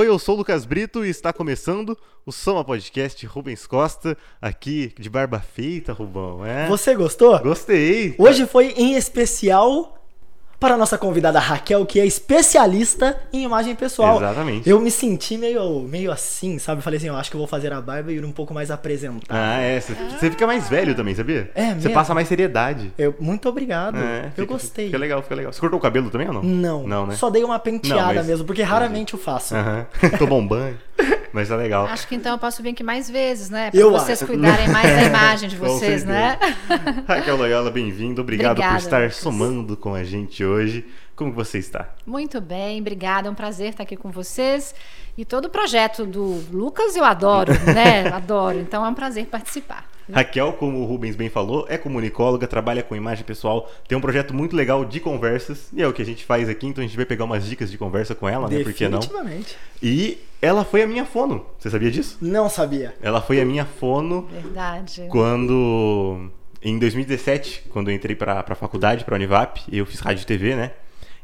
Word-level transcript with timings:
Oi, 0.00 0.08
eu 0.08 0.18
sou 0.18 0.34
o 0.34 0.38
Lucas 0.38 0.64
Brito 0.64 1.04
e 1.04 1.10
está 1.10 1.30
começando 1.30 1.94
o 2.24 2.32
Soma 2.32 2.64
Podcast 2.64 3.26
Rubens 3.26 3.66
Costa, 3.66 4.16
aqui 4.40 4.94
de 4.98 5.10
barba 5.10 5.40
feita, 5.40 5.92
Rubão. 5.92 6.42
É? 6.42 6.66
Você 6.68 6.94
gostou? 6.94 7.38
Gostei. 7.40 8.14
Hoje 8.16 8.46
foi 8.46 8.68
em 8.78 8.94
especial 8.94 9.99
para 10.60 10.74
a 10.74 10.76
nossa 10.76 10.98
convidada 10.98 11.38
Raquel, 11.40 11.86
que 11.86 11.98
é 11.98 12.04
especialista 12.06 13.16
em 13.32 13.44
imagem 13.44 13.74
pessoal. 13.74 14.18
Exatamente. 14.18 14.68
Eu 14.68 14.78
me 14.78 14.90
senti 14.90 15.38
meio, 15.38 15.80
meio 15.80 16.12
assim, 16.12 16.58
sabe? 16.58 16.82
Falei 16.82 16.98
assim, 16.98 17.06
eu 17.08 17.16
acho 17.16 17.30
que 17.30 17.36
eu 17.36 17.38
vou 17.38 17.48
fazer 17.48 17.72
a 17.72 17.80
barba 17.80 18.12
e 18.12 18.16
ir 18.16 18.24
um 18.24 18.30
pouco 18.32 18.52
mais 18.52 18.70
apresentar. 18.70 19.26
Ah, 19.30 19.58
é. 19.58 19.80
Você 19.80 20.30
fica 20.30 20.46
mais 20.46 20.68
velho 20.68 20.94
também, 20.94 21.14
sabia? 21.14 21.50
É 21.54 21.68
Você 21.68 21.74
mesmo? 21.74 21.92
passa 21.94 22.12
mais 22.14 22.28
seriedade. 22.28 22.92
Eu, 22.98 23.14
muito 23.18 23.48
obrigado. 23.48 23.96
É, 23.96 24.26
eu 24.26 24.30
fica- 24.32 24.44
gostei. 24.52 24.86
Fica 24.86 24.98
legal, 24.98 25.22
fica 25.22 25.34
legal. 25.34 25.52
Você 25.52 25.60
cortou 25.60 25.78
o 25.78 25.82
cabelo 25.82 26.10
também 26.10 26.28
ou 26.28 26.34
não? 26.34 26.42
Não, 26.42 26.86
Não, 26.86 27.06
né? 27.06 27.14
só 27.16 27.30
dei 27.30 27.42
uma 27.42 27.58
penteada 27.58 28.08
Não, 28.08 28.14
mas- 28.14 28.26
mesmo, 28.26 28.44
porque 28.44 28.62
raramente 28.62 29.14
eu 29.14 29.18
faço. 29.20 29.54
Aham. 29.56 29.86
Tomou 30.18 30.38
um 30.38 30.46
banho. 30.46 30.76
Mas 31.32 31.48
tá 31.48 31.56
legal. 31.56 31.86
Acho 31.86 32.06
que 32.08 32.14
então 32.14 32.32
eu 32.32 32.38
posso 32.38 32.62
vir 32.62 32.70
aqui 32.70 32.82
mais 32.82 33.08
vezes, 33.08 33.50
né? 33.50 33.70
Pra 33.70 33.80
Eu 33.80 33.90
vocês 33.90 34.22
acho. 34.22 34.26
cuidarem 34.26 34.68
mais 34.70 34.88
da 34.88 35.02
imagem 35.04 35.48
de 35.48 35.56
vocês, 35.56 36.04
né? 36.04 36.38
Raquel 37.06 37.36
Loyola, 37.36 37.70
bem-vindo. 37.70 38.20
Obrigado 38.20 38.52
Obrigada, 38.52 38.74
por 38.76 38.82
estar 38.82 39.00
Lucas. 39.02 39.16
somando 39.16 39.76
com 39.76 39.94
a 39.94 40.02
gente 40.04 40.44
hoje. 40.44 40.84
Como 41.14 41.32
você 41.32 41.58
está? 41.58 41.88
Muito 42.06 42.40
bem, 42.40 42.80
obrigada. 42.80 43.28
É 43.28 43.30
um 43.30 43.34
prazer 43.34 43.70
estar 43.70 43.82
aqui 43.82 43.96
com 43.96 44.10
vocês. 44.10 44.74
E 45.18 45.24
todo 45.24 45.44
o 45.46 45.50
projeto 45.50 46.06
do 46.06 46.42
Lucas 46.50 46.96
eu 46.96 47.04
adoro, 47.04 47.52
né? 47.74 48.08
Adoro. 48.08 48.58
Então 48.58 48.84
é 48.84 48.88
um 48.88 48.94
prazer 48.94 49.26
participar. 49.26 49.86
Raquel, 50.12 50.54
como 50.54 50.80
o 50.80 50.84
Rubens 50.86 51.14
bem 51.14 51.28
falou, 51.28 51.66
é 51.68 51.78
comunicóloga, 51.78 52.46
trabalha 52.46 52.82
com 52.82 52.96
imagem 52.96 53.24
pessoal, 53.24 53.70
tem 53.86 53.96
um 53.96 54.00
projeto 54.00 54.34
muito 54.34 54.56
legal 54.56 54.84
de 54.84 54.98
conversas, 54.98 55.68
e 55.72 55.80
é 55.82 55.86
o 55.86 55.92
que 55.92 56.02
a 56.02 56.04
gente 56.04 56.24
faz 56.24 56.48
aqui, 56.48 56.66
então 56.66 56.82
a 56.82 56.86
gente 56.86 56.96
vai 56.96 57.06
pegar 57.06 57.24
umas 57.24 57.46
dicas 57.46 57.70
de 57.70 57.78
conversa 57.78 58.12
com 58.14 58.28
ela, 58.28 58.48
né? 58.48 58.64
Por 58.64 58.72
que 58.72 58.88
não? 58.88 58.98
Definitivamente. 58.98 59.56
E 59.80 60.18
ela 60.40 60.64
foi 60.64 60.82
a 60.82 60.86
minha 60.86 61.04
fono. 61.04 61.44
Você 61.58 61.70
sabia 61.70 61.90
disso? 61.90 62.18
Não 62.20 62.48
sabia. 62.48 62.94
Ela 63.02 63.20
foi 63.20 63.40
a 63.40 63.44
minha 63.44 63.64
fono 63.64 64.28
Verdade. 64.30 65.06
quando. 65.10 66.30
Em 66.62 66.78
2017, 66.78 67.64
quando 67.70 67.90
eu 67.90 67.94
entrei 67.94 68.14
pra, 68.14 68.42
pra 68.42 68.54
faculdade, 68.54 69.04
pra 69.04 69.14
Univap, 69.14 69.62
eu 69.72 69.86
fiz 69.86 69.98
rádio 70.00 70.22
e 70.22 70.26
TV, 70.26 70.54
né? 70.54 70.72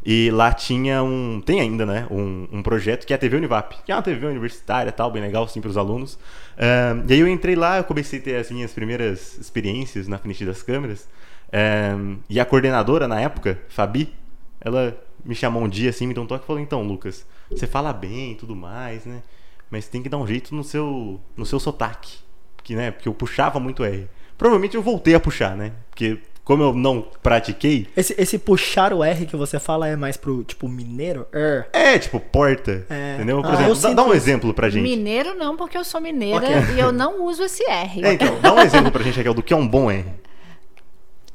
E 0.05 0.31
lá 0.31 0.53
tinha 0.53 1.03
um. 1.03 1.43
Tem 1.45 1.61
ainda, 1.61 1.85
né? 1.85 2.07
Um, 2.11 2.47
um 2.53 2.63
projeto 2.63 3.05
que 3.05 3.13
é 3.13 3.17
a 3.17 3.19
TV 3.19 3.37
Univap, 3.37 3.75
que 3.85 3.91
é 3.91 3.95
uma 3.95 4.03
TV 4.03 4.25
universitária 4.27 4.93
tal, 4.93 5.11
bem 5.11 5.21
legal, 5.21 5.49
sim, 5.49 5.61
pros 5.61 5.77
alunos. 5.77 6.19
Ahn, 6.57 7.05
e 7.09 7.13
aí 7.13 7.21
eu 7.21 7.29
entrei 7.29 7.57
lá, 7.57 7.79
eu 7.79 7.85
comecei 7.85 8.21
a 8.21 8.23
ter 8.23 8.37
as 8.37 8.51
minhas 8.51 8.73
primeiras 8.73 9.37
experiências 9.37 10.07
na 10.07 10.17
frente 10.17 10.45
das 10.45 10.63
câmeras. 10.63 11.09
Ahn, 11.53 12.19
e 12.31 12.39
a 12.39 12.45
coordenadora 12.45 13.09
na 13.09 13.21
época, 13.21 13.59
Fabi, 13.69 14.13
ela 14.61 14.97
me 15.25 15.35
chamou 15.35 15.63
um 15.65 15.69
dia 15.69 15.91
assim, 15.91 16.07
me 16.07 16.15
deu 16.15 16.23
um 16.23 16.27
toque 16.27 16.45
e 16.45 16.47
falou: 16.47 16.63
Então, 16.63 16.83
Lucas, 16.83 17.27
você 17.51 17.67
fala 17.67 17.93
bem 17.93 18.33
e 18.33 18.35
tudo 18.35 18.55
mais, 18.57 19.05
né? 19.05 19.23
Mas 19.71 19.89
tem 19.89 20.03
que 20.03 20.09
dar 20.09 20.19
um 20.19 20.27
jeito 20.27 20.55
no 20.55 20.63
seu, 20.65 21.21
no 21.37 21.45
seu 21.47 21.59
sotaque. 21.59 22.19
Que, 22.63 22.75
né? 22.75 22.91
Porque 22.91 23.09
eu 23.09 23.15
puxava 23.15 23.59
muito 23.61 23.85
R. 23.85 24.09
Provavelmente 24.39 24.77
eu 24.77 24.83
voltei 24.83 25.15
a 25.15 25.21
puxar, 25.21 25.57
né? 25.57 25.73
Porque 25.91 26.19
como 26.45 26.63
eu 26.63 26.73
não 26.73 27.03
pratiquei, 27.23 27.89
Esse, 27.97 28.15
esse 28.17 28.39
puxar 28.39 28.93
o 28.93 29.03
R 29.03 29.27
que 29.27 29.35
você 29.35 29.59
fala 29.59 29.89
é 29.89 29.97
mais 29.97 30.17
pro, 30.17 30.45
tipo, 30.45 30.69
mineiro? 30.69 31.27
Er. 31.33 31.69
é 31.73 31.99
tipo 31.99 32.21
porta. 32.21 32.87
É. 32.89 33.15
Entendeu? 33.17 33.43
Por 33.43 33.51
Ah, 33.51 33.55
exemplo, 33.55 33.75
dá, 33.77 33.95
dá 33.95 34.05
um 34.05 34.15
exemplo 34.15 34.55
pra 34.55 34.69
gente. 34.71 34.83
Mineiro 34.83 35.35
não, 35.35 35.57
porque 35.57 35.77
eu 35.77 35.83
sou 35.85 36.01
mineira 36.01 36.37
Ok. 36.39 36.75
e 36.77 36.79
eu 36.81 36.93
não 36.93 37.25
uso 37.25 37.43
esse 37.43 37.65
R. 37.69 38.05
É, 38.05 38.13
então, 38.13 38.41
dá 38.41 38.53
um 38.55 38.61
exemplo 38.61 38.93
pra 38.93 39.03
gente, 39.03 39.17
Raquel, 39.17 39.35
do 39.35 39.43
que 39.43 39.53
é 39.53 39.57
um 39.57 39.67
bom 39.67 39.91
R. 39.91 40.05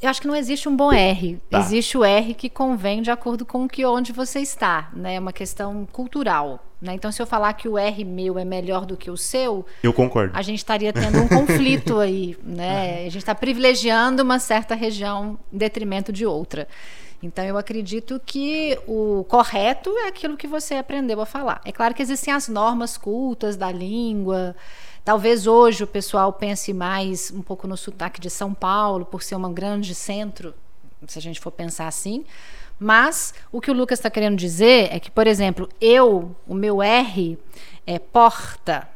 Eu 0.01 0.09
acho 0.09 0.19
que 0.21 0.27
não 0.27 0.35
existe 0.35 0.67
um 0.67 0.75
bom 0.75 0.91
R. 0.91 1.39
Tá. 1.49 1.59
Existe 1.59 1.97
o 1.97 2.03
R 2.03 2.33
que 2.33 2.49
convém 2.49 3.01
de 3.01 3.11
acordo 3.11 3.45
com 3.45 3.65
o 3.65 3.67
que 3.69 3.85
onde 3.85 4.11
você 4.11 4.39
está, 4.39 4.89
né? 4.95 5.15
É 5.15 5.19
uma 5.19 5.31
questão 5.31 5.87
cultural, 5.91 6.65
né? 6.81 6.93
Então 6.95 7.11
se 7.11 7.21
eu 7.21 7.27
falar 7.27 7.53
que 7.53 7.69
o 7.69 7.77
R 7.77 8.03
meu 8.03 8.39
é 8.39 8.43
melhor 8.43 8.85
do 8.85 8.97
que 8.97 9.11
o 9.11 9.17
seu, 9.17 9.63
Eu 9.83 9.93
concordo. 9.93 10.35
a 10.35 10.41
gente 10.41 10.57
estaria 10.57 10.91
tendo 10.91 11.19
um 11.21 11.27
conflito 11.27 11.99
aí, 12.01 12.35
né? 12.43 13.01
A 13.01 13.03
gente 13.03 13.17
está 13.17 13.35
privilegiando 13.35 14.23
uma 14.23 14.39
certa 14.39 14.73
região 14.73 15.37
em 15.53 15.57
detrimento 15.57 16.11
de 16.11 16.25
outra. 16.25 16.67
Então 17.23 17.45
eu 17.45 17.55
acredito 17.55 18.19
que 18.25 18.79
o 18.87 19.23
correto 19.29 19.95
é 19.99 20.07
aquilo 20.07 20.35
que 20.35 20.47
você 20.47 20.73
aprendeu 20.73 21.21
a 21.21 21.25
falar. 21.27 21.61
É 21.63 21.71
claro 21.71 21.93
que 21.93 22.01
existem 22.01 22.33
as 22.33 22.47
normas 22.47 22.97
cultas 22.97 23.55
da 23.55 23.71
língua. 23.71 24.55
Talvez 25.03 25.47
hoje 25.47 25.83
o 25.83 25.87
pessoal 25.87 26.31
pense 26.31 26.71
mais 26.71 27.31
um 27.31 27.41
pouco 27.41 27.67
no 27.67 27.75
sotaque 27.75 28.21
de 28.21 28.29
São 28.29 28.53
Paulo, 28.53 29.03
por 29.03 29.23
ser 29.23 29.35
um 29.35 29.51
grande 29.51 29.95
centro, 29.95 30.53
se 31.07 31.17
a 31.17 31.21
gente 31.21 31.39
for 31.39 31.51
pensar 31.51 31.87
assim. 31.87 32.23
Mas 32.79 33.33
o 33.51 33.59
que 33.59 33.71
o 33.71 33.73
Lucas 33.73 33.97
está 33.97 34.11
querendo 34.11 34.37
dizer 34.37 34.89
é 34.91 34.99
que, 34.99 35.09
por 35.09 35.25
exemplo, 35.25 35.67
eu, 35.79 36.35
o 36.47 36.53
meu 36.53 36.83
R 36.83 37.37
é 37.85 37.97
porta. 37.97 38.87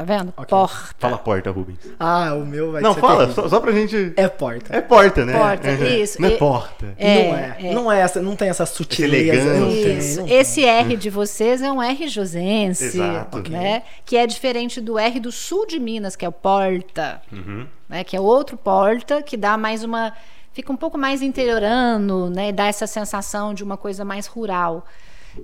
Tá 0.00 0.04
vendo? 0.16 0.32
Ok. 0.34 0.46
Porta. 0.48 0.94
Fala 0.98 1.18
porta, 1.18 1.50
Rubens. 1.50 1.78
Ah, 1.98 2.32
o 2.34 2.46
meu 2.46 2.72
vai 2.72 2.80
não, 2.80 2.94
ser 2.94 3.00
fala, 3.00 3.18
terrível. 3.26 3.42
só, 3.42 3.48
só 3.50 3.60
pra 3.60 3.70
gente. 3.72 4.14
É 4.16 4.28
porta. 4.28 4.74
É 4.74 4.80
porta, 4.80 5.26
né? 5.26 5.38
Porta, 5.38 5.68
Uhum. 5.68 5.84
isso. 5.86 6.22
Não 6.22 6.28
é 6.28 6.32
E- 6.32 6.38
porta. 6.38 6.94
É, 6.96 7.14
não 7.28 7.36
é. 7.36 7.56
é. 7.60 7.74
Não 7.74 7.92
é 7.92 8.00
essa, 8.00 8.22
não 8.22 8.34
tem 8.34 8.48
essa 8.48 8.64
sutileza. 8.64 9.14
elegância. 9.34 9.60
Não 9.60 9.68
tem, 9.68 9.98
Isso. 9.98 10.20
não 10.20 10.26
tem. 10.26 10.36
Esse 10.38 10.64
R 10.64 10.96
de 10.96 11.10
vocês 11.10 11.60
é 11.60 11.70
um 11.70 11.82
R 11.82 12.08
josense, 12.08 12.84
Exato. 12.84 13.50
né? 13.50 13.82
Que 14.06 14.16
é 14.16 14.26
diferente 14.26 14.80
do 14.80 14.98
R 14.98 15.20
do 15.20 15.30
sul 15.30 15.66
de 15.66 15.78
Minas, 15.78 16.16
que 16.16 16.24
é 16.24 16.28
o 16.28 16.32
porta, 16.32 17.20
Uhum. 17.30 17.66
né? 17.86 18.02
Que 18.02 18.16
é 18.16 18.20
outro 18.20 18.56
porta 18.56 19.22
que 19.22 19.36
dá 19.36 19.58
mais 19.58 19.84
uma 19.84 20.14
fica 20.52 20.72
um 20.72 20.76
pouco 20.76 20.96
mais 20.96 21.20
interiorano, 21.22 22.28
né? 22.30 22.52
Dá 22.52 22.66
essa 22.66 22.86
sensação 22.86 23.52
de 23.54 23.62
uma 23.62 23.76
coisa 23.76 24.04
mais 24.04 24.26
rural. 24.26 24.84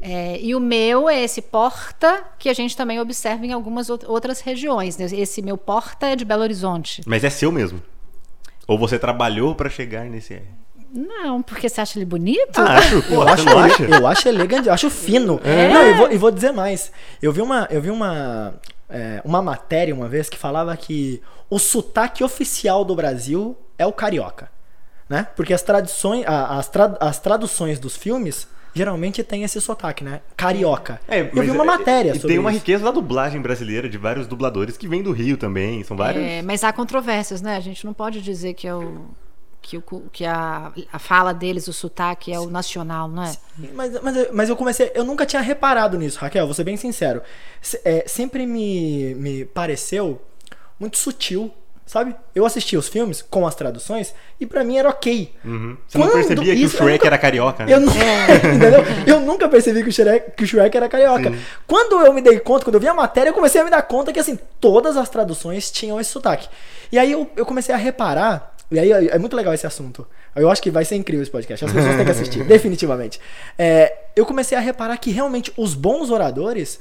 É, 0.02 0.38
e 0.40 0.54
o 0.54 0.60
meu 0.60 1.08
é 1.08 1.22
esse 1.22 1.40
porta 1.40 2.24
que 2.38 2.48
a 2.48 2.52
gente 2.54 2.76
também 2.76 3.00
observa 3.00 3.46
em 3.46 3.52
algumas 3.52 3.88
out- 3.90 4.04
outras 4.06 4.40
regiões. 4.40 4.96
né? 4.96 5.06
Esse 5.12 5.40
meu 5.42 5.56
porta 5.56 6.06
é 6.06 6.16
de 6.16 6.24
Belo 6.24 6.42
Horizonte. 6.42 7.02
Mas 7.06 7.22
é 7.24 7.30
seu 7.30 7.52
mesmo. 7.52 7.82
Ou 8.66 8.76
você 8.78 8.98
trabalhou 8.98 9.54
pra 9.54 9.70
chegar 9.70 10.04
nesse? 10.06 10.42
Não, 10.92 11.42
porque 11.42 11.68
você 11.68 11.80
acha 11.80 11.98
ele 11.98 12.04
bonito? 12.06 12.58
Ah, 12.58 12.78
acho, 12.78 13.02
pô, 13.02 13.14
Eu 13.14 13.22
acho, 13.28 13.48
acha? 13.58 13.82
eu 13.84 14.06
acho 14.06 14.28
elegante, 14.28 14.68
eu 14.68 14.72
acho 14.74 14.88
fino. 14.90 15.40
É? 15.44 15.68
Não, 15.68 15.86
e 15.88 15.94
vou, 15.94 16.12
e 16.12 16.16
vou 16.18 16.30
dizer 16.30 16.52
mais. 16.52 16.90
Eu 17.20 17.32
vi 17.32 17.42
uma, 17.42 17.66
eu 17.70 17.80
vi 17.82 17.90
uma, 17.90 18.54
é, 18.88 19.20
uma 19.24 19.42
matéria 19.42 19.94
uma 19.94 20.08
vez 20.08 20.28
que 20.28 20.38
falava 20.38 20.76
que 20.76 21.20
o 21.50 21.58
sotaque 21.58 22.24
oficial 22.24 22.84
do 22.84 22.94
Brasil 22.94 23.56
é 23.78 23.86
o 23.86 23.92
carioca. 23.92 24.50
Né? 25.08 25.26
Porque 25.36 25.52
as, 25.54 25.62
tradições, 25.62 26.24
a- 26.26 26.56
as, 26.58 26.68
tra- 26.68 26.96
as 26.98 27.20
traduções 27.20 27.78
dos 27.78 27.96
filmes 27.96 28.48
geralmente 28.76 29.24
tem 29.24 29.42
esse 29.42 29.60
sotaque, 29.60 30.04
né? 30.04 30.20
Carioca. 30.36 31.00
É, 31.08 31.20
eu 31.22 31.42
vi 31.42 31.50
uma 31.50 31.64
é- 31.64 31.66
matéria 31.66 32.10
e 32.10 32.14
sobre 32.14 32.28
tem 32.28 32.38
uma 32.38 32.50
isso. 32.50 32.58
riqueza 32.60 32.84
da 32.84 32.90
dublagem 32.90 33.40
brasileira 33.40 33.88
de 33.88 33.96
vários 33.98 34.26
dubladores 34.26 34.76
que 34.76 34.86
vêm 34.86 35.02
do 35.02 35.12
Rio 35.12 35.36
também. 35.36 35.82
São 35.84 35.96
vários. 35.96 36.22
É, 36.24 36.42
mas 36.42 36.62
há 36.62 36.72
controvérsias, 36.72 37.40
né? 37.40 37.56
A 37.56 37.60
gente 37.60 37.84
não 37.86 37.94
pode 37.94 38.20
dizer 38.20 38.54
que 38.54 38.68
é 38.68 38.74
o 38.74 39.06
que, 39.62 39.78
o, 39.78 39.82
que 40.12 40.24
a, 40.24 40.70
a 40.92 40.98
fala 40.98 41.32
deles, 41.34 41.66
o 41.66 41.72
sotaque 41.72 42.32
é 42.32 42.38
o 42.38 42.48
nacional, 42.48 43.08
não 43.08 43.24
é? 43.24 43.36
Mas, 43.74 44.00
mas, 44.00 44.16
eu- 44.16 44.28
mas 44.32 44.48
eu 44.48 44.54
comecei. 44.56 44.92
Eu 44.94 45.04
nunca 45.04 45.26
tinha 45.26 45.42
reparado 45.42 45.98
nisso, 45.98 46.18
Raquel, 46.20 46.44
vou 46.46 46.54
ser 46.54 46.62
bem 46.62 46.76
sincero. 46.76 47.20
É, 47.84 48.04
sempre 48.06 48.46
me, 48.46 49.14
me 49.16 49.44
pareceu 49.46 50.22
muito 50.78 50.96
sutil, 50.98 51.52
sabe? 51.86 52.14
Eu 52.34 52.44
assistia 52.44 52.78
os 52.78 52.88
filmes 52.88 53.22
com 53.22 53.46
as 53.46 53.54
traduções 53.54 54.12
e 54.40 54.44
pra 54.44 54.64
mim 54.64 54.76
era 54.76 54.88
ok. 54.88 55.32
Uhum. 55.44 55.76
Você 55.86 55.96
não 55.96 56.06
Quando 56.08 56.12
percebia 56.14 56.54
que 56.56 56.62
isso- 56.62 56.74
o 56.74 56.78
eu 56.78 56.82
Shrek 56.82 56.92
nunca- 56.98 57.06
era 57.06 57.18
carioca, 57.18 57.64
né? 57.64 57.72
Eu, 57.72 57.80
nu- 57.80 57.92
entendeu? 58.54 58.84
eu 59.06 59.20
nunca 59.20 59.48
percebi 59.48 59.82
que 59.82 59.88
o, 59.88 59.92
Shrek, 59.92 60.32
que 60.32 60.44
o 60.44 60.46
Shrek 60.46 60.76
era 60.76 60.88
carioca. 60.88 61.30
Sim. 61.30 61.38
Quando 61.66 62.04
eu 62.04 62.12
me 62.12 62.20
dei 62.20 62.38
conta, 62.40 62.64
quando 62.64 62.74
eu 62.74 62.80
vi 62.80 62.88
a 62.88 62.94
matéria, 62.94 63.30
eu 63.30 63.34
comecei 63.34 63.60
a 63.60 63.64
me 63.64 63.70
dar 63.70 63.82
conta 63.82 64.12
que 64.12 64.18
assim, 64.20 64.38
todas 64.60 64.96
as 64.96 65.08
traduções 65.08 65.70
tinham 65.70 66.00
esse 66.00 66.10
sotaque. 66.10 66.48
E 66.90 66.98
aí 66.98 67.12
eu, 67.12 67.30
eu 67.36 67.46
comecei 67.46 67.74
a 67.74 67.78
reparar, 67.78 68.54
e 68.70 68.78
aí 68.78 68.90
é 68.92 69.14
é 69.14 69.18
muito 69.18 69.36
legal 69.36 69.54
esse 69.54 69.66
assunto. 69.66 70.06
Eu 70.34 70.50
acho 70.50 70.60
que 70.60 70.70
vai 70.70 70.84
ser 70.84 70.96
incrível 70.96 71.22
esse 71.22 71.30
podcast. 71.30 71.64
As 71.64 71.72
pessoas 71.72 71.96
têm 71.96 72.04
que 72.04 72.10
assistir, 72.10 72.44
definitivamente. 72.44 73.18
É, 73.58 73.94
eu 74.14 74.26
comecei 74.26 74.58
a 74.58 74.60
reparar 74.60 74.96
que 74.98 75.10
realmente 75.10 75.52
os 75.56 75.72
bons 75.74 76.10
oradores. 76.10 76.80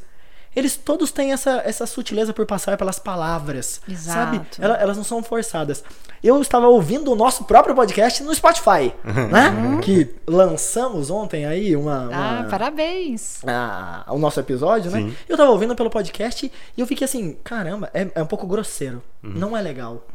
Eles 0.55 0.75
todos 0.77 1.11
têm 1.11 1.33
essa, 1.33 1.61
essa 1.66 1.85
sutileza 1.85 2.34
por 2.34 2.46
passar 2.46 2.78
pelas 2.78 2.97
palavras. 2.99 3.81
Sabe? 3.97 4.37
Exato. 4.37 4.61
Ela- 4.61 4.75
elas 4.78 4.96
não 4.97 5.03
são 5.03 5.22
forçadas. 5.22 5.84
Eu 6.23 6.41
estava 6.41 6.67
ouvindo 6.67 7.11
o 7.11 7.16
nosso 7.16 7.43
próprio 7.43 7.75
podcast 7.75 8.23
no 8.23 8.34
Spotify, 8.34 8.93
né? 9.03 9.79
Que 9.84 10.16
lançamos 10.25 11.09
ontem 11.11 11.46
aí 11.46 11.75
uma. 11.75 12.09
Ah, 12.11 12.40
uma- 12.41 12.49
parabéns. 12.49 13.40
a- 13.46 14.05
o 14.09 14.17
nosso 14.17 14.40
episódio, 14.40 14.90
né? 14.90 14.99
Sim. 14.99 15.16
Eu 15.28 15.37
tava 15.37 15.52
ouvindo 15.52 15.75
pelo 15.75 15.90
podcast 15.90 16.52
e 16.75 16.81
eu 16.81 16.87
fiquei 16.87 17.05
assim, 17.05 17.37
caramba, 17.43 17.90
é, 17.93 18.08
é 18.16 18.23
um 18.23 18.28
pouco 18.28 18.47
grosseiro. 18.47 19.01
Uhum. 19.23 19.31
Não 19.35 19.58
é 19.58 19.61
legal. 19.61 20.05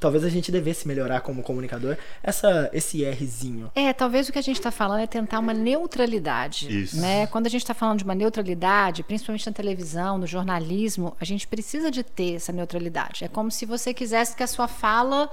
Talvez 0.00 0.24
a 0.24 0.28
gente 0.28 0.52
devesse 0.52 0.86
melhorar 0.86 1.20
como 1.20 1.42
comunicador 1.42 1.96
essa, 2.22 2.70
esse 2.72 3.04
Rzinho. 3.10 3.70
É, 3.74 3.92
talvez 3.92 4.28
o 4.28 4.32
que 4.32 4.38
a 4.38 4.42
gente 4.42 4.56
está 4.56 4.70
falando 4.70 5.00
é 5.00 5.06
tentar 5.06 5.38
uma 5.38 5.54
neutralidade. 5.54 6.82
Isso. 6.82 7.00
Né? 7.00 7.26
Quando 7.26 7.46
a 7.46 7.50
gente 7.50 7.62
está 7.62 7.74
falando 7.74 7.98
de 7.98 8.04
uma 8.04 8.14
neutralidade, 8.14 9.02
principalmente 9.02 9.46
na 9.46 9.52
televisão, 9.52 10.18
no 10.18 10.26
jornalismo, 10.26 11.16
a 11.20 11.24
gente 11.24 11.46
precisa 11.46 11.90
de 11.90 12.02
ter 12.02 12.34
essa 12.34 12.52
neutralidade. 12.52 13.24
É 13.24 13.28
como 13.28 13.50
se 13.50 13.64
você 13.64 13.94
quisesse 13.94 14.36
que 14.36 14.42
a 14.42 14.46
sua 14.46 14.68
fala 14.68 15.30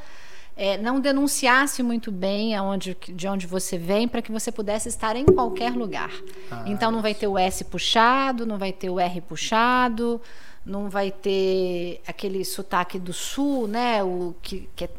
é, 0.56 0.77
não 0.77 1.00
denunciasse 1.00 1.81
muito 1.81 2.12
bem 2.12 2.56
aonde, 2.56 2.95
de 3.09 3.27
onde 3.27 3.48
você 3.48 3.77
vem 3.77 4.07
para 4.07 4.21
que 4.21 4.31
você 4.31 4.51
pudesse 4.51 4.88
estar 4.88 5.16
em 5.16 5.25
qualquer 5.25 5.74
lugar. 5.74 6.12
Ah, 6.51 6.63
então 6.68 6.92
não 6.92 7.01
vai 7.01 7.13
ter 7.13 7.27
o 7.27 7.38
S 7.38 7.63
puxado, 7.63 8.45
não 8.45 8.57
vai 8.57 8.71
ter 8.71 8.89
o 8.89 9.00
R 9.00 9.21
puxado, 9.21 10.21
não 10.65 10.89
vai 10.89 11.12
ter 11.12 12.01
aquele 12.07 12.44
sotaque 12.45 12.98
do 12.98 13.13
sul, 13.13 13.68
né? 13.68 14.04
O 14.04 14.36
que, 14.42 14.69
que, 14.75 14.86
é, 14.86 14.89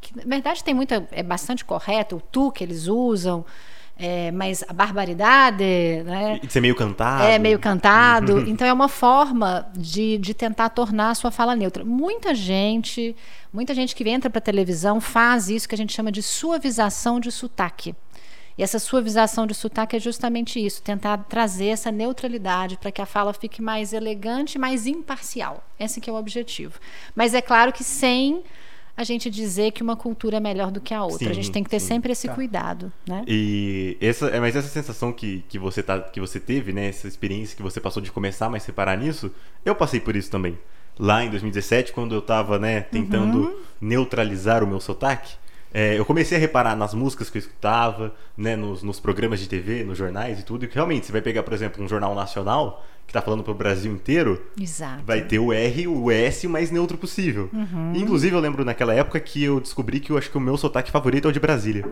que 0.00 0.16
na 0.16 0.22
verdade 0.26 0.62
tem 0.62 0.74
muita 0.74 1.06
é 1.10 1.22
bastante 1.22 1.64
correto 1.64 2.16
o 2.16 2.20
tu 2.20 2.50
que 2.50 2.62
eles 2.62 2.86
usam. 2.86 3.44
É, 3.96 4.32
mas 4.32 4.64
a 4.66 4.72
barbaridade, 4.72 5.64
né? 6.04 6.40
De 6.42 6.52
ser 6.52 6.60
meio 6.60 6.74
cantado. 6.74 7.22
É 7.22 7.38
meio 7.38 7.60
cantado. 7.60 8.40
então 8.40 8.66
é 8.66 8.72
uma 8.72 8.88
forma 8.88 9.68
de, 9.76 10.18
de 10.18 10.34
tentar 10.34 10.70
tornar 10.70 11.10
a 11.10 11.14
sua 11.14 11.30
fala 11.30 11.54
neutra. 11.54 11.84
Muita 11.84 12.34
gente, 12.34 13.14
muita 13.52 13.72
gente 13.72 13.94
que 13.94 14.08
entra 14.08 14.28
para 14.28 14.40
televisão 14.40 15.00
faz 15.00 15.48
isso 15.48 15.68
que 15.68 15.76
a 15.76 15.78
gente 15.78 15.92
chama 15.92 16.10
de 16.10 16.22
suavização 16.22 17.20
de 17.20 17.30
sotaque. 17.30 17.94
E 18.56 18.62
essa 18.62 18.78
suavização 18.78 19.46
de 19.46 19.54
sotaque 19.54 19.96
é 19.96 20.00
justamente 20.00 20.64
isso, 20.64 20.80
tentar 20.82 21.18
trazer 21.28 21.66
essa 21.66 21.90
neutralidade 21.90 22.76
para 22.76 22.92
que 22.92 23.02
a 23.02 23.06
fala 23.06 23.32
fique 23.32 23.60
mais 23.60 23.92
elegante, 23.92 24.58
mais 24.58 24.86
imparcial. 24.86 25.64
Esse 25.78 26.00
que 26.00 26.08
é 26.08 26.12
o 26.12 26.16
objetivo. 26.16 26.78
Mas 27.16 27.34
é 27.34 27.42
claro 27.42 27.72
que 27.72 27.82
sem 27.82 28.42
a 28.96 29.02
gente 29.02 29.28
dizer 29.28 29.72
que 29.72 29.82
uma 29.82 29.96
cultura 29.96 30.36
é 30.36 30.40
melhor 30.40 30.70
do 30.70 30.80
que 30.80 30.94
a 30.94 31.02
outra. 31.02 31.18
Sim, 31.18 31.30
a 31.30 31.32
gente 31.32 31.50
tem 31.50 31.64
que 31.64 31.70
ter 31.70 31.80
sim. 31.80 31.88
sempre 31.88 32.12
esse 32.12 32.28
Tá. 32.28 32.34
cuidado, 32.34 32.92
né? 33.08 33.24
E 33.26 33.96
essa, 34.00 34.26
é, 34.28 34.38
mas 34.38 34.54
essa 34.54 34.68
sensação 34.68 35.12
que, 35.12 35.44
que, 35.48 35.58
você 35.58 35.82
tá, 35.82 35.98
que 36.00 36.20
você 36.20 36.38
teve, 36.38 36.72
né? 36.72 36.88
Essa 36.90 37.08
experiência 37.08 37.56
que 37.56 37.62
você 37.62 37.80
passou 37.80 38.00
de 38.00 38.12
começar 38.12 38.48
mais 38.48 38.62
separar 38.62 38.96
nisso, 38.96 39.32
eu 39.64 39.74
passei 39.74 39.98
por 39.98 40.14
isso 40.14 40.30
também. 40.30 40.56
Lá 40.96 41.24
em 41.24 41.28
2017, 41.30 41.92
quando 41.92 42.14
eu 42.14 42.22
tava, 42.22 42.56
né, 42.56 42.82
tentando 42.82 43.38
Uhum. 43.38 43.56
neutralizar 43.80 44.62
o 44.62 44.66
meu 44.68 44.78
sotaque, 44.80 45.34
é, 45.74 45.98
eu 45.98 46.04
comecei 46.04 46.38
a 46.38 46.40
reparar 46.40 46.76
nas 46.76 46.94
músicas 46.94 47.28
que 47.28 47.36
eu 47.36 47.40
escutava, 47.40 48.14
né, 48.36 48.54
nos, 48.54 48.84
nos 48.84 49.00
programas 49.00 49.40
de 49.40 49.48
TV, 49.48 49.82
nos 49.82 49.98
jornais 49.98 50.38
e 50.38 50.44
tudo, 50.44 50.64
e 50.64 50.68
que 50.68 50.76
realmente, 50.76 51.04
você 51.04 51.12
vai 51.12 51.20
pegar, 51.20 51.42
por 51.42 51.52
exemplo, 51.52 51.82
um 51.82 51.88
jornal 51.88 52.14
nacional 52.14 52.86
tá 53.14 53.22
falando 53.22 53.42
pro 53.42 53.54
Brasil 53.54 53.90
inteiro, 53.92 54.42
Exato. 54.60 55.02
vai 55.06 55.22
ter 55.22 55.38
o 55.38 55.52
R, 55.52 55.86
o 55.88 56.10
S 56.10 56.46
o 56.46 56.50
mais 56.50 56.70
neutro 56.70 56.98
possível. 56.98 57.48
Uhum. 57.52 57.92
Inclusive, 57.94 58.34
eu 58.34 58.40
lembro 58.40 58.64
naquela 58.64 58.92
época 58.94 59.18
que 59.20 59.42
eu 59.42 59.60
descobri 59.60 60.00
que 60.00 60.10
eu 60.12 60.18
acho 60.18 60.30
que 60.30 60.36
o 60.36 60.40
meu 60.40 60.56
sotaque 60.56 60.90
favorito 60.90 61.26
é 61.26 61.28
o 61.30 61.32
de 61.32 61.40
Brasília. 61.40 61.84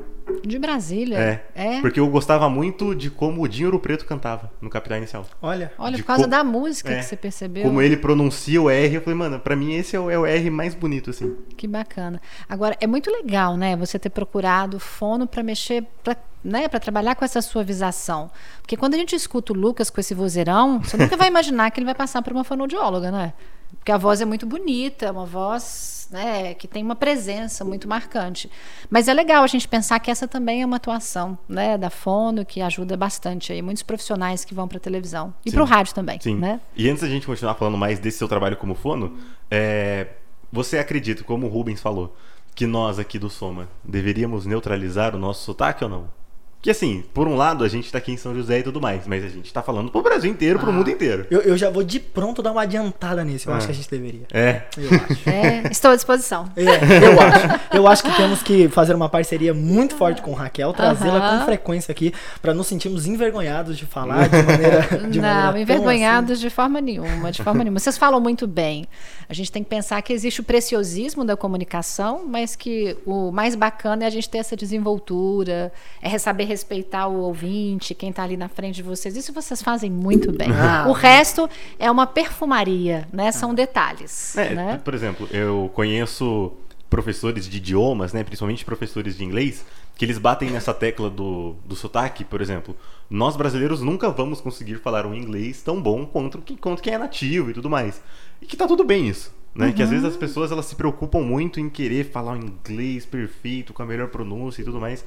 De 0.45 0.59
Brasília. 0.59 1.17
É. 1.19 1.45
É. 1.55 1.81
Porque 1.81 1.99
eu 2.01 2.09
gostava 2.09 2.49
muito 2.51 2.95
de 2.95 3.11
como 3.11 3.43
o 3.43 3.49
Dinho 3.49 3.69
Ouro 3.69 3.79
Preto 3.81 4.05
cantava 4.05 4.51
no 4.61 4.69
Capital 4.69 4.99
Inicial. 4.99 5.25
Olha. 5.41 5.73
Olha, 5.79 5.97
de 5.97 6.03
por 6.03 6.09
causa 6.09 6.25
co- 6.25 6.29
da 6.31 6.43
música 6.45 6.93
É. 6.93 6.99
que 6.99 7.05
você 7.05 7.17
percebeu. 7.17 7.63
Como 7.63 7.81
ele 7.81 7.97
pronuncia 7.97 8.61
o 8.61 8.69
R, 8.69 8.95
eu 8.97 9.01
falei, 9.01 9.19
mano, 9.19 9.39
pra 9.39 9.55
mim 9.57 9.75
esse 9.75 9.95
é 9.97 10.01
o, 10.01 10.11
é 10.11 10.19
o 10.19 10.27
R 10.27 10.51
mais 10.51 10.75
bonito, 10.75 11.11
assim. 11.11 11.37
Que 11.57 11.67
bacana. 11.69 12.21
Agora, 12.49 12.77
é 12.81 12.87
muito 12.87 13.11
legal, 13.11 13.57
né? 13.57 13.77
Você 13.77 13.99
ter 13.99 14.11
procurado 14.11 14.79
fono 14.81 15.27
para 15.27 15.43
mexer, 15.43 15.85
pra, 16.03 16.17
né? 16.45 16.69
Para 16.69 16.81
trabalhar 16.81 17.15
com 17.15 17.25
essa 17.25 17.41
suavização. 17.41 18.31
Porque 18.61 18.77
quando 18.77 18.95
a 18.95 18.99
gente 18.99 19.15
escuta 19.15 19.53
o 19.53 19.57
Lucas 19.57 19.91
com 19.91 20.01
esse 20.01 20.15
vozeirão, 20.15 20.81
você 20.81 20.97
nunca 20.97 21.17
vai 21.17 21.29
imaginar 21.29 21.71
que 21.71 21.79
ele 21.79 21.87
vai 21.87 21.95
passar 21.95 22.23
por 22.23 22.33
uma 22.33 22.45
fonoaudióloga, 22.45 23.11
né? 23.11 23.33
Porque 23.79 23.91
a 23.91 23.97
voz 23.97 24.21
é 24.21 24.25
muito 24.25 24.47
bonita, 24.47 25.07
é 25.07 25.11
uma 25.11 25.27
voz 25.27 26.07
né, 26.13 26.55
que 26.55 26.69
tem 26.69 26.85
uma 26.85 26.95
presença 26.95 27.65
muito 27.65 27.89
marcante. 27.89 28.51
Mas 28.91 29.09
é 29.09 29.15
legal 29.15 29.43
a 29.43 29.47
gente 29.47 29.67
pensar 29.67 29.99
que 29.99 30.11
essa 30.11 30.29
também 30.29 30.63
é 30.63 30.67
uma 30.67 30.77
atuação 30.77 31.37
né, 31.49 31.79
da 31.79 31.89
fono 31.89 32.45
que 32.45 32.61
ajuda 32.61 32.97
bastante 32.97 33.53
aí. 33.53 33.63
Muitos 33.63 33.83
profissionais 33.83 34.45
que 34.45 34.55
vão 34.55 34.69
para 34.69 34.79
televisão. 34.79 35.33
E 35.45 35.51
para 35.51 35.63
o 35.63 35.65
rádio 35.65 35.95
também, 35.95 36.21
Sim. 36.21 36.37
né? 36.37 36.61
E 36.77 36.89
antes 36.89 37.03
da 37.03 37.09
gente 37.09 37.27
continuar 37.27 37.55
falando 37.55 37.79
mais 37.79 37.99
desse 37.99 38.19
seu 38.19 38.29
trabalho 38.29 38.57
como 38.57 38.75
fono, 38.75 39.17
é, 39.51 40.09
você 40.53 40.79
acredita, 40.79 41.25
como 41.25 41.47
o 41.47 41.49
Rubens 41.49 41.81
falou, 41.81 42.15
que 42.55 42.67
nós 42.67 42.99
aqui 42.99 43.19
do 43.19 43.31
Soma 43.31 43.67
deveríamos 43.83 44.45
neutralizar 44.45 45.17
o 45.17 45.19
nosso 45.19 45.45
sotaque 45.45 45.83
ou 45.83 45.89
não? 45.89 46.22
Que 46.63 46.71
assim, 46.71 47.03
por 47.13 47.27
um 47.27 47.35
lado 47.35 47.65
a 47.65 47.69
gente 47.69 47.91
tá 47.91 47.99
aqui 47.99 48.13
em 48.13 48.17
São 48.17 48.33
José 48.37 48.61
e 48.61 48.63
tudo 48.63 48.81
mais, 48.81 49.05
mas 49.05 49.25
a 49.25 49.29
gente 49.29 49.53
tá 49.53 49.61
falando 49.65 49.91
pro 49.91 50.01
Brasil 50.01 50.31
inteiro, 50.31 50.61
pro 50.61 50.71
Ah. 50.71 50.73
mundo 50.73 50.89
inteiro. 50.89 51.27
Eu, 51.29 51.41
eu 51.41 51.57
já 51.57 51.69
vou 51.69 51.83
de 51.83 51.99
pronto 51.99 52.41
dar 52.41 52.53
uma 52.53 52.63
adiantada 52.63 53.25
nisso. 53.25 53.49
Eu 53.51 53.55
Ah. 53.55 53.57
acho 53.57 53.67
que 53.67 53.73
a 53.73 53.75
gente 53.75 53.91
deveria. 53.91 54.23
É. 54.33 54.63
Eu 54.79 54.89
acho. 55.11 55.29
É, 55.29 55.63
estou 55.73 55.91
à 55.91 55.97
disposição. 55.97 56.49
É, 56.55 56.63
eu 57.05 57.21
acho. 57.21 57.77
Eu 57.77 57.89
acho 57.89 58.03
que 58.05 58.17
temos 58.17 58.45
que 58.45 58.69
fazer 58.69 58.95
uma 58.95 59.09
parceria 59.09 59.53
muito 59.53 59.97
forte 59.97 60.23
com 60.23 60.33
Raquel, 60.35 60.73
trazê-la 60.73 61.17
Aham. 61.19 61.39
com 61.41 61.45
frequência 61.47 61.91
aqui, 61.91 62.15
pra 62.41 62.55
nos 62.55 62.69
sentirmos 62.69 63.09
envergonhados 63.09 63.77
de 63.77 63.85
falar 63.85 64.29
de 64.29 64.41
maneira. 64.45 64.83
De 65.11 65.21
não, 65.21 65.29
maneira 65.29 65.61
envergonhados 65.61 66.39
de 66.39 66.49
forma 66.49 66.81
nenhuma, 66.81 67.33
de 67.33 67.43
forma 67.43 67.65
nenhuma. 67.65 67.81
Vocês 67.81 67.99
falam 67.99 68.21
muito 68.21 68.47
bem. 68.47 68.87
A 69.29 69.35
gente 69.35 69.51
tem 69.51 69.65
que 69.65 69.69
pensar 69.71 70.01
que 70.03 70.13
existe 70.13 70.41
o 70.41 70.45
preciosismo 70.45 71.25
da 71.25 71.37
comunicação, 71.37 72.25
mas 72.29 72.55
que 72.55 72.97
o 73.05 73.33
mais 73.33 73.57
bacana 73.57 74.05
é 74.05 74.07
a 74.07 74.11
gente 74.11 74.29
ter 74.31 74.39
essa 74.39 74.55
desenvoltura, 74.55 75.73
é 76.01 76.17
saber 76.19 76.52
respeitar 76.53 77.09
o 77.09 77.21
ouvinte, 77.21 77.95
quem 77.95 78.11
está 78.11 78.23
ali 78.23 78.37
na 78.37 78.49
frente 78.49 78.77
de 78.77 78.83
vocês. 78.83 79.17
Isso 79.17 79.33
vocês 79.33 79.61
fazem 79.61 79.91
muito 79.91 80.31
bem. 80.31 80.49
Ah. 80.53 80.87
O 80.89 80.93
resto 80.93 81.49
é 81.79 81.91
uma 81.91 82.07
perfumaria, 82.07 83.09
né? 83.13 83.33
São 83.33 83.55
detalhes, 83.55 84.37
É, 84.37 84.55
né? 84.55 84.81
Por 84.85 84.95
exemplo, 84.95 85.29
eu 85.33 85.71
conheço 85.75 86.53
professores 86.89 87.49
de 87.49 87.57
idiomas, 87.57 88.13
né, 88.13 88.23
principalmente 88.23 88.67
professores 88.67 89.17
de 89.17 89.25
inglês, 89.25 89.65
que 89.97 90.05
eles 90.05 90.19
batem 90.19 90.51
nessa 90.51 90.75
tecla 90.75 91.09
do, 91.09 91.57
do 91.65 91.75
sotaque, 91.75 92.23
por 92.23 92.43
exemplo. 92.43 92.77
Nós 93.09 93.35
brasileiros 93.35 93.81
nunca 93.81 94.11
vamos 94.11 94.43
conseguir 94.43 94.77
falar 94.77 95.07
um 95.07 95.15
inglês 95.15 95.63
tão 95.63 95.81
bom 95.81 96.05
quanto, 96.05 96.43
quanto 96.61 96.83
quem 96.83 96.93
é 96.93 96.99
nativo 96.99 97.51
e 97.51 97.55
tudo 97.55 97.71
mais. 97.71 98.03
E 98.43 98.47
que 98.47 98.59
tá 98.59 98.67
tudo 98.67 98.85
bem 98.85 99.09
isso. 99.09 99.35
Né? 99.55 99.73
Que 99.73 99.83
às 99.83 99.91
vezes 99.91 100.05
as 100.05 100.17
pessoas 100.17 100.51
elas 100.51 100.67
se 100.67 100.75
preocupam 100.75 101.21
muito 101.21 101.61
em 101.61 101.69
querer 101.69 102.11
falar 102.11 102.33
um 102.33 102.41
inglês 102.41 103.05
perfeito, 103.05 103.73
com 103.73 103.83
a 103.83 103.87
melhor 103.87 104.09
pronúncia 104.09 104.63
e 104.63 104.65
tudo 104.65 104.81
mais. 104.81 105.05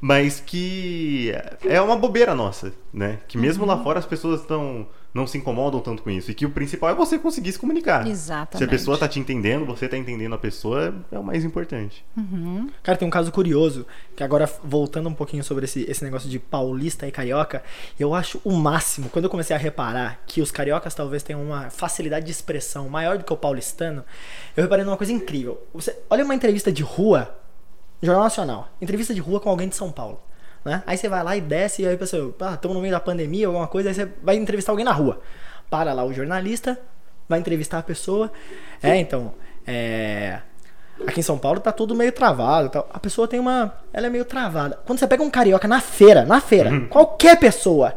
Mas 0.00 0.40
que 0.40 1.32
é 1.64 1.80
uma 1.80 1.96
bobeira 1.96 2.34
nossa, 2.34 2.72
né? 2.92 3.20
Que 3.26 3.38
mesmo 3.38 3.64
lá 3.64 3.82
fora 3.82 3.98
as 3.98 4.06
pessoas 4.06 4.40
estão 4.40 4.86
não 5.14 5.28
se 5.28 5.38
incomodam 5.38 5.80
tanto 5.80 6.02
com 6.02 6.10
isso. 6.10 6.30
E 6.32 6.34
que 6.34 6.44
o 6.44 6.50
principal 6.50 6.90
é 6.90 6.94
você 6.94 7.16
conseguir 7.16 7.52
se 7.52 7.58
comunicar. 7.58 8.04
Exatamente. 8.04 8.58
Se 8.58 8.64
a 8.64 8.68
pessoa 8.68 8.98
tá 8.98 9.06
te 9.06 9.20
entendendo, 9.20 9.64
você 9.64 9.88
tá 9.88 9.96
entendendo 9.96 10.34
a 10.34 10.38
pessoa, 10.38 10.92
é 11.12 11.18
o 11.18 11.22
mais 11.22 11.44
importante. 11.44 12.04
Cara, 12.82 12.98
tem 12.98 13.06
um 13.06 13.10
caso 13.10 13.30
curioso, 13.30 13.86
que 14.16 14.24
agora 14.24 14.50
voltando 14.64 15.08
um 15.08 15.14
pouquinho 15.14 15.44
sobre 15.44 15.66
esse, 15.66 15.88
esse 15.88 16.02
negócio 16.02 16.28
de 16.28 16.40
paulista 16.40 17.06
e 17.06 17.12
carioca, 17.12 17.62
eu 17.98 18.12
acho 18.12 18.40
o 18.44 18.52
máximo, 18.52 19.08
quando 19.08 19.26
eu 19.26 19.30
comecei 19.30 19.54
a 19.54 19.58
reparar 19.58 20.20
que 20.26 20.42
os 20.42 20.50
cariocas 20.50 20.94
talvez 20.96 21.22
tenham 21.22 21.40
uma 21.44 21.70
facilidade 21.70 22.26
de 22.26 22.32
expressão 22.32 22.88
maior 22.88 23.16
do 23.16 23.22
que 23.22 23.32
o 23.32 23.36
paulistano, 23.36 24.04
eu 24.56 24.64
reparei 24.64 24.84
numa 24.84 24.96
coisa 24.96 25.12
incrível. 25.12 25.64
Você 25.72 25.96
olha 26.10 26.24
uma 26.24 26.34
entrevista 26.34 26.72
de 26.72 26.82
rua, 26.82 27.38
Jornal 28.02 28.24
Nacional, 28.24 28.68
entrevista 28.80 29.14
de 29.14 29.20
rua 29.20 29.40
com 29.40 29.48
alguém 29.48 29.68
de 29.68 29.76
São 29.76 29.90
Paulo. 29.90 30.20
Né? 30.64 30.82
Aí 30.86 30.96
você 30.96 31.08
vai 31.08 31.22
lá 31.22 31.36
e 31.36 31.40
desce, 31.40 31.82
e 31.82 31.86
aí 31.86 31.96
pensa, 31.96 32.16
ah, 32.40 32.54
estamos 32.54 32.74
no 32.74 32.80
meio 32.80 32.92
da 32.92 33.00
pandemia, 33.00 33.46
alguma 33.46 33.66
coisa, 33.66 33.90
aí 33.90 33.94
você 33.94 34.08
vai 34.22 34.36
entrevistar 34.36 34.72
alguém 34.72 34.84
na 34.84 34.92
rua. 34.92 35.20
Para 35.68 35.92
lá 35.92 36.04
o 36.04 36.12
jornalista, 36.12 36.78
vai 37.28 37.38
entrevistar 37.38 37.78
a 37.78 37.82
pessoa. 37.82 38.32
É, 38.82 38.96
então, 38.96 39.34
é. 39.66 40.40
Aqui 41.06 41.20
em 41.20 41.22
São 41.22 41.36
Paulo 41.36 41.58
tá 41.58 41.72
tudo 41.72 41.94
meio 41.94 42.12
travado. 42.12 42.68
Tal. 42.68 42.88
A 42.92 43.00
pessoa 43.00 43.26
tem 43.26 43.40
uma. 43.40 43.74
Ela 43.92 44.06
é 44.06 44.10
meio 44.10 44.24
travada. 44.24 44.78
Quando 44.86 44.98
você 44.98 45.06
pega 45.06 45.22
um 45.22 45.30
carioca 45.30 45.66
na 45.66 45.80
feira, 45.80 46.24
na 46.24 46.40
feira, 46.40 46.70
qualquer 46.88 47.38
pessoa. 47.38 47.94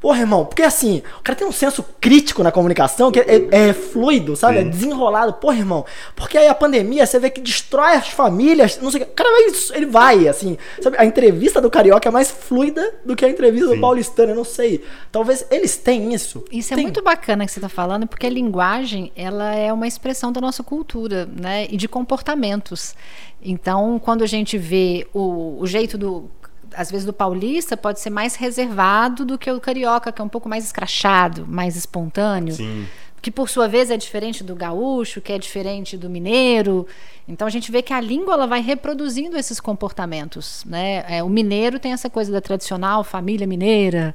Porra, 0.00 0.20
irmão, 0.20 0.46
porque 0.46 0.62
assim, 0.62 1.02
o 1.18 1.22
cara 1.22 1.38
tem 1.38 1.46
um 1.46 1.52
senso 1.52 1.84
crítico 2.00 2.42
na 2.42 2.50
comunicação 2.50 3.12
que 3.12 3.20
é, 3.20 3.48
é 3.50 3.72
fluido, 3.74 4.34
sabe? 4.34 4.58
É 4.58 4.62
Sim. 4.62 4.70
desenrolado. 4.70 5.34
Porra, 5.34 5.58
irmão, 5.58 5.84
porque 6.16 6.38
aí 6.38 6.48
a 6.48 6.54
pandemia 6.54 7.04
você 7.04 7.18
vê 7.18 7.28
que 7.28 7.40
destrói 7.40 7.92
as 7.92 8.08
famílias, 8.08 8.78
não 8.80 8.90
sei 8.90 9.02
o 9.02 9.04
que. 9.04 9.10
O 9.10 9.14
cara 9.14 9.28
vai, 9.30 9.76
ele 9.76 9.86
vai, 9.86 10.28
assim, 10.28 10.56
sabe? 10.80 10.96
A 10.98 11.04
entrevista 11.04 11.60
do 11.60 11.70
carioca 11.70 12.08
é 12.08 12.12
mais 12.12 12.30
fluida 12.30 12.94
do 13.04 13.14
que 13.14 13.26
a 13.26 13.28
entrevista 13.28 13.68
Sim. 13.68 13.74
do 13.74 13.80
paulistano, 13.80 14.32
eu 14.32 14.36
não 14.36 14.44
sei. 14.44 14.82
Talvez 15.12 15.44
eles 15.50 15.76
tenham 15.76 16.10
isso. 16.10 16.42
Isso 16.50 16.72
é 16.72 16.76
Tem. 16.76 16.84
muito 16.84 17.02
bacana 17.02 17.44
que 17.44 17.52
você 17.52 17.58
está 17.58 17.68
falando, 17.68 18.06
porque 18.06 18.26
a 18.26 18.30
linguagem 18.30 19.12
ela 19.14 19.54
é 19.54 19.70
uma 19.70 19.86
expressão 19.86 20.32
da 20.32 20.40
nossa 20.40 20.62
cultura, 20.62 21.26
né? 21.26 21.66
E 21.68 21.76
de 21.76 21.86
comportamentos. 21.86 22.94
Então, 23.42 23.98
quando 23.98 24.22
a 24.22 24.26
gente 24.26 24.56
vê 24.56 25.06
o, 25.12 25.58
o 25.60 25.66
jeito 25.66 25.98
do 25.98 26.30
às 26.74 26.90
vezes 26.90 27.06
do 27.06 27.12
paulista 27.12 27.76
pode 27.76 28.00
ser 28.00 28.10
mais 28.10 28.34
reservado 28.34 29.24
do 29.24 29.38
que 29.38 29.50
o 29.50 29.60
carioca, 29.60 30.12
que 30.12 30.20
é 30.20 30.24
um 30.24 30.28
pouco 30.28 30.48
mais 30.48 30.64
escrachado, 30.64 31.46
mais 31.46 31.76
espontâneo 31.76 32.54
Sim. 32.54 32.86
que 33.20 33.30
por 33.30 33.48
sua 33.48 33.68
vez 33.68 33.90
é 33.90 33.96
diferente 33.96 34.42
do 34.42 34.54
gaúcho, 34.54 35.20
que 35.20 35.32
é 35.32 35.38
diferente 35.38 35.96
do 35.96 36.08
mineiro. 36.08 36.86
Então 37.28 37.46
a 37.46 37.50
gente 37.50 37.70
vê 37.70 37.82
que 37.82 37.92
a 37.92 38.00
língua 38.00 38.34
ela 38.34 38.46
vai 38.46 38.60
reproduzindo 38.60 39.36
esses 39.36 39.60
comportamentos, 39.60 40.64
né? 40.64 41.04
É, 41.08 41.22
o 41.22 41.28
mineiro 41.28 41.78
tem 41.78 41.92
essa 41.92 42.10
coisa 42.10 42.32
da 42.32 42.40
tradicional 42.40 43.04
família 43.04 43.46
mineira. 43.46 44.14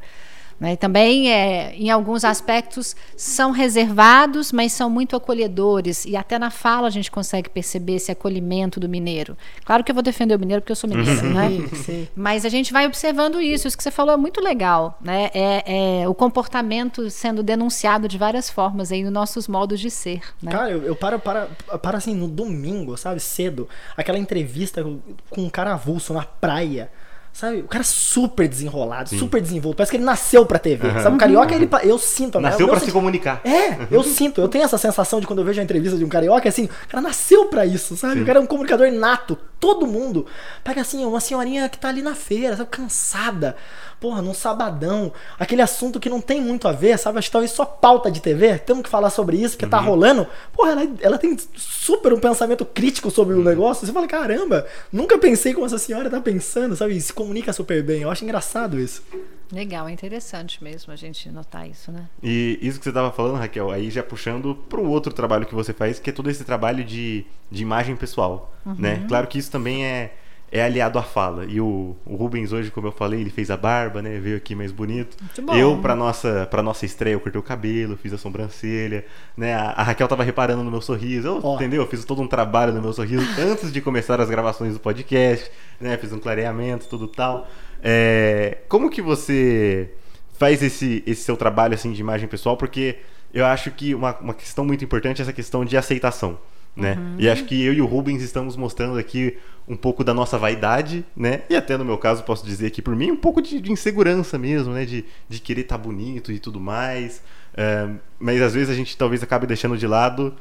Né? 0.60 0.74
E 0.74 0.78
também, 0.78 1.32
é, 1.32 1.76
em 1.76 1.90
alguns 1.90 2.24
aspectos, 2.24 2.96
são 3.18 3.52
reservados, 3.52 4.52
mas 4.52 4.72
são 4.72 4.90
muito 4.90 5.16
acolhedores. 5.16 6.06
E 6.06 6.16
até 6.16 6.40
na 6.40 6.50
fala 6.50 6.88
a 6.88 6.92
gente 6.92 7.12
consegue 7.12 7.50
perceber 7.50 7.96
esse 7.96 8.12
acolhimento 8.12 8.80
do 8.80 8.88
mineiro. 8.88 9.38
Claro 9.66 9.84
que 9.84 9.92
eu 9.92 9.94
vou 9.94 10.04
defender 10.04 10.36
o 10.36 10.40
mineiro 10.40 10.62
porque 10.62 10.72
eu 10.72 10.76
sou 10.76 10.90
mineira, 10.90 11.22
né? 11.24 11.50
sim. 11.74 12.08
Mas 12.16 12.46
a 12.46 12.50
gente 12.50 12.72
vai 12.72 12.86
observando 12.86 13.42
isso. 13.42 13.68
Isso 13.68 13.78
que 13.78 13.84
você 13.84 13.92
falou 13.92 14.14
é 14.14 14.18
muito 14.18 14.42
legal. 14.42 14.98
Né? 15.02 15.30
É, 15.34 16.02
é 16.02 16.08
o 16.08 16.14
comportamento 16.14 17.10
sendo 17.10 17.44
denunciado 17.44 18.08
de 18.08 18.18
várias 18.18 18.50
formas 18.50 18.92
aí 18.92 19.04
nos 19.04 19.12
nossos 19.12 19.48
modos 19.48 19.80
de 19.80 19.90
ser. 19.90 20.22
Né? 20.42 20.52
Cara, 20.52 20.72
eu, 20.72 20.84
eu 20.84 20.96
paro, 20.96 21.20
para, 21.20 21.48
para 21.82 21.98
assim, 21.98 22.16
no 22.16 22.28
domingo, 22.28 22.96
sabe, 22.98 23.20
cedo, 23.20 23.68
aquela 23.98 24.18
entrevista 24.18 24.84
com 25.30 25.42
um 25.42 25.50
cara 25.50 25.74
avulso 25.74 26.14
na 26.14 26.24
praia. 26.24 26.90
Sabe? 27.36 27.60
O 27.60 27.68
cara 27.68 27.84
super 27.84 28.48
desenrolado, 28.48 29.10
Sim. 29.10 29.20
super 29.20 29.42
desenvolto. 29.42 29.76
Parece 29.76 29.92
que 29.92 29.98
ele 29.98 30.06
nasceu 30.06 30.46
pra 30.46 30.58
TV. 30.58 30.90
Sabe? 31.02 31.18
O 31.18 31.20
carioca, 31.20 31.54
ele, 31.54 31.68
pa- 31.68 31.84
eu 31.84 31.98
sinto. 32.00 32.40
né? 32.40 32.50
Nasceu 32.50 32.66
Eu 32.66 32.72
pra 32.72 32.80
se 32.80 32.90
comunicar. 32.94 33.42
É, 33.44 33.88
eu 33.92 34.02
sinto, 34.04 34.40
eu 34.40 34.48
tenho 34.48 34.64
essa 34.64 34.78
sensação 34.78 35.20
de 35.20 35.28
quando 35.28 35.40
eu 35.40 35.46
vejo 35.46 35.60
a 35.60 35.64
entrevista 35.64 35.98
de 35.98 36.06
um 36.06 36.08
carioca, 36.08 36.48
assim, 36.48 36.64
o 36.64 36.88
cara 36.88 37.02
nasceu 37.02 37.48
pra 37.50 37.66
isso, 37.66 37.98
sabe? 37.98 38.14
Sim. 38.14 38.22
O 38.24 38.26
cara 38.26 38.40
é 38.40 38.42
um 38.42 38.46
comunicador 38.46 38.90
nato. 38.90 39.38
Todo 39.60 39.86
mundo 39.86 40.26
pega 40.64 40.80
assim, 40.80 41.04
uma 41.04 41.20
senhorinha 41.20 41.68
que 41.68 41.78
tá 41.78 41.90
ali 41.90 42.02
na 42.02 42.16
feira, 42.16 42.56
sabe, 42.56 42.70
cansada. 42.70 43.58
Porra, 44.00 44.22
num 44.22 44.34
sabadão. 44.34 45.12
Aquele 45.40 45.62
assunto 45.62 46.00
que 46.00 46.10
não 46.10 46.22
tem 46.22 46.42
muito 46.42 46.68
a 46.68 46.72
ver, 46.72 46.98
sabe? 46.98 47.20
Acho 47.20 47.28
que 47.28 47.32
talvez 47.32 47.52
só 47.52 47.66
pauta 47.66 48.12
de 48.12 48.22
TV. 48.22 48.60
Temos 48.60 48.84
que 48.84 48.90
falar 48.90 49.10
sobre 49.10 49.38
isso, 49.38 49.56
porque 49.56 49.70
tá 49.70 49.80
rolando. 49.80 50.28
Porra, 50.54 50.72
ela, 50.72 50.88
ela 51.02 51.18
tem 51.18 51.38
super 51.56 52.14
um 52.14 52.20
pensamento 52.20 52.66
crítico 52.66 53.10
sobre 53.10 53.36
o 53.36 53.44
negócio. 53.44 53.86
Você 53.86 53.94
fala, 53.94 54.08
caramba, 54.08 54.66
nunca 54.92 55.18
pensei 55.18 55.54
como 55.54 55.66
essa 55.66 55.78
senhora 55.78 56.10
tá 56.10 56.20
pensando, 56.20 56.76
sabe? 56.76 56.96
E 56.96 57.02
se 57.02 57.14
comunica 57.14 57.54
super 57.54 57.82
bem. 57.84 58.02
Eu 58.02 58.12
acho 58.12 58.24
engraçado 58.24 58.80
isso. 58.80 59.04
Legal, 59.52 59.88
é 59.88 59.92
interessante 59.92 60.64
mesmo 60.64 60.92
a 60.92 60.96
gente 60.96 61.30
notar 61.30 61.70
isso, 61.70 61.92
né? 61.92 62.08
E 62.22 62.58
isso 62.62 62.80
que 62.80 62.84
você 62.84 62.90
estava 62.90 63.12
falando, 63.12 63.38
Raquel, 63.38 63.70
aí 63.70 63.92
já 63.92 64.02
puxando 64.02 64.56
para 64.56 64.80
o 64.80 64.90
outro 64.90 65.14
trabalho 65.14 65.46
que 65.46 65.54
você 65.54 65.72
faz, 65.72 66.00
que 66.00 66.10
é 66.10 66.14
todo 66.14 66.30
esse 66.30 66.44
trabalho 66.44 66.84
de, 66.84 67.26
de 67.52 67.62
imagem 67.62 67.96
pessoal, 67.96 68.54
né? 68.66 69.06
Claro 69.08 69.28
que 69.28 69.38
isso 69.38 69.52
também 69.52 69.86
é, 69.86 70.16
é 70.52 70.64
aliado 70.64 70.98
à 70.98 71.04
fala. 71.04 71.46
E 71.46 71.60
o, 71.60 71.96
o 72.06 72.16
Rubens 72.16 72.52
hoje, 72.54 72.72
como 72.72 72.88
eu 72.88 72.92
falei, 72.92 73.22
ele 73.22 73.30
fez 73.30 73.52
a 73.52 73.58
barba, 73.58 74.02
né? 74.02 74.20
Veio 74.20 74.38
aqui 74.38 74.56
mais 74.56 74.72
bonito. 74.72 75.18
Eu, 75.54 75.78
para 75.78 75.96
nossa 75.96 76.48
para 76.50 76.62
nossa 76.62 76.86
estreia, 76.86 77.14
eu 77.14 77.20
cortei 77.20 77.40
o 77.40 77.44
cabelo, 77.44 77.98
fiz 77.98 78.14
a 78.14 78.18
sobrancelha, 78.18 79.06
né? 79.36 79.54
A, 79.54 79.72
a 79.72 79.84
Raquel 79.84 80.08
tava 80.08 80.24
reparando 80.24 80.64
no 80.64 80.72
meu 80.72 80.82
sorriso, 80.82 81.28
eu, 81.28 81.56
entendeu? 81.56 81.82
Eu 81.82 81.88
fiz 81.88 82.06
todo 82.06 82.22
um 82.22 82.28
trabalho 82.28 82.74
no 82.74 82.82
meu 82.82 82.94
sorriso 82.94 83.26
antes 83.42 83.72
de 83.72 83.82
começar 83.82 84.22
as 84.22 84.30
gravações 84.30 84.74
do 84.74 84.80
podcast, 84.80 85.52
né? 85.80 85.98
Fiz 85.98 86.14
um 86.14 86.20
clareamento, 86.20 86.88
tudo 86.88 87.08
tal. 87.08 87.48
É, 87.84 88.60
como 88.68 88.90
que 88.90 89.02
você 89.02 89.92
faz 90.38 90.62
esse, 90.62 91.04
esse 91.06 91.24
seu 91.24 91.36
trabalho 91.36 91.74
assim 91.74 91.92
de 91.92 92.02
imagem 92.02 92.28
pessoal? 92.28 92.56
Porque 92.56 92.98
eu 93.34 93.46
acho 93.46 93.72
que 93.72 93.94
uma, 93.94 94.16
uma 94.20 94.34
questão 94.34 94.64
muito 94.64 94.84
importante 94.84 95.22
é 95.22 95.24
essa 95.24 95.34
questão 95.34 95.66
de 95.66 95.76
aceitação. 95.76 96.38
Né? 96.76 96.98
E 97.18 97.30
acho 97.30 97.46
que 97.46 97.64
eu 97.64 97.74
e 97.74 97.82
o 97.82 97.86
Rubens 97.86 98.22
estamos 98.22 98.58
mostrando 98.58 99.00
aqui 99.00 99.38
um 99.68 99.78
pouco 99.78 100.04
da 100.04 100.14
nossa 100.14 100.38
vaidade, 100.38 101.06
né? 101.16 101.44
E 101.50 101.56
até 101.56 101.78
no 101.78 101.86
meu 101.86 101.98
caso 101.98 102.24
posso 102.24 102.46
dizer 102.46 102.68
aqui 102.68 102.82
por 102.82 102.96
mim 102.96 103.12
um 103.12 103.16
pouco 103.16 103.42
de, 103.42 103.62
de 103.62 103.72
insegurança 103.72 104.38
mesmo, 104.38 104.74
né? 104.74 104.86
De, 104.86 105.06
de 105.28 105.40
querer 105.40 105.62
estar 105.62 105.78
bonito 105.78 106.32
e 106.32 106.40
tudo 106.40 106.60
mais. 106.60 107.24
É, 107.56 107.88
mas 108.20 108.42
às 108.42 108.54
vezes 108.54 108.70
a 108.70 108.74
gente 108.74 108.98
talvez 108.98 109.24
acabe 109.24 109.48
deixando 109.48 109.78
de 109.78 109.88
lado 109.88 110.36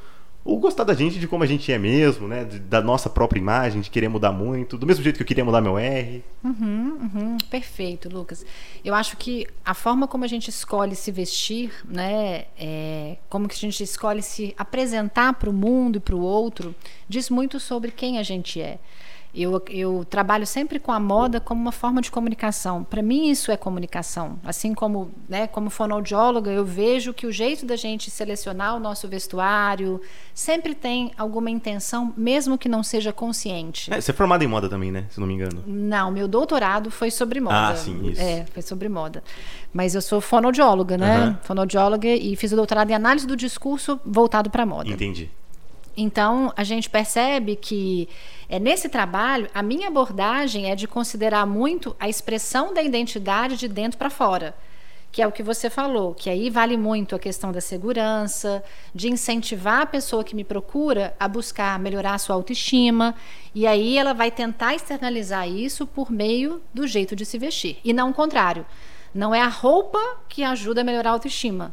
o 0.45 0.59
gostar 0.59 0.85
da 0.85 0.93
gente 0.93 1.19
de 1.19 1.27
como 1.27 1.43
a 1.43 1.47
gente 1.47 1.73
é 1.73 1.79
mesmo, 1.79 2.29
né? 2.29 2.45
Da 2.45 2.83
nossa 2.83 3.09
própria 3.09 3.41
imagem, 3.41 3.81
de 3.81 3.89
querer 3.89 4.09
mudar 4.09 4.31
muito, 4.31 4.77
do 4.77 4.87
mesmo 4.87 5.03
jeito 5.03 5.17
que 5.17 5.23
eu 5.23 5.27
queria 5.27 5.45
mudar 5.45 5.63
meu 5.63 5.79
R. 5.79 6.23
Uhum, 6.45 6.99
uhum, 7.01 7.39
perfeito, 7.51 8.11
Lucas. 8.11 8.45
Eu 8.85 8.95
acho 8.95 9.17
que 9.17 9.47
a 9.65 9.73
forma 9.73 10.07
como 10.07 10.23
a 10.23 10.27
gente 10.27 10.49
escolhe 10.49 10.95
se 10.95 11.11
vestir, 11.11 11.73
né, 11.89 12.45
é, 12.59 13.17
como 13.31 13.49
que 13.49 13.55
a 13.55 13.59
gente 13.59 13.83
escolhe 13.83 14.21
se 14.21 14.55
apresentar 14.59 15.33
para 15.33 15.49
o 15.49 15.53
mundo 15.53 15.97
e 15.97 16.01
para 16.01 16.15
o 16.15 16.21
outro, 16.21 16.75
diz 17.09 17.31
muito 17.31 17.59
sobre 17.59 17.91
quem 17.91 18.19
a 18.19 18.23
gente 18.23 18.61
é. 18.61 18.79
Eu, 19.35 19.61
eu 19.69 20.07
trabalho 20.09 20.47
sempre 20.47 20.79
com 20.79 20.93
a 20.93 21.01
moda 21.01 21.41
como 21.41 21.61
uma 21.61 21.73
forma 21.73 22.01
de 22.01 22.11
comunicação. 22.11 22.85
Para 22.85 23.03
mim, 23.03 23.29
isso 23.29 23.51
é 23.51 23.57
comunicação. 23.57 24.39
Assim 24.45 24.73
como, 24.73 25.11
né, 25.29 25.49
como 25.49 25.71
fonoaudióloga, 25.71 26.53
eu 26.53 26.65
vejo 26.65 27.13
que 27.13 27.27
o 27.27 27.33
jeito 27.33 27.67
da 27.67 27.75
gente 27.75 28.11
selecionar 28.11 28.77
o 28.77 28.81
nosso 28.81 29.09
vestuário 29.09 30.01
sempre 30.33 30.75
tem 30.75 31.13
alguma 31.19 31.51
intenção, 31.51 32.15
mesmo 32.17 32.57
que 32.57 32.69
não 32.69 32.83
seja 32.83 33.13
consciente. 33.13 33.93
É, 33.93 34.01
você 34.01 34.13
é 34.13 34.15
formado 34.15 34.45
em 34.45 34.47
moda 34.47 34.69
também, 34.69 34.93
né? 34.93 35.07
Se 35.11 35.19
não 35.19 35.27
me 35.27 35.35
engano. 35.35 35.65
Não, 35.67 36.11
meu 36.13 36.29
doutorado 36.29 36.91
foi 36.91 37.11
sobre 37.11 37.41
moda. 37.41 37.71
Ah, 37.71 37.77
sim, 37.77 38.09
isso. 38.09 38.21
É, 38.21 38.45
foi 38.53 38.63
sobre 38.63 38.89
moda. 38.89 39.23
Mas 39.73 39.95
eu 39.97 40.03
sou 40.03 40.21
fonoaudióloga, 40.21 40.97
né? 40.97 41.17
Aham. 41.17 41.39
Fonoaudióloga 41.43 42.09
e 42.09 42.37
fiz 42.37 42.53
o 42.53 42.57
doutorado 42.57 42.91
em 42.91 42.95
análise 42.95 43.27
do 43.27 43.37
discurso 43.37 43.99
voltado 44.05 44.49
para 44.49 44.65
moda. 44.65 44.91
Entendi. 44.91 45.31
Então, 45.97 46.53
a 46.57 46.65
gente 46.65 46.91
percebe 46.91 47.57
que 47.57 48.09
é 48.49 48.59
nesse 48.59 48.89
trabalho, 48.89 49.49
a 49.55 49.63
minha 49.63 49.89
abordagem 49.89 50.71
é 50.71 50.75
de 50.75 50.89
considerar 50.89 51.47
muito 51.47 51.95
a 51.99 52.09
expressão 52.09 52.75
da 52.75 52.83
identidade 52.83 53.57
de 53.57 53.69
dentro 53.69 53.99
para 53.99 54.11
fora. 54.11 54.55
Que 55.13 55.23
é 55.23 55.27
o 55.27 55.31
que 55.33 55.45
você 55.45 55.71
falou, 55.71 56.13
que 56.13 56.29
aí 56.29 56.51
vale 56.51 56.77
muito 56.77 57.15
a 57.15 57.21
questão 57.21 57.53
da 57.53 57.61
segurança, 57.61 58.65
de 58.93 59.09
incentivar 59.09 59.83
a 59.83 59.87
pessoa 59.87 60.25
que 60.25 60.35
me 60.35 60.43
procura 60.43 61.15
a 61.21 61.29
buscar 61.29 61.79
melhorar 61.79 62.15
a 62.15 62.19
sua 62.19 62.35
autoestima. 62.35 63.15
E 63.55 63.65
aí 63.65 63.97
ela 63.97 64.13
vai 64.13 64.33
tentar 64.33 64.75
externalizar 64.75 65.49
isso 65.49 65.87
por 65.87 66.11
meio 66.11 66.61
do 66.75 66.85
jeito 66.89 67.15
de 67.15 67.25
se 67.25 67.39
vestir. 67.39 67.79
E 67.85 67.93
não 67.93 68.11
o 68.11 68.15
contrário. 68.15 68.67
Não 69.15 69.33
é 69.33 69.41
a 69.41 69.47
roupa 69.47 70.01
que 70.29 70.43
ajuda 70.43 70.81
a 70.81 70.85
melhorar 70.85 71.11
a 71.11 71.13
autoestima. 71.13 71.73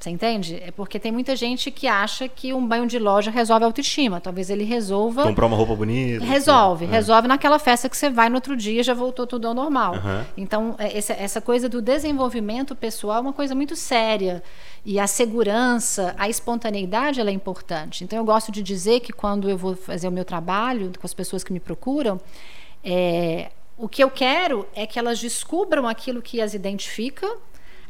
Você 0.00 0.08
entende? 0.08 0.56
É 0.64 0.70
porque 0.70 0.98
tem 0.98 1.12
muita 1.12 1.36
gente 1.36 1.70
que 1.70 1.86
acha 1.86 2.26
que 2.26 2.54
um 2.54 2.66
banho 2.66 2.86
de 2.86 2.98
loja 2.98 3.30
resolve 3.30 3.64
a 3.64 3.66
autoestima. 3.68 4.18
Talvez 4.18 4.48
ele 4.48 4.64
resolva. 4.64 5.24
Comprar 5.24 5.44
uma 5.44 5.56
roupa 5.58 5.74
bonita. 5.74 6.24
Resolve, 6.24 6.86
É. 6.86 6.88
resolve 6.88 7.28
naquela 7.28 7.58
festa 7.58 7.86
que 7.86 7.94
você 7.94 8.08
vai 8.08 8.30
no 8.30 8.36
outro 8.36 8.56
dia 8.56 8.82
já 8.82 8.94
voltou 8.94 9.26
tudo 9.26 9.46
ao 9.46 9.52
normal. 9.52 9.96
Aham. 9.96 10.26
Então, 10.38 10.74
é, 10.78 10.96
essa, 10.96 11.12
essa 11.12 11.38
coisa 11.42 11.68
do 11.68 11.82
desenvolvimento 11.82 12.74
pessoal 12.74 13.18
é 13.18 13.20
uma 13.20 13.34
coisa 13.34 13.54
muito 13.54 13.76
séria. 13.76 14.42
E 14.86 14.98
a 14.98 15.06
segurança, 15.06 16.14
a 16.16 16.30
espontaneidade, 16.30 17.20
ela 17.20 17.28
é 17.28 17.34
importante. 17.34 18.02
Então, 18.02 18.18
eu 18.18 18.24
gosto 18.24 18.50
de 18.50 18.62
dizer 18.62 19.00
que 19.00 19.12
quando 19.12 19.50
eu 19.50 19.58
vou 19.58 19.76
fazer 19.76 20.08
o 20.08 20.10
meu 20.10 20.24
trabalho 20.24 20.92
com 20.98 21.06
as 21.06 21.12
pessoas 21.12 21.44
que 21.44 21.52
me 21.52 21.60
procuram, 21.60 22.18
é, 22.82 23.50
o 23.76 23.86
que 23.86 24.02
eu 24.02 24.10
quero 24.10 24.66
é 24.74 24.86
que 24.86 24.98
elas 24.98 25.20
descubram 25.20 25.86
aquilo 25.86 26.22
que 26.22 26.40
as 26.40 26.54
identifica, 26.54 27.30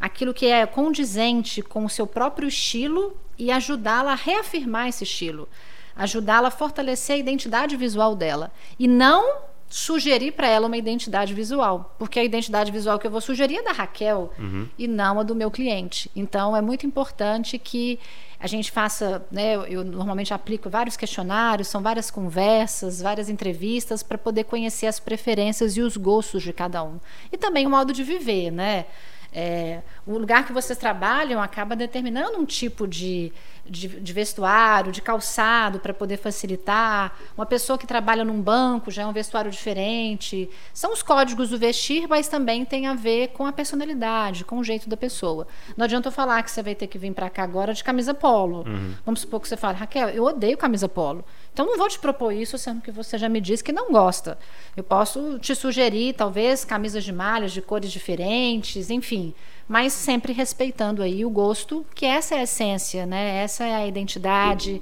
aquilo 0.00 0.32
que 0.32 0.46
é 0.46 0.64
condizente 0.64 1.60
com 1.60 1.84
o 1.84 1.90
seu 1.90 2.06
próprio 2.06 2.48
estilo 2.48 3.14
e 3.38 3.50
ajudá-la 3.52 4.12
a 4.12 4.16
reafirmar 4.16 4.88
esse 4.88 5.04
estilo, 5.04 5.48
ajudá-la 5.94 6.48
a 6.48 6.50
fortalecer 6.50 7.16
a 7.16 7.18
identidade 7.18 7.76
visual 7.76 8.16
dela 8.16 8.50
e 8.78 8.88
não 8.88 9.50
sugerir 9.68 10.32
para 10.32 10.48
ela 10.48 10.66
uma 10.66 10.76
identidade 10.76 11.32
visual, 11.32 11.94
porque 11.96 12.18
a 12.18 12.24
identidade 12.24 12.72
visual 12.72 12.98
que 12.98 13.06
eu 13.06 13.10
vou 13.10 13.20
sugerir 13.20 13.58
é 13.58 13.62
da 13.62 13.70
Raquel 13.70 14.32
e 14.76 14.88
não 14.88 15.20
a 15.20 15.22
do 15.22 15.34
meu 15.34 15.48
cliente. 15.48 16.10
Então 16.16 16.56
é 16.56 16.60
muito 16.60 16.84
importante 16.84 17.56
que 17.56 18.00
a 18.40 18.48
gente 18.48 18.72
faça, 18.72 19.24
né, 19.30 19.54
eu 19.68 19.84
normalmente 19.84 20.34
aplico 20.34 20.68
vários 20.68 20.96
questionários, 20.96 21.68
são 21.68 21.82
várias 21.82 22.10
conversas, 22.10 23.00
várias 23.00 23.28
entrevistas 23.28 24.02
para 24.02 24.18
poder 24.18 24.44
conhecer 24.44 24.86
as 24.86 24.98
preferências 24.98 25.76
e 25.76 25.82
os 25.82 25.96
gostos 25.96 26.42
de 26.42 26.52
cada 26.52 26.82
um. 26.82 26.98
E 27.30 27.36
também 27.36 27.64
o 27.66 27.70
modo 27.70 27.92
de 27.92 28.02
viver, 28.02 28.50
né? 28.50 28.86
É, 29.32 29.80
o 30.06 30.18
lugar 30.18 30.44
que 30.44 30.52
vocês 30.52 30.78
trabalham 30.78 31.40
acaba 31.40 31.76
determinando 31.76 32.38
um 32.38 32.44
tipo 32.44 32.86
de, 32.86 33.32
de, 33.64 33.88
de 33.88 34.12
vestuário, 34.12 34.90
de 34.90 35.00
calçado 35.00 35.78
para 35.78 35.94
poder 35.94 36.16
facilitar. 36.16 37.16
Uma 37.36 37.46
pessoa 37.46 37.78
que 37.78 37.86
trabalha 37.86 38.24
num 38.24 38.40
banco 38.40 38.90
já 38.90 39.02
é 39.02 39.06
um 39.06 39.12
vestuário 39.12 39.50
diferente. 39.50 40.50
São 40.74 40.92
os 40.92 41.02
códigos 41.02 41.50
do 41.50 41.58
vestir, 41.58 42.08
mas 42.08 42.28
também 42.28 42.64
tem 42.64 42.86
a 42.86 42.94
ver 42.94 43.28
com 43.28 43.46
a 43.46 43.52
personalidade, 43.52 44.44
com 44.44 44.58
o 44.58 44.64
jeito 44.64 44.88
da 44.88 44.96
pessoa. 44.96 45.46
Não 45.76 45.84
adianta 45.84 46.08
eu 46.08 46.12
falar 46.12 46.42
que 46.42 46.50
você 46.50 46.62
vai 46.62 46.74
ter 46.74 46.88
que 46.88 46.98
vir 46.98 47.12
para 47.12 47.30
cá 47.30 47.44
agora 47.44 47.72
de 47.72 47.84
camisa 47.84 48.12
polo. 48.12 48.64
Vamos 49.04 49.20
supor 49.20 49.40
que 49.40 49.48
você 49.48 49.56
fale, 49.56 49.78
Raquel, 49.78 50.08
eu 50.08 50.24
odeio 50.24 50.56
camisa 50.58 50.88
polo. 50.88 51.24
Então 51.60 51.72
não 51.72 51.76
vou 51.76 51.88
te 51.90 51.98
propor 51.98 52.32
isso, 52.32 52.56
sendo 52.56 52.80
que 52.80 52.90
você 52.90 53.18
já 53.18 53.28
me 53.28 53.38
disse 53.38 53.62
que 53.62 53.70
não 53.70 53.92
gosta. 53.92 54.38
Eu 54.74 54.82
posso 54.82 55.38
te 55.40 55.54
sugerir, 55.54 56.14
talvez, 56.14 56.64
camisas 56.64 57.04
de 57.04 57.12
malhas 57.12 57.52
de 57.52 57.60
cores 57.60 57.92
diferentes, 57.92 58.88
enfim, 58.88 59.34
mas 59.68 59.92
sempre 59.92 60.32
respeitando 60.32 61.02
aí 61.02 61.22
o 61.22 61.28
gosto, 61.28 61.84
que 61.94 62.06
essa 62.06 62.34
é 62.34 62.38
a 62.38 62.42
essência, 62.44 63.04
né? 63.04 63.42
Essa 63.42 63.64
é 63.64 63.74
a 63.74 63.86
identidade. 63.86 64.80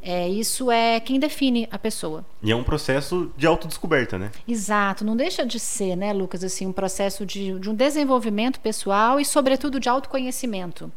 É, 0.00 0.28
isso 0.28 0.70
é 0.70 1.00
quem 1.00 1.18
define 1.18 1.68
a 1.68 1.76
pessoa. 1.76 2.24
E 2.40 2.52
é 2.52 2.54
um 2.54 2.62
processo 2.62 3.32
de 3.36 3.48
autodescoberta, 3.48 4.16
né? 4.16 4.30
Exato, 4.46 5.04
não 5.04 5.16
deixa 5.16 5.44
de 5.44 5.58
ser, 5.58 5.96
né, 5.96 6.12
Lucas, 6.12 6.44
assim, 6.44 6.64
um 6.64 6.72
processo 6.72 7.26
de, 7.26 7.58
de 7.58 7.68
um 7.68 7.74
desenvolvimento 7.74 8.60
pessoal 8.60 9.18
e, 9.18 9.24
sobretudo, 9.24 9.80
de 9.80 9.88
autoconhecimento. 9.88 10.92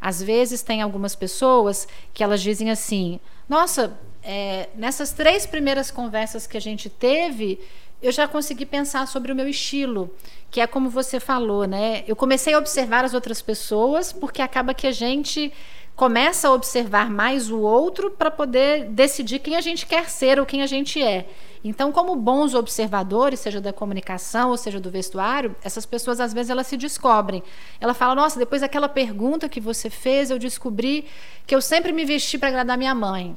Às 0.00 0.20
vezes 0.20 0.60
tem 0.60 0.82
algumas 0.82 1.14
pessoas 1.14 1.86
que 2.12 2.24
elas 2.24 2.42
dizem 2.42 2.68
assim, 2.68 3.20
nossa, 3.48 3.96
é, 4.22 4.68
nessas 4.74 5.12
três 5.12 5.46
primeiras 5.46 5.90
conversas 5.90 6.46
que 6.46 6.56
a 6.56 6.60
gente 6.60 6.88
teve, 6.88 7.58
eu 8.02 8.10
já 8.10 8.26
consegui 8.26 8.66
pensar 8.66 9.06
sobre 9.06 9.32
o 9.32 9.34
meu 9.34 9.48
estilo, 9.48 10.10
que 10.50 10.60
é 10.60 10.66
como 10.66 10.90
você 10.90 11.20
falou, 11.20 11.66
né? 11.66 12.02
Eu 12.06 12.16
comecei 12.16 12.52
a 12.52 12.58
observar 12.58 13.04
as 13.04 13.14
outras 13.14 13.40
pessoas, 13.40 14.12
porque 14.12 14.42
acaba 14.42 14.74
que 14.74 14.86
a 14.86 14.92
gente 14.92 15.52
começa 15.94 16.48
a 16.48 16.52
observar 16.52 17.10
mais 17.10 17.50
o 17.50 17.60
outro 17.60 18.10
para 18.10 18.30
poder 18.30 18.86
decidir 18.86 19.38
quem 19.38 19.56
a 19.56 19.60
gente 19.60 19.86
quer 19.86 20.08
ser 20.08 20.40
ou 20.40 20.46
quem 20.46 20.62
a 20.62 20.66
gente 20.66 21.00
é. 21.00 21.28
Então, 21.62 21.92
como 21.92 22.16
bons 22.16 22.54
observadores, 22.54 23.38
seja 23.38 23.60
da 23.60 23.72
comunicação 23.72 24.50
ou 24.50 24.56
seja 24.56 24.80
do 24.80 24.90
vestuário, 24.90 25.54
essas 25.62 25.86
pessoas 25.86 26.18
às 26.18 26.32
vezes 26.32 26.50
elas 26.50 26.66
se 26.66 26.76
descobrem. 26.76 27.42
Ela 27.80 27.94
fala: 27.94 28.16
"Nossa, 28.16 28.38
depois 28.38 28.62
daquela 28.62 28.88
pergunta 28.88 29.48
que 29.48 29.60
você 29.60 29.88
fez, 29.88 30.30
eu 30.30 30.38
descobri 30.38 31.04
que 31.46 31.54
eu 31.54 31.60
sempre 31.60 31.92
me 31.92 32.04
vesti 32.04 32.36
para 32.36 32.48
agradar 32.48 32.76
minha 32.76 32.94
mãe." 32.94 33.36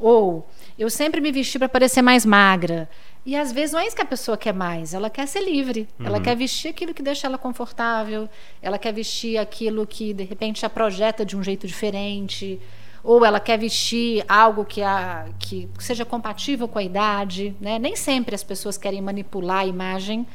Ou 0.00 0.48
eu 0.78 0.88
sempre 0.88 1.20
me 1.20 1.30
vesti 1.30 1.58
para 1.58 1.68
parecer 1.68 2.02
mais 2.02 2.24
magra. 2.24 2.88
E 3.24 3.36
às 3.36 3.52
vezes 3.52 3.72
não 3.72 3.80
é 3.80 3.86
isso 3.86 3.94
que 3.94 4.02
a 4.02 4.06
pessoa 4.06 4.36
quer 4.36 4.54
mais, 4.54 4.94
ela 4.94 5.10
quer 5.10 5.28
ser 5.28 5.44
livre, 5.44 5.86
uhum. 5.98 6.06
ela 6.06 6.20
quer 6.20 6.34
vestir 6.34 6.68
aquilo 6.68 6.94
que 6.94 7.02
deixa 7.02 7.26
ela 7.26 7.36
confortável, 7.36 8.28
ela 8.62 8.78
quer 8.78 8.94
vestir 8.94 9.36
aquilo 9.36 9.86
que 9.86 10.14
de 10.14 10.24
repente 10.24 10.64
a 10.64 10.70
projeta 10.70 11.22
de 11.22 11.36
um 11.36 11.42
jeito 11.42 11.66
diferente, 11.66 12.58
ou 13.04 13.24
ela 13.24 13.38
quer 13.38 13.58
vestir 13.58 14.24
algo 14.26 14.64
que, 14.64 14.82
a, 14.82 15.26
que 15.38 15.68
seja 15.78 16.04
compatível 16.04 16.66
com 16.66 16.78
a 16.78 16.82
idade. 16.82 17.54
Né? 17.60 17.78
Nem 17.78 17.94
sempre 17.94 18.34
as 18.34 18.42
pessoas 18.42 18.78
querem 18.78 19.02
manipular 19.02 19.60
a 19.60 19.66
imagem 19.66 20.26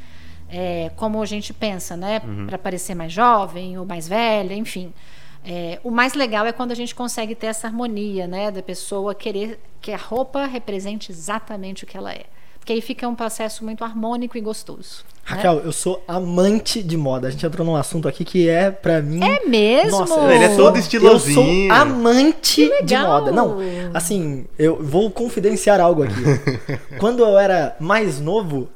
é, 0.50 0.92
como 0.96 1.22
a 1.22 1.26
gente 1.26 1.54
pensa, 1.54 1.98
né? 1.98 2.22
Uhum. 2.24 2.48
para 2.48 2.58
parecer 2.58 2.96
mais 2.96 3.12
jovem 3.12 3.78
ou 3.78 3.86
mais 3.86 4.08
velha, 4.08 4.54
enfim. 4.54 4.94
É, 5.46 5.80
o 5.84 5.92
mais 5.92 6.14
legal 6.14 6.46
é 6.46 6.52
quando 6.52 6.72
a 6.72 6.76
gente 6.76 6.96
consegue 6.96 7.36
ter 7.36 7.48
essa 7.48 7.68
harmonia, 7.68 8.28
né, 8.28 8.50
da 8.50 8.64
pessoa 8.64 9.14
querer 9.14 9.60
que 9.80 9.92
a 9.92 9.98
roupa 9.98 10.46
represente 10.46 11.12
exatamente 11.12 11.84
o 11.84 11.88
que 11.88 11.96
ela 11.96 12.12
é. 12.12 12.24
Porque 12.66 12.74
aí 12.74 12.82
fica 12.82 13.08
um 13.08 13.14
processo 13.14 13.64
muito 13.64 13.84
harmônico 13.84 14.36
e 14.36 14.42
gostoso. 14.42 15.06
Né? 15.30 15.36
Raquel, 15.36 15.56
né? 15.58 15.62
eu 15.66 15.72
sou 15.72 16.04
amante 16.08 16.82
de 16.82 16.98
moda. 16.98 17.28
A 17.28 17.30
gente 17.32 17.46
entrou 17.46 17.64
num 17.64 17.76
assunto 17.76 18.08
aqui 18.08 18.26
que 18.26 18.50
é, 18.50 18.72
para 18.72 19.04
mim. 19.04 19.24
É 19.24 19.46
mesmo? 19.46 20.00
Nossa, 20.00 20.34
ele 20.34 20.46
é 20.46 20.56
todo 20.56 20.76
estilosinho. 20.80 21.40
Eu 21.40 21.76
sou 21.76 21.78
amante 21.80 22.68
de 22.84 22.98
moda. 22.98 23.32
Não, 23.32 23.60
assim, 23.94 24.48
eu 24.58 24.82
vou 24.82 25.12
confidenciar 25.12 25.80
algo 25.80 26.02
aqui. 26.02 26.24
Quando 26.98 27.20
eu 27.20 27.38
era 27.38 27.76
mais 27.80 28.20
novo, 28.20 28.68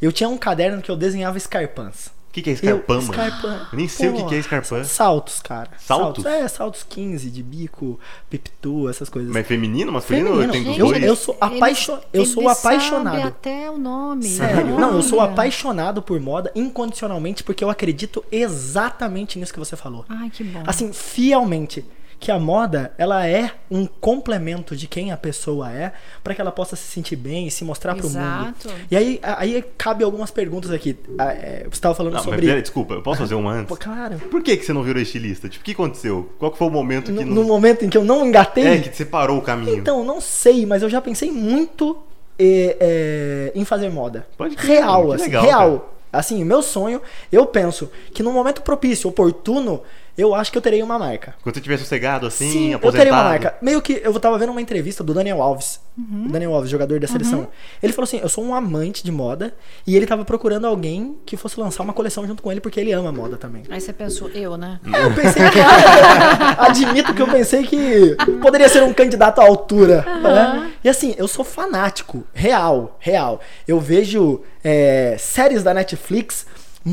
eu 0.00 0.12
tinha 0.12 0.28
um 0.28 0.36
caderno 0.36 0.82
que 0.82 0.90
eu 0.90 0.96
desenhava 0.96 1.38
escarpãs. 1.38 2.10
O 2.40 2.42
que, 2.42 2.42
que 2.42 2.50
é 2.50 2.56
Scarpan, 2.56 3.00
mano? 3.00 3.68
Nem 3.72 3.88
sei 3.88 4.10
Pô, 4.10 4.14
o 4.14 4.22
que, 4.22 4.28
que 4.28 4.34
é 4.36 4.42
Scarpan. 4.42 4.84
Saltos, 4.84 5.40
cara. 5.40 5.70
Saltos? 5.78 6.22
saltos? 6.22 6.26
É, 6.26 6.48
saltos 6.48 6.86
15, 6.88 7.30
de 7.30 7.42
bico, 7.42 7.98
pipitu, 8.30 8.88
essas 8.88 9.08
coisas. 9.08 9.32
Mas 9.32 9.46
feminino, 9.46 9.92
masculino? 9.92 10.36
Feminino. 10.40 10.52
Tem 10.52 10.78
eu, 10.78 10.94
eu 10.94 11.16
sou, 11.16 11.36
apaixo... 11.40 11.98
eu 12.12 12.24
sou 12.24 12.48
apaixonado. 12.48 13.26
até 13.26 13.70
o 13.70 13.78
nome. 13.78 14.24
Sério? 14.24 14.78
Não, 14.78 14.94
eu 14.94 15.02
sou 15.02 15.20
apaixonado 15.20 16.00
por 16.02 16.20
moda 16.20 16.50
incondicionalmente 16.54 17.42
porque 17.42 17.64
eu 17.64 17.70
acredito 17.70 18.24
exatamente 18.30 19.38
nisso 19.38 19.52
que 19.52 19.58
você 19.58 19.76
falou. 19.76 20.04
Ai, 20.08 20.30
que 20.30 20.44
bom. 20.44 20.62
Assim, 20.66 20.92
fielmente 20.92 21.84
que 22.20 22.32
a 22.32 22.38
moda 22.38 22.92
ela 22.98 23.26
é 23.26 23.52
um 23.70 23.86
complemento 23.86 24.74
de 24.74 24.88
quem 24.88 25.12
a 25.12 25.16
pessoa 25.16 25.70
é 25.70 25.92
para 26.22 26.34
que 26.34 26.40
ela 26.40 26.50
possa 26.50 26.74
se 26.74 26.82
sentir 26.82 27.16
bem 27.16 27.46
e 27.46 27.50
se 27.50 27.64
mostrar 27.64 27.94
para 27.94 28.06
o 28.06 28.10
mundo. 28.10 28.54
E 28.90 28.96
aí, 28.96 29.20
aí 29.22 29.64
cabe 29.76 30.02
algumas 30.02 30.30
perguntas 30.30 30.70
aqui. 30.70 30.96
É, 31.18 31.60
você 31.64 31.68
estava 31.74 31.94
falando 31.94 32.14
Não, 32.14 32.22
sobre. 32.22 32.38
Mas, 32.38 32.46
pera, 32.46 32.62
desculpa, 32.62 32.94
eu 32.94 33.02
posso 33.02 33.20
fazer 33.20 33.34
uma 33.34 33.52
antes? 33.52 33.68
Pô, 33.68 33.76
claro. 33.76 34.18
Por 34.30 34.42
que, 34.42 34.56
que 34.56 34.64
você 34.64 34.72
não 34.72 34.82
virou 34.82 35.00
estilista? 35.00 35.48
Tipo, 35.48 35.62
o 35.62 35.64
que 35.64 35.72
aconteceu? 35.72 36.28
Qual 36.38 36.50
que 36.50 36.58
foi 36.58 36.66
o 36.66 36.70
momento 36.70 37.12
que. 37.12 37.24
No, 37.24 37.34
no 37.36 37.44
momento 37.44 37.84
em 37.84 37.88
que 37.88 37.96
eu 37.96 38.04
não 38.04 38.26
engatei? 38.26 38.66
É, 38.66 38.78
que 38.78 38.96
você 38.96 39.04
parou 39.04 39.38
o 39.38 39.42
caminho. 39.42 39.76
Então, 39.76 40.04
não 40.04 40.20
sei, 40.20 40.66
mas 40.66 40.82
eu 40.82 40.90
já 40.90 41.00
pensei 41.00 41.30
muito 41.30 41.96
é, 42.38 42.76
é, 42.80 43.52
em 43.54 43.64
fazer 43.64 43.90
moda. 43.90 44.26
Pode 44.36 44.56
Real, 44.56 45.12
assim, 45.12 45.24
legal, 45.24 45.44
real. 45.44 45.78
Cara. 45.78 45.98
Assim, 46.10 46.42
meu 46.42 46.62
sonho, 46.62 47.02
eu 47.30 47.44
penso 47.44 47.90
que 48.14 48.22
no 48.22 48.32
momento 48.32 48.62
propício, 48.62 49.10
oportuno, 49.10 49.82
eu 50.18 50.34
acho 50.34 50.50
que 50.50 50.58
eu 50.58 50.62
terei 50.62 50.82
uma 50.82 50.98
marca. 50.98 51.36
Quando 51.42 51.54
você 51.54 51.60
estiver 51.60 51.78
sossegado 51.78 52.26
assim, 52.26 52.50
Sim, 52.50 52.74
aposentado. 52.74 52.86
eu 52.86 52.92
terei 52.92 53.12
uma 53.12 53.22
marca. 53.22 53.54
Meio 53.62 53.80
que 53.80 54.00
eu 54.02 54.18
tava 54.18 54.36
vendo 54.36 54.50
uma 54.50 54.60
entrevista 54.60 55.04
do 55.04 55.14
Daniel 55.14 55.40
Alves. 55.40 55.80
Uhum. 55.96 56.26
Daniel 56.26 56.54
Alves, 56.54 56.68
jogador 56.68 56.98
da 56.98 57.06
seleção. 57.06 57.40
Uhum. 57.40 57.46
Ele 57.80 57.92
falou 57.92 58.04
assim: 58.04 58.18
"Eu 58.18 58.28
sou 58.28 58.44
um 58.44 58.52
amante 58.52 59.04
de 59.04 59.12
moda 59.12 59.54
e 59.86 59.96
ele 59.96 60.06
tava 60.06 60.24
procurando 60.24 60.66
alguém 60.66 61.16
que 61.24 61.36
fosse 61.36 61.58
lançar 61.60 61.84
uma 61.84 61.92
coleção 61.92 62.26
junto 62.26 62.42
com 62.42 62.50
ele 62.50 62.60
porque 62.60 62.80
ele 62.80 62.90
ama 62.90 63.12
moda 63.12 63.36
também". 63.36 63.62
Aí 63.70 63.80
você 63.80 63.92
pensou, 63.92 64.28
eu, 64.30 64.56
né? 64.56 64.80
É, 64.92 65.04
eu 65.04 65.14
pensei 65.14 65.50
que 65.50 65.58
admito 66.58 67.14
que 67.14 67.22
eu 67.22 67.28
pensei 67.28 67.62
que 67.62 68.16
poderia 68.42 68.68
ser 68.68 68.82
um 68.82 68.92
candidato 68.92 69.40
à 69.40 69.44
altura, 69.44 70.04
uhum. 70.04 70.22
né? 70.22 70.72
E 70.82 70.88
assim, 70.88 71.14
eu 71.16 71.28
sou 71.28 71.44
fanático, 71.44 72.24
real, 72.34 72.96
real. 72.98 73.40
Eu 73.68 73.78
vejo 73.78 74.42
é, 74.64 75.14
séries 75.16 75.62
da 75.62 75.72
Netflix 75.72 76.44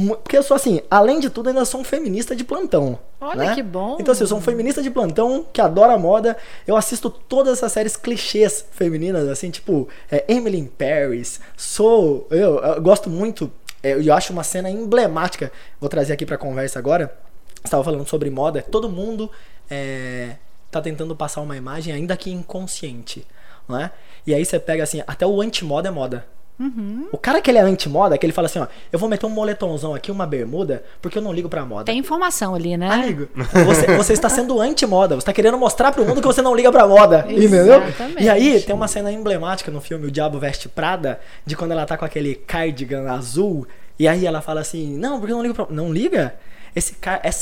porque 0.08 0.38
eu 0.38 0.44
sou 0.44 0.56
assim, 0.56 0.82
além 0.90 1.20
de 1.20 1.30
tudo, 1.30 1.50
ainda 1.50 1.64
sou 1.66 1.82
um 1.82 1.84
feminista 1.84 2.36
de 2.36 2.44
plantão. 2.44 2.98
Olha 3.22 3.46
né? 3.50 3.56
que 3.56 3.64
bom. 3.64 3.98
Então, 4.00 4.12
assim, 4.12 4.24
eu 4.24 4.28
sou 4.28 4.38
um 4.38 4.42
feminista 4.42 4.82
de 4.82 4.90
plantão 4.90 5.46
que 5.52 5.62
adora 5.62 5.98
moda. 5.98 6.36
Eu 6.66 6.76
assisto 6.76 7.10
todas 7.10 7.58
essas 7.58 7.72
séries 7.72 7.96
clichês 7.96 8.66
femininas, 8.72 9.28
assim, 9.28 9.52
tipo 9.52 9.88
é, 10.12 10.26
Emily 10.28 10.58
in 10.58 10.66
Paris. 10.66 11.40
Sou. 11.56 12.28
Eu, 12.32 12.60
eu 12.60 12.82
gosto 12.82 13.10
muito. 13.10 13.52
É, 13.84 13.94
eu 13.94 14.14
acho 14.14 14.34
uma 14.34 14.44
cena 14.44 14.70
emblemática. 14.70 15.52
Vou 15.80 15.90
trazer 15.90 16.14
aqui 16.14 16.26
pra 16.26 16.38
conversa 16.38 16.80
agora. 16.80 17.16
Estava 17.64 17.84
falando 17.84 18.08
sobre 18.08 18.30
moda. 18.30 18.62
Todo 18.64 18.90
mundo 18.90 19.30
é, 19.70 20.36
tá 20.72 20.82
tentando 20.82 21.16
passar 21.16 21.42
uma 21.42 21.56
imagem, 21.56 21.94
ainda 21.94 22.18
que 22.18 22.32
inconsciente. 22.32 23.26
Não 23.68 23.80
é? 23.80 23.92
E 24.26 24.34
aí 24.34 24.44
você 24.44 24.60
pega 24.60 24.84
assim, 24.84 25.04
até 25.08 25.26
o 25.26 25.42
anti-moda 25.42 25.88
é 25.88 25.92
moda. 25.92 26.26
Uhum. 26.60 27.08
O 27.12 27.18
cara 27.18 27.42
que 27.42 27.52
ele 27.52 27.58
é 27.58 27.62
anti-moda, 27.62 28.18
que 28.18 28.26
ele 28.26 28.34
fala 28.34 28.46
assim, 28.46 28.60
ó, 28.60 28.68
eu 28.92 28.98
vou 28.98 29.10
meter 29.10 29.26
um 29.26 29.30
moletomzão 29.30 29.94
aqui, 29.94 30.10
uma 30.12 30.26
bermuda, 30.26 30.84
porque 31.02 31.18
eu 31.18 31.22
não 31.22 31.34
ligo 31.34 31.50
pra 31.50 31.66
moda. 31.66 31.86
Tem 31.86 31.98
informação 31.98 32.56
ali, 32.56 32.78
né? 32.78 32.90
Amigo, 32.90 33.28
você, 33.66 33.98
você 33.98 34.14
está 34.14 34.30
sendo 34.30 34.60
anti-moda, 34.62 35.16
você 35.16 35.20
está 35.20 35.34
querendo 35.34 35.58
mostrar 35.58 35.92
pro 35.92 36.06
mundo 36.06 36.22
que 36.22 36.28
você 36.28 36.42
não 36.42 36.56
liga 36.56 36.72
pra 36.72 36.88
moda, 36.88 37.26
entendeu? 37.30 37.82
E 38.20 38.30
aí, 38.30 38.62
tem 38.62 38.74
uma 38.74 38.88
cena 38.88 39.12
emblemática 39.12 39.70
no 39.70 39.82
filme 39.82 40.08
O 40.08 40.12
Diabo 40.12 40.40
Veste 40.40 40.70
Prada, 40.70 41.20
de 41.46 41.56
quando 41.56 41.72
ela 41.72 41.86
tá 41.86 41.98
com 41.98 42.06
aquele 42.06 42.36
cardigan 42.36 43.12
azul, 43.12 43.68
e 44.00 44.08
aí 44.08 44.26
ela 44.26 44.42
fala 44.42 44.62
assim, 44.62 44.98
não, 44.98 45.20
porque 45.20 45.34
eu 45.34 45.38
não 45.38 45.44
ligo 45.44 45.54
pra... 45.54 45.68
Não 45.70 45.92
liga? 45.92 46.36
Esse, 46.76 46.98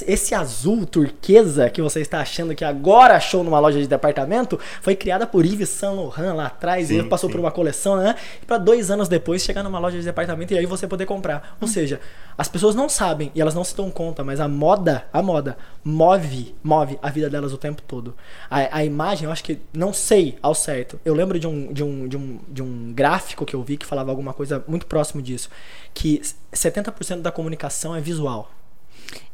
esse, 0.07 0.35
azul 0.35 0.85
turquesa 0.85 1.67
que 1.69 1.81
você 1.81 2.01
está 2.01 2.19
achando 2.19 2.53
que 2.53 2.63
agora 2.63 3.15
achou 3.15 3.43
numa 3.43 3.59
loja 3.59 3.81
de 3.81 3.87
departamento 3.87 4.59
foi 4.79 4.95
criada 4.95 5.25
por 5.25 5.43
Yves 5.43 5.69
Saint 5.69 5.95
Laurent 5.95 6.35
lá 6.35 6.45
atrás 6.45 6.89
sim, 6.89 6.99
e 6.99 7.03
passou 7.03 7.27
sim. 7.27 7.33
por 7.33 7.39
uma 7.39 7.51
coleção, 7.51 7.97
né? 7.97 8.15
E 8.41 8.45
para 8.45 8.59
dois 8.59 8.91
anos 8.91 9.09
depois 9.09 9.41
chegar 9.41 9.63
numa 9.63 9.79
loja 9.79 9.97
de 9.97 10.05
departamento 10.05 10.53
e 10.53 10.57
aí 10.57 10.67
você 10.67 10.87
poder 10.87 11.07
comprar. 11.07 11.57
Ou 11.59 11.67
hum. 11.67 11.71
seja, 11.71 11.99
as 12.37 12.47
pessoas 12.47 12.75
não 12.75 12.87
sabem 12.87 13.31
e 13.33 13.41
elas 13.41 13.55
não 13.55 13.63
se 13.63 13.75
dão 13.75 13.89
conta, 13.89 14.23
mas 14.23 14.39
a 14.39 14.47
moda, 14.47 15.05
a 15.11 15.21
moda 15.21 15.57
move, 15.83 16.53
move 16.63 16.99
a 17.01 17.09
vida 17.09 17.29
delas 17.29 17.51
o 17.53 17.57
tempo 17.57 17.81
todo. 17.81 18.15
A, 18.49 18.77
a 18.77 18.85
imagem, 18.85 19.25
eu 19.25 19.31
acho 19.31 19.43
que 19.43 19.59
não 19.73 19.91
sei 19.91 20.37
ao 20.41 20.53
certo. 20.53 20.99
Eu 21.03 21.13
lembro 21.15 21.39
de 21.39 21.47
um, 21.47 21.73
de 21.73 21.83
um, 21.83 22.07
de 22.07 22.17
um, 22.17 22.39
de 22.47 22.61
um 22.61 22.93
gráfico 22.93 23.45
que 23.45 23.55
eu 23.55 23.63
vi 23.63 23.77
que 23.77 23.85
falava 23.85 24.11
alguma 24.11 24.33
coisa 24.33 24.63
muito 24.67 24.85
próximo 24.85 25.21
disso, 25.23 25.49
que 25.91 26.21
70% 26.53 27.21
da 27.21 27.31
comunicação 27.31 27.95
é 27.95 28.01
visual. 28.01 28.51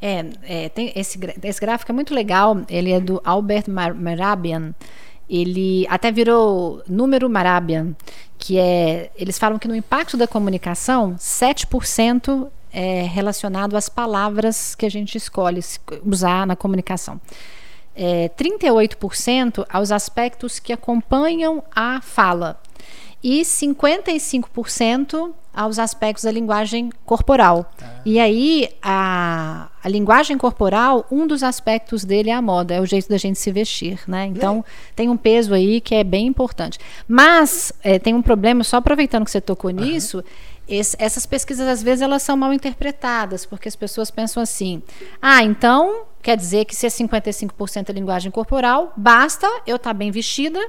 É, 0.01 0.25
é 0.43 0.69
tem 0.69 0.91
esse, 0.95 1.19
esse 1.43 1.61
gráfico 1.61 1.91
é 1.91 1.95
muito 1.95 2.13
legal. 2.13 2.61
Ele 2.69 2.91
é 2.91 2.99
do 2.99 3.21
Albert 3.23 3.65
Marabian. 3.67 4.73
Ele 5.29 5.85
até 5.89 6.11
virou 6.11 6.81
número 6.87 7.29
Marabian, 7.29 7.95
que 8.37 8.57
é. 8.57 9.11
Eles 9.15 9.37
falam 9.37 9.59
que 9.59 9.67
no 9.67 9.75
impacto 9.75 10.17
da 10.17 10.27
comunicação, 10.27 11.15
7% 11.15 12.47
é 12.71 13.03
relacionado 13.03 13.75
às 13.75 13.89
palavras 13.89 14.75
que 14.75 14.85
a 14.85 14.89
gente 14.89 15.17
escolhe 15.17 15.61
usar 16.05 16.47
na 16.47 16.55
comunicação. 16.55 17.19
É, 17.95 18.29
38% 18.29 19.65
aos 19.69 19.91
aspectos 19.91 20.57
que 20.59 20.71
acompanham 20.71 21.63
a 21.75 21.99
fala 22.01 22.59
e 23.21 23.41
55% 23.41 25.33
aos 25.59 25.77
aspectos 25.77 26.23
da 26.23 26.31
linguagem 26.31 26.89
corporal. 27.05 27.69
Ah. 27.81 27.99
E 28.05 28.17
aí, 28.17 28.69
a, 28.81 29.67
a 29.83 29.89
linguagem 29.89 30.37
corporal, 30.37 31.05
um 31.11 31.27
dos 31.27 31.43
aspectos 31.43 32.05
dele 32.05 32.29
é 32.29 32.33
a 32.33 32.41
moda, 32.41 32.73
é 32.73 32.79
o 32.79 32.85
jeito 32.85 33.09
da 33.09 33.17
gente 33.17 33.37
se 33.37 33.51
vestir, 33.51 33.99
né? 34.07 34.25
Então, 34.27 34.63
é. 34.65 34.93
tem 34.95 35.09
um 35.09 35.17
peso 35.17 35.53
aí 35.53 35.81
que 35.81 35.93
é 35.93 36.01
bem 36.01 36.27
importante. 36.27 36.79
Mas, 37.05 37.73
é, 37.83 37.99
tem 37.99 38.13
um 38.13 38.21
problema, 38.21 38.63
só 38.63 38.77
aproveitando 38.77 39.25
que 39.25 39.31
você 39.31 39.41
tocou 39.41 39.69
nisso, 39.71 40.23
esse, 40.65 40.95
essas 40.97 41.25
pesquisas, 41.25 41.67
às 41.67 41.83
vezes, 41.83 42.03
elas 42.03 42.23
são 42.23 42.37
mal 42.37 42.53
interpretadas, 42.53 43.45
porque 43.45 43.67
as 43.67 43.75
pessoas 43.75 44.09
pensam 44.09 44.41
assim, 44.41 44.81
ah, 45.21 45.43
então, 45.43 46.03
quer 46.21 46.37
dizer 46.37 46.63
que 46.63 46.73
se 46.73 46.85
é 46.85 46.89
55% 46.89 47.89
é 47.89 47.91
linguagem 47.91 48.31
corporal, 48.31 48.93
basta 48.95 49.45
eu 49.67 49.75
estar 49.75 49.89
tá 49.89 49.93
bem 49.93 50.09
vestida, 50.09 50.65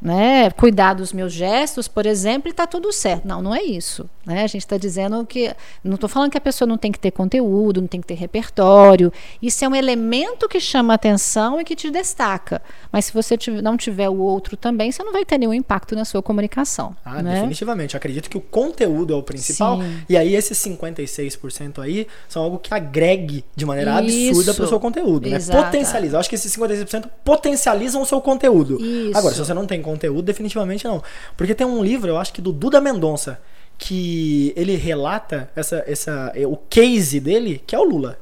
né, 0.00 0.50
cuidar 0.50 0.94
dos 0.94 1.12
meus 1.12 1.32
gestos, 1.32 1.86
por 1.86 2.06
exemplo, 2.06 2.48
e 2.48 2.52
está 2.52 2.66
tudo 2.66 2.92
certo. 2.92 3.26
Não, 3.26 3.42
não 3.42 3.54
é 3.54 3.62
isso. 3.62 4.08
Né? 4.24 4.42
A 4.44 4.46
gente 4.46 4.62
está 4.62 4.76
dizendo 4.76 5.24
que. 5.26 5.54
Não 5.82 5.94
estou 5.94 6.08
falando 6.08 6.30
que 6.30 6.38
a 6.38 6.40
pessoa 6.40 6.66
não 6.68 6.78
tem 6.78 6.92
que 6.92 6.98
ter 6.98 7.10
conteúdo, 7.10 7.80
não 7.80 7.88
tem 7.88 8.00
que 8.00 8.06
ter 8.06 8.14
repertório. 8.14 9.12
Isso 9.42 9.64
é 9.64 9.68
um 9.68 9.74
elemento 9.74 10.48
que 10.48 10.60
chama 10.60 10.94
atenção 10.94 11.60
e 11.60 11.64
que 11.64 11.74
te 11.74 11.90
destaca. 11.90 12.62
Mas 12.92 13.06
se 13.06 13.12
você 13.12 13.36
não 13.62 13.76
tiver 13.76 14.08
o 14.08 14.18
outro 14.18 14.56
também, 14.56 14.92
você 14.92 15.02
não 15.02 15.12
vai 15.12 15.24
ter 15.24 15.38
nenhum 15.38 15.54
impacto 15.54 15.94
na 15.94 16.04
sua 16.04 16.22
comunicação. 16.22 16.94
Ah, 17.04 17.22
né? 17.22 17.34
definitivamente. 17.34 17.94
Eu 17.94 17.98
acredito 17.98 18.30
que 18.30 18.36
o 18.36 18.40
conteúdo 18.40 19.12
é 19.12 19.16
o 19.16 19.22
principal. 19.22 19.80
Sim. 19.80 19.98
E 20.08 20.16
aí, 20.16 20.34
esses 20.34 20.56
56% 20.58 21.78
aí 21.78 22.06
são 22.28 22.42
algo 22.42 22.58
que 22.58 22.72
agregue 22.72 23.44
de 23.54 23.66
maneira 23.66 24.02
Isso. 24.02 24.28
absurda 24.28 24.54
para 24.54 24.64
o 24.64 24.68
seu 24.68 24.80
conteúdo. 24.80 25.28
Né? 25.28 25.38
Potencializa. 25.38 26.16
Eu 26.16 26.20
acho 26.20 26.28
que 26.28 26.34
esses 26.34 26.54
56% 26.56 27.08
potencializam 27.24 28.00
o 28.00 28.06
seu 28.06 28.20
conteúdo. 28.20 28.80
Isso. 28.80 29.18
Agora, 29.18 29.34
se 29.34 29.40
você 29.40 29.52
não 29.52 29.66
tem 29.66 29.82
conteúdo, 29.90 30.22
definitivamente 30.22 30.84
não. 30.84 31.02
Porque 31.36 31.54
tem 31.54 31.66
um 31.66 31.82
livro, 31.82 32.08
eu 32.08 32.18
acho 32.18 32.32
que 32.32 32.40
do 32.40 32.52
Duda 32.52 32.80
Mendonça, 32.80 33.40
que 33.78 34.52
ele 34.56 34.76
relata 34.76 35.50
essa, 35.56 35.82
essa, 35.86 36.32
o 36.46 36.56
case 36.56 37.18
dele, 37.18 37.62
que 37.66 37.74
é 37.74 37.78
o 37.78 37.84
Lula. 37.84 38.18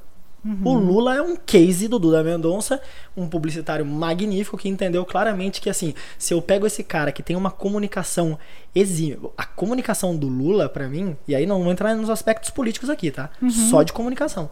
O 0.64 0.72
Lula 0.72 1.14
é 1.14 1.20
um 1.20 1.36
case 1.36 1.88
do 1.88 1.98
Duda 1.98 2.24
Mendonça, 2.24 2.80
um 3.14 3.28
publicitário 3.28 3.84
magnífico 3.84 4.56
que 4.56 4.68
entendeu 4.68 5.04
claramente 5.04 5.60
que 5.60 5.68
assim, 5.68 5.92
se 6.16 6.32
eu 6.32 6.40
pego 6.40 6.66
esse 6.66 6.82
cara 6.82 7.12
que 7.12 7.22
tem 7.22 7.36
uma 7.36 7.50
comunicação 7.50 8.38
exímia, 8.74 9.18
a 9.36 9.44
comunicação 9.44 10.16
do 10.16 10.26
Lula 10.26 10.66
pra 10.68 10.88
mim, 10.88 11.16
e 11.26 11.34
aí 11.34 11.44
não 11.44 11.62
vou 11.62 11.70
entrar 11.70 11.94
nos 11.94 12.08
aspectos 12.08 12.48
políticos 12.48 12.88
aqui, 12.88 13.10
tá? 13.10 13.28
Só 13.50 13.82
de 13.82 13.92
comunicação. 13.92 14.48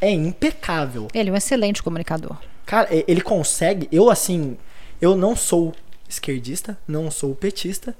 É 0.00 0.10
impecável. 0.10 1.08
Ele 1.12 1.30
é 1.30 1.32
um 1.32 1.36
excelente 1.36 1.82
comunicador. 1.82 2.36
Cara, 2.64 2.88
ele 2.90 3.20
consegue. 3.20 3.88
Eu, 3.90 4.10
assim, 4.10 4.56
eu 5.00 5.16
não 5.16 5.34
sou 5.34 5.74
esquerdista, 6.14 6.76
não 6.88 7.10
sou 7.10 7.34
petista. 7.34 7.94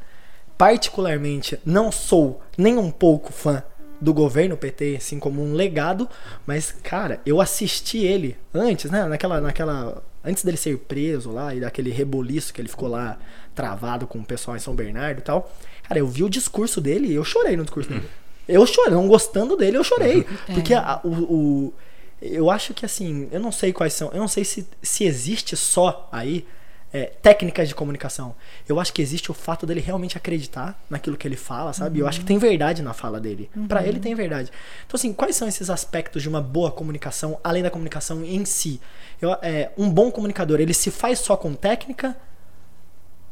Particularmente, 0.58 1.58
não 1.64 1.90
sou 1.90 2.40
nem 2.56 2.78
um 2.78 2.90
pouco 2.90 3.32
fã 3.32 3.62
do 4.00 4.14
governo 4.14 4.56
PT, 4.56 4.96
assim 4.96 5.18
como 5.18 5.42
um 5.42 5.52
legado. 5.52 6.08
Mas, 6.46 6.72
cara, 6.82 7.20
eu 7.26 7.40
assisti 7.40 7.98
ele 7.98 8.36
antes, 8.52 8.90
né? 8.90 9.04
Naquela. 9.04 9.40
naquela 9.40 10.02
antes 10.26 10.42
dele 10.42 10.56
ser 10.56 10.78
preso 10.78 11.30
lá 11.30 11.54
e 11.54 11.60
daquele 11.60 11.90
reboliço 11.90 12.54
que 12.54 12.58
ele 12.60 12.68
ficou 12.68 12.88
lá 12.88 13.18
travado 13.54 14.06
com 14.06 14.18
o 14.20 14.24
pessoal 14.24 14.56
em 14.56 14.60
São 14.60 14.74
Bernardo 14.74 15.18
e 15.18 15.22
tal. 15.22 15.52
Cara, 15.82 15.98
eu 16.00 16.06
vi 16.06 16.24
o 16.24 16.30
discurso 16.30 16.80
dele 16.80 17.08
e 17.08 17.14
eu 17.14 17.24
chorei 17.24 17.56
no 17.58 17.64
discurso 17.64 17.90
dele. 17.90 18.08
Eu 18.48 18.64
chorei, 18.66 18.92
não 18.94 19.06
gostando 19.06 19.54
dele, 19.56 19.76
eu 19.76 19.84
chorei. 19.84 20.24
Porque 20.54 20.72
a- 20.72 20.98
o, 21.04 21.08
o- 21.08 21.74
eu 22.22 22.50
acho 22.50 22.72
que 22.72 22.86
assim, 22.86 23.28
eu 23.30 23.38
não 23.40 23.52
sei 23.52 23.70
quais 23.72 23.92
são, 23.92 24.08
eu 24.12 24.18
não 24.18 24.28
sei 24.28 24.44
se, 24.44 24.66
se 24.82 25.04
existe 25.04 25.56
só 25.58 26.08
aí 26.10 26.46
é, 26.94 27.06
técnicas 27.06 27.66
de 27.66 27.74
comunicação. 27.74 28.36
Eu 28.68 28.78
acho 28.78 28.92
que 28.92 29.02
existe 29.02 29.28
o 29.28 29.34
fato 29.34 29.66
dele 29.66 29.80
realmente 29.80 30.16
acreditar 30.16 30.80
naquilo 30.88 31.16
que 31.16 31.26
ele 31.26 31.34
fala, 31.34 31.72
sabe? 31.72 31.98
Eu 31.98 32.06
acho 32.06 32.20
que 32.20 32.26
tem 32.26 32.38
verdade 32.38 32.82
na 32.82 32.92
fala 32.92 33.18
dele. 33.20 33.50
Pra 33.66 33.84
ele 33.84 33.98
tem 33.98 34.14
verdade. 34.14 34.52
Então 34.86 34.96
assim, 34.96 35.12
quais 35.12 35.34
são 35.34 35.48
esses 35.48 35.68
aspectos 35.68 36.22
de 36.22 36.28
uma 36.28 36.40
boa 36.40 36.70
comunicação, 36.70 37.40
além 37.42 37.64
da 37.64 37.70
comunicação 37.70 38.24
em 38.24 38.44
si? 38.44 38.80
Eu, 39.20 39.32
é, 39.42 39.72
um 39.76 39.90
bom 39.90 40.08
comunicador, 40.12 40.60
ele 40.60 40.72
se 40.72 40.88
faz 40.92 41.18
só 41.18 41.36
com 41.36 41.52
técnica? 41.52 42.16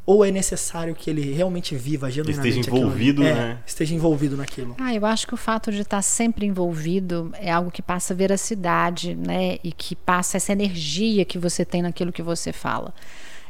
Ou 0.04 0.24
é 0.24 0.32
necessário 0.32 0.96
que 0.96 1.08
ele 1.08 1.32
realmente 1.32 1.76
viva 1.76 2.10
genuinamente 2.10 2.58
Esteja 2.58 2.68
aquilo 2.68 2.86
envolvido, 2.88 3.22
É, 3.22 3.34
né? 3.34 3.58
Esteja 3.64 3.94
envolvido 3.94 4.36
naquilo. 4.36 4.74
Ah, 4.80 4.92
eu 4.92 5.06
acho 5.06 5.24
que 5.24 5.34
o 5.34 5.36
fato 5.36 5.70
de 5.70 5.82
estar 5.82 6.02
sempre 6.02 6.44
envolvido 6.44 7.30
é 7.34 7.52
algo 7.52 7.70
que 7.70 7.80
passa 7.80 8.12
veracidade, 8.12 9.14
né? 9.14 9.58
E 9.62 9.70
que 9.70 9.94
passa 9.94 10.36
essa 10.36 10.50
energia 10.50 11.24
que 11.24 11.38
você 11.38 11.64
tem 11.64 11.82
naquilo 11.82 12.10
que 12.10 12.22
você 12.22 12.52
fala. 12.52 12.92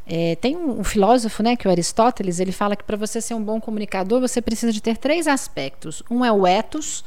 É, 0.05 0.35
tem 0.35 0.55
um, 0.55 0.81
um 0.81 0.83
filósofo, 0.83 1.41
né, 1.41 1.55
que 1.55 1.65
é 1.65 1.69
o 1.69 1.71
Aristóteles, 1.71 2.39
ele 2.39 2.51
fala 2.51 2.75
que 2.75 2.83
para 2.83 2.97
você 2.97 3.21
ser 3.21 3.33
um 3.33 3.41
bom 3.41 3.59
comunicador, 3.59 4.19
você 4.19 4.41
precisa 4.41 4.71
de 4.71 4.81
ter 4.81 4.97
três 4.97 5.27
aspectos. 5.27 6.03
Um 6.09 6.23
é 6.25 6.31
o 6.31 6.45
ethos. 6.45 7.03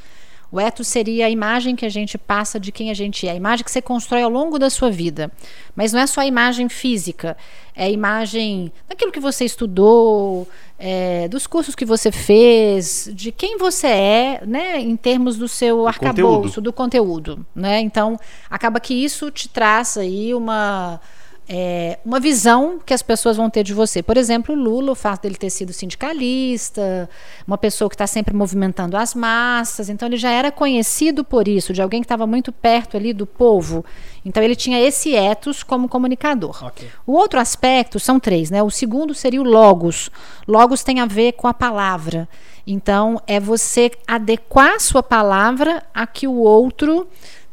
O 0.51 0.61
ethos 0.61 0.87
seria 0.87 1.27
a 1.27 1.31
imagem 1.31 1.75
que 1.75 1.85
a 1.85 1.89
gente 1.89 2.17
passa 2.17 2.59
de 2.59 2.71
quem 2.71 2.89
a 2.89 2.95
gente 2.95 3.27
é, 3.27 3.33
a 3.33 3.35
imagem 3.35 3.65
que 3.65 3.71
você 3.71 3.83
constrói 3.83 4.23
ao 4.23 4.31
longo 4.31 4.59
da 4.59 4.71
sua 4.71 4.91
vida. 4.91 5.31
Mas 5.75 5.93
não 5.93 6.01
é 6.01 6.07
só 6.07 6.21
a 6.21 6.27
imagem 6.27 6.69
física, 6.69 7.37
é 7.75 7.87
a 7.87 7.91
imagem 7.91 8.73
daquilo 8.89 9.11
que 9.11 9.19
você 9.19 9.45
estudou, 9.45 10.49
é, 10.79 11.27
dos 11.29 11.49
cursos 11.49 11.75
que 11.75 11.85
você 11.85 12.13
fez, 12.13 13.11
de 13.13 13.33
quem 13.33 13.59
você 13.59 13.89
é, 13.89 14.43
né, 14.47 14.79
em 14.79 14.97
termos 14.97 15.37
do 15.37 15.49
seu 15.49 15.87
arcabouço, 15.89 16.23
conteúdo. 16.23 16.61
do 16.61 16.73
conteúdo, 16.73 17.47
né? 17.55 17.81
Então, 17.81 18.19
acaba 18.49 18.79
que 18.79 18.95
isso 18.95 19.31
te 19.33 19.49
traz 19.49 19.99
aí 19.99 20.33
uma 20.33 21.01
é, 21.49 21.99
uma 22.05 22.19
visão 22.19 22.81
que 22.85 22.93
as 22.93 23.03
pessoas 23.03 23.37
vão 23.37 23.49
ter 23.49 23.63
de 23.63 23.73
você. 23.73 24.03
Por 24.03 24.17
exemplo, 24.17 24.55
o 24.55 24.59
Lula, 24.59 24.93
o 24.93 24.95
fato 24.97 25.23
dele 25.23 25.37
ter 25.37 25.51
sido 25.51 25.73
sindicalista, 25.73 27.09
uma 27.47 27.57
pessoa 27.57 27.89
que 27.89 27.95
está 27.95 28.07
sempre 28.07 28.35
movimentando 28.35 28.97
as 28.97 29.15
massas, 29.15 29.89
então 29.89 30.09
ele 30.09 30.17
já 30.17 30.31
era 30.31 30.51
conhecido 30.51 31.23
por 31.23 31.47
isso, 31.47 31.73
de 31.73 31.81
alguém 31.81 32.01
que 32.01 32.05
estava 32.05 32.27
muito 32.27 32.51
perto 32.51 32.97
ali 32.97 33.13
do 33.13 33.27
povo. 33.27 33.85
Então 34.25 34.43
ele 34.43 34.57
tinha 34.57 34.81
esse 34.81 35.15
ethos 35.15 35.63
como 35.63 35.89
comunicador. 35.89 36.65
Ok. 36.65 36.89
O 37.07 37.13
outro 37.13 37.39
aspecto 37.39 38.01
são 38.01 38.19
três, 38.19 38.51
né? 38.51 38.61
O 38.63 38.71
segundo 38.71 39.15
seria 39.15 39.41
o 39.41 39.45
logos. 39.45 40.11
Logos 40.49 40.83
tem 40.83 40.99
a 40.99 41.07
ver 41.07 41.33
com 41.33 41.47
a 41.47 41.55
palavra. 41.55 42.29
Então 42.67 43.23
é 43.25 43.39
você 43.39 43.93
adequar 44.09 44.75
a 44.75 44.81
sua 44.81 45.03
palavra 45.03 45.85
a 45.95 46.09
que 46.09 46.27
o 46.27 46.35
outro 46.35 47.07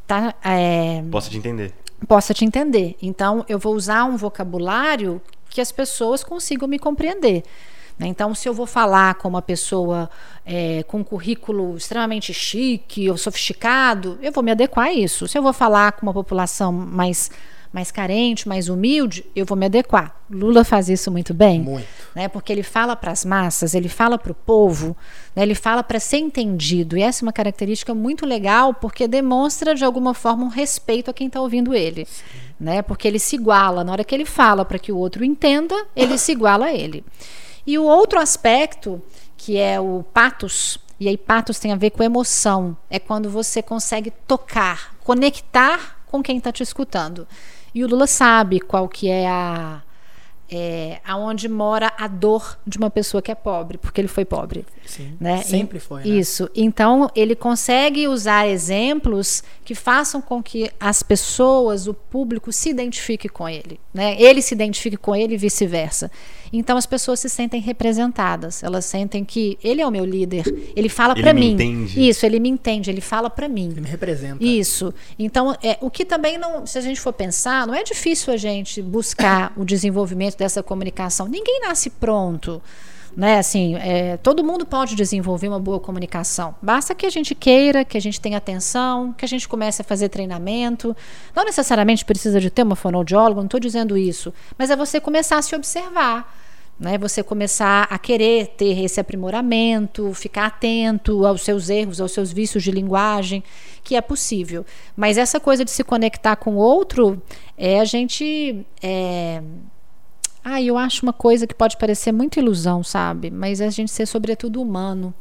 tá, 0.07 0.33
é, 0.43 1.03
Posso 1.11 1.29
te 1.29 1.37
entender. 1.37 1.82
Possa 2.03 2.33
te 2.33 2.45
entender. 2.45 2.95
Então, 3.01 3.45
eu 3.47 3.57
vou 3.57 3.75
usar 3.75 4.05
um 4.05 4.17
vocabulário 4.17 5.21
que 5.49 5.61
as 5.61 5.71
pessoas 5.71 6.23
consigam 6.23 6.67
me 6.67 6.79
compreender. 6.79 7.43
né? 7.97 8.07
Então, 8.07 8.33
se 8.33 8.49
eu 8.49 8.53
vou 8.53 8.65
falar 8.65 9.15
com 9.15 9.27
uma 9.27 9.41
pessoa 9.41 10.09
é, 10.45 10.83
com 10.83 10.99
um 10.99 11.03
currículo 11.03 11.77
extremamente 11.77 12.33
chique 12.33 13.09
ou 13.09 13.17
sofisticado, 13.17 14.17
eu 14.21 14.31
vou 14.31 14.43
me 14.43 14.51
adequar 14.51 14.87
a 14.87 14.93
isso. 14.93 15.27
Se 15.27 15.37
eu 15.37 15.43
vou 15.43 15.53
falar 15.53 15.91
com 15.93 16.05
uma 16.05 16.13
população 16.13 16.71
mais, 16.71 17.29
mais 17.73 17.91
carente, 17.91 18.47
mais 18.47 18.69
humilde, 18.69 19.25
eu 19.35 19.45
vou 19.45 19.57
me 19.57 19.65
adequar. 19.65 20.15
Lula 20.29 20.63
faz 20.63 20.89
isso 20.89 21.11
muito 21.11 21.33
bem 21.33 21.61
Muito. 21.61 21.87
né? 22.15 22.27
Porque 22.27 22.53
ele 22.53 22.61
fala 22.61 22.95
para 22.95 23.11
as 23.11 23.25
massas, 23.25 23.73
ele 23.73 23.89
fala 23.89 24.17
para 24.17 24.31
o 24.31 24.35
povo, 24.35 24.95
né? 25.35 25.41
ele 25.41 25.55
fala 25.55 25.83
para 25.83 25.99
ser 25.99 26.17
entendido. 26.17 26.95
E 26.95 27.01
essa 27.01 27.23
é 27.23 27.25
uma 27.25 27.33
característica 27.33 27.95
muito 27.95 28.27
legal 28.27 28.75
porque 28.75 29.07
demonstra 29.07 29.73
de 29.73 29.83
alguma 29.83 30.13
forma 30.13 30.45
um 30.45 30.49
respeito 30.49 31.09
a 31.09 31.13
quem 31.13 31.25
está 31.27 31.41
ouvindo 31.41 31.73
ele, 31.73 32.07
né? 32.59 32.83
Porque 32.83 33.07
ele 33.07 33.17
se 33.17 33.35
iguala 33.35 33.83
na 33.83 33.91
hora 33.91 34.03
que 34.03 34.13
ele 34.13 34.25
fala 34.25 34.63
para 34.63 34.77
que 34.77 34.91
o 34.91 34.97
outro 34.97 35.25
entenda, 35.25 35.75
ele 35.95 36.17
se 36.19 36.31
iguala 36.31 36.67
a 36.67 36.73
ele. 36.73 37.03
E 37.65 37.77
o 37.79 37.83
outro 37.83 38.19
aspecto 38.19 39.01
que 39.35 39.57
é 39.57 39.79
o 39.79 40.05
patos 40.13 40.79
e 40.99 41.07
aí 41.09 41.17
patos 41.17 41.59
tem 41.59 41.73
a 41.73 41.75
ver 41.75 41.89
com 41.89 42.03
emoção, 42.03 42.77
é 42.89 42.97
quando 42.97 43.29
você 43.29 43.61
consegue 43.61 44.11
tocar, 44.25 44.95
conectar 45.03 46.03
com 46.05 46.21
quem 46.21 46.37
está 46.37 46.51
te 46.51 46.61
escutando. 46.61 47.27
E 47.73 47.83
o 47.83 47.87
Lula 47.87 48.07
sabe 48.07 48.59
qual 48.59 48.87
que 48.87 49.09
é 49.09 49.27
a 49.27 49.81
é, 50.55 50.99
aonde 51.03 51.49
mora 51.49 51.91
a 51.97 52.07
dor 52.07 52.59
de 52.65 52.77
uma 52.77 52.89
pessoa 52.89 53.21
que 53.23 53.31
é 53.31 53.35
pobre, 53.35 53.77
porque 53.77 53.99
ele 53.99 54.07
foi 54.07 54.23
pobre. 54.23 54.65
Sim. 54.85 55.15
Né? 55.19 55.41
Sempre 55.41 55.79
foi. 55.79 56.03
Né? 56.03 56.09
Isso. 56.09 56.47
Então, 56.55 57.09
ele 57.15 57.35
consegue 57.35 58.07
usar 58.07 58.47
exemplos 58.47 59.43
que 59.65 59.73
façam 59.73 60.21
com 60.21 60.43
que 60.43 60.69
as 60.79 61.01
pessoas, 61.01 61.87
o 61.87 61.93
público, 61.93 62.51
se 62.51 62.69
identifique 62.69 63.27
com 63.27 63.49
ele. 63.49 63.79
Né? 63.91 64.15
Ele 64.21 64.43
se 64.43 64.53
identifique 64.53 64.97
com 64.97 65.15
ele 65.15 65.33
e 65.33 65.37
vice-versa. 65.37 66.11
Então, 66.55 66.77
as 66.77 66.85
pessoas 66.85 67.19
se 67.19 67.27
sentem 67.29 67.59
representadas. 67.59 68.61
Elas 68.61 68.85
sentem 68.85 69.25
que 69.25 69.57
ele 69.63 69.81
é 69.81 69.87
o 69.87 69.89
meu 69.89 70.05
líder. 70.05 70.45
Ele 70.75 70.87
fala 70.87 71.15
Ele 71.15 71.23
para 71.23 71.33
me 71.33 71.39
mim. 71.41 71.53
entende. 71.53 72.07
Isso, 72.07 72.25
ele 72.27 72.39
me 72.39 72.47
entende. 72.47 72.91
Ele 72.91 73.01
fala 73.01 73.27
para 73.27 73.49
mim. 73.49 73.69
Ele 73.71 73.81
me 73.81 73.89
representa. 73.89 74.43
Isso. 74.43 74.93
Então, 75.17 75.55
é, 75.63 75.79
o 75.81 75.89
que 75.89 76.05
também 76.05 76.37
não, 76.37 76.67
se 76.67 76.77
a 76.77 76.81
gente 76.81 77.01
for 77.01 77.11
pensar, 77.11 77.65
não 77.65 77.73
é 77.73 77.83
difícil 77.83 78.31
a 78.31 78.37
gente 78.37 78.83
buscar 78.83 79.51
o 79.57 79.65
desenvolvimento 79.65 80.37
dessa 80.37 80.61
comunicação. 80.61 81.27
Ninguém 81.27 81.59
nasce 81.61 81.89
pronto. 81.89 82.61
Né? 83.17 83.39
Assim, 83.39 83.75
é, 83.75 84.17
todo 84.17 84.43
mundo 84.43 84.63
pode 84.63 84.95
desenvolver 84.95 85.47
uma 85.47 85.59
boa 85.59 85.79
comunicação. 85.79 86.53
Basta 86.61 86.93
que 86.93 87.05
a 87.05 87.09
gente 87.09 87.33
queira, 87.33 87.83
que 87.83 87.97
a 87.97 88.01
gente 88.01 88.21
tenha 88.21 88.37
atenção, 88.37 89.11
que 89.13 89.25
a 89.25 89.27
gente 89.27 89.47
comece 89.47 89.81
a 89.81 89.85
fazer 89.85 90.09
treinamento. 90.09 90.95
Não 91.35 91.45
necessariamente 91.45 92.05
precisa 92.05 92.39
de 92.39 92.51
ter 92.51 92.61
uma 92.61 92.75
fonoaudióloga, 92.75 93.39
não 93.41 93.45
estou 93.45 93.59
dizendo 93.59 93.97
isso. 93.97 94.31
Mas 94.55 94.69
é 94.69 94.75
você 94.75 94.99
começar 94.99 95.37
a 95.37 95.41
se 95.41 95.55
observar 95.55 96.42
né? 96.79 96.97
Você 96.97 97.23
começar 97.23 97.87
a 97.89 97.97
querer 97.97 98.47
ter 98.57 98.79
esse 98.83 98.99
aprimoramento, 98.99 100.13
ficar 100.13 100.47
atento 100.47 101.25
aos 101.25 101.41
seus 101.41 101.69
erros, 101.69 102.01
aos 102.01 102.11
seus 102.11 102.31
vícios 102.31 102.63
de 102.63 102.71
linguagem, 102.71 103.43
que 103.83 103.95
é 103.95 104.01
possível. 104.01 104.65
Mas 104.95 105.17
essa 105.17 105.39
coisa 105.39 105.63
de 105.63 105.71
se 105.71 105.83
conectar 105.83 106.35
com 106.35 106.55
o 106.55 106.57
outro 106.57 107.21
é 107.57 107.79
a 107.79 107.85
gente. 107.85 108.65
É... 108.81 109.41
Ah, 110.43 110.61
eu 110.61 110.77
acho 110.77 111.03
uma 111.03 111.13
coisa 111.13 111.47
que 111.47 111.55
pode 111.55 111.77
parecer 111.77 112.11
muito 112.11 112.37
ilusão, 112.37 112.83
sabe? 112.83 113.31
Mas 113.31 113.61
é 113.61 113.67
a 113.67 113.69
gente 113.69 113.91
ser 113.91 114.05
sobretudo 114.05 114.61
humano. 114.61 115.13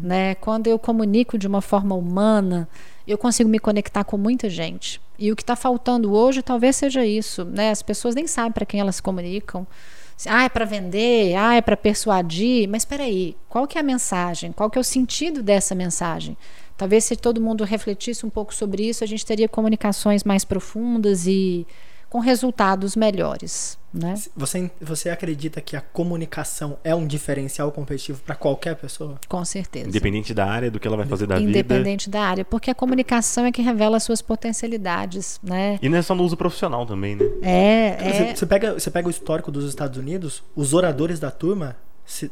Né? 0.00 0.34
Quando 0.36 0.66
eu 0.66 0.78
comunico 0.78 1.38
de 1.38 1.46
uma 1.46 1.60
forma 1.60 1.94
humana, 1.94 2.68
eu 3.06 3.18
consigo 3.18 3.48
me 3.48 3.58
conectar 3.58 4.04
com 4.04 4.16
muita 4.16 4.48
gente. 4.48 5.00
E 5.18 5.30
o 5.30 5.36
que 5.36 5.42
está 5.42 5.56
faltando 5.56 6.12
hoje 6.12 6.42
talvez 6.42 6.76
seja 6.76 7.04
isso. 7.04 7.44
Né? 7.44 7.70
As 7.70 7.82
pessoas 7.82 8.14
nem 8.14 8.26
sabem 8.26 8.52
para 8.52 8.66
quem 8.66 8.80
elas 8.80 8.96
se 8.96 9.02
comunicam. 9.02 9.66
Ah, 10.28 10.44
é 10.44 10.48
para 10.48 10.64
vender, 10.64 11.34
ah, 11.36 11.54
é 11.54 11.60
para 11.60 11.76
persuadir, 11.76 12.68
mas 12.68 12.82
espera 12.82 13.04
aí, 13.04 13.36
qual 13.48 13.66
que 13.66 13.78
é 13.78 13.80
a 13.80 13.84
mensagem? 13.84 14.52
Qual 14.52 14.70
que 14.70 14.78
é 14.78 14.80
o 14.80 14.84
sentido 14.84 15.42
dessa 15.42 15.74
mensagem? 15.74 16.36
Talvez 16.76 17.04
se 17.04 17.16
todo 17.16 17.40
mundo 17.40 17.64
refletisse 17.64 18.24
um 18.24 18.30
pouco 18.30 18.54
sobre 18.54 18.88
isso, 18.88 19.04
a 19.04 19.06
gente 19.06 19.24
teria 19.24 19.48
comunicações 19.48 20.24
mais 20.24 20.44
profundas 20.44 21.26
e 21.26 21.66
com 22.12 22.18
resultados 22.18 22.94
melhores. 22.94 23.78
Né? 23.90 24.14
Você, 24.36 24.70
você 24.78 25.08
acredita 25.08 25.62
que 25.62 25.74
a 25.74 25.80
comunicação 25.80 26.76
é 26.84 26.94
um 26.94 27.06
diferencial 27.06 27.72
competitivo 27.72 28.20
para 28.20 28.34
qualquer 28.34 28.76
pessoa? 28.76 29.18
Com 29.26 29.42
certeza. 29.46 29.88
Independente 29.88 30.34
da 30.34 30.44
área, 30.44 30.70
do 30.70 30.78
que 30.78 30.86
ela 30.86 30.98
vai 30.98 31.06
fazer 31.06 31.26
da 31.26 31.36
Independente 31.36 31.62
vida. 31.62 31.74
Independente 31.74 32.10
da 32.10 32.20
área, 32.20 32.44
porque 32.44 32.70
a 32.70 32.74
comunicação 32.74 33.46
é 33.46 33.50
que 33.52 33.62
revela 33.62 33.96
as 33.96 34.02
suas 34.02 34.20
potencialidades, 34.20 35.40
né? 35.42 35.78
E 35.80 35.88
não 35.88 35.96
é 35.96 36.02
só 36.02 36.14
no 36.14 36.22
uso 36.22 36.36
profissional 36.36 36.84
também, 36.84 37.16
né? 37.16 37.24
É, 37.40 37.96
você, 37.96 38.22
é... 38.22 38.36
Você, 38.36 38.46
pega, 38.46 38.74
você 38.74 38.90
pega 38.90 39.08
o 39.08 39.10
histórico 39.10 39.50
dos 39.50 39.66
Estados 39.66 39.96
Unidos, 39.96 40.42
os 40.54 40.74
oradores 40.74 41.18
da 41.18 41.30
turma 41.30 41.76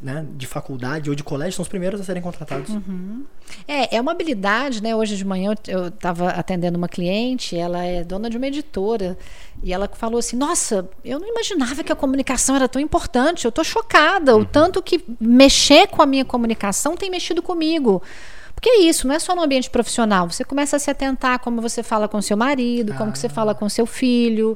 né, 0.01 0.25
de 0.35 0.45
faculdade 0.45 1.09
ou 1.09 1.15
de 1.15 1.23
colégio 1.23 1.53
são 1.53 1.63
os 1.63 1.69
primeiros 1.69 1.99
a 1.99 2.03
serem 2.03 2.21
contratados. 2.21 2.69
Uhum. 2.69 3.25
É, 3.67 3.95
é 3.95 4.01
uma 4.01 4.11
habilidade, 4.11 4.81
né? 4.81 4.95
Hoje 4.95 5.17
de 5.17 5.25
manhã 5.25 5.55
eu 5.67 5.87
estava 5.87 6.29
atendendo 6.29 6.77
uma 6.77 6.87
cliente, 6.87 7.55
ela 7.55 7.83
é 7.83 8.03
dona 8.03 8.29
de 8.29 8.37
uma 8.37 8.47
editora, 8.47 9.17
e 9.63 9.73
ela 9.73 9.89
falou 9.93 10.19
assim: 10.19 10.35
Nossa, 10.35 10.89
eu 11.03 11.19
não 11.19 11.27
imaginava 11.27 11.83
que 11.83 11.91
a 11.91 11.95
comunicação 11.95 12.55
era 12.55 12.67
tão 12.67 12.81
importante, 12.81 13.45
eu 13.45 13.49
estou 13.49 13.63
chocada, 13.63 14.35
uhum. 14.35 14.41
o 14.41 14.45
tanto 14.45 14.81
que 14.81 15.03
mexer 15.19 15.87
com 15.87 16.01
a 16.01 16.05
minha 16.05 16.25
comunicação 16.25 16.95
tem 16.95 17.09
mexido 17.09 17.41
comigo. 17.41 18.01
Porque 18.61 18.69
é 18.69 18.81
isso, 18.83 19.07
não 19.07 19.15
é 19.15 19.17
só 19.17 19.35
no 19.35 19.41
ambiente 19.41 19.71
profissional. 19.71 20.29
Você 20.29 20.43
começa 20.43 20.75
a 20.75 20.79
se 20.79 20.91
atentar 20.91 21.39
como 21.39 21.59
você 21.59 21.81
fala 21.81 22.07
com 22.07 22.21
seu 22.21 22.37
marido, 22.37 22.93
ah. 22.93 22.95
como 22.95 23.11
que 23.11 23.17
você 23.17 23.27
fala 23.27 23.55
com 23.55 23.67
seu 23.67 23.87
filho. 23.87 24.55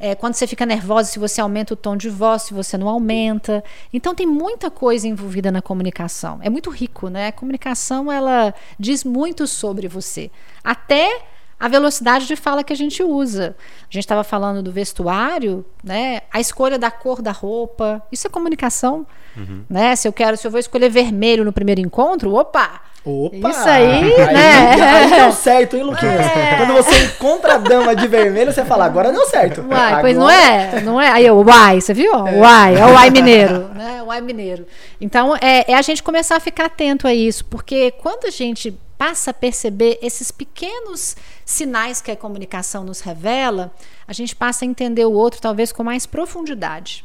É, 0.00 0.14
quando 0.14 0.32
você 0.32 0.46
fica 0.46 0.64
nervosa, 0.64 1.10
se 1.10 1.18
você 1.18 1.38
aumenta 1.38 1.74
o 1.74 1.76
tom 1.76 1.94
de 1.94 2.08
voz, 2.08 2.44
se 2.44 2.54
você 2.54 2.78
não 2.78 2.88
aumenta. 2.88 3.62
Então 3.92 4.14
tem 4.14 4.26
muita 4.26 4.70
coisa 4.70 5.06
envolvida 5.06 5.52
na 5.52 5.60
comunicação. 5.60 6.38
É 6.40 6.48
muito 6.48 6.70
rico, 6.70 7.10
né? 7.10 7.26
A 7.26 7.32
comunicação 7.32 8.10
ela 8.10 8.54
diz 8.78 9.04
muito 9.04 9.46
sobre 9.46 9.86
você. 9.86 10.30
Até 10.64 11.20
a 11.60 11.68
velocidade 11.68 12.26
de 12.26 12.36
fala 12.36 12.64
que 12.64 12.72
a 12.72 12.76
gente 12.76 13.02
usa. 13.02 13.54
A 13.82 13.84
gente 13.92 14.04
estava 14.04 14.24
falando 14.24 14.62
do 14.62 14.72
vestuário, 14.72 15.62
né? 15.84 16.22
A 16.32 16.40
escolha 16.40 16.78
da 16.78 16.90
cor 16.90 17.20
da 17.20 17.32
roupa, 17.32 18.02
isso 18.10 18.26
é 18.26 18.30
comunicação, 18.30 19.06
uhum. 19.36 19.62
né? 19.68 19.94
Se 19.94 20.08
eu 20.08 20.12
quero, 20.12 20.38
se 20.38 20.46
eu 20.46 20.50
vou 20.50 20.58
escolher 20.58 20.88
vermelho 20.88 21.44
no 21.44 21.52
primeiro 21.52 21.82
encontro, 21.82 22.34
opa, 22.34 22.80
Opa! 23.04 23.50
Isso 23.50 23.68
aí, 23.68 24.14
aí 24.14 24.32
né? 24.32 24.70
Aí 24.70 25.10
deu 25.20 25.32
certo, 25.32 25.76
hein, 25.76 25.82
Luquinhas? 25.82 26.20
É. 26.20 26.56
Quando 26.56 26.72
você 26.74 27.04
encontra 27.04 27.54
a 27.54 27.58
dama 27.58 27.96
de 27.96 28.06
vermelho, 28.06 28.52
você 28.52 28.64
fala, 28.64 28.84
agora 28.84 29.10
deu 29.10 29.26
certo. 29.26 29.60
Uai, 29.62 29.86
agora... 29.88 30.00
pois 30.00 30.16
não 30.16 30.30
é? 30.30 30.80
Não 30.82 31.00
é? 31.00 31.10
Aí 31.10 31.30
o 31.30 31.42
uai, 31.42 31.80
você 31.80 31.92
viu? 31.92 32.14
É. 32.14 32.38
Uai, 32.38 32.76
é 32.76 32.86
o 32.86 32.92
uai 32.92 33.10
mineiro, 33.10 33.68
né? 33.74 34.02
O 34.02 34.06
uai 34.06 34.20
mineiro. 34.20 34.66
Então, 35.00 35.36
é, 35.36 35.72
é 35.72 35.74
a 35.74 35.82
gente 35.82 36.02
começar 36.02 36.36
a 36.36 36.40
ficar 36.40 36.66
atento 36.66 37.08
a 37.08 37.14
isso, 37.14 37.44
porque 37.46 37.90
quando 37.90 38.26
a 38.26 38.30
gente 38.30 38.72
passa 38.96 39.32
a 39.32 39.34
perceber 39.34 39.98
esses 40.00 40.30
pequenos 40.30 41.16
sinais 41.44 42.00
que 42.00 42.12
a 42.12 42.16
comunicação 42.16 42.84
nos 42.84 43.00
revela, 43.00 43.72
a 44.06 44.12
gente 44.12 44.36
passa 44.36 44.64
a 44.64 44.68
entender 44.68 45.04
o 45.04 45.12
outro 45.12 45.40
talvez 45.40 45.72
com 45.72 45.82
mais 45.82 46.06
profundidade. 46.06 47.04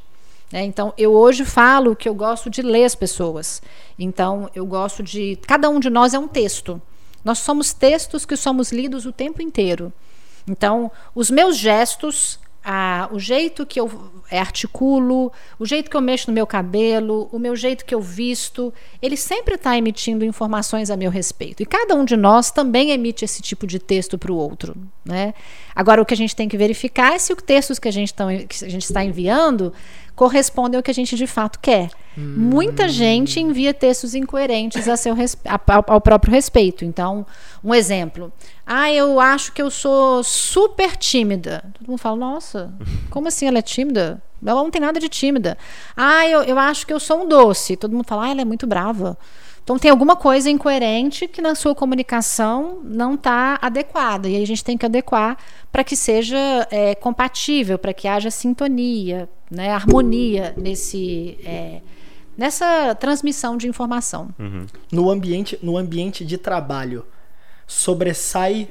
Né? 0.52 0.64
Então, 0.64 0.94
eu 0.98 1.14
hoje 1.14 1.44
falo 1.44 1.96
que 1.96 2.08
eu 2.08 2.14
gosto 2.14 2.50
de 2.50 2.62
ler 2.62 2.86
as 2.86 2.96
pessoas. 2.96 3.62
Então, 3.98 4.50
eu 4.56 4.66
gosto 4.66 5.04
de. 5.04 5.38
Cada 5.48 5.70
um 5.70 5.80
de 5.80 5.90
nós 5.90 6.14
é 6.14 6.20
um 6.20 6.28
texto. 6.28 6.82
Nós 7.24 7.40
somos 7.40 7.74
textos 7.74 8.26
que 8.26 8.38
somos 8.38 8.72
lidos 8.72 9.06
o 9.06 9.12
tempo 9.12 9.42
inteiro. 9.42 9.92
Então, 10.48 10.90
os 11.14 11.30
meus 11.30 11.58
gestos, 11.58 12.40
a, 12.64 13.10
o 13.12 13.20
jeito 13.20 13.66
que 13.66 13.80
eu 13.80 14.12
articulo, 14.32 15.32
o 15.60 15.66
jeito 15.66 15.90
que 15.90 15.98
eu 15.98 16.02
mexo 16.02 16.30
no 16.30 16.34
meu 16.34 16.48
cabelo, 16.48 17.28
o 17.32 17.40
meu 17.40 17.56
jeito 17.56 17.86
que 17.86 17.94
eu 17.94 18.02
visto, 18.02 18.74
ele 19.02 19.18
sempre 19.18 19.56
está 19.56 19.78
emitindo 19.78 20.24
informações 20.24 20.90
a 20.90 20.96
meu 20.96 21.12
respeito. 21.12 21.62
E 21.62 21.66
cada 21.66 21.96
um 21.96 22.06
de 22.06 22.16
nós 22.16 22.50
também 22.50 22.92
emite 22.92 23.26
esse 23.26 23.42
tipo 23.42 23.68
de 23.68 23.80
texto 23.80 24.18
para 24.18 24.32
o 24.32 24.36
outro. 24.36 24.76
Né? 25.04 25.34
Agora, 25.76 26.02
o 26.02 26.06
que 26.06 26.14
a 26.14 26.18
gente 26.18 26.36
tem 26.36 26.48
que 26.48 26.58
verificar 26.58 27.14
é 27.14 27.20
se 27.20 27.34
os 27.34 27.42
textos 27.42 27.78
que 27.78 27.88
a 27.88 27.92
gente, 27.92 28.14
que 28.14 28.66
a 28.66 28.70
gente 28.70 28.84
está 28.84 29.04
enviando 29.04 29.74
correspondem 30.18 30.78
ao 30.78 30.84
que 30.84 30.90
a 30.90 30.94
gente 30.94 31.16
de 31.16 31.28
fato 31.28 31.60
quer. 31.60 31.92
Hum. 32.18 32.34
Muita 32.36 32.90
gente 32.90 33.40
envia 33.40 33.72
textos 33.72 34.16
incoerentes 34.16 34.88
a 34.88 34.98
seu 34.98 35.14
ao, 35.14 35.94
ao 35.94 36.02
próprio 36.02 36.34
respeito. 36.34 36.84
Então, 36.84 37.24
um 37.64 37.74
exemplo. 37.74 38.34
Ah, 38.66 38.92
eu 38.92 39.20
acho 39.20 39.54
que 39.54 39.62
eu 39.62 39.70
sou 39.70 40.24
super 40.24 40.98
tímida. 40.98 41.64
Todo 41.78 41.88
mundo 41.88 42.00
fala, 42.00 42.16
nossa, 42.18 42.74
como 43.12 43.28
assim 43.28 43.46
ela 43.46 43.60
é 43.60 43.62
tímida? 43.62 44.20
Ela 44.44 44.64
não 44.64 44.72
tem 44.72 44.82
nada 44.82 45.00
de 45.00 45.08
tímida. 45.08 45.56
Ah, 45.96 46.28
eu, 46.28 46.42
eu 46.42 46.58
acho 46.58 46.88
que 46.88 46.94
eu 46.94 47.00
sou 47.00 47.24
um 47.24 47.28
doce. 47.28 47.78
Todo 47.78 47.92
mundo 47.92 48.08
fala, 48.08 48.26
ah, 48.26 48.30
ela 48.32 48.42
é 48.42 48.46
muito 48.46 48.66
brava. 48.66 49.16
Então 49.68 49.78
tem 49.78 49.92
alguma 49.92 50.16
coisa 50.16 50.50
incoerente 50.50 51.28
que 51.28 51.42
na 51.42 51.54
sua 51.54 51.76
comunicação 51.76 52.80
não 52.86 53.16
está 53.16 53.60
adequada. 53.62 54.30
E 54.30 54.38
aí 54.38 54.42
a 54.42 54.48
gente 54.48 54.64
tem 54.64 54.78
que 54.78 54.86
adequar 54.86 55.38
para 55.74 55.84
que 55.84 55.94
seja 55.94 56.38
é, 56.72 56.96
compatível, 56.96 57.78
para 57.78 57.94
que 57.94 58.08
haja 58.08 58.32
sintonia, 58.32 59.28
né, 59.52 59.70
harmonia 59.72 60.54
nesse. 60.56 61.38
É, 61.44 61.82
nessa 62.38 62.96
transmissão 62.96 63.58
de 63.58 63.68
informação. 63.68 64.30
Uhum. 64.40 64.68
No, 64.90 65.12
ambiente, 65.12 65.60
no 65.62 65.78
ambiente 65.78 66.24
de 66.24 66.38
trabalho, 66.38 67.06
sobressai, 67.68 68.70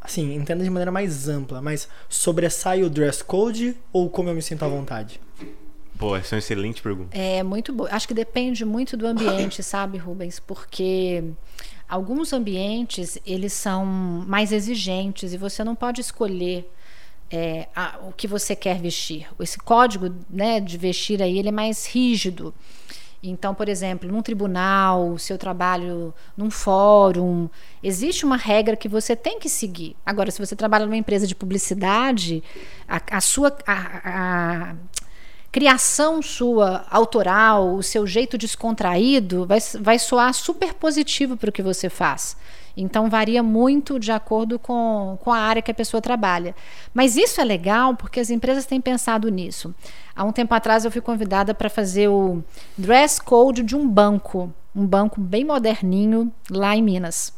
assim, 0.00 0.34
entenda 0.34 0.64
de 0.64 0.70
maneira 0.70 0.90
mais 0.90 1.28
ampla, 1.28 1.60
mas 1.60 1.86
sobressai 2.08 2.82
o 2.82 2.88
dress 2.88 3.22
code 3.22 3.76
ou 3.92 4.08
como 4.08 4.30
eu 4.30 4.34
me 4.34 4.40
sinto 4.40 4.64
à 4.64 4.68
vontade? 4.68 5.20
Pô, 6.00 6.16
essa 6.16 6.34
é 6.34 6.36
uma 6.36 6.38
excelente 6.38 6.80
pergunta. 6.80 7.14
É 7.14 7.42
muito 7.42 7.74
boa. 7.74 7.90
Acho 7.92 8.08
que 8.08 8.14
depende 8.14 8.64
muito 8.64 8.96
do 8.96 9.06
ambiente, 9.06 9.62
sabe, 9.62 9.98
Rubens? 9.98 10.40
Porque 10.40 11.22
alguns 11.86 12.32
ambientes 12.32 13.18
eles 13.26 13.52
são 13.52 13.84
mais 13.84 14.50
exigentes 14.50 15.34
e 15.34 15.36
você 15.36 15.62
não 15.62 15.74
pode 15.74 16.00
escolher 16.00 16.72
é, 17.30 17.68
a, 17.76 17.98
o 18.08 18.12
que 18.12 18.26
você 18.26 18.56
quer 18.56 18.78
vestir. 18.80 19.28
Esse 19.38 19.58
código 19.58 20.10
né, 20.30 20.58
de 20.58 20.78
vestir 20.78 21.22
aí 21.22 21.38
ele 21.38 21.50
é 21.50 21.52
mais 21.52 21.86
rígido. 21.86 22.54
Então, 23.22 23.54
por 23.54 23.68
exemplo, 23.68 24.10
num 24.10 24.22
tribunal, 24.22 25.18
se 25.18 25.30
eu 25.30 25.36
trabalho 25.36 26.14
num 26.34 26.50
fórum, 26.50 27.50
existe 27.82 28.24
uma 28.24 28.38
regra 28.38 28.74
que 28.74 28.88
você 28.88 29.14
tem 29.14 29.38
que 29.38 29.50
seguir. 29.50 29.94
Agora, 30.06 30.30
se 30.30 30.38
você 30.38 30.56
trabalha 30.56 30.86
numa 30.86 30.96
empresa 30.96 31.26
de 31.26 31.34
publicidade, 31.34 32.42
a, 32.88 33.18
a 33.18 33.20
sua 33.20 33.54
a, 33.66 34.74
criação 35.52 36.22
sua 36.22 36.84
autoral, 36.90 37.74
o 37.74 37.82
seu 37.82 38.06
jeito 38.06 38.38
descontraído, 38.38 39.46
vai, 39.46 39.58
vai 39.80 39.98
soar 39.98 40.32
super 40.32 40.74
positivo 40.74 41.36
para 41.36 41.50
o 41.50 41.52
que 41.52 41.62
você 41.62 41.88
faz. 41.88 42.36
Então 42.76 43.10
varia 43.10 43.42
muito 43.42 43.98
de 43.98 44.12
acordo 44.12 44.58
com, 44.58 45.18
com 45.20 45.32
a 45.32 45.38
área 45.38 45.60
que 45.60 45.70
a 45.70 45.74
pessoa 45.74 46.00
trabalha. 46.00 46.54
Mas 46.94 47.16
isso 47.16 47.40
é 47.40 47.44
legal 47.44 47.96
porque 47.96 48.20
as 48.20 48.30
empresas 48.30 48.64
têm 48.64 48.80
pensado 48.80 49.28
nisso. 49.28 49.74
Há 50.14 50.24
um 50.24 50.32
tempo 50.32 50.54
atrás 50.54 50.84
eu 50.84 50.90
fui 50.90 51.00
convidada 51.00 51.52
para 51.52 51.68
fazer 51.68 52.08
o 52.08 52.42
dress 52.78 53.20
code 53.20 53.62
de 53.62 53.74
um 53.74 53.88
banco, 53.88 54.52
um 54.74 54.86
banco 54.86 55.20
bem 55.20 55.44
moderninho 55.44 56.32
lá 56.48 56.76
em 56.76 56.82
Minas. 56.82 57.32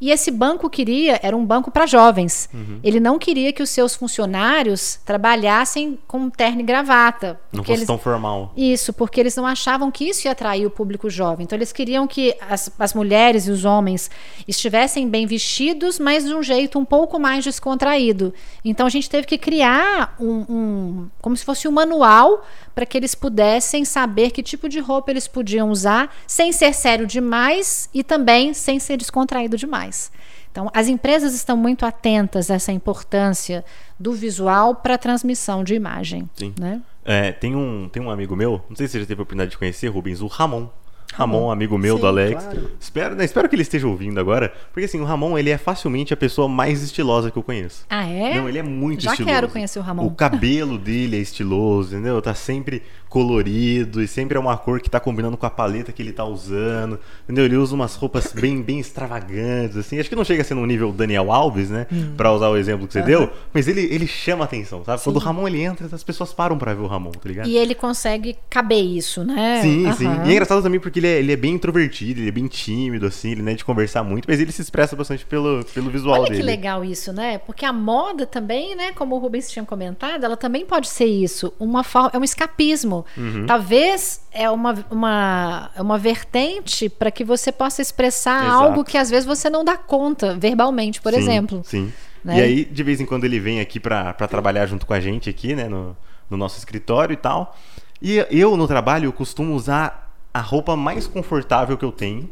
E 0.00 0.10
esse 0.10 0.30
banco 0.30 0.70
queria, 0.70 1.20
era 1.22 1.36
um 1.36 1.44
banco 1.44 1.70
para 1.70 1.84
jovens. 1.86 2.48
Uhum. 2.54 2.80
Ele 2.82 2.98
não 2.98 3.18
queria 3.18 3.52
que 3.52 3.62
os 3.62 3.68
seus 3.68 3.94
funcionários 3.94 4.98
trabalhassem 5.04 5.98
com 6.08 6.30
terno 6.30 6.60
e 6.60 6.62
gravata. 6.62 7.38
Não 7.52 7.62
fosse 7.62 7.80
eles, 7.80 7.86
tão 7.86 7.98
formal. 7.98 8.52
Isso, 8.56 8.92
porque 8.94 9.20
eles 9.20 9.36
não 9.36 9.46
achavam 9.46 9.90
que 9.90 10.08
isso 10.08 10.26
ia 10.26 10.32
atrair 10.32 10.64
o 10.64 10.70
público 10.70 11.10
jovem. 11.10 11.44
Então 11.44 11.56
eles 11.56 11.70
queriam 11.70 12.06
que 12.06 12.34
as, 12.48 12.70
as 12.78 12.94
mulheres 12.94 13.46
e 13.46 13.50
os 13.50 13.64
homens 13.66 14.10
estivessem 14.48 15.06
bem 15.06 15.26
vestidos, 15.26 15.98
mas 15.98 16.24
de 16.24 16.34
um 16.34 16.42
jeito 16.42 16.78
um 16.78 16.84
pouco 16.84 17.18
mais 17.18 17.44
descontraído. 17.44 18.32
Então 18.64 18.86
a 18.86 18.90
gente 18.90 19.10
teve 19.10 19.26
que 19.26 19.36
criar 19.36 20.16
um, 20.18 20.46
um 20.48 21.08
como 21.20 21.36
se 21.36 21.44
fosse 21.44 21.68
um 21.68 21.72
manual 21.72 22.42
para 22.80 22.86
que 22.86 22.96
eles 22.96 23.14
pudessem 23.14 23.84
saber 23.84 24.30
que 24.30 24.42
tipo 24.42 24.66
de 24.66 24.80
roupa 24.80 25.10
eles 25.10 25.28
podiam 25.28 25.68
usar 25.68 26.10
sem 26.26 26.50
ser 26.50 26.72
sério 26.72 27.06
demais 27.06 27.90
e 27.92 28.02
também 28.02 28.54
sem 28.54 28.80
ser 28.80 28.96
descontraído 28.96 29.54
demais. 29.54 30.10
Então, 30.50 30.70
as 30.72 30.88
empresas 30.88 31.34
estão 31.34 31.58
muito 31.58 31.84
atentas 31.84 32.50
a 32.50 32.54
essa 32.54 32.72
importância 32.72 33.62
do 33.98 34.14
visual 34.14 34.76
para 34.76 34.94
a 34.94 34.98
transmissão 34.98 35.62
de 35.62 35.74
imagem. 35.74 36.26
Sim. 36.34 36.54
Né? 36.58 36.80
É, 37.04 37.32
tem, 37.32 37.54
um, 37.54 37.86
tem 37.86 38.02
um 38.02 38.10
amigo 38.10 38.34
meu, 38.34 38.62
não 38.66 38.74
sei 38.74 38.86
se 38.86 38.92
você 38.92 39.00
já 39.00 39.06
teve 39.06 39.20
a 39.20 39.24
oportunidade 39.24 39.50
de 39.50 39.58
conhecer, 39.58 39.88
Rubens, 39.88 40.22
o 40.22 40.26
Ramon. 40.26 40.66
Ramon, 41.14 41.50
amigo 41.50 41.76
meu 41.76 41.96
Sim, 41.96 42.00
do 42.00 42.06
Alex. 42.06 42.42
claro. 42.44 42.70
Espero, 42.78 43.14
né, 43.14 43.24
espero 43.24 43.48
que 43.48 43.54
ele 43.54 43.62
esteja 43.62 43.86
ouvindo 43.86 44.18
agora. 44.20 44.52
Porque 44.72 44.84
assim, 44.86 45.00
o 45.00 45.04
Ramon, 45.04 45.36
ele 45.36 45.50
é 45.50 45.58
facilmente 45.58 46.14
a 46.14 46.16
pessoa 46.16 46.48
mais 46.48 46.82
estilosa 46.82 47.30
que 47.30 47.36
eu 47.36 47.42
conheço. 47.42 47.84
Ah, 47.90 48.06
é? 48.06 48.34
Não, 48.34 48.48
ele 48.48 48.58
é 48.58 48.62
muito 48.62 49.02
Já 49.02 49.10
estiloso. 49.12 49.34
quero 49.34 49.48
conhecer 49.48 49.78
o 49.78 49.82
Ramon. 49.82 50.06
O 50.06 50.10
cabelo 50.12 50.78
dele 50.78 51.16
é 51.16 51.20
estiloso, 51.20 51.94
entendeu? 51.94 52.20
Tá 52.22 52.34
sempre 52.34 52.82
colorido 53.08 54.00
e 54.00 54.06
sempre 54.06 54.36
é 54.38 54.40
uma 54.40 54.56
cor 54.56 54.80
que 54.80 54.88
tá 54.88 55.00
combinando 55.00 55.36
com 55.36 55.44
a 55.44 55.50
paleta 55.50 55.90
que 55.90 56.00
ele 56.00 56.12
tá 56.12 56.24
usando, 56.24 56.98
entendeu? 57.24 57.44
Ele 57.44 57.56
usa 57.56 57.74
umas 57.74 57.96
roupas 57.96 58.32
bem, 58.32 58.62
bem 58.62 58.78
extravagantes, 58.78 59.76
assim. 59.76 59.98
Acho 59.98 60.08
que 60.08 60.14
não 60.14 60.24
chega 60.24 60.42
a 60.42 60.44
ser 60.44 60.54
no 60.54 60.64
nível 60.64 60.92
Daniel 60.92 61.32
Alves, 61.32 61.70
né? 61.70 61.88
Hum. 61.92 62.14
Pra 62.16 62.32
usar 62.32 62.48
o 62.48 62.56
exemplo 62.56 62.86
que 62.86 62.92
você 62.92 63.02
deu, 63.02 63.28
mas 63.52 63.66
ele, 63.66 63.80
ele 63.92 64.06
chama 64.06 64.44
atenção, 64.44 64.84
sabe? 64.84 65.02
Quando 65.02 65.16
o 65.16 65.18
Ramon 65.18 65.48
ele 65.48 65.60
entra, 65.60 65.88
as 65.92 66.04
pessoas 66.04 66.32
param 66.32 66.56
pra 66.56 66.72
ver 66.72 66.82
o 66.82 66.86
Ramon, 66.86 67.10
tá 67.10 67.28
ligado? 67.28 67.48
E 67.48 67.56
ele 67.56 67.74
consegue 67.74 68.36
caber 68.48 68.80
isso, 68.84 69.24
né? 69.24 69.60
Sim, 69.60 69.92
sim. 69.94 70.06
Aham. 70.06 70.26
E 70.26 70.28
é 70.28 70.32
engraçado 70.32 70.62
também 70.62 70.78
porque 70.78 70.99
ele 71.00 71.06
é, 71.08 71.18
ele 71.18 71.32
é 71.32 71.36
bem 71.36 71.54
introvertido, 71.54 72.20
ele 72.20 72.28
é 72.28 72.32
bem 72.32 72.46
tímido, 72.46 73.06
assim, 73.06 73.32
ele 73.32 73.42
não 73.42 73.50
é 73.50 73.54
de 73.54 73.64
conversar 73.64 74.04
muito, 74.04 74.26
mas 74.28 74.38
ele 74.38 74.52
se 74.52 74.62
expressa 74.62 74.94
bastante 74.94 75.24
pelo, 75.24 75.64
pelo 75.64 75.90
visual 75.90 76.20
Olha 76.20 76.30
dele. 76.30 76.36
que 76.36 76.42
legal 76.46 76.84
isso, 76.84 77.12
né? 77.12 77.38
Porque 77.38 77.64
a 77.64 77.72
moda 77.72 78.26
também, 78.26 78.76
né? 78.76 78.92
Como 78.92 79.16
o 79.16 79.18
Rubens 79.18 79.50
tinha 79.50 79.64
comentado, 79.64 80.24
ela 80.24 80.36
também 80.36 80.64
pode 80.64 80.88
ser 80.88 81.06
isso. 81.06 81.52
Uma 81.58 81.82
forma, 81.82 82.10
é 82.12 82.18
um 82.18 82.24
escapismo. 82.24 83.04
Uhum. 83.16 83.46
Talvez 83.46 84.20
é 84.30 84.48
uma, 84.50 84.84
uma, 84.90 85.70
é 85.74 85.82
uma 85.82 85.98
vertente 85.98 86.88
para 86.88 87.10
que 87.10 87.24
você 87.24 87.50
possa 87.50 87.80
expressar 87.82 88.44
Exato. 88.44 88.64
algo 88.64 88.84
que 88.84 88.98
às 88.98 89.10
vezes 89.10 89.24
você 89.24 89.50
não 89.50 89.64
dá 89.64 89.76
conta 89.76 90.36
verbalmente, 90.36 91.00
por 91.00 91.12
Sim, 91.12 91.18
exemplo. 91.18 91.62
Sim. 91.64 91.92
né? 92.24 92.38
E 92.38 92.40
aí, 92.40 92.64
de 92.64 92.82
vez 92.82 93.00
em 93.00 93.06
quando, 93.06 93.24
ele 93.24 93.40
vem 93.40 93.60
aqui 93.60 93.80
pra 93.80 94.12
trabalhar 94.12 94.66
junto 94.66 94.86
com 94.86 94.92
a 94.92 95.00
gente 95.00 95.28
aqui, 95.30 95.54
né? 95.54 95.68
No, 95.68 95.96
no 96.28 96.36
nosso 96.36 96.58
escritório 96.58 97.14
e 97.14 97.16
tal. 97.16 97.56
E 98.02 98.24
eu, 98.30 98.56
no 98.56 98.66
trabalho, 98.66 99.06
eu 99.06 99.12
costumo 99.12 99.54
usar 99.54 100.09
a 100.32 100.40
roupa 100.40 100.76
mais 100.76 101.06
confortável 101.06 101.76
que 101.76 101.84
eu 101.84 101.92
tenho, 101.92 102.28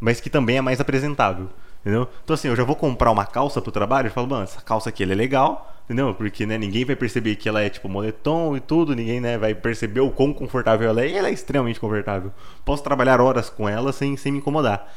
mas 0.00 0.20
que 0.20 0.30
também 0.30 0.58
é 0.58 0.60
mais 0.60 0.80
apresentável. 0.80 1.48
Entendeu? 1.80 2.08
Então, 2.22 2.34
assim, 2.34 2.46
eu 2.46 2.54
já 2.54 2.62
vou 2.62 2.76
comprar 2.76 3.10
uma 3.10 3.26
calça 3.26 3.60
pro 3.60 3.72
trabalho 3.72 4.06
e 4.06 4.10
falo, 4.10 4.28
mano, 4.28 4.44
essa 4.44 4.60
calça 4.60 4.88
aqui 4.88 5.02
é 5.02 5.06
legal, 5.06 5.74
entendeu? 5.84 6.14
Porque, 6.14 6.46
né, 6.46 6.56
ninguém 6.56 6.84
vai 6.84 6.94
perceber 6.94 7.34
que 7.34 7.48
ela 7.48 7.60
é, 7.60 7.68
tipo, 7.68 7.88
moletom 7.88 8.56
e 8.56 8.60
tudo, 8.60 8.94
ninguém, 8.94 9.20
né, 9.20 9.36
vai 9.36 9.52
perceber 9.52 9.98
o 9.98 10.10
quão 10.10 10.32
confortável 10.32 10.88
ela 10.88 11.02
é, 11.02 11.08
e 11.08 11.16
ela 11.16 11.28
é 11.28 11.32
extremamente 11.32 11.80
confortável. 11.80 12.32
Posso 12.64 12.84
trabalhar 12.84 13.20
horas 13.20 13.50
com 13.50 13.68
ela 13.68 13.92
sem, 13.92 14.16
sem 14.16 14.30
me 14.30 14.38
incomodar. 14.38 14.92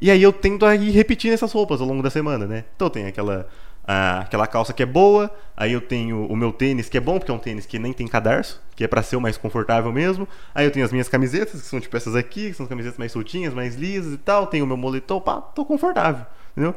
E 0.00 0.10
aí 0.10 0.22
eu 0.22 0.32
tento 0.32 0.66
ir 0.72 0.90
repetindo 0.90 1.34
essas 1.34 1.52
roupas 1.52 1.82
ao 1.82 1.86
longo 1.86 2.02
da 2.02 2.08
semana, 2.08 2.46
né? 2.46 2.64
Então 2.74 2.88
tem 2.88 3.06
aquela, 3.06 3.46
a- 3.86 4.20
aquela 4.20 4.46
calça 4.46 4.72
que 4.72 4.82
é 4.82 4.86
boa, 4.86 5.30
aí 5.56 5.72
eu 5.72 5.80
tenho 5.80 6.26
o 6.26 6.36
meu 6.36 6.52
tênis 6.52 6.88
que 6.88 6.96
é 6.96 7.00
bom, 7.00 7.18
porque 7.18 7.30
é 7.30 7.34
um 7.34 7.38
tênis 7.38 7.66
que 7.66 7.78
nem 7.78 7.92
tem 7.92 8.06
cadarço, 8.06 8.60
que 8.76 8.84
é 8.84 8.88
pra 8.88 9.02
ser 9.02 9.16
o 9.16 9.20
mais 9.20 9.36
confortável 9.36 9.92
mesmo. 9.92 10.26
Aí 10.54 10.64
eu 10.64 10.70
tenho 10.70 10.84
as 10.84 10.92
minhas 10.92 11.08
camisetas, 11.08 11.60
que 11.60 11.66
são 11.66 11.80
tipo 11.80 11.96
essas 11.96 12.14
aqui, 12.14 12.50
que 12.50 12.54
são 12.54 12.66
camisetas 12.66 12.98
mais 12.98 13.12
soltinhas, 13.12 13.52
mais 13.52 13.74
lisas 13.74 14.14
e 14.14 14.18
tal. 14.18 14.46
Tenho 14.46 14.64
o 14.64 14.68
meu 14.68 14.76
moletom, 14.76 15.20
pá, 15.20 15.40
tô 15.40 15.64
confortável, 15.64 16.24
entendeu? 16.52 16.74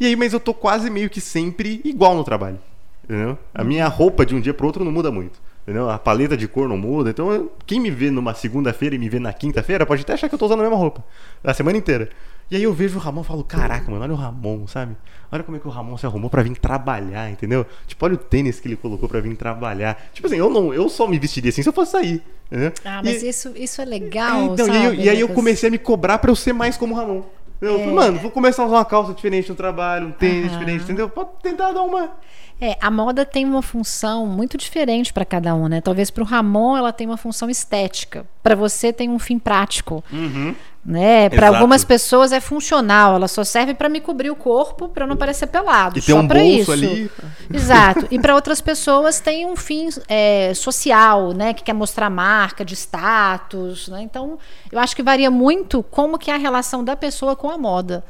E 0.00 0.06
aí, 0.06 0.16
mas 0.16 0.32
eu 0.32 0.40
tô 0.40 0.52
quase 0.52 0.90
meio 0.90 1.08
que 1.08 1.20
sempre 1.20 1.80
igual 1.84 2.14
no 2.14 2.24
trabalho, 2.24 2.58
entendeu? 3.04 3.38
A 3.54 3.64
minha 3.64 3.86
roupa 3.88 4.26
de 4.26 4.34
um 4.34 4.40
dia 4.40 4.52
pro 4.52 4.66
outro 4.66 4.84
não 4.84 4.92
muda 4.92 5.10
muito. 5.10 5.44
Entendeu? 5.66 5.90
A 5.90 5.98
paleta 5.98 6.36
de 6.36 6.46
cor 6.46 6.68
não 6.68 6.78
muda. 6.78 7.10
Então, 7.10 7.50
quem 7.66 7.80
me 7.80 7.90
vê 7.90 8.08
numa 8.08 8.32
segunda-feira 8.34 8.94
e 8.94 8.98
me 9.00 9.08
vê 9.08 9.18
na 9.18 9.32
quinta-feira 9.32 9.84
pode 9.84 10.02
até 10.02 10.12
achar 10.12 10.28
que 10.28 10.34
eu 10.36 10.38
tô 10.38 10.46
usando 10.46 10.60
a 10.60 10.62
mesma 10.62 10.76
roupa. 10.76 11.02
A 11.42 11.52
semana 11.52 11.76
inteira. 11.76 12.08
E 12.50 12.56
aí 12.56 12.62
eu 12.62 12.72
vejo 12.72 12.96
o 12.96 13.00
Ramon 13.00 13.22
e 13.22 13.24
falo, 13.24 13.42
caraca, 13.42 13.90
mano, 13.90 14.02
olha 14.04 14.12
o 14.12 14.16
Ramon, 14.16 14.66
sabe? 14.68 14.96
Olha 15.32 15.42
como 15.42 15.56
é 15.56 15.60
que 15.60 15.66
o 15.66 15.70
Ramon 15.70 15.96
se 15.96 16.06
arrumou 16.06 16.30
pra 16.30 16.42
vir 16.42 16.56
trabalhar, 16.56 17.28
entendeu? 17.30 17.66
Tipo, 17.86 18.04
olha 18.04 18.14
o 18.14 18.18
tênis 18.18 18.60
que 18.60 18.68
ele 18.68 18.76
colocou 18.76 19.08
pra 19.08 19.20
vir 19.20 19.34
trabalhar. 19.36 20.10
Tipo 20.12 20.28
assim, 20.28 20.36
eu 20.36 20.48
não, 20.48 20.72
eu 20.72 20.88
só 20.88 21.08
me 21.08 21.18
vestiria 21.18 21.48
assim 21.48 21.62
se 21.62 21.68
eu 21.68 21.72
fosse 21.72 21.92
sair. 21.92 22.22
Entendeu? 22.50 22.72
Ah, 22.84 23.00
mas 23.02 23.22
e, 23.22 23.28
isso, 23.28 23.52
isso 23.56 23.80
é 23.80 23.84
é, 23.84 23.88
legal. 23.88 24.54
então, 24.54 24.68
e, 24.68 24.70
aí 24.70 24.76
eu- 24.84 24.90
sabe, 24.90 25.02
e 25.02 25.08
aí 25.10 25.20
eu 25.20 25.28
comecei 25.30 25.68
a 25.68 25.72
me 25.72 25.78
cobrar 25.78 26.18
pra 26.18 26.30
eu 26.30 26.36
ser 26.36 26.52
mais 26.52 26.76
como 26.76 26.94
o 26.94 26.96
Ramon. 26.96 27.22
Eu 27.60 27.78
falei, 27.78 27.94
mano, 27.94 28.18
vou 28.18 28.30
começar 28.30 28.62
a 28.62 28.66
usar 28.66 28.76
uma 28.76 28.84
calça 28.84 29.14
diferente 29.14 29.48
no 29.48 29.54
trabalho, 29.56 30.08
um 30.08 30.12
tênis 30.12 30.46
É. 30.52 30.58
Diferente, 30.58 30.84
entendeu? 30.84 31.08
Pra 31.08 31.24
tentar 31.24 31.72
dar 31.72 31.82
uma. 31.82 32.12
É, 32.60 32.76
a 32.80 32.90
moda 32.90 33.24
tem 33.24 33.44
uma 33.44 33.62
função 33.62 34.26
muito 34.26 34.56
diferente 34.56 35.12
para 35.12 35.24
cada 35.24 35.54
um, 35.54 35.66
né? 35.66 35.80
Talvez 35.80 36.10
para 36.10 36.22
o 36.22 36.26
Ramon 36.26 36.76
ela 36.76 36.92
tem 36.92 37.06
uma 37.06 37.16
função 37.16 37.50
estética, 37.50 38.26
para 38.42 38.54
você 38.54 38.92
tem 38.92 39.08
um 39.10 39.18
fim 39.18 39.38
prático, 39.38 40.04
né? 40.86 41.28
Para 41.28 41.48
algumas 41.48 41.84
pessoas 41.84 42.30
é 42.30 42.38
funcional, 42.38 43.16
ela 43.16 43.26
só 43.26 43.42
serve 43.42 43.74
para 43.74 43.88
me 43.88 44.00
cobrir 44.00 44.30
o 44.30 44.36
corpo 44.36 44.88
para 44.88 45.04
eu 45.04 45.08
não 45.08 45.16
parecer 45.16 45.48
pelado, 45.48 45.98
E 45.98 46.02
só 46.02 46.20
um 46.20 46.28
pra 46.28 46.38
bolso 46.38 46.60
isso. 46.60 46.72
ali. 46.72 47.10
Exato. 47.52 48.06
E 48.16 48.20
para 48.20 48.36
outras 48.36 48.60
pessoas 48.60 49.18
tem 49.18 49.44
um 49.46 49.56
fim 49.56 49.88
é, 50.08 50.54
social, 50.54 51.32
né? 51.32 51.52
Que 51.52 51.64
quer 51.64 51.72
mostrar 51.72 52.08
marca 52.08 52.64
de 52.64 52.74
status, 52.74 53.88
né? 53.88 54.02
Então, 54.02 54.38
eu 54.70 54.78
acho 54.78 54.94
que 54.94 55.02
varia 55.02 55.30
muito 55.30 55.82
como 55.82 56.18
que 56.18 56.30
é 56.30 56.34
a 56.34 56.38
relação 56.38 56.84
da 56.84 56.94
pessoa 56.94 57.34
com 57.34 57.50
a 57.50 57.58
moda. 57.58 58.04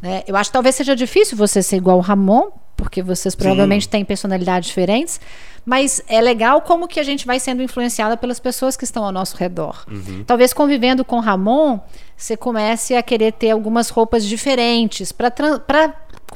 Né? 0.00 0.22
Eu 0.26 0.34
acho 0.34 0.48
que 0.48 0.54
talvez 0.54 0.74
seja 0.74 0.96
difícil 0.96 1.36
você 1.36 1.62
ser 1.62 1.76
igual 1.76 1.98
o 1.98 2.00
Ramon, 2.00 2.50
porque 2.76 3.02
vocês 3.02 3.34
provavelmente 3.34 3.88
têm 3.88 4.04
personalidades 4.04 4.68
diferentes, 4.68 5.20
mas 5.64 6.02
é 6.08 6.20
legal 6.20 6.60
como 6.62 6.88
que 6.88 6.98
a 6.98 7.02
gente 7.02 7.26
vai 7.26 7.38
sendo 7.38 7.62
influenciada 7.62 8.16
pelas 8.16 8.40
pessoas 8.40 8.76
que 8.76 8.84
estão 8.84 9.04
ao 9.04 9.12
nosso 9.12 9.36
redor. 9.36 9.84
Uhum. 9.88 10.24
Talvez 10.26 10.52
convivendo 10.52 11.04
com 11.04 11.20
Ramon, 11.20 11.78
você 12.16 12.36
comece 12.36 12.94
a 12.94 13.02
querer 13.02 13.32
ter 13.32 13.50
algumas 13.50 13.88
roupas 13.88 14.24
diferentes 14.24 15.12
para 15.12 15.88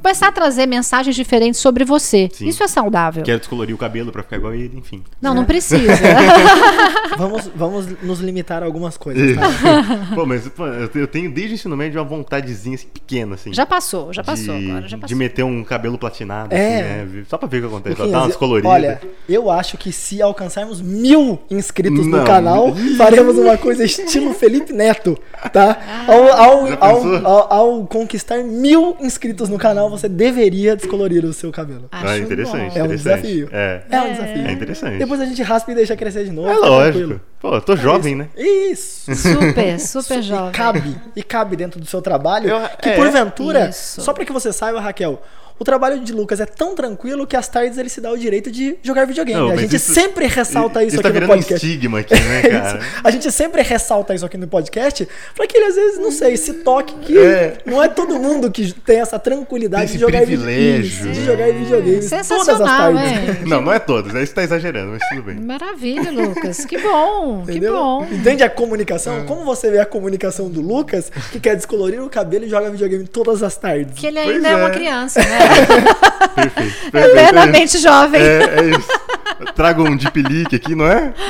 começar 0.02 0.28
a 0.28 0.32
trazer 0.32 0.66
mensagens 0.66 1.16
diferentes 1.16 1.60
sobre 1.60 1.84
você. 1.84 2.28
Sim. 2.32 2.46
Isso 2.48 2.62
é 2.62 2.68
saudável. 2.68 3.22
Quero 3.24 3.38
descolorir 3.38 3.74
o 3.74 3.78
cabelo 3.78 4.12
pra 4.12 4.22
ficar 4.22 4.36
igual 4.36 4.52
a 4.52 4.56
ele, 4.56 4.76
enfim. 4.76 5.02
Não, 5.20 5.34
não 5.34 5.44
precisa. 5.44 5.92
Vamos, 7.16 7.50
vamos 7.54 7.86
nos 8.02 8.20
limitar 8.20 8.62
a 8.62 8.66
algumas 8.66 8.96
coisas, 8.98 9.34
tá? 9.36 9.42
pô, 10.14 10.26
mas 10.26 10.46
pô, 10.48 10.66
eu 10.66 11.06
tenho 11.06 11.32
desde 11.32 11.52
o 11.52 11.54
ensino 11.54 11.76
médio 11.76 11.98
uma 12.00 12.06
vontadezinha 12.06 12.74
assim, 12.74 12.88
pequena, 12.88 13.34
assim. 13.36 13.54
já 13.54 13.64
passou, 13.64 14.12
já 14.12 14.22
passou 14.22 14.58
de, 14.58 14.70
agora, 14.70 14.82
já 14.88 14.96
de 14.96 15.00
passou. 15.02 15.16
meter 15.16 15.42
um 15.42 15.64
cabelo 15.64 15.96
platinado, 15.96 16.54
É. 16.54 17.00
assim, 17.02 17.16
né? 17.16 17.24
Só 17.28 17.38
pra 17.38 17.48
ver 17.48 17.58
o 17.58 17.60
que 17.62 17.66
acontece. 17.74 18.10
Dar 18.10 18.24
umas 18.24 18.36
coloridas. 18.36 18.70
Olha, 18.70 19.00
eu 19.28 19.50
acho 19.50 19.78
que 19.78 19.92
se 19.92 20.20
alcançarmos 20.20 20.80
mil 20.82 21.38
inscritos 21.50 22.06
Não. 22.06 22.18
no 22.18 22.24
canal, 22.24 22.74
faremos 22.98 23.38
uma 23.38 23.56
coisa 23.56 23.84
estilo 23.84 24.34
Felipe 24.34 24.72
Neto, 24.74 25.18
tá? 25.52 26.04
Ao, 26.06 26.32
ao, 26.32 26.66
Já 26.68 26.76
ao, 26.80 26.94
pensou? 26.96 27.26
ao- 27.26 27.52
ao 27.52 27.86
conquistar 27.86 28.42
mil 28.44 28.94
inscritos 29.00 29.48
no 29.48 29.56
canal, 29.58 29.85
você 29.90 30.08
deveria 30.08 30.74
descolorir 30.76 31.24
o 31.24 31.32
seu 31.32 31.50
cabelo. 31.52 31.88
Acho 31.92 32.06
Ah, 32.06 32.18
interessante, 32.18 32.72
bom. 32.74 32.78
É 32.78 32.82
um 32.82 32.86
interessante. 32.86 33.20
desafio. 33.22 33.48
É. 33.52 33.82
É 33.90 34.00
um 34.00 34.12
desafio. 34.12 34.46
É 34.46 34.52
interessante. 34.52 34.98
Depois 34.98 35.20
a 35.20 35.24
gente 35.26 35.42
raspa 35.42 35.72
e 35.72 35.74
deixa 35.74 35.96
crescer 35.96 36.24
de 36.24 36.30
novo. 36.30 36.48
É 36.50 36.54
tá 36.60 36.66
lógico. 36.68 36.98
tranquilo. 36.98 37.20
Pô, 37.40 37.54
eu 37.54 37.60
tô 37.60 37.76
jovem, 37.76 38.14
né? 38.14 38.28
Isso. 38.36 39.14
Super, 39.14 39.78
super 39.80 40.22
jovem. 40.22 40.48
E 40.50 40.52
cabe, 40.52 40.96
e 41.16 41.22
cabe 41.22 41.56
dentro 41.56 41.78
do 41.80 41.86
seu 41.86 42.00
trabalho. 42.02 42.48
Eu- 42.48 42.68
que 42.82 42.88
é. 42.88 42.96
porventura, 42.96 43.68
Isso. 43.68 44.00
só 44.00 44.12
pra 44.12 44.24
que 44.24 44.32
você 44.32 44.52
saiba, 44.52 44.80
Raquel, 44.80 45.22
o 45.58 45.64
trabalho 45.64 46.00
de 46.00 46.12
Lucas 46.12 46.40
é 46.40 46.46
tão 46.46 46.74
tranquilo 46.74 47.26
que 47.26 47.36
às 47.36 47.48
tardes 47.48 47.78
ele 47.78 47.88
se 47.88 48.00
dá 48.00 48.10
o 48.10 48.18
direito 48.18 48.50
de 48.50 48.76
jogar 48.82 49.06
videogame. 49.06 49.40
Não, 49.40 49.50
a 49.50 49.56
gente 49.56 49.76
isso- 49.76 49.92
sempre 49.92 50.26
ressalta 50.26 50.82
isso, 50.84 50.96
Isso 50.96 51.00
aqui 51.00 51.02
tá 51.02 51.08
no 51.08 51.14
virando 51.14 51.30
um 51.32 51.36
podcast. 51.36 51.66
estigma 51.66 51.98
aqui, 52.00 52.14
né, 52.14 52.40
É 52.44 52.48
cara? 52.50 52.78
isso. 52.78 52.88
A 53.04 53.10
gente 53.10 53.32
sempre 53.32 53.62
ressalta 53.62 54.14
isso 54.14 54.24
aqui 54.26 54.36
no 54.36 54.46
podcast 54.48 55.08
pra 55.34 55.46
que 55.46 55.56
ele 55.56 55.66
às 55.66 55.74
vezes, 55.74 55.98
não 55.98 56.10
sei, 56.10 56.36
se 56.36 56.52
toque 56.54 56.94
que 57.00 57.18
É. 57.18 57.58
não 57.64 57.82
é 57.82 57.88
todo 57.88 58.18
mundo 58.18 58.50
que 58.50 58.72
tem 58.72 59.00
essa 59.00 59.18
tranquilidade 59.18 59.92
de 59.92 59.98
jogar 59.98 60.18
privilégio, 60.22 60.80
isso, 60.86 61.02
de 61.08 61.20
né? 61.20 61.26
jogar 61.26 61.52
videogames 61.52 62.08
todas 62.10 62.12
as 62.30 62.36
Sensacional, 62.36 62.94
tardes. 62.94 63.12
é. 63.42 63.46
Não, 63.46 63.62
não 63.62 63.72
é 63.72 63.78
todos. 63.78 64.14
Aí 64.14 64.26
você 64.26 64.32
tá 64.34 64.42
exagerando, 64.42 64.92
mas 64.92 65.08
tudo 65.08 65.22
bem. 65.22 65.36
Maravilha, 65.36 66.10
Lucas. 66.10 66.64
Que 66.64 66.78
bom, 66.78 67.44
que 67.44 67.52
Entendeu? 67.52 67.74
bom. 67.74 68.04
Entende 68.10 68.42
a 68.42 68.50
comunicação? 68.50 69.24
Como 69.24 69.44
você 69.44 69.70
vê 69.70 69.78
a 69.78 69.86
comunicação 69.86 70.48
do 70.50 70.60
Lucas, 70.60 71.10
que 71.30 71.38
quer 71.40 71.54
descolorir 71.56 72.02
o 72.02 72.08
cabelo 72.10 72.44
e 72.44 72.48
joga 72.48 72.70
videogame 72.70 73.06
todas 73.06 73.42
as 73.42 73.56
tardes? 73.56 73.94
Que 73.94 74.06
ele 74.08 74.18
ainda 74.18 74.48
é. 74.48 74.52
é. 74.52 74.56
uma 74.56 74.70
criança, 74.70 75.20
né? 75.20 75.38
Perfeito. 76.36 76.76
É 76.88 76.90
perfeito, 76.90 77.12
plenamente 77.30 77.78
jovem. 77.78 78.20
É, 78.20 78.42
é 78.60 78.64
isso. 78.70 79.52
Trago 79.54 79.82
um 79.84 79.96
deep 79.96 80.22
leak 80.22 80.54
aqui, 80.54 80.74
não 80.74 80.86
é? 80.86 81.12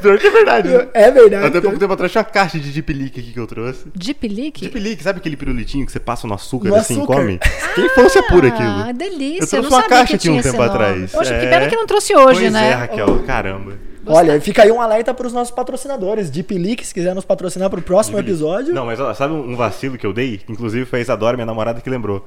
Pior 0.00 0.16
que 0.18 0.26
é 0.28 0.30
verdade. 0.30 0.68
né? 0.68 0.86
É 0.94 1.10
verdade. 1.10 1.46
Até 1.46 1.60
pouco 1.60 1.76
tempo 1.78 1.92
atrás 1.92 2.10
tinha 2.12 2.22
uma 2.22 2.30
caixa 2.30 2.56
de 2.58 2.70
deep 2.70 2.92
leak 2.92 3.18
aqui 3.18 3.32
que 3.32 3.38
eu 3.40 3.46
trouxe. 3.48 3.84
De 3.94 4.14
pelique? 4.14 4.60
Deep 4.60 4.78
leak, 4.78 5.02
sabe 5.02 5.18
aquele 5.18 5.36
pirulitinho 5.36 5.84
que 5.84 5.90
você 5.90 5.98
passa 5.98 6.26
no 6.28 6.34
açúcar 6.34 6.68
No 6.68 6.76
assim 6.76 6.94
e 6.94 6.98
açúcar. 6.98 7.14
come? 7.16 7.40
Quem 7.74 7.88
fosse 7.90 8.18
apura 8.18 8.48
Ah, 8.48 8.52
aquilo. 8.52 8.92
delícia. 8.98 9.56
Eu 9.56 9.62
trouxe 9.62 9.62
não 9.62 9.68
uma 9.70 9.82
sabia 9.82 9.88
caixa 9.88 10.06
que 10.06 10.14
aqui 10.16 10.30
um 10.30 10.40
tempo 10.40 10.56
nome. 10.58 10.68
atrás. 10.70 11.10
Poxa, 11.12 11.30
que 11.38 11.46
É. 11.46 11.50
pena 11.50 11.68
que 11.68 11.76
não 11.76 11.86
trouxe 11.86 12.14
hoje, 12.14 12.40
pois 12.42 12.52
né? 12.52 12.70
é, 12.70 12.74
Raquel, 12.74 13.18
caramba. 13.26 13.72
Olha, 14.06 14.40
fica 14.40 14.62
aí 14.62 14.70
um 14.70 14.80
alerta 14.80 15.12
para 15.12 15.26
os 15.26 15.32
nossos 15.32 15.54
patrocinadores. 15.54 16.30
Deep 16.30 16.56
Leak, 16.56 16.86
se 16.86 16.94
quiser 16.94 17.14
nos 17.14 17.24
patrocinar 17.24 17.68
para 17.68 17.80
o 17.80 17.82
próximo 17.82 18.18
episódio. 18.18 18.72
Não, 18.72 18.86
mas 18.86 19.00
ó, 19.00 19.12
sabe 19.14 19.34
um 19.34 19.56
vacilo 19.56 19.98
que 19.98 20.06
eu 20.06 20.12
dei? 20.12 20.40
Inclusive 20.48 20.84
foi 20.84 21.00
a 21.00 21.02
Isadora, 21.02 21.36
minha 21.36 21.46
namorada, 21.46 21.80
que 21.80 21.90
lembrou. 21.90 22.26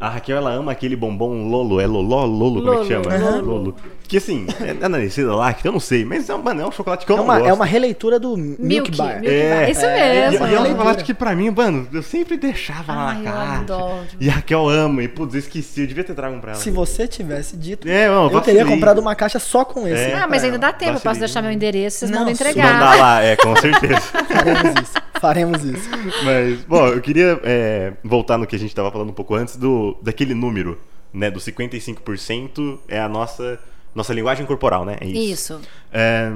A 0.00 0.08
Raquel, 0.08 0.36
ela 0.36 0.50
ama 0.52 0.72
aquele 0.72 0.96
bombom 0.96 1.48
Lolo. 1.48 1.80
É 1.80 1.86
Lolo? 1.86 2.26
Lolo? 2.26 2.62
Como 2.62 2.74
é 2.74 2.78
que 2.82 2.88
chama? 2.88 3.16
Lolo. 3.16 3.46
Lolo. 3.46 3.76
Que 4.06 4.18
assim, 4.18 4.46
é 4.60 4.84
analisada 4.84 5.34
lá, 5.34 5.52
que 5.54 5.66
eu 5.66 5.72
não 5.72 5.80
sei, 5.80 6.04
mas 6.04 6.28
é, 6.28 6.36
mano, 6.36 6.60
é 6.60 6.66
um 6.66 6.70
chocolate 6.70 7.06
que 7.06 7.10
eu 7.10 7.16
É 7.16 7.18
não 7.18 7.24
uma, 7.24 7.38
gosto. 7.38 7.48
é 7.48 7.52
uma 7.54 7.64
releitura 7.64 8.20
do 8.20 8.36
Milk, 8.36 8.62
Milk, 8.62 8.96
Bar. 8.98 9.14
Milk 9.20 9.28
É, 9.34 9.60
Bar. 9.62 9.70
Isso 9.70 9.84
é, 9.86 10.30
mesmo. 10.30 10.46
e 10.46 10.54
é 10.54 10.60
um 10.60 10.66
chocolate 10.66 11.04
que 11.04 11.14
pra 11.14 11.34
mim, 11.34 11.48
mano, 11.50 11.88
eu 11.90 12.02
sempre 12.02 12.36
deixava 12.36 12.92
lá 12.94 13.08
Ai, 13.16 13.22
na 13.22 13.32
caixa. 13.32 13.60
adoro. 13.60 14.04
E 14.20 14.28
a 14.28 14.32
Raquel 14.34 14.68
ama, 14.68 15.02
e 15.02 15.08
putz, 15.08 15.32
eu 15.34 15.38
esqueci, 15.40 15.80
eu 15.80 15.86
devia 15.86 16.04
ter 16.04 16.14
trago 16.14 16.36
um 16.36 16.40
pra 16.40 16.52
ela. 16.52 16.60
Se 16.60 16.70
você 16.70 17.08
tivesse 17.08 17.56
dito, 17.56 17.88
É, 17.88 18.06
não, 18.08 18.24
eu 18.24 18.28
teria 18.42 18.60
vacilei. 18.60 18.64
comprado 18.66 18.98
uma 19.00 19.14
caixa 19.14 19.38
só 19.38 19.64
com 19.64 19.88
esse. 19.88 20.02
É. 20.10 20.14
Ah, 20.16 20.26
mas 20.28 20.44
ainda 20.44 20.58
dá 20.58 20.70
tempo. 20.72 20.90
Eu 20.90 20.94
posso 20.94 21.04
Vacilei. 21.06 21.20
deixar 21.26 21.42
meu 21.42 21.50
endereço, 21.52 22.00
vocês 22.00 22.10
Não, 22.10 22.18
mandam 22.20 22.34
entregar. 22.34 22.74
Mandar 22.74 22.96
lá, 23.00 23.22
é, 23.22 23.36
com 23.36 23.56
certeza. 23.56 24.00
Faremos 24.00 24.82
isso. 24.82 24.92
Faremos 25.20 25.64
isso. 25.64 25.88
Mas, 26.24 26.60
bom, 26.68 26.88
eu 26.88 27.00
queria 27.00 27.40
é, 27.42 27.92
voltar 28.04 28.36
no 28.36 28.46
que 28.46 28.54
a 28.54 28.58
gente 28.58 28.74
tava 28.74 28.90
falando 28.90 29.08
um 29.08 29.14
pouco 29.14 29.34
antes 29.34 29.56
do 29.56 29.83
daquele 30.02 30.34
número, 30.34 30.78
né? 31.12 31.30
Do 31.30 31.40
55% 31.40 32.78
é 32.88 33.00
a 33.00 33.08
nossa, 33.08 33.58
nossa 33.94 34.12
linguagem 34.12 34.46
corporal, 34.46 34.84
né? 34.84 34.96
É 35.00 35.06
isso. 35.06 35.54
Isso. 35.54 35.60
É, 35.92 36.32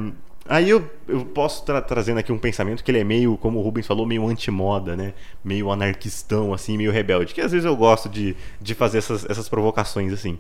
aí 0.48 0.68
eu, 0.68 0.88
eu 1.06 1.24
posso 1.24 1.60
estar 1.60 1.80
trazendo 1.82 2.18
aqui 2.18 2.32
um 2.32 2.38
pensamento 2.38 2.82
que 2.82 2.90
ele 2.90 2.98
é 2.98 3.04
meio, 3.04 3.36
como 3.36 3.58
o 3.58 3.62
Rubens 3.62 3.86
falou, 3.86 4.06
meio 4.06 4.26
antimoda, 4.26 4.96
né? 4.96 5.14
Meio 5.44 5.70
anarquistão, 5.70 6.52
assim, 6.52 6.76
meio 6.76 6.92
rebelde. 6.92 7.34
Que 7.34 7.40
às 7.40 7.52
vezes 7.52 7.64
eu 7.64 7.76
gosto 7.76 8.08
de, 8.08 8.36
de 8.60 8.74
fazer 8.74 8.98
essas, 8.98 9.28
essas 9.28 9.48
provocações, 9.48 10.12
assim. 10.12 10.38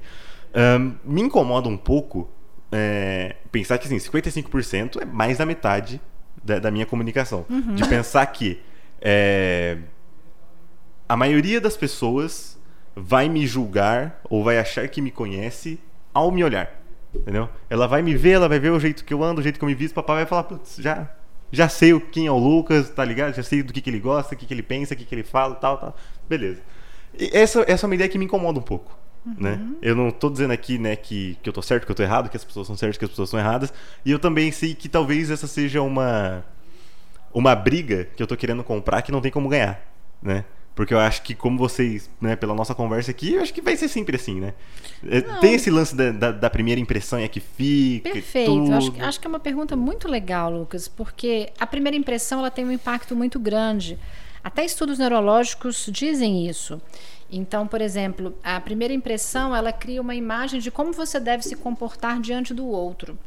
Ahn, 0.54 0.92
me 1.04 1.20
incomoda 1.20 1.68
um 1.68 1.76
pouco 1.76 2.28
é, 2.72 3.36
pensar 3.50 3.78
que, 3.78 3.86
assim, 3.86 3.98
55% 3.98 5.02
é 5.02 5.04
mais 5.04 5.38
da 5.38 5.46
metade 5.46 6.00
da, 6.42 6.58
da 6.58 6.70
minha 6.70 6.86
comunicação. 6.86 7.44
De 7.74 7.86
pensar 7.88 8.24
que 8.26 8.60
é, 9.00 9.78
a 11.08 11.16
maioria 11.16 11.60
das 11.60 11.76
pessoas 11.76 12.57
vai 13.02 13.28
me 13.28 13.46
julgar 13.46 14.20
ou 14.28 14.42
vai 14.44 14.58
achar 14.58 14.86
que 14.88 15.00
me 15.00 15.10
conhece 15.10 15.78
ao 16.12 16.30
me 16.30 16.42
olhar. 16.44 16.70
Entendeu? 17.14 17.48
Ela 17.70 17.86
vai 17.86 18.02
me 18.02 18.14
ver, 18.16 18.32
ela 18.32 18.48
vai 18.48 18.58
ver 18.58 18.70
o 18.70 18.78
jeito 18.80 19.04
que 19.04 19.14
eu 19.14 19.22
ando, 19.24 19.40
o 19.40 19.42
jeito 19.42 19.58
que 19.58 19.64
eu 19.64 19.68
me 19.68 19.74
visto, 19.74 19.94
papai 19.94 20.16
vai 20.16 20.26
falar, 20.26 20.44
putz, 20.44 20.76
já, 20.78 21.08
já 21.50 21.68
sei 21.68 21.92
o- 21.94 22.00
quem 22.00 22.26
é 22.26 22.30
o 22.30 22.36
Lucas, 22.38 22.90
tá 22.90 23.04
ligado? 23.04 23.34
Já 23.34 23.42
sei 23.42 23.62
do 23.62 23.72
que, 23.72 23.80
que 23.80 23.88
ele 23.90 23.98
gosta, 24.00 24.34
o 24.34 24.38
que, 24.38 24.44
que 24.46 24.52
ele 24.54 24.62
pensa, 24.62 24.94
o 24.94 24.96
que, 24.96 25.04
que 25.04 25.14
ele 25.14 25.22
fala, 25.24 25.54
tal, 25.54 25.78
tal. 25.78 25.96
Beleza. 26.28 26.60
E 27.18 27.30
essa, 27.32 27.64
essa 27.66 27.86
é 27.86 27.88
uma 27.88 27.94
ideia 27.94 28.08
que 28.10 28.18
me 28.18 28.26
incomoda 28.26 28.58
um 28.58 28.62
pouco. 28.62 28.96
Né? 29.38 29.60
Eu 29.82 29.94
não 29.94 30.10
tô 30.10 30.30
dizendo 30.30 30.52
aqui 30.52 30.78
né, 30.78 30.96
que, 30.96 31.36
que 31.42 31.48
eu 31.48 31.52
tô 31.52 31.60
certo, 31.60 31.84
que 31.84 31.90
eu 31.92 31.96
tô 31.96 32.02
errado, 32.02 32.30
que 32.30 32.36
as 32.36 32.44
pessoas 32.44 32.66
são 32.66 32.76
certas, 32.76 32.96
que 32.96 33.04
as 33.04 33.10
pessoas 33.10 33.28
são 33.28 33.38
erradas. 33.38 33.72
E 34.04 34.10
eu 34.10 34.18
também 34.18 34.50
sei 34.52 34.74
que 34.74 34.88
talvez 34.88 35.30
essa 35.30 35.46
seja 35.46 35.82
uma 35.82 36.44
uma 37.32 37.54
briga 37.54 38.06
que 38.16 38.22
eu 38.22 38.26
tô 38.26 38.36
querendo 38.36 38.64
comprar 38.64 39.02
que 39.02 39.12
não 39.12 39.20
tem 39.20 39.30
como 39.30 39.48
ganhar, 39.48 39.80
né? 40.22 40.44
Porque 40.78 40.94
eu 40.94 41.00
acho 41.00 41.22
que, 41.22 41.34
como 41.34 41.58
vocês, 41.58 42.08
né, 42.20 42.36
pela 42.36 42.54
nossa 42.54 42.72
conversa 42.72 43.10
aqui, 43.10 43.34
eu 43.34 43.42
acho 43.42 43.52
que 43.52 43.60
vai 43.60 43.76
ser 43.76 43.88
sempre 43.88 44.14
assim, 44.14 44.38
né? 44.38 44.54
É, 45.10 45.20
Tem 45.40 45.54
esse 45.54 45.72
lance 45.72 45.92
da, 45.96 46.12
da, 46.12 46.30
da 46.30 46.48
primeira 46.48 46.80
impressão 46.80 47.18
é 47.18 47.26
que 47.26 47.40
fica. 47.40 48.10
e 48.10 48.12
Perfeito. 48.12 48.72
Acho, 48.72 48.92
que- 48.92 49.00
acho 49.00 49.18
que 49.20 49.26
é 49.26 49.28
uma 49.28 49.40
pergunta 49.40 49.74
muito 49.74 50.06
legal, 50.06 50.48
Lucas, 50.52 50.86
porque 50.86 51.50
a 51.58 51.66
primeira 51.66 51.96
impressão 51.96 52.38
ela 52.38 52.48
tem 52.48 52.64
um 52.64 52.70
impacto 52.70 53.16
muito 53.16 53.40
grande. 53.40 53.98
Até 54.44 54.64
estudos 54.64 55.00
neurológicos 55.00 55.88
dizem 55.90 56.46
isso. 56.48 56.80
Então, 57.28 57.66
por 57.66 57.80
exemplo, 57.80 58.32
a 58.40 58.60
primeira 58.60 58.94
impressão 58.94 59.56
ela 59.56 59.72
cria 59.72 60.00
uma 60.00 60.14
imagem 60.14 60.60
de 60.60 60.70
como 60.70 60.92
você 60.92 61.18
deve 61.18 61.42
se 61.42 61.56
comportar 61.56 62.20
diante 62.20 62.54
do 62.54 62.64
outro. 62.64 63.18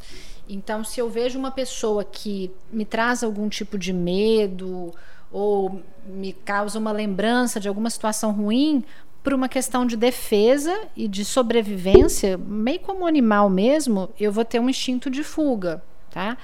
Então, 0.48 0.86
se 0.86 1.02
eu 1.02 1.10
vejo 1.10 1.38
uma 1.38 1.52
pessoa 1.52 2.06
que 2.06 2.50
me 2.72 2.86
traz 2.86 3.26
algum 3.26 3.50
tipo 3.50 3.78
de 3.78 3.92
medo 3.92 4.94
ou 5.32 5.82
me 6.06 6.34
causa 6.34 6.78
uma 6.78 6.92
lembrança 6.92 7.60
de 7.60 7.68
alguma 7.68 7.90
situação 7.90 8.32
ruim, 8.32 8.84
por 9.24 9.34
uma 9.34 9.48
questão 9.48 9.86
de 9.86 9.96
defesa 9.96 10.76
e 10.96 11.08
de 11.08 11.24
sobrevivência, 11.24 12.38
meio 12.38 12.80
como 12.80 13.06
animal 13.06 13.50
mesmo, 13.50 14.10
eu 14.20 14.32
vou 14.32 14.44
ter 14.44 14.60
um 14.60 14.70
instinto 14.70 15.10
de 15.10 15.24
fuga, 15.24 15.84
tá? 16.10 16.38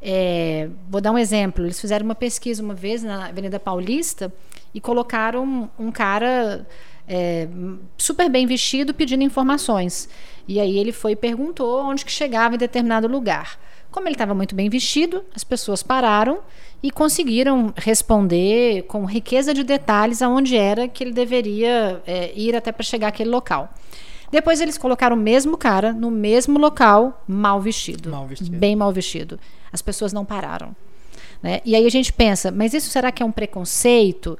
É, 0.00 0.68
vou 0.88 1.00
dar 1.00 1.12
um 1.12 1.18
exemplo. 1.18 1.64
Eles 1.64 1.80
fizeram 1.80 2.04
uma 2.04 2.14
pesquisa 2.14 2.62
uma 2.62 2.74
vez 2.74 3.02
na 3.02 3.26
Avenida 3.26 3.60
Paulista 3.60 4.32
e 4.74 4.80
colocaram 4.80 5.44
um, 5.78 5.86
um 5.86 5.92
cara 5.92 6.66
é, 7.08 7.48
super 7.96 8.28
bem 8.30 8.46
vestido 8.46 8.94
pedindo 8.94 9.22
informações. 9.22 10.08
E 10.48 10.60
aí 10.60 10.78
ele 10.78 10.92
foi 10.92 11.12
e 11.12 11.16
perguntou 11.16 11.82
onde 11.82 12.04
que 12.04 12.12
chegava 12.12 12.54
em 12.54 12.58
determinado 12.58 13.06
lugar. 13.08 13.58
Como 13.94 14.08
ele 14.08 14.16
estava 14.16 14.34
muito 14.34 14.56
bem 14.56 14.68
vestido, 14.68 15.24
as 15.36 15.44
pessoas 15.44 15.80
pararam 15.80 16.40
e 16.82 16.90
conseguiram 16.90 17.72
responder 17.76 18.82
com 18.88 19.04
riqueza 19.04 19.54
de 19.54 19.62
detalhes 19.62 20.20
aonde 20.20 20.56
era 20.56 20.88
que 20.88 21.04
ele 21.04 21.12
deveria 21.12 22.02
é, 22.04 22.32
ir 22.34 22.56
até 22.56 22.72
para 22.72 22.82
chegar 22.82 23.06
àquele 23.06 23.30
local. 23.30 23.72
Depois 24.32 24.60
eles 24.60 24.76
colocaram 24.76 25.14
o 25.14 25.18
mesmo 25.18 25.56
cara 25.56 25.92
no 25.92 26.10
mesmo 26.10 26.58
local, 26.58 27.22
mal 27.28 27.60
vestido. 27.60 28.10
Mal 28.10 28.26
vestido. 28.26 28.58
Bem 28.58 28.74
mal 28.74 28.90
vestido. 28.90 29.38
As 29.72 29.80
pessoas 29.80 30.12
não 30.12 30.24
pararam. 30.24 30.74
Né? 31.40 31.60
E 31.64 31.76
aí 31.76 31.86
a 31.86 31.90
gente 31.90 32.12
pensa, 32.12 32.50
mas 32.50 32.74
isso 32.74 32.90
será 32.90 33.12
que 33.12 33.22
é 33.22 33.26
um 33.26 33.30
preconceito? 33.30 34.36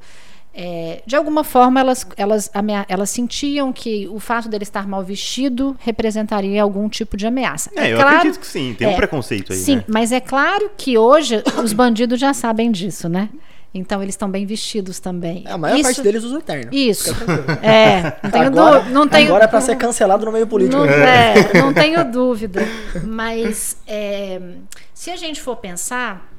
É, 0.56 1.02
de 1.04 1.16
alguma 1.16 1.42
forma, 1.42 1.80
elas, 1.80 2.06
elas, 2.16 2.50
elas 2.88 3.10
sentiam 3.10 3.72
que 3.72 4.06
o 4.08 4.20
fato 4.20 4.48
dele 4.48 4.62
estar 4.62 4.86
mal 4.86 5.02
vestido 5.02 5.76
representaria 5.80 6.62
algum 6.62 6.88
tipo 6.88 7.16
de 7.16 7.26
ameaça. 7.26 7.70
É, 7.74 7.92
eu 7.92 8.00
acredito 8.00 8.38
que 8.38 8.46
sim, 8.46 8.72
tem 8.78 8.86
um 8.86 8.94
preconceito 8.94 9.52
aí, 9.52 9.58
Sim, 9.58 9.76
né? 9.76 9.84
mas 9.88 10.12
é 10.12 10.20
claro 10.20 10.70
que 10.76 10.96
hoje 10.96 11.42
os 11.62 11.72
bandidos 11.72 12.20
já 12.20 12.32
sabem 12.32 12.70
disso, 12.70 13.08
né? 13.08 13.28
Então 13.76 14.00
eles 14.00 14.14
estão 14.14 14.30
bem 14.30 14.46
vestidos 14.46 15.00
também. 15.00 15.42
É, 15.44 15.50
a 15.50 15.58
maior 15.58 15.74
Isso- 15.74 15.82
parte 15.82 16.02
deles 16.02 16.22
usa 16.22 16.38
o 16.38 16.40
terno. 16.40 16.72
Isso. 16.72 17.12
É, 17.60 18.12
não 18.22 18.30
tenho 18.30 18.46
agora, 18.46 18.76
dúvida. 18.78 18.94
Não 18.94 19.08
tenho, 19.08 19.26
agora 19.26 19.44
é 19.44 19.48
pra 19.48 19.60
ser 19.60 19.76
cancelado 19.76 20.24
no 20.24 20.30
meio 20.30 20.46
político. 20.46 20.76
não, 20.78 20.84
é, 20.88 21.34
não 21.54 21.74
tenho 21.74 22.04
dúvida. 22.12 22.62
Mas 23.02 23.76
é, 23.88 24.40
se 24.94 25.10
a 25.10 25.16
gente 25.16 25.40
for 25.40 25.56
pensar, 25.56 26.32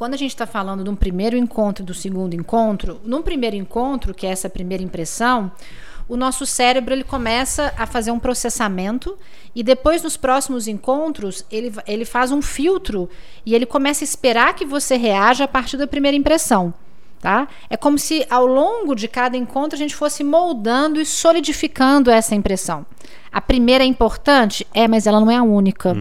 quando 0.00 0.14
a 0.14 0.16
gente 0.16 0.30
está 0.30 0.46
falando 0.46 0.82
de 0.82 0.88
um 0.88 0.96
primeiro 0.96 1.36
encontro 1.36 1.82
e 1.82 1.86
do 1.86 1.92
segundo 1.92 2.32
encontro, 2.32 2.98
num 3.04 3.20
primeiro 3.20 3.54
encontro, 3.54 4.14
que 4.14 4.26
é 4.26 4.30
essa 4.30 4.48
primeira 4.48 4.82
impressão, 4.82 5.52
o 6.08 6.16
nosso 6.16 6.46
cérebro 6.46 6.94
ele 6.94 7.04
começa 7.04 7.74
a 7.76 7.84
fazer 7.84 8.10
um 8.10 8.18
processamento 8.18 9.18
e 9.54 9.62
depois 9.62 10.02
nos 10.02 10.16
próximos 10.16 10.66
encontros 10.66 11.44
ele, 11.52 11.70
ele 11.86 12.06
faz 12.06 12.32
um 12.32 12.40
filtro 12.40 13.10
e 13.44 13.54
ele 13.54 13.66
começa 13.66 14.02
a 14.02 14.06
esperar 14.06 14.54
que 14.54 14.64
você 14.64 14.96
reaja 14.96 15.44
a 15.44 15.48
partir 15.48 15.76
da 15.76 15.86
primeira 15.86 16.16
impressão. 16.16 16.72
Tá? 17.20 17.48
É 17.68 17.76
como 17.76 17.98
se 17.98 18.26
ao 18.30 18.46
longo 18.46 18.94
de 18.94 19.06
cada 19.06 19.36
encontro 19.36 19.76
a 19.76 19.78
gente 19.78 19.94
fosse 19.94 20.24
moldando 20.24 20.98
e 20.98 21.04
solidificando 21.04 22.10
essa 22.10 22.34
impressão. 22.34 22.86
A 23.30 23.42
primeira 23.42 23.84
é 23.84 23.86
importante? 23.86 24.66
É, 24.72 24.88
mas 24.88 25.06
ela 25.06 25.20
não 25.20 25.30
é 25.30 25.36
a 25.36 25.42
única. 25.42 25.92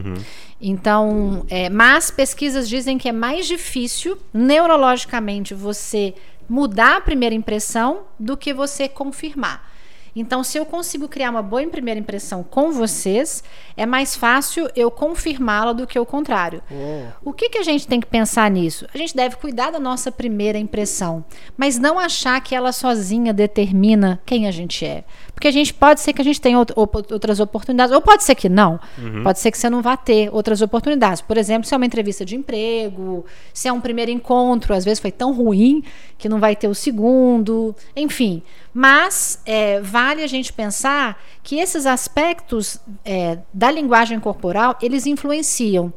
Então, 0.61 1.45
é, 1.49 1.69
mas 1.69 2.09
pesquisas 2.09 2.67
dizem 2.69 2.97
que 2.97 3.09
é 3.09 3.11
mais 3.11 3.47
difícil 3.47 4.17
neurologicamente 4.33 5.53
você 5.53 6.13
mudar 6.49 6.97
a 6.97 7.01
primeira 7.01 7.35
impressão 7.35 8.01
do 8.19 8.35
que 8.35 8.53
você 8.53 8.87
confirmar. 8.87 9.69
Então, 10.15 10.43
se 10.43 10.57
eu 10.57 10.65
consigo 10.65 11.07
criar 11.07 11.29
uma 11.29 11.41
boa 11.41 11.65
primeira 11.67 11.99
impressão 11.99 12.43
com 12.43 12.71
vocês, 12.71 13.43
é 13.77 13.85
mais 13.85 14.15
fácil 14.15 14.69
eu 14.75 14.89
confirmá-la 14.89 15.73
do 15.73 15.85
que 15.85 15.99
o 15.99 16.05
contrário. 16.05 16.61
O 17.23 17.33
que, 17.33 17.49
que 17.49 17.57
a 17.57 17.63
gente 17.63 17.87
tem 17.87 17.99
que 17.99 18.07
pensar 18.07 18.49
nisso? 18.49 18.87
A 18.93 18.97
gente 18.97 19.15
deve 19.15 19.35
cuidar 19.35 19.71
da 19.71 19.79
nossa 19.79 20.11
primeira 20.11 20.57
impressão, 20.57 21.23
mas 21.57 21.77
não 21.77 21.99
achar 21.99 22.41
que 22.41 22.55
ela 22.55 22.71
sozinha 22.71 23.33
determina 23.33 24.19
quem 24.25 24.47
a 24.47 24.51
gente 24.51 24.85
é. 24.85 25.03
Porque 25.33 25.47
a 25.47 25.51
gente 25.51 25.73
pode 25.73 26.01
ser 26.01 26.11
que 26.11 26.21
a 26.21 26.25
gente 26.25 26.41
tenha 26.41 26.57
outras 26.57 27.39
oportunidades, 27.39 27.93
ou 27.95 28.01
pode 28.01 28.23
ser 28.23 28.35
que 28.35 28.49
não. 28.49 28.79
Pode 29.23 29.39
ser 29.39 29.51
que 29.51 29.57
você 29.57 29.69
não 29.69 29.81
vá 29.81 29.95
ter 29.95 30.29
outras 30.33 30.61
oportunidades. 30.61 31.21
Por 31.21 31.37
exemplo, 31.37 31.67
se 31.67 31.73
é 31.73 31.77
uma 31.77 31.85
entrevista 31.85 32.25
de 32.25 32.35
emprego, 32.35 33.25
se 33.53 33.67
é 33.67 33.71
um 33.71 33.79
primeiro 33.79 34.11
encontro, 34.11 34.73
às 34.73 34.83
vezes 34.83 34.99
foi 34.99 35.11
tão 35.11 35.33
ruim 35.33 35.83
que 36.17 36.27
não 36.27 36.39
vai 36.39 36.55
ter 36.55 36.67
o 36.67 36.75
segundo, 36.75 37.73
enfim. 37.95 38.41
Mas 38.73 39.41
é, 39.45 39.81
vale 39.81 40.23
a 40.23 40.27
gente 40.27 40.53
pensar 40.53 41.21
que 41.43 41.59
esses 41.59 41.85
aspectos 41.85 42.79
é, 43.03 43.39
da 43.53 43.71
linguagem 43.71 44.19
corporal 44.19 44.77
eles 44.81 45.05
influenciam, 45.05 45.91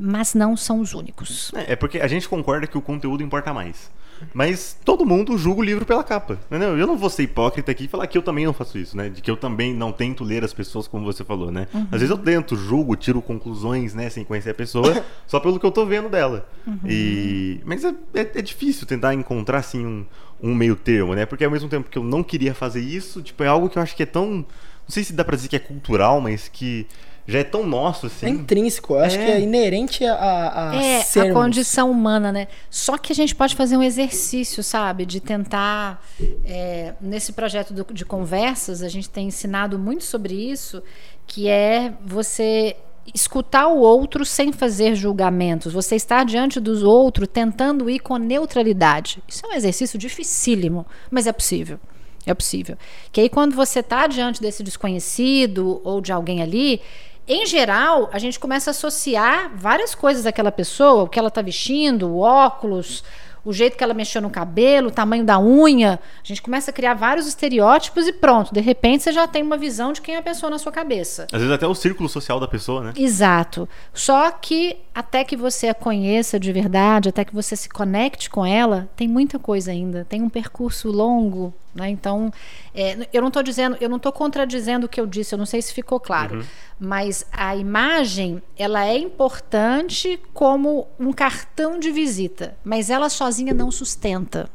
mas 0.00 0.34
não 0.34 0.56
são 0.56 0.80
os 0.80 0.94
únicos. 0.94 1.52
É, 1.54 1.72
é 1.72 1.76
porque 1.76 2.00
a 2.00 2.08
gente 2.08 2.28
concorda 2.28 2.66
que 2.66 2.76
o 2.76 2.82
conteúdo 2.82 3.22
importa 3.22 3.52
mais. 3.52 3.90
Mas 4.32 4.76
todo 4.84 5.04
mundo 5.04 5.36
julga 5.36 5.60
o 5.60 5.64
livro 5.64 5.84
pela 5.84 6.02
capa. 6.04 6.38
Entendeu? 6.46 6.76
Eu 6.76 6.86
não 6.86 6.96
vou 6.96 7.10
ser 7.10 7.24
hipócrita 7.24 7.70
aqui 7.70 7.84
e 7.84 7.88
falar 7.88 8.06
que 8.06 8.16
eu 8.16 8.22
também 8.22 8.44
não 8.44 8.52
faço 8.52 8.78
isso, 8.78 8.96
né? 8.96 9.08
De 9.08 9.20
que 9.20 9.30
eu 9.30 9.36
também 9.36 9.74
não 9.74 9.92
tento 9.92 10.24
ler 10.24 10.44
as 10.44 10.52
pessoas 10.52 10.86
como 10.86 11.04
você 11.04 11.24
falou, 11.24 11.50
né? 11.50 11.66
Às 11.90 12.00
vezes 12.00 12.10
eu 12.10 12.18
tento, 12.18 12.56
julgo, 12.56 12.96
tiro 12.96 13.20
conclusões, 13.20 13.94
né? 13.94 14.08
Sem 14.10 14.24
conhecer 14.24 14.50
a 14.50 14.54
pessoa, 14.54 15.04
só 15.26 15.40
pelo 15.40 15.58
que 15.58 15.66
eu 15.66 15.70
tô 15.70 15.84
vendo 15.86 16.08
dela. 16.08 16.48
E... 16.86 17.60
Mas 17.64 17.84
é, 17.84 17.94
é, 18.14 18.20
é 18.20 18.42
difícil 18.42 18.86
tentar 18.86 19.14
encontrar, 19.14 19.58
assim, 19.58 19.84
um, 19.84 20.06
um 20.42 20.54
meio 20.54 20.76
termo, 20.76 21.14
né? 21.14 21.26
Porque 21.26 21.44
ao 21.44 21.50
mesmo 21.50 21.68
tempo 21.68 21.90
que 21.90 21.98
eu 21.98 22.04
não 22.04 22.22
queria 22.22 22.54
fazer 22.54 22.80
isso, 22.80 23.22
tipo, 23.22 23.42
é 23.42 23.46
algo 23.46 23.68
que 23.68 23.78
eu 23.78 23.82
acho 23.82 23.96
que 23.96 24.02
é 24.02 24.06
tão... 24.06 24.44
Não 24.84 24.88
sei 24.88 25.04
se 25.04 25.12
dá 25.12 25.24
pra 25.24 25.36
dizer 25.36 25.48
que 25.48 25.56
é 25.56 25.60
cultural, 25.60 26.20
mas 26.20 26.48
que 26.48 26.86
já 27.26 27.38
é 27.38 27.44
tão 27.44 27.64
nosso 27.66 28.06
assim. 28.06 28.26
É 28.26 28.28
intrínseco, 28.30 28.94
eu 28.94 28.98
acho 29.00 29.16
É. 29.18 29.24
que 29.24 29.30
é 29.32 29.40
inerente 29.40 30.04
a, 30.04 30.70
a 30.72 30.76
É, 30.76 31.00
sermos. 31.02 31.30
a 31.30 31.40
condição 31.40 31.90
humana, 31.90 32.32
né? 32.32 32.48
Só 32.70 32.98
que 32.98 33.12
a 33.12 33.14
gente 33.14 33.34
pode 33.34 33.54
fazer 33.54 33.76
um 33.76 33.82
exercício, 33.82 34.62
sabe? 34.62 35.06
De 35.06 35.20
tentar. 35.20 36.02
é, 36.44 36.94
nesse 37.00 37.32
projeto 37.32 37.72
do- 37.72 37.86
de 37.94 38.04
conversas, 38.04 38.82
a 38.82 38.88
gente 38.88 39.08
tem 39.08 39.28
ensinado 39.28 39.78
muito 39.78 40.04
sobre 40.04 40.34
isso, 40.34 40.82
que 41.26 41.48
é 41.48 41.92
você 42.04 42.76
escutar 43.14 43.66
o 43.66 43.78
outro 43.78 44.24
sem 44.24 44.52
fazer 44.52 44.94
julgamentos. 44.94 45.72
Você 45.72 45.96
estar 45.96 46.24
diante 46.24 46.60
dos 46.60 46.82
outros 46.84 47.28
tentando 47.32 47.90
ir 47.90 47.98
com 47.98 48.16
neutralidade. 48.16 49.22
Isso 49.26 49.44
é 49.44 49.48
um 49.48 49.52
exercício 49.54 49.98
dificílimo, 49.98 50.86
mas 51.10 51.26
é 51.26 51.32
possível. 51.32 51.80
É 52.24 52.32
possível. 52.32 52.76
Que 53.10 53.22
aí, 53.22 53.28
quando 53.28 53.56
você 53.56 53.80
está 53.80 54.06
diante 54.06 54.40
desse 54.40 54.62
desconhecido 54.62 55.80
ou 55.82 56.00
de 56.00 56.12
alguém 56.12 56.40
ali, 56.40 56.80
em 57.26 57.46
geral, 57.46 58.10
a 58.12 58.18
gente 58.18 58.38
começa 58.38 58.70
a 58.70 58.72
associar 58.72 59.50
várias 59.54 59.94
coisas 59.94 60.24
daquela 60.24 60.52
pessoa, 60.52 61.04
o 61.04 61.08
que 61.08 61.18
ela 61.18 61.28
está 61.28 61.40
vestindo, 61.42 62.08
o 62.08 62.18
óculos, 62.18 63.04
o 63.44 63.52
jeito 63.52 63.76
que 63.76 63.82
ela 63.82 63.94
mexeu 63.94 64.22
no 64.22 64.30
cabelo, 64.30 64.88
o 64.88 64.90
tamanho 64.90 65.24
da 65.24 65.38
unha. 65.38 65.98
A 66.22 66.26
gente 66.26 66.40
começa 66.40 66.70
a 66.70 66.74
criar 66.74 66.94
vários 66.94 67.26
estereótipos 67.26 68.06
e 68.06 68.12
pronto. 68.12 68.54
De 68.54 68.60
repente, 68.60 69.02
você 69.02 69.12
já 69.12 69.26
tem 69.26 69.42
uma 69.42 69.56
visão 69.56 69.92
de 69.92 70.00
quem 70.00 70.14
é 70.14 70.18
a 70.18 70.22
pessoa 70.22 70.50
na 70.50 70.58
sua 70.58 70.70
cabeça. 70.70 71.26
Às 71.32 71.40
vezes 71.40 71.50
até 71.50 71.66
o 71.66 71.74
círculo 71.74 72.08
social 72.08 72.38
da 72.38 72.46
pessoa, 72.46 72.82
né? 72.82 72.92
Exato. 72.96 73.68
Só 73.92 74.30
que 74.30 74.76
até 74.94 75.24
que 75.24 75.36
você 75.36 75.68
a 75.68 75.74
conheça 75.74 76.38
de 76.38 76.52
verdade, 76.52 77.08
até 77.08 77.24
que 77.24 77.34
você 77.34 77.56
se 77.56 77.68
conecte 77.68 78.28
com 78.28 78.44
ela, 78.44 78.88
tem 78.94 79.08
muita 79.08 79.38
coisa 79.38 79.70
ainda. 79.70 80.06
Tem 80.08 80.22
um 80.22 80.28
percurso 80.28 80.90
longo, 80.90 81.52
né? 81.74 81.88
Então, 81.88 82.32
é, 82.74 83.08
eu 83.12 83.20
não 83.20 83.28
estou 83.28 83.42
dizendo, 83.42 83.76
eu 83.80 83.88
não 83.88 83.96
estou 83.96 84.12
contradizendo 84.12 84.86
o 84.86 84.88
que 84.88 85.00
eu 85.00 85.06
disse. 85.06 85.34
Eu 85.34 85.38
não 85.38 85.46
sei 85.46 85.62
se 85.62 85.72
ficou 85.72 85.98
claro. 85.98 86.44
Mas 86.78 87.24
a 87.32 87.56
imagem, 87.56 88.42
ela 88.56 88.84
é 88.84 88.98
importante 88.98 90.20
como 90.34 90.86
um 90.98 91.12
cartão 91.12 91.78
de 91.78 91.90
visita, 91.90 92.56
mas 92.64 92.90
ela 92.90 93.08
sozinha 93.08 93.54
não 93.54 93.70
sustenta. 93.70 94.50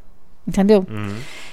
Entendeu? 0.48 0.86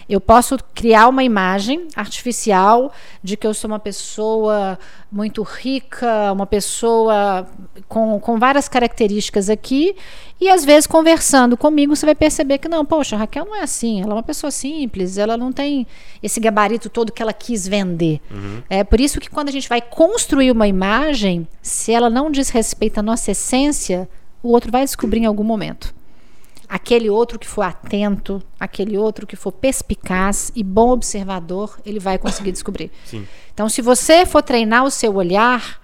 Eu 0.08 0.22
posso 0.22 0.58
criar 0.74 1.10
uma 1.10 1.22
imagem 1.22 1.90
artificial 1.98 2.94
de 3.22 3.36
que 3.36 3.46
eu 3.46 3.54
sou 3.54 3.70
uma 3.70 3.80
pessoa 3.80 4.80
muito 5.12 5.44
rica, 5.44 6.32
uma 6.32 6.46
pessoa 6.46 7.46
com, 7.90 8.18
com 8.22 8.40
várias 8.40 8.70
características 8.70 9.50
aqui, 9.50 9.96
e 10.40 10.48
às 10.48 10.64
vezes 10.64 10.88
conversando 10.88 11.58
comigo 11.58 11.94
você 11.94 12.06
vai 12.06 12.16
perceber 12.16 12.60
que 12.60 12.70
não, 12.70 12.86
poxa, 12.86 13.18
a 13.18 13.20
Raquel 13.20 13.44
não 13.44 13.56
é 13.56 13.64
assim, 13.64 14.02
ela 14.02 14.12
é 14.12 14.16
uma 14.16 14.24
pessoa 14.24 14.50
simples, 14.50 15.18
ela 15.18 15.36
não 15.36 15.52
tem 15.52 15.86
esse 16.24 16.40
gabarito 16.40 16.90
todo 16.90 17.12
que 17.12 17.22
ela 17.22 17.34
quis 17.34 17.68
vender. 17.68 18.22
É 18.70 18.82
por 18.84 19.02
isso 19.02 19.20
que 19.20 19.30
quando 19.30 19.50
a 19.50 19.52
gente 19.52 19.68
vai 19.68 19.82
construir 19.82 20.52
uma 20.52 20.68
imagem, 20.68 21.46
se 21.62 21.92
ela 21.92 22.10
não 22.10 22.32
diz 22.32 22.50
respeito 22.50 23.00
à 23.00 23.04
nossa 23.04 23.32
essência, 23.32 24.08
o 24.42 24.52
outro 24.52 24.72
vai 24.72 24.86
descobrir 24.86 25.20
em 25.20 25.26
algum 25.26 25.44
momento 25.44 25.94
aquele 26.70 27.10
outro 27.10 27.38
que 27.40 27.48
for 27.48 27.62
atento, 27.64 28.42
aquele 28.60 28.98
outro 28.98 29.26
que 29.28 29.36
for 29.36 29.52
perspicaz 29.52 30.52
e 30.56 30.64
bom 30.64 30.90
observador, 30.92 31.78
ele 31.86 32.00
vai 32.00 32.18
conseguir 32.18 32.52
descobrir. 32.54 32.92
Sim. 33.06 33.28
Então, 33.54 33.70
se 33.70 33.82
você 33.82 34.26
for 34.26 34.42
treinar 34.42 34.84
o 34.84 34.92
seu 34.92 35.16
olhar, 35.16 35.80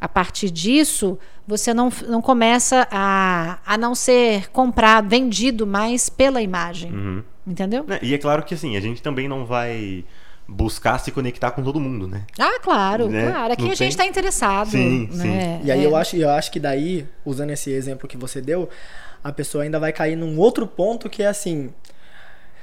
a 0.00 0.08
partir 0.08 0.50
disso, 0.50 1.18
você 1.46 1.72
não, 1.72 1.90
não 2.06 2.20
começa 2.20 2.86
a, 2.90 3.58
a 3.64 3.78
não 3.78 3.94
ser 3.94 4.48
comprado, 4.50 5.08
vendido 5.08 5.66
mais 5.66 6.08
pela 6.08 6.42
imagem. 6.42 6.92
Uhum. 6.92 7.22
Entendeu? 7.46 7.84
Né, 7.86 7.98
E 8.02 8.12
é 8.12 8.18
claro 8.18 8.42
que 8.42 8.54
assim, 8.54 8.76
a 8.76 8.80
gente 8.80 9.00
também 9.00 9.28
não 9.28 9.46
vai 9.46 10.04
buscar 10.48 10.98
se 10.98 11.10
conectar 11.10 11.50
com 11.52 11.62
todo 11.62 11.80
mundo, 11.80 12.06
né? 12.06 12.22
Ah, 12.38 12.58
claro, 12.62 13.08
Né? 13.08 13.30
claro. 13.30 13.52
Aqui 13.52 13.62
Não 13.64 13.70
a 13.70 13.74
gente 13.74 13.90
está 13.92 14.04
interessado. 14.06 14.70
Sim, 14.70 15.08
né? 15.12 15.60
E 15.64 15.70
aí 15.72 15.82
É. 15.82 15.86
eu 15.86 15.96
acho, 15.96 16.14
eu 16.16 16.30
acho 16.30 16.50
que 16.52 16.60
daí, 16.60 17.06
usando 17.24 17.50
esse 17.50 17.70
exemplo 17.72 18.06
que 18.08 18.16
você 18.16 18.40
deu, 18.40 18.68
a 19.26 19.32
pessoa 19.32 19.64
ainda 19.64 19.80
vai 19.80 19.92
cair 19.92 20.16
num 20.16 20.38
outro 20.38 20.66
ponto 20.66 21.10
que 21.10 21.22
é 21.22 21.26
assim, 21.26 21.72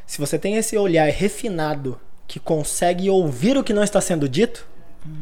se 0.05 0.18
você 0.18 0.39
tem 0.39 0.55
esse 0.55 0.78
olhar 0.78 1.09
refinado 1.09 1.99
que 2.26 2.39
consegue 2.39 3.09
ouvir 3.09 3.57
o 3.57 3.64
que 3.64 3.74
não 3.74 3.84
está 3.84 3.99
sendo 3.99 4.30
dito, 4.30 4.66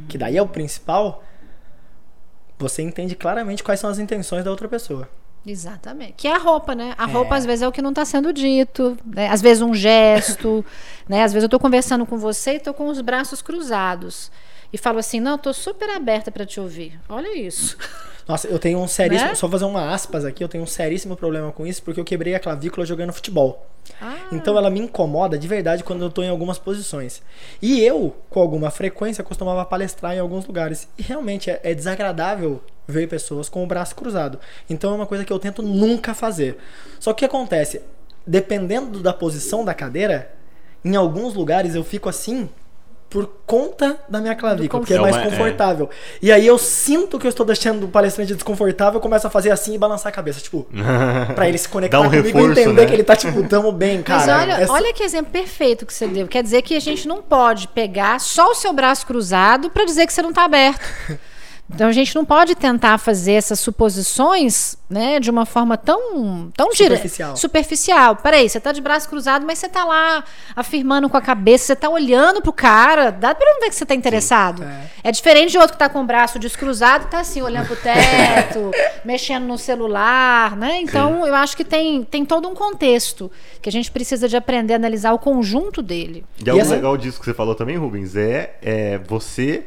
que 0.08 0.18
daí 0.18 0.38
é 0.38 0.42
o 0.42 0.48
principal, 0.48 1.24
você 2.60 2.84
entende 2.84 3.16
claramente 3.16 3.64
quais 3.64 3.80
são 3.80 3.90
as 3.90 3.98
intenções 3.98 4.44
da 4.44 4.52
outra 4.52 4.70
pessoa. 4.70 5.10
Exatamente. 5.44 6.14
Que 6.18 6.28
é 6.28 6.36
a 6.36 6.38
roupa, 6.38 6.76
né? 6.76 6.94
A 6.96 7.06
roupa, 7.06 7.36
às 7.36 7.44
vezes, 7.44 7.64
é 7.64 7.68
o 7.68 7.72
que 7.72 7.82
não 7.82 7.90
está 7.90 8.06
sendo 8.06 8.32
dito. 8.32 8.96
Né? 9.04 9.28
Às 9.28 9.42
vezes, 9.42 9.64
um 9.64 9.74
gesto. 9.74 10.64
né? 11.10 11.24
Às 11.24 11.34
vezes, 11.34 11.46
eu 11.46 11.48
estou 11.48 11.60
conversando 11.60 12.06
com 12.06 12.16
você 12.16 12.52
e 12.52 12.56
estou 12.58 12.76
com 12.76 12.86
os 12.88 13.02
braços 13.02 13.42
cruzados. 13.42 14.32
E 14.72 14.78
falo 14.78 15.00
assim: 15.00 15.20
não, 15.20 15.38
estou 15.38 15.52
super 15.52 15.90
aberta 15.90 16.30
para 16.32 16.46
te 16.46 16.60
ouvir. 16.60 17.00
Olha 17.10 17.36
isso. 17.36 17.76
Nossa, 18.28 18.48
eu 18.48 18.60
tenho 18.60 18.80
um 18.80 18.88
seríssimo. 18.88 19.30
Né? 19.30 19.36
Só 19.36 19.50
fazer 19.50 19.66
uma 19.66 19.94
aspas 19.94 20.26
aqui, 20.26 20.44
eu 20.44 20.48
tenho 20.48 20.64
um 20.64 20.68
seríssimo 20.68 21.16
problema 21.16 21.52
com 21.52 21.66
isso, 21.66 21.82
porque 21.84 22.00
eu 22.00 22.06
quebrei 22.06 22.36
a 22.36 22.40
clavícula 22.40 22.86
jogando 22.86 23.12
futebol. 23.12 23.68
Ah, 24.00 24.16
Então 24.32 24.58
ela 24.58 24.70
me 24.70 24.80
incomoda 24.80 25.38
de 25.38 25.48
verdade 25.48 25.84
quando 25.84 26.04
eu 26.04 26.10
tô 26.10 26.24
em 26.24 26.30
algumas 26.30 26.58
posições. 26.58 27.22
E 27.62 27.82
eu, 27.82 28.16
com 28.30 28.40
alguma 28.40 28.70
frequência, 28.70 29.24
costumava 29.24 29.66
palestrar 29.66 30.16
em 30.16 30.20
alguns 30.20 30.46
lugares. 30.46 30.88
E 30.98 31.02
realmente 31.02 31.50
é, 31.50 31.60
é 31.64 31.74
desagradável 31.74 32.62
ver 32.88 33.08
pessoas 33.08 33.50
com 33.50 33.64
o 33.64 33.68
braço 33.68 33.96
cruzado. 33.96 34.40
Então 34.70 34.92
é 34.92 34.96
uma 34.96 35.06
coisa 35.06 35.26
que 35.26 35.34
eu 35.34 35.40
tento 35.40 35.62
nunca 35.62 36.14
fazer. 36.14 36.58
Só 37.00 37.12
que 37.14 37.26
o 37.26 37.30
que 37.30 37.36
acontece? 37.36 37.82
Dependendo 38.26 39.00
da 39.00 39.14
posição 39.14 39.66
da 39.66 39.74
cadeira, 39.74 40.32
em 40.86 40.96
alguns 40.96 41.34
lugares 41.34 41.76
eu 41.76 41.84
fico 41.84 42.10
assim 42.10 42.50
por 43.12 43.30
conta 43.46 43.98
da 44.10 44.20
minha 44.22 44.34
clavícula, 44.34 44.80
porque 44.82 44.94
é 44.94 44.98
conforto. 44.98 45.12
mais 45.14 45.16
É 45.16 45.20
uma- 45.20 45.36
é. 45.36 45.38
confortável. 45.38 45.90
E 46.22 46.32
aí 46.32 46.48
eu 46.48 46.58
sinto 46.58 47.20
que 47.20 47.28
eu 47.28 47.30
estou 47.30 47.46
deixando 47.46 47.84
o 47.84 47.88
palestrante 47.90 48.34
desconfortável, 48.34 48.96
eu 48.98 49.02
começo 49.02 49.28
a 49.28 49.30
fazer 49.30 49.52
assim 49.52 49.76
e 49.76 49.78
balançar 49.78 50.08
a 50.08 50.12
cabeça, 50.16 50.40
tipo, 50.40 50.66
pra 51.36 51.48
ele 51.48 51.58
se 51.58 51.68
conectar 51.68 52.00
um 52.00 52.06
comigo 52.06 52.26
e 52.28 52.32
reforço, 52.32 52.52
entender 52.62 52.82
né? 52.82 52.88
que 52.88 52.94
ele 52.94 53.04
tá 53.04 53.16
tipo, 53.16 53.44
tamo 53.48 53.72
bem, 53.72 53.98
Mas 54.08 54.26
cara. 54.26 54.42
olha, 54.42 54.54
Essa- 54.54 54.72
olha 54.74 54.94
que 54.94 55.04
exemplo 55.04 55.32
perfeito 55.32 55.86
que 55.86 55.94
você 55.94 56.08
deu. 56.08 56.26
Quer 56.28 56.42
dizer 56.42 56.62
que 56.62 56.74
a 56.76 56.80
gente 56.80 57.08
não 57.08 57.22
pode 57.22 57.68
pegar 57.68 58.20
só 58.20 58.50
o 58.52 58.56
seu 58.56 58.72
braço 58.74 59.06
cruzado 59.06 59.70
para 59.70 59.84
dizer 59.86 60.08
que 60.08 60.14
você 60.14 60.22
não 60.22 60.30
está 60.30 60.46
aberto. 60.46 60.80
Então 61.74 61.88
a 61.88 61.92
gente 61.92 62.14
não 62.16 62.24
pode 62.26 62.54
tentar 62.56 62.98
fazer 62.98 63.34
essas 63.34 63.60
suposições, 63.60 64.78
né, 64.90 65.20
de 65.20 65.30
uma 65.32 65.46
forma 65.46 65.78
tão 65.78 66.52
tão 66.56 66.70
dire- 66.70 66.96
Superficial. 66.96 67.36
superficial. 67.38 68.16
Peraí, 68.18 68.50
você 68.50 68.60
tá 68.60 68.72
de 68.72 68.82
braço 68.82 69.08
cruzado, 69.08 69.46
mas 69.46 69.58
você 69.60 69.70
tá 69.70 69.84
lá 69.86 70.24
afirmando 70.56 71.10
com 71.10 71.18
a 71.18 71.22
cabeça, 71.22 71.66
você 71.68 71.76
tá 71.76 71.90
olhando 71.90 72.42
pro 72.42 72.52
cara, 72.52 73.10
dá 73.12 73.34
pra 73.34 73.48
ver 73.62 73.70
que 73.70 73.76
você 73.76 73.86
tá 73.86 73.96
interessado. 73.96 74.64
É. 75.04 75.12
diferente 75.12 75.52
de 75.52 75.58
outro 75.58 75.74
que 75.74 75.80
tá 75.80 75.90
com 75.90 76.02
o 76.02 76.06
braço 76.06 76.38
descruzado 76.38 77.06
e 77.06 77.08
tá 77.08 77.20
assim 77.20 77.42
olhando 77.42 77.68
pro 77.68 77.76
teto, 77.76 78.72
mexendo 79.06 79.46
no 79.46 79.58
celular, 79.58 80.56
né? 80.58 80.82
Então 80.82 81.26
eu 81.26 81.34
acho 81.36 81.56
que 81.56 81.64
tem 81.64 82.04
tem 82.04 82.26
todo 82.26 82.48
um 82.48 82.54
contexto 82.54 83.32
que 83.62 83.70
a 83.70 83.72
gente 83.72 83.90
precisa 83.92 84.28
de 84.28 84.36
aprender 84.36 84.74
a 84.74 84.76
analisar 84.76 85.14
o 85.14 85.20
conjunto 85.20 85.82
dele. 85.82 86.26
E 86.46 86.50
algo 86.50 86.62
essa- 86.62 86.76
legal 86.76 86.98
disso 86.98 87.20
que 87.20 87.26
você 87.26 87.34
falou 87.34 87.56
também, 87.56 87.78
Rubens, 87.78 88.16
é, 88.16 88.56
é 88.62 88.98
você 89.08 89.66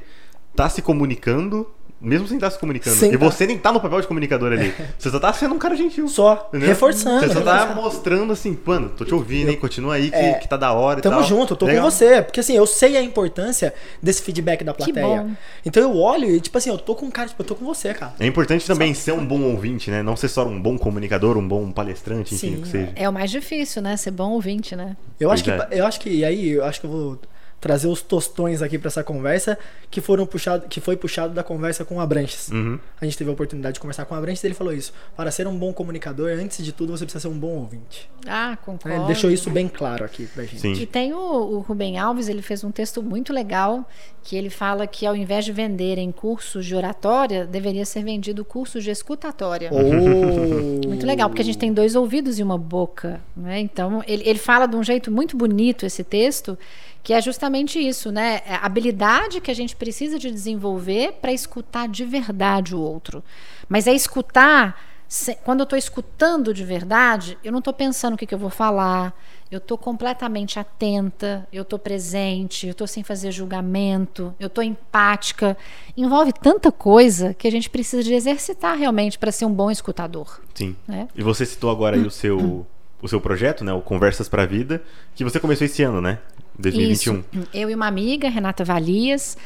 tá 0.54 0.68
se 0.68 0.80
comunicando, 0.82 1.66
mesmo 2.04 2.28
sem 2.28 2.36
estar 2.36 2.50
se 2.50 2.58
comunicando. 2.58 2.96
Sem 2.96 3.12
e 3.12 3.18
tá. 3.18 3.24
você 3.24 3.46
nem 3.46 3.58
tá 3.58 3.72
no 3.72 3.80
papel 3.80 4.00
de 4.00 4.06
comunicador 4.06 4.52
ali. 4.52 4.72
Você 4.98 5.10
só 5.10 5.18
tá 5.18 5.32
sendo 5.32 5.54
um 5.54 5.58
cara 5.58 5.74
gentil. 5.74 6.06
Só, 6.08 6.46
entendeu? 6.48 6.68
reforçando, 6.68 7.20
Você 7.26 7.32
só 7.32 7.40
tá 7.40 7.52
reforçando. 7.60 7.82
mostrando 7.82 8.32
assim, 8.32 8.58
mano, 8.64 8.90
tô 8.90 9.04
te 9.04 9.14
ouvindo, 9.14 9.50
hein? 9.50 9.56
Continua 9.56 9.94
aí 9.94 10.10
que, 10.10 10.16
É, 10.16 10.34
que 10.34 10.48
tá 10.48 10.56
da 10.56 10.72
hora 10.72 10.98
e 11.00 11.02
Tamo 11.02 11.16
tal. 11.16 11.24
junto, 11.24 11.54
eu 11.54 11.56
tô 11.56 11.66
Legal. 11.66 11.84
com 11.84 11.90
você. 11.90 12.22
Porque 12.22 12.40
assim, 12.40 12.54
eu 12.54 12.66
sei 12.66 12.96
a 12.96 13.02
importância 13.02 13.72
desse 14.02 14.22
feedback 14.22 14.62
da 14.62 14.74
plateia. 14.74 15.06
bom. 15.06 15.30
Então 15.64 15.82
eu 15.82 15.96
olho 15.96 16.28
e, 16.28 16.40
tipo 16.40 16.56
assim, 16.58 16.70
eu 16.70 16.78
tô 16.78 16.94
com 16.94 17.06
um 17.06 17.10
cara, 17.10 17.28
tipo, 17.28 17.42
eu 17.42 17.46
tô 17.46 17.54
com 17.54 17.64
você, 17.64 17.94
cara. 17.94 18.12
É 18.20 18.26
importante 18.26 18.66
também 18.66 18.92
ser 18.94 19.12
um 19.12 19.24
bom 19.24 19.40
ouvinte, 19.42 19.90
né? 19.90 20.02
Não 20.02 20.16
ser 20.16 20.28
só 20.28 20.46
um 20.46 20.60
bom 20.60 20.76
comunicador, 20.78 21.36
um 21.36 21.46
bom 21.46 21.70
palestrante, 21.72 22.34
enfim, 22.34 22.50
Sim, 22.50 22.56
o 22.56 22.62
que 22.62 22.68
seja. 22.68 22.92
É 22.94 23.08
o 23.08 23.12
mais 23.12 23.30
difícil, 23.30 23.80
né? 23.82 23.96
Ser 23.96 24.10
bom 24.10 24.30
ouvinte, 24.30 24.76
né? 24.76 24.96
Eu 25.18 25.30
acho 25.30 25.42
que. 25.44 25.50
Pois 25.50 25.70
é. 25.70 25.80
Eu 25.80 25.86
acho 25.86 26.00
que. 26.00 26.10
E 26.10 26.24
aí, 26.24 26.50
eu 26.50 26.64
acho 26.64 26.80
que 26.80 26.86
eu 26.86 26.90
vou 26.90 27.18
trazer 27.64 27.88
os 27.88 28.02
tostões 28.02 28.60
aqui 28.60 28.78
pra 28.78 28.88
essa 28.88 29.02
conversa 29.02 29.58
que 29.90 30.02
foram 30.02 30.26
puxado, 30.26 30.68
que 30.68 30.82
foi 30.82 30.98
puxado 30.98 31.32
da 31.32 31.42
conversa 31.42 31.82
com 31.82 31.96
o 31.96 32.00
Abranches. 32.00 32.50
Uhum. 32.50 32.78
A 33.00 33.06
gente 33.06 33.16
teve 33.16 33.30
a 33.30 33.32
oportunidade 33.32 33.74
de 33.74 33.80
conversar 33.80 34.04
com 34.04 34.14
o 34.14 34.18
Abranches 34.18 34.44
e 34.44 34.48
ele 34.48 34.54
falou 34.54 34.74
isso. 34.74 34.92
Para 35.16 35.30
ser 35.30 35.46
um 35.46 35.58
bom 35.58 35.72
comunicador, 35.72 36.28
antes 36.28 36.62
de 36.62 36.72
tudo, 36.72 36.94
você 36.94 37.06
precisa 37.06 37.22
ser 37.22 37.34
um 37.34 37.38
bom 37.38 37.56
ouvinte. 37.56 38.06
Ah, 38.26 38.50
Né? 38.50 38.58
concordo. 38.62 38.98
Ele 38.98 39.06
deixou 39.06 39.30
isso 39.30 39.48
bem 39.48 39.66
claro 39.66 40.04
aqui 40.04 40.26
pra 40.26 40.44
gente. 40.44 40.60
Sim. 40.60 40.72
E 40.74 40.84
tem 40.84 41.14
o, 41.14 41.16
o 41.18 41.60
Rubem 41.60 41.98
Alves, 41.98 42.28
ele 42.28 42.42
fez 42.42 42.62
um 42.62 42.70
texto 42.70 43.02
muito 43.02 43.32
legal, 43.32 43.88
que 44.22 44.36
ele 44.36 44.50
fala 44.50 44.86
que 44.86 45.06
ao 45.06 45.16
invés 45.16 45.46
de 45.46 45.52
venderem 45.52 46.12
cursos 46.12 46.66
de 46.66 46.76
oratória, 46.76 47.46
deveria 47.46 47.86
ser 47.86 48.04
vendido 48.04 48.44
cursos 48.44 48.84
de 48.84 48.90
escutatória. 48.90 49.70
Oh. 49.72 50.84
Muito 50.86 51.06
legal, 51.06 51.30
porque 51.30 51.42
a 51.42 51.44
gente 51.44 51.58
tem 51.58 51.72
dois 51.72 51.94
ouvidos 51.96 52.38
e 52.38 52.42
uma 52.42 52.58
boca. 52.58 53.20
Né? 53.34 53.58
Então, 53.60 54.02
ele, 54.06 54.22
ele 54.26 54.38
fala 54.38 54.66
de 54.66 54.76
um 54.76 54.82
jeito 54.82 55.10
muito 55.10 55.36
bonito 55.36 55.84
esse 55.84 56.04
texto, 56.04 56.56
que 57.04 57.12
é 57.12 57.20
justamente 57.20 57.78
isso, 57.78 58.10
né? 58.10 58.40
É 58.46 58.54
A 58.54 58.64
habilidade 58.66 59.40
que 59.40 59.50
a 59.50 59.54
gente 59.54 59.76
precisa 59.76 60.18
de 60.18 60.30
desenvolver 60.30 61.12
para 61.20 61.32
escutar 61.32 61.86
de 61.86 62.04
verdade 62.04 62.74
o 62.74 62.80
outro. 62.80 63.22
Mas 63.68 63.86
é 63.86 63.92
escutar. 63.92 64.80
se- 65.06 65.36
Quando 65.44 65.60
eu 65.60 65.64
estou 65.64 65.78
escutando 65.78 66.52
de 66.54 66.64
verdade, 66.64 67.38
eu 67.44 67.52
não 67.52 67.58
estou 67.60 67.74
pensando 67.74 68.14
o 68.14 68.16
que, 68.16 68.26
que 68.26 68.34
eu 68.34 68.38
vou 68.38 68.48
falar, 68.50 69.12
eu 69.50 69.60
tô 69.60 69.76
completamente 69.76 70.58
atenta, 70.58 71.46
eu 71.52 71.62
tô 71.64 71.78
presente, 71.78 72.66
eu 72.66 72.74
tô 72.74 72.86
sem 72.86 73.04
fazer 73.04 73.30
julgamento, 73.30 74.34
eu 74.40 74.48
tô 74.48 74.62
empática. 74.62 75.56
Envolve 75.96 76.32
tanta 76.32 76.72
coisa 76.72 77.34
que 77.34 77.46
a 77.46 77.50
gente 77.52 77.68
precisa 77.68 78.02
de 78.02 78.14
exercitar 78.14 78.76
realmente 78.78 79.18
para 79.18 79.30
ser 79.30 79.44
um 79.44 79.52
bom 79.52 79.70
escutador. 79.70 80.40
Sim. 80.54 80.74
Né? 80.88 81.06
E 81.14 81.22
você 81.22 81.44
citou 81.44 81.70
agora 81.70 81.96
aí 81.96 82.02
o 82.04 82.10
seu, 82.10 82.66
o 83.02 83.06
seu 83.06 83.20
projeto, 83.20 83.62
né? 83.62 83.72
O 83.74 83.82
Conversas 83.82 84.28
para 84.28 84.42
a 84.44 84.46
Vida, 84.46 84.82
que 85.14 85.22
você 85.22 85.38
começou 85.38 85.66
esse 85.66 85.82
ano, 85.82 86.00
né? 86.00 86.18
2021. 86.58 87.14
Isso. 87.14 87.48
Eu 87.52 87.70
e 87.70 87.74
uma 87.74 87.86
amiga, 87.86 88.28
Renata 88.28 88.64
Valias, 88.64 89.36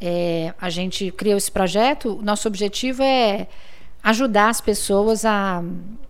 é, 0.00 0.52
a 0.60 0.70
gente 0.70 1.10
criou 1.12 1.36
esse 1.36 1.50
projeto. 1.50 2.20
Nosso 2.22 2.48
objetivo 2.48 3.02
é 3.02 3.46
ajudar 4.02 4.50
as 4.50 4.60
pessoas 4.60 5.24
a, 5.24 5.62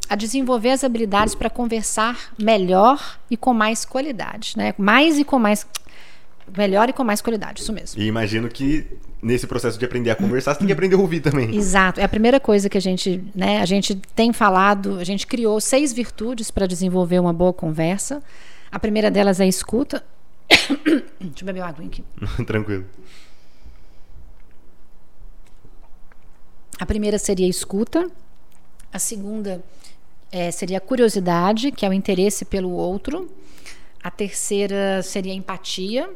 a 0.08 0.16
desenvolver 0.16 0.70
as 0.70 0.84
habilidades 0.84 1.34
para 1.34 1.48
conversar 1.48 2.32
melhor 2.38 3.18
e 3.30 3.36
com 3.36 3.54
mais 3.54 3.84
qualidade, 3.84 4.54
né? 4.56 4.74
Mais 4.76 5.18
e 5.18 5.24
com 5.24 5.38
mais 5.38 5.66
melhor 6.56 6.88
e 6.88 6.92
com 6.92 7.02
mais 7.02 7.20
qualidade, 7.20 7.62
isso 7.62 7.72
mesmo. 7.72 8.00
E 8.00 8.06
imagino 8.06 8.48
que 8.48 8.86
nesse 9.22 9.46
processo 9.46 9.78
de 9.78 9.84
aprender 9.84 10.10
a 10.10 10.14
conversar, 10.14 10.52
você 10.54 10.58
tem 10.58 10.66
que 10.66 10.72
aprender 10.72 10.94
a 10.94 10.98
ouvir 10.98 11.20
também. 11.20 11.54
Exato. 11.54 12.00
É 12.00 12.04
a 12.04 12.08
primeira 12.08 12.38
coisa 12.38 12.68
que 12.68 12.78
a 12.78 12.80
gente, 12.80 13.24
né, 13.34 13.60
a 13.60 13.66
gente 13.66 13.94
tem 14.14 14.32
falado, 14.32 14.98
a 14.98 15.04
gente 15.04 15.26
criou 15.26 15.60
seis 15.60 15.92
virtudes 15.92 16.50
para 16.50 16.66
desenvolver 16.66 17.18
uma 17.18 17.32
boa 17.32 17.52
conversa. 17.52 18.22
A 18.70 18.78
primeira 18.78 19.10
delas 19.10 19.40
é 19.40 19.44
a 19.44 19.46
escuta. 19.46 20.04
Deixa 20.48 21.42
eu 21.42 21.46
beber 21.46 21.60
uma 21.60 21.68
água 21.68 21.84
aqui. 21.84 22.04
Tranquilo. 22.46 22.86
A 26.78 26.84
primeira 26.84 27.18
seria 27.18 27.46
a 27.46 27.48
escuta. 27.48 28.10
A 28.92 28.98
segunda 28.98 29.64
é, 30.30 30.50
seria 30.50 30.78
a 30.78 30.80
curiosidade, 30.80 31.70
que 31.70 31.86
é 31.86 31.88
o 31.88 31.92
interesse 31.92 32.44
pelo 32.44 32.70
outro. 32.70 33.30
A 34.02 34.10
terceira 34.10 35.02
seria 35.02 35.32
a 35.32 35.36
empatia. 35.36 36.10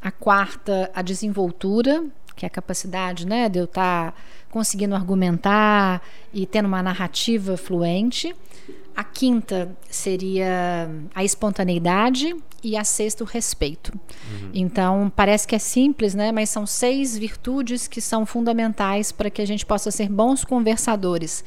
A 0.00 0.10
quarta, 0.10 0.90
a 0.94 1.00
desenvoltura, 1.00 2.04
que 2.34 2.44
é 2.44 2.48
a 2.48 2.50
capacidade 2.50 3.26
né, 3.26 3.48
de 3.48 3.60
eu 3.60 3.64
estar 3.64 4.12
tá 4.12 4.18
conseguindo 4.50 4.94
argumentar 4.94 6.02
e 6.32 6.44
tendo 6.44 6.66
uma 6.66 6.82
narrativa 6.82 7.56
fluente. 7.56 8.34
A 8.94 9.04
quinta 9.04 9.74
seria 9.88 10.90
a 11.14 11.24
espontaneidade 11.24 12.36
e 12.62 12.76
a 12.76 12.84
sexta 12.84 13.24
o 13.24 13.26
respeito. 13.26 13.92
Uhum. 13.92 14.50
Então, 14.54 15.12
parece 15.14 15.46
que 15.46 15.54
é 15.54 15.58
simples, 15.58 16.14
né? 16.14 16.30
Mas 16.30 16.50
são 16.50 16.66
seis 16.66 17.16
virtudes 17.16 17.88
que 17.88 18.00
são 18.00 18.24
fundamentais 18.24 19.10
para 19.10 19.30
que 19.30 19.42
a 19.42 19.46
gente 19.46 19.64
possa 19.66 19.90
ser 19.90 20.08
bons 20.08 20.44
conversadores. 20.44 21.44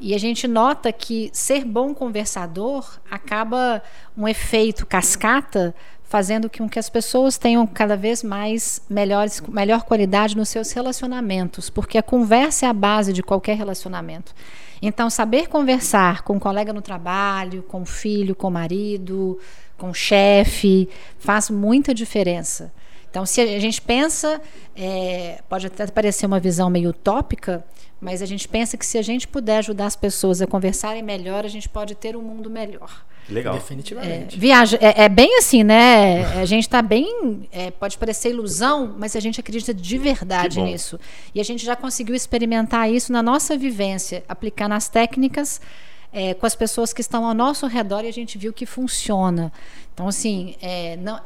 E 0.00 0.14
a 0.14 0.18
gente 0.18 0.48
nota 0.48 0.90
que 0.90 1.30
ser 1.32 1.64
bom 1.64 1.94
conversador 1.94 2.98
acaba 3.10 3.82
um 4.16 4.26
efeito 4.26 4.86
cascata 4.86 5.74
fazendo 6.10 6.50
com 6.50 6.68
que 6.68 6.78
as 6.78 6.90
pessoas 6.90 7.38
tenham 7.38 7.64
cada 7.66 7.96
vez 7.96 8.24
mais 8.24 8.82
melhores, 8.90 9.40
melhor 9.42 9.84
qualidade 9.84 10.36
nos 10.36 10.48
seus 10.48 10.72
relacionamentos, 10.72 11.70
porque 11.70 11.96
a 11.96 12.02
conversa 12.02 12.66
é 12.66 12.68
a 12.68 12.72
base 12.72 13.12
de 13.12 13.22
qualquer 13.22 13.56
relacionamento. 13.56 14.34
Então, 14.82 15.10
saber 15.10 15.48
conversar 15.48 16.22
com 16.22 16.34
um 16.34 16.38
colega 16.38 16.72
no 16.72 16.80
trabalho, 16.80 17.62
com 17.62 17.82
o 17.82 17.86
filho, 17.86 18.34
com 18.34 18.48
o 18.48 18.50
marido, 18.50 19.38
com 19.76 19.90
o 19.90 19.94
chefe, 19.94 20.88
faz 21.18 21.50
muita 21.50 21.92
diferença. 21.92 22.72
Então, 23.10 23.26
se 23.26 23.40
a 23.40 23.58
gente 23.58 23.82
pensa, 23.82 24.40
é, 24.74 25.42
pode 25.48 25.66
até 25.66 25.86
parecer 25.88 26.26
uma 26.26 26.38
visão 26.38 26.70
meio 26.70 26.90
utópica, 26.90 27.64
mas 28.00 28.22
a 28.22 28.26
gente 28.26 28.46
pensa 28.48 28.76
que 28.76 28.86
se 28.86 28.96
a 28.96 29.02
gente 29.02 29.26
puder 29.26 29.58
ajudar 29.58 29.86
as 29.86 29.96
pessoas 29.96 30.40
a 30.40 30.46
conversarem 30.46 31.02
melhor, 31.02 31.44
a 31.44 31.48
gente 31.48 31.68
pode 31.68 31.94
ter 31.94 32.16
um 32.16 32.22
mundo 32.22 32.48
melhor. 32.48 33.04
Legal. 33.30 33.54
Definitivamente. 33.54 34.36
É, 34.36 34.38
viaja, 34.38 34.78
é, 34.80 35.04
é, 35.04 35.08
bem 35.08 35.38
assim, 35.38 35.62
né? 35.62 36.24
A 36.40 36.44
gente 36.44 36.64
está 36.64 36.82
bem. 36.82 37.48
É, 37.52 37.70
pode 37.70 37.96
parecer 37.96 38.30
ilusão, 38.30 38.94
mas 38.98 39.14
a 39.14 39.20
gente 39.20 39.40
acredita 39.40 39.72
de 39.72 39.98
verdade 39.98 40.60
nisso. 40.60 40.98
E 41.34 41.40
a 41.40 41.44
gente 41.44 41.64
já 41.64 41.76
conseguiu 41.76 42.14
experimentar 42.14 42.90
isso 42.90 43.12
na 43.12 43.22
nossa 43.22 43.56
vivência, 43.56 44.24
aplicar 44.28 44.68
nas 44.68 44.88
técnicas. 44.88 45.60
É, 46.12 46.34
com 46.34 46.44
as 46.44 46.56
pessoas 46.56 46.92
que 46.92 47.00
estão 47.00 47.24
ao 47.24 47.32
nosso 47.32 47.68
redor 47.68 48.04
e 48.04 48.08
a 48.08 48.12
gente 48.12 48.36
viu 48.36 48.52
que 48.52 48.66
funciona. 48.66 49.52
Então, 49.94 50.08
assim, 50.08 50.56
é, 50.60 50.96
não, 50.96 51.20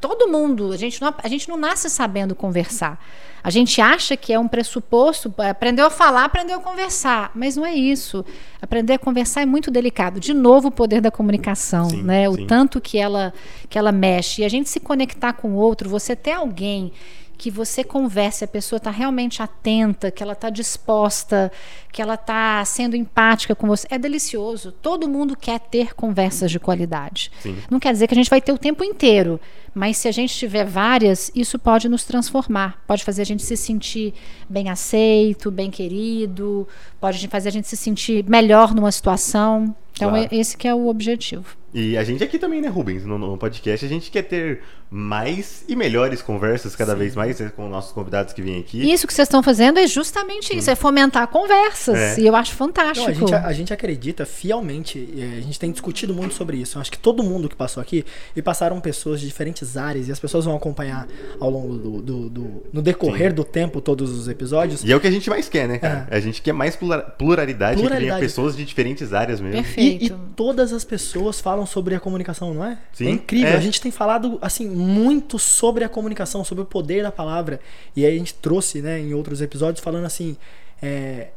todo 0.00 0.28
mundo, 0.28 0.72
a 0.72 0.76
gente, 0.76 1.00
não, 1.00 1.14
a 1.16 1.28
gente 1.28 1.48
não 1.48 1.56
nasce 1.56 1.88
sabendo 1.90 2.34
conversar. 2.34 2.98
A 3.42 3.50
gente 3.50 3.80
acha 3.80 4.16
que 4.16 4.32
é 4.32 4.38
um 4.38 4.48
pressuposto, 4.48 5.32
aprendeu 5.38 5.86
a 5.86 5.90
falar, 5.90 6.24
aprendeu 6.24 6.58
a 6.58 6.60
conversar, 6.60 7.30
mas 7.32 7.56
não 7.56 7.64
é 7.64 7.72
isso. 7.72 8.24
Aprender 8.60 8.94
a 8.94 8.98
conversar 8.98 9.42
é 9.42 9.46
muito 9.46 9.70
delicado. 9.70 10.18
De 10.18 10.34
novo, 10.34 10.68
o 10.68 10.70
poder 10.70 11.00
da 11.00 11.12
comunicação, 11.12 11.90
sim, 11.90 12.02
né? 12.02 12.28
O 12.28 12.46
tanto 12.46 12.80
que 12.80 12.98
ela 12.98 13.32
que 13.68 13.78
ela 13.78 13.92
mexe. 13.92 14.42
E 14.42 14.44
a 14.44 14.48
gente 14.48 14.68
se 14.68 14.80
conectar 14.80 15.32
com 15.32 15.52
o 15.52 15.54
outro, 15.54 15.88
você 15.88 16.16
ter 16.16 16.32
alguém 16.32 16.92
que 17.38 17.50
você 17.50 17.84
converse, 17.84 18.44
a 18.44 18.48
pessoa 18.48 18.78
está 18.78 18.90
realmente 18.90 19.42
atenta, 19.42 20.10
que 20.10 20.22
ela 20.22 20.32
está 20.32 20.48
disposta, 20.48 21.52
que 21.92 22.00
ela 22.00 22.14
está 22.14 22.64
sendo 22.64 22.96
empática 22.96 23.54
com 23.54 23.66
você. 23.66 23.86
É 23.90 23.98
delicioso. 23.98 24.72
Todo 24.72 25.08
mundo 25.08 25.36
quer 25.36 25.60
ter 25.60 25.94
conversas 25.94 26.50
de 26.50 26.58
qualidade. 26.58 27.30
Sim. 27.40 27.56
Não 27.70 27.78
quer 27.78 27.92
dizer 27.92 28.06
que 28.06 28.14
a 28.14 28.16
gente 28.16 28.30
vai 28.30 28.40
ter 28.40 28.52
o 28.52 28.58
tempo 28.58 28.82
inteiro, 28.82 29.40
mas 29.74 29.98
se 29.98 30.08
a 30.08 30.12
gente 30.12 30.34
tiver 30.34 30.64
várias, 30.64 31.30
isso 31.34 31.58
pode 31.58 31.88
nos 31.88 32.04
transformar, 32.04 32.82
pode 32.86 33.04
fazer 33.04 33.22
a 33.22 33.26
gente 33.26 33.42
se 33.42 33.56
sentir 33.56 34.14
bem 34.48 34.70
aceito, 34.70 35.50
bem 35.50 35.70
querido, 35.70 36.66
pode 36.98 37.26
fazer 37.28 37.50
a 37.50 37.52
gente 37.52 37.68
se 37.68 37.76
sentir 37.76 38.24
melhor 38.28 38.74
numa 38.74 38.90
situação. 38.90 39.74
Então, 39.92 40.10
claro. 40.10 40.28
esse 40.30 40.56
que 40.56 40.68
é 40.68 40.74
o 40.74 40.88
objetivo. 40.88 41.56
E 41.72 41.96
a 41.96 42.04
gente 42.04 42.22
aqui 42.22 42.38
também, 42.38 42.60
né, 42.60 42.68
Rubens? 42.68 43.04
No, 43.04 43.18
no, 43.18 43.36
podcast, 43.36 43.84
a 43.84 43.88
gente 43.88 44.10
quer 44.10 44.22
ter 44.22 44.62
mais 44.90 45.64
e 45.68 45.74
melhores 45.74 46.22
conversas 46.22 46.76
cada 46.76 46.92
Sim. 46.92 46.98
vez 46.98 47.14
mais 47.16 47.40
né, 47.40 47.50
com 47.54 47.68
nossos 47.68 47.92
convidados 47.92 48.32
que 48.32 48.40
vêm 48.40 48.60
aqui. 48.60 48.90
Isso 48.90 49.06
que 49.06 49.12
vocês 49.12 49.26
estão 49.26 49.42
fazendo 49.42 49.78
é 49.78 49.86
justamente 49.86 50.56
isso, 50.56 50.70
é 50.70 50.74
fomentar 50.74 51.26
conversas. 51.28 51.96
É. 51.96 52.20
E 52.20 52.26
eu 52.26 52.36
acho 52.36 52.52
fantástico. 52.52 53.00
Não, 53.00 53.08
a, 53.08 53.12
gente, 53.12 53.34
a, 53.34 53.46
a, 53.46 53.52
gente, 53.52 53.72
acredita 53.72 54.24
fielmente, 54.24 55.08
a 55.38 55.40
gente 55.40 55.58
tem 55.58 55.72
discutido 55.72 56.14
muito 56.14 56.34
sobre 56.34 56.58
isso. 56.58 56.78
Eu 56.78 56.82
acho 56.82 56.90
que 56.90 56.98
todo 56.98 57.22
mundo 57.22 57.48
que 57.48 57.56
passou 57.56 57.80
aqui, 57.80 58.04
e 58.34 58.40
passaram 58.40 58.80
pessoas 58.80 59.20
de 59.20 59.26
diferentes 59.26 59.76
áreas, 59.76 60.08
e 60.08 60.12
as 60.12 60.20
pessoas 60.20 60.44
vão 60.44 60.54
acompanhar 60.54 61.08
ao 61.40 61.50
longo 61.50 61.76
do. 61.76 62.02
do, 62.02 62.30
do 62.30 62.62
no 62.72 62.82
decorrer 62.82 63.30
Sim. 63.30 63.36
do 63.36 63.44
tempo 63.44 63.80
todos 63.80 64.10
os 64.10 64.28
episódios. 64.28 64.84
E 64.84 64.92
é 64.92 64.96
o 64.96 65.00
que 65.00 65.06
a 65.06 65.10
gente 65.10 65.28
mais 65.28 65.48
quer, 65.48 65.66
né, 65.66 65.78
cara? 65.78 66.06
É. 66.10 66.16
A 66.16 66.20
gente 66.20 66.40
quer 66.40 66.52
mais 66.52 66.76
pluralidade, 66.76 67.80
pluralidade. 67.80 68.20
pessoas 68.20 68.56
de 68.56 68.64
diferentes 68.64 69.12
áreas 69.12 69.40
mesmo. 69.40 69.62
Perfeito. 69.62 70.04
E, 70.04 70.06
e 70.06 70.10
todas 70.36 70.72
as 70.72 70.84
pessoas 70.84 71.40
falam 71.40 71.66
sobre 71.66 71.94
a 71.94 72.00
comunicação, 72.00 72.54
não 72.54 72.64
é? 72.64 72.78
Sim, 72.92 73.06
é 73.06 73.10
incrível. 73.10 73.48
É. 73.48 73.56
A 73.56 73.60
gente 73.60 73.80
tem 73.80 73.90
falado 73.90 74.38
assim 74.40 74.75
muito 74.76 75.38
sobre 75.38 75.84
a 75.84 75.88
comunicação, 75.88 76.44
sobre 76.44 76.62
o 76.62 76.66
poder 76.66 77.02
da 77.02 77.10
palavra. 77.10 77.60
E 77.94 78.04
aí 78.04 78.14
a 78.14 78.18
gente 78.18 78.34
trouxe, 78.34 78.82
né, 78.82 79.00
em 79.00 79.14
outros 79.14 79.40
episódios 79.40 79.82
falando 79.82 80.04
assim, 80.04 80.36
é, 80.82 81.28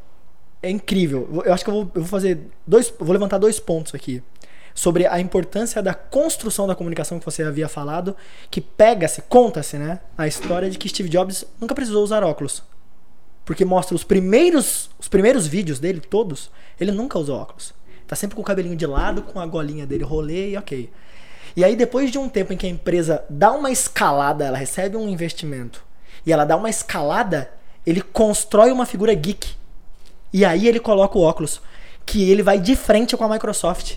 é 0.62 0.70
incrível. 0.70 1.42
Eu 1.44 1.52
acho 1.52 1.64
que 1.64 1.70
eu 1.70 1.74
vou, 1.74 1.82
eu 1.94 2.02
vou 2.02 2.08
fazer 2.08 2.38
dois, 2.66 2.92
vou 2.98 3.12
levantar 3.12 3.38
dois 3.38 3.58
pontos 3.58 3.94
aqui 3.94 4.22
sobre 4.74 5.06
a 5.06 5.18
importância 5.18 5.82
da 5.82 5.94
construção 5.94 6.66
da 6.66 6.74
comunicação 6.74 7.18
que 7.18 7.24
você 7.24 7.42
havia 7.42 7.68
falado, 7.68 8.14
que 8.50 8.60
pega-se, 8.60 9.22
conta-se, 9.22 9.76
né, 9.76 10.00
a 10.16 10.26
história 10.26 10.70
de 10.70 10.78
que 10.78 10.88
Steve 10.88 11.08
Jobs 11.08 11.44
nunca 11.60 11.74
precisou 11.74 12.04
usar 12.04 12.22
óculos. 12.22 12.62
Porque 13.44 13.64
mostra 13.64 13.96
os 13.96 14.04
primeiros, 14.04 14.90
os 14.98 15.08
primeiros 15.08 15.46
vídeos 15.46 15.78
dele 15.78 16.00
todos, 16.00 16.50
ele 16.78 16.92
nunca 16.92 17.18
usou 17.18 17.36
óculos. 17.36 17.74
Tá 18.06 18.14
sempre 18.14 18.36
com 18.36 18.42
o 18.42 18.44
cabelinho 18.44 18.76
de 18.76 18.86
lado, 18.86 19.22
com 19.22 19.40
a 19.40 19.46
golinha 19.46 19.86
dele 19.86 20.04
rolê 20.04 20.50
e 20.50 20.56
ok. 20.56 20.90
E 21.56 21.64
aí, 21.64 21.76
depois 21.76 22.10
de 22.10 22.18
um 22.18 22.28
tempo 22.28 22.52
em 22.52 22.56
que 22.56 22.66
a 22.66 22.70
empresa 22.70 23.24
dá 23.28 23.52
uma 23.52 23.70
escalada, 23.70 24.44
ela 24.44 24.58
recebe 24.58 24.96
um 24.96 25.08
investimento 25.08 25.84
e 26.24 26.32
ela 26.32 26.44
dá 26.44 26.56
uma 26.56 26.70
escalada, 26.70 27.50
ele 27.86 28.02
constrói 28.02 28.70
uma 28.70 28.86
figura 28.86 29.14
geek. 29.14 29.54
E 30.32 30.44
aí 30.44 30.68
ele 30.68 30.80
coloca 30.80 31.18
o 31.18 31.22
óculos. 31.22 31.60
Que 32.06 32.30
ele 32.30 32.42
vai 32.42 32.58
de 32.58 32.74
frente 32.74 33.16
com 33.16 33.24
a 33.24 33.28
Microsoft. 33.28 33.96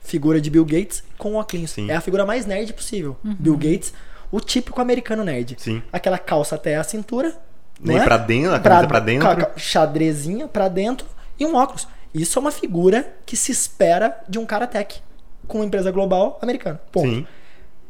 Figura 0.00 0.40
de 0.40 0.50
Bill 0.50 0.64
Gates 0.64 1.02
com 1.18 1.32
o 1.32 1.34
óculos. 1.36 1.70
Sim. 1.70 1.90
É 1.90 1.96
a 1.96 2.00
figura 2.00 2.24
mais 2.24 2.46
nerd 2.46 2.72
possível. 2.72 3.16
Uhum. 3.24 3.34
Bill 3.38 3.56
Gates, 3.56 3.92
o 4.30 4.40
típico 4.40 4.80
americano 4.80 5.24
nerd. 5.24 5.56
Sim. 5.58 5.82
Aquela 5.92 6.18
calça 6.18 6.54
até 6.54 6.76
a 6.76 6.84
cintura. 6.84 7.36
Nem 7.80 7.98
é? 7.98 8.04
pra 8.04 8.16
dentro, 8.16 8.54
a 8.54 8.60
camisa 8.60 8.86
pra, 8.86 8.86
pra 8.86 9.00
dentro. 9.00 9.46
Xadrezinha 9.56 10.48
pra 10.48 10.68
dentro 10.68 11.06
e 11.38 11.44
um 11.44 11.54
óculos. 11.54 11.86
Isso 12.14 12.38
é 12.38 12.40
uma 12.40 12.50
figura 12.50 13.14
que 13.26 13.36
se 13.36 13.52
espera 13.52 14.18
de 14.28 14.38
um 14.38 14.46
cara 14.46 14.66
tech 14.66 15.02
com 15.46 15.58
uma 15.58 15.66
empresa 15.66 15.90
global 15.90 16.38
americana. 16.42 16.80
Ponto. 16.90 17.08
Sim. 17.08 17.26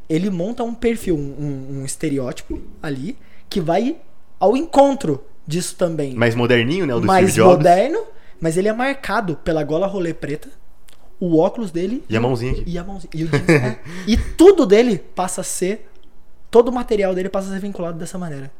Ele 0.08 0.30
monta 0.30 0.62
um 0.62 0.74
perfil, 0.74 1.16
um, 1.16 1.80
um, 1.80 1.84
estereótipo 1.84 2.60
ali 2.82 3.16
que 3.50 3.60
vai 3.60 3.96
ao 4.38 4.56
encontro 4.56 5.24
disso 5.46 5.74
também. 5.76 6.14
Mais 6.14 6.34
moderninho, 6.34 6.86
né? 6.86 6.94
O 6.94 7.00
do 7.00 7.06
Mais 7.06 7.30
Steve 7.30 7.42
Jobs. 7.42 7.56
moderno, 7.56 8.04
mas 8.40 8.56
ele 8.56 8.68
é 8.68 8.72
marcado 8.72 9.36
pela 9.36 9.64
gola 9.64 9.86
rolê 9.86 10.14
preta, 10.14 10.48
o 11.18 11.38
óculos 11.38 11.70
dele 11.70 12.04
e 12.08 12.16
a 12.16 12.20
mãozinha 12.20 12.52
aqui. 12.52 12.64
E 12.66 12.78
a 12.78 12.84
mãozinha. 12.84 13.10
E, 13.14 13.24
o 13.24 13.28
jeans, 13.28 13.48
é. 13.48 13.78
e 14.06 14.16
tudo 14.16 14.66
dele 14.66 14.98
passa 14.98 15.40
a 15.40 15.44
ser. 15.44 15.88
Todo 16.50 16.68
o 16.68 16.72
material 16.72 17.14
dele 17.14 17.28
passa 17.28 17.48
a 17.48 17.52
ser 17.52 17.60
vinculado 17.60 17.98
dessa 17.98 18.16
maneira. 18.16 18.50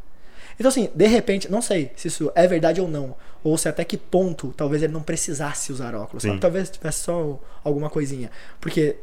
Então, 0.59 0.69
assim, 0.69 0.91
de 0.95 1.07
repente, 1.07 1.51
não 1.51 1.61
sei 1.63 1.93
se 1.97 2.09
isso 2.09 2.33
é 2.35 2.47
verdade 2.47 2.81
ou 2.81 2.89
não. 2.89 3.15
Ou 3.47 3.57
se 3.57 3.69
até 3.69 3.85
que 3.85 3.97
ponto 3.97 4.53
talvez 4.57 4.83
ele 4.83 4.93
não 4.93 5.03
precisasse 5.03 5.71
usar 5.73 5.95
óculos. 5.95 6.25
Talvez 6.41 6.69
tivesse 6.69 7.05
só 7.05 7.39
alguma 7.63 7.89
coisinha. 7.89 8.31
Porque 8.61 8.97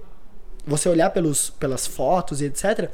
você 0.67 0.89
olhar 0.89 1.09
pelos, 1.11 1.49
pelas 1.51 1.87
fotos 1.87 2.41
e 2.41 2.45
etc., 2.45 2.89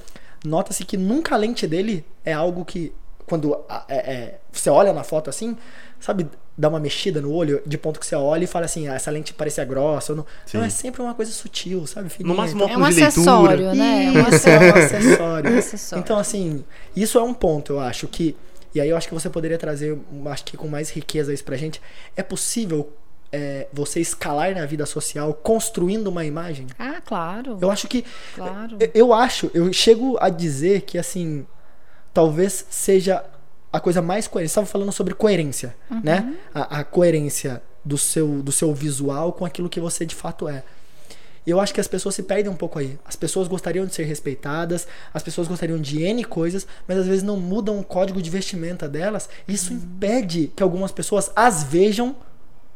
nota-se 0.46 0.84
que 0.86 0.96
nunca 0.96 1.34
a 1.34 1.38
lente 1.38 1.66
dele 1.66 2.06
é 2.24 2.34
algo 2.34 2.64
que, 2.64 2.94
quando 3.26 3.58
é- 3.88 3.96
é, 4.14 4.40
você 4.52 4.70
olha 4.70 4.94
na 4.94 5.04
foto 5.04 5.30
assim, 5.30 5.58
sabe, 6.00 6.28
dá 6.58 6.70
uma 6.70 6.80
mexida 6.80 7.20
no 7.20 7.32
olho, 7.34 7.62
de 7.66 7.78
ponto 7.78 8.00
que 8.00 8.06
você 8.06 8.16
olha 8.16 8.44
e 8.44 8.48
fala 8.48 8.66
assim, 8.66 8.88
ah, 8.88 8.94
essa 8.96 9.10
lente 9.10 9.34
parecia 9.34 9.66
grossa. 9.66 10.12
Ou 10.14 10.18
não. 10.18 10.26
não, 10.54 10.64
é 10.64 10.70
sempre 10.70 11.02
uma 11.02 11.14
coisa 11.16 11.32
sutil, 11.32 11.88
sabe? 11.88 12.10
fininha. 12.10 12.32
No 12.34 12.40
máximo, 12.40 12.64
Então, 12.64 12.74
É 12.76 12.78
um 12.78 12.82
óculos 12.82 12.96
de 12.96 13.02
leitura. 13.02 13.32
acessório, 13.32 13.74
né? 13.76 14.06
É 14.06 14.12
um 14.12 14.36
isso, 14.36 14.50
é 14.50 14.60
um 14.60 14.76
acessório. 14.86 15.52
Um 15.52 15.58
acessório. 15.58 16.04
Então, 16.04 16.18
assim, 16.20 16.64
isso 16.96 17.18
é 17.18 17.24
um 17.24 17.34
ponto, 17.34 17.74
eu 17.74 17.80
acho 17.80 18.08
que. 18.08 18.36
E 18.74 18.80
aí 18.80 18.90
eu 18.90 18.98
acho 18.98 19.08
que 19.08 19.14
você 19.14 19.30
poderia 19.30 19.58
trazer, 19.58 19.98
acho 20.28 20.46
que 20.46 20.58
com 20.58 20.68
mais 20.68 20.90
riqueza 20.90 21.34
isso 21.34 21.44
pra 21.44 21.58
gente. 21.58 21.82
É 22.16 22.22
possível 22.22 22.94
é, 23.32 23.68
você 23.72 24.00
escalar 24.00 24.54
na 24.54 24.66
vida 24.66 24.86
social 24.86 25.34
construindo 25.34 26.08
uma 26.08 26.26
imagem? 26.26 26.68
Ah, 26.78 27.02
claro. 27.04 27.58
Eu 27.62 27.72
acho 27.72 27.88
que. 27.88 28.04
Claro. 28.36 28.78
Eu, 28.80 28.92
eu 28.94 29.14
acho, 29.14 29.50
eu 29.54 29.72
chego 29.74 30.18
a 30.20 30.30
dizer 30.30 30.82
que, 30.82 30.98
assim, 30.98 31.46
talvez 32.14 32.66
seja 32.70 33.24
a 33.72 33.80
coisa 33.80 34.02
mais 34.02 34.28
coerente. 34.28 34.50
Você 34.50 34.60
estava 34.60 34.68
falando 34.68 34.92
sobre 34.92 35.14
coerência, 35.14 35.76
né? 36.04 36.36
A, 36.54 36.80
a 36.80 36.84
coerência 36.84 37.62
do 37.84 37.98
seu, 37.98 38.42
do 38.42 38.52
seu 38.52 38.74
visual 38.74 39.34
com 39.34 39.46
aquilo 39.46 39.70
que 39.70 39.80
você 39.80 40.06
de 40.06 40.16
fato 40.16 40.48
é. 40.48 40.64
E 41.50 41.52
eu 41.52 41.60
acho 41.60 41.74
que 41.74 41.82
as 41.82 41.88
pessoas 41.88 42.14
se 42.14 42.22
perdem 42.22 42.52
um 42.52 42.56
pouco 42.56 42.78
aí. 42.78 43.00
As 43.04 43.16
pessoas 43.16 43.48
gostariam 43.48 43.84
de 43.84 43.96
ser 43.96 44.04
respeitadas, 44.04 44.88
as 45.12 45.24
pessoas 45.24 45.48
gostariam 45.48 45.82
de 45.82 46.04
N 46.04 46.24
coisas, 46.24 46.68
mas 46.88 47.00
às 47.00 47.08
vezes 47.08 47.24
não 47.24 47.38
mudam 47.38 47.80
o 47.80 47.84
código 47.84 48.22
de 48.22 48.30
vestimenta 48.30 48.88
delas. 48.88 49.28
Isso 49.48 49.74
impede 49.74 50.52
que 50.56 50.62
algumas 50.62 50.92
pessoas 50.92 51.32
as 51.36 51.64
vejam 51.64 52.16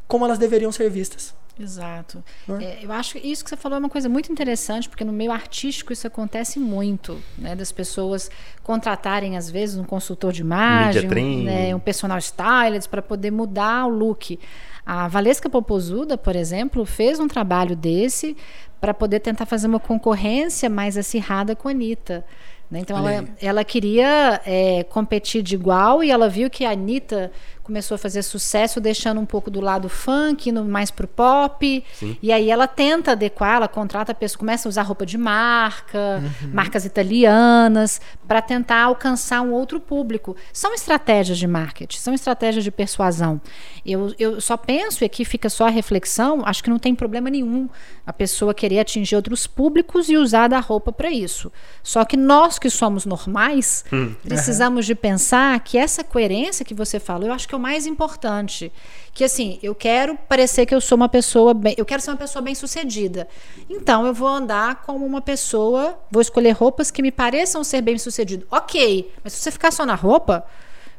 como 0.07 0.25
elas 0.25 0.39
deveriam 0.39 0.71
ser 0.71 0.89
vistas. 0.89 1.35
Exato. 1.59 2.23
É? 2.49 2.63
É, 2.63 2.79
eu 2.81 2.91
acho 2.91 3.13
que 3.13 3.27
isso 3.27 3.43
que 3.43 3.51
você 3.51 3.55
falou 3.55 3.75
é 3.75 3.79
uma 3.79 3.89
coisa 3.89 4.09
muito 4.09 4.31
interessante, 4.31 4.89
porque 4.89 5.03
no 5.03 5.13
meio 5.13 5.31
artístico 5.31 5.93
isso 5.93 6.07
acontece 6.07 6.57
muito, 6.57 7.21
né? 7.37 7.55
Das 7.55 7.71
pessoas 7.71 8.31
contratarem, 8.63 9.37
às 9.37 9.51
vezes, 9.51 9.77
um 9.77 9.83
consultor 9.83 10.33
de 10.33 10.41
imagem, 10.41 11.07
um, 11.07 11.43
né, 11.43 11.75
um 11.75 11.79
personal 11.79 12.17
stylist 12.17 12.89
para 12.89 13.03
poder 13.03 13.29
mudar 13.29 13.85
o 13.85 13.89
look. 13.89 14.39
A 14.85 15.07
Valesca 15.07 15.49
Popozuda, 15.49 16.17
por 16.17 16.35
exemplo, 16.35 16.85
fez 16.85 17.19
um 17.19 17.27
trabalho 17.27 17.75
desse 17.75 18.35
para 18.81 18.93
poder 18.93 19.21
tentar 19.21 19.45
fazer 19.45 19.67
uma 19.67 19.79
concorrência 19.79 20.69
mais 20.69 20.97
acirrada 20.97 21.55
com 21.55 21.69
a 21.69 21.71
Anitta. 21.71 22.25
né? 22.69 22.79
Então 22.79 22.97
ela, 22.97 23.27
ela 23.41 23.63
queria 23.63 24.41
é, 24.45 24.83
competir 24.83 25.41
de 25.41 25.55
igual 25.55 26.03
e 26.03 26.11
ela 26.11 26.27
viu 26.27 26.49
que 26.49 26.65
a 26.65 26.71
Anitta 26.71 27.31
começou 27.63 27.95
a 27.95 27.97
fazer 27.97 28.21
sucesso 28.23 28.81
deixando 28.81 29.19
um 29.21 29.25
pouco 29.25 29.49
do 29.49 29.61
lado 29.61 29.87
funk, 29.87 30.49
indo 30.49 30.63
mais 30.65 30.91
pro 30.91 31.07
pop. 31.07 31.83
Sim. 31.93 32.17
E 32.21 32.31
aí 32.31 32.49
ela 32.51 32.67
tenta 32.67 33.11
adequar, 33.13 33.55
ela 33.55 33.67
contrata 33.69 34.11
a 34.11 34.15
pessoa, 34.15 34.37
começa 34.39 34.67
a 34.67 34.69
usar 34.69 34.81
roupa 34.83 35.05
de 35.05 35.17
marca, 35.17 36.21
Uhum. 36.43 36.49
marcas 36.53 36.85
italianas, 36.85 38.01
para 38.27 38.41
tentar 38.41 38.81
alcançar 38.83 39.41
um 39.41 39.51
outro 39.53 39.79
público. 39.79 40.35
São 40.51 40.73
estratégias 40.73 41.37
de 41.37 41.47
marketing, 41.47 41.97
são 41.97 42.13
estratégias 42.13 42.63
de 42.63 42.71
persuasão. 42.71 43.39
Eu, 43.85 44.13
eu 44.19 44.41
só 44.41 44.57
penso, 44.57 45.03
e 45.03 45.05
aqui 45.05 45.23
fica 45.25 45.49
só 45.49 45.67
a 45.67 45.69
reflexão, 45.69 46.41
acho 46.45 46.63
que 46.63 46.69
não 46.69 46.79
tem 46.79 46.93
problema 46.93 47.29
nenhum 47.29 47.69
a 48.05 48.11
pessoa 48.13 48.53
querer 48.53 48.79
atingir 48.79 49.15
outros 49.15 49.47
públicos 49.47 50.09
e 50.09 50.17
usar 50.17 50.47
da 50.47 50.59
roupa 50.59 50.91
para 50.91 51.09
isso. 51.11 51.51
Só 51.81 52.03
que 52.03 52.17
nós 52.17 52.59
que 52.59 52.69
somos 52.69 53.05
normais, 53.05 53.85
precisamos 54.23 54.85
de 54.85 54.95
pensar 54.95 55.59
que 55.61 55.77
essa 55.77 56.03
coerência 56.03 56.65
que 56.65 56.73
você 56.73 56.99
falou, 56.99 57.27
eu 57.27 57.33
acho 57.33 57.47
que 57.47 57.52
é 57.55 57.57
o 57.57 57.61
mais 57.61 57.85
importante. 57.85 58.71
Que 59.13 59.23
assim, 59.23 59.59
eu 59.61 59.75
quero 59.75 60.15
parecer 60.15 60.65
que 60.65 60.73
eu 60.73 60.81
sou 60.81 60.95
uma 60.95 61.09
pessoa 61.09 61.53
bem, 61.53 61.75
eu 61.77 61.85
quero 61.85 62.01
ser 62.01 62.11
uma 62.11 62.17
pessoa 62.17 62.41
bem 62.41 62.55
sucedida. 62.55 63.27
Então 63.69 64.05
eu 64.05 64.13
vou 64.13 64.27
andar 64.27 64.83
como 64.83 65.05
uma 65.05 65.21
pessoa, 65.21 65.97
vou 66.11 66.21
escolher 66.21 66.51
roupas 66.51 66.89
que 66.91 67.01
me 67.01 67.11
pareçam 67.11 67.63
ser 67.63 67.81
bem 67.81 67.97
sucedido. 67.97 68.45
Ok, 68.49 69.11
mas 69.23 69.33
se 69.33 69.39
você 69.39 69.51
ficar 69.51 69.71
só 69.71 69.85
na 69.85 69.95
roupa, 69.95 70.45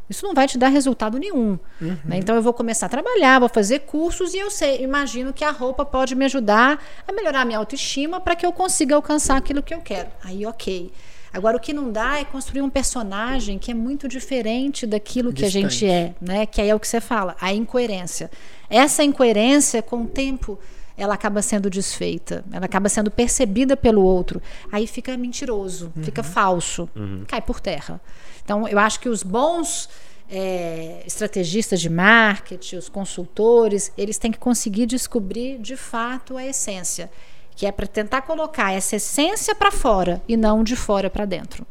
isso 0.08 0.26
não 0.26 0.34
vai 0.34 0.46
te 0.46 0.58
dar 0.58 0.68
resultado 0.68 1.18
nenhum. 1.18 1.58
né? 2.04 2.18
Então 2.18 2.36
eu 2.36 2.42
vou 2.42 2.52
começar 2.52 2.86
a 2.86 2.88
trabalhar, 2.88 3.38
vou 3.38 3.48
fazer 3.48 3.80
cursos 3.80 4.34
e 4.34 4.38
eu 4.38 4.50
sei, 4.50 4.82
imagino 4.82 5.32
que 5.32 5.44
a 5.44 5.50
roupa 5.50 5.84
pode 5.84 6.14
me 6.14 6.24
ajudar 6.26 6.82
a 7.08 7.12
melhorar 7.12 7.40
a 7.40 7.44
minha 7.44 7.58
autoestima 7.58 8.20
para 8.20 8.36
que 8.36 8.44
eu 8.44 8.52
consiga 8.52 8.94
alcançar 8.94 9.36
aquilo 9.36 9.62
que 9.62 9.74
eu 9.74 9.80
quero. 9.80 10.08
Aí, 10.22 10.44
ok. 10.46 10.92
Agora, 11.34 11.56
o 11.56 11.60
que 11.60 11.72
não 11.72 11.90
dá 11.90 12.20
é 12.20 12.24
construir 12.24 12.62
um 12.62 12.70
personagem 12.70 13.58
que 13.58 13.72
é 13.72 13.74
muito 13.74 14.06
diferente 14.06 14.86
daquilo 14.86 15.32
que 15.32 15.44
a 15.44 15.50
gente 15.50 15.70
Distante. 15.70 15.90
é, 15.90 16.14
né? 16.20 16.46
Que 16.46 16.60
aí 16.60 16.68
é 16.70 16.74
o 16.74 16.78
que 16.78 16.86
você 16.86 17.00
fala, 17.00 17.36
a 17.40 17.52
incoerência. 17.52 18.30
Essa 18.70 19.02
incoerência, 19.02 19.82
com 19.82 20.02
o 20.02 20.06
tempo, 20.06 20.56
ela 20.96 21.14
acaba 21.14 21.42
sendo 21.42 21.68
desfeita, 21.68 22.44
ela 22.52 22.66
acaba 22.66 22.88
sendo 22.88 23.10
percebida 23.10 23.76
pelo 23.76 24.00
outro. 24.04 24.40
Aí 24.70 24.86
fica 24.86 25.16
mentiroso, 25.16 25.92
fica 26.02 26.22
falso, 26.22 26.88
cai 27.26 27.42
por 27.42 27.58
terra. 27.58 28.00
Então, 28.44 28.68
eu 28.68 28.78
acho 28.78 29.00
que 29.00 29.08
os 29.08 29.24
bons 29.24 29.88
é, 30.30 31.02
estrategistas 31.04 31.80
de 31.80 31.90
marketing, 31.90 32.76
os 32.76 32.88
consultores, 32.88 33.92
eles 33.98 34.18
têm 34.18 34.30
que 34.30 34.38
conseguir 34.38 34.86
descobrir 34.86 35.58
de 35.58 35.76
fato 35.76 36.36
a 36.36 36.46
essência, 36.46 37.10
que 37.56 37.66
é 37.66 37.72
para 37.72 37.86
tentar 37.86 38.22
colocar 38.22 38.72
essa 38.72 38.96
essência 38.96 39.54
para 39.54 39.70
fora 39.70 40.22
e 40.28 40.36
não 40.36 40.64
de 40.64 40.76
fora 40.76 41.08
para 41.08 41.24
dentro. 41.24 41.66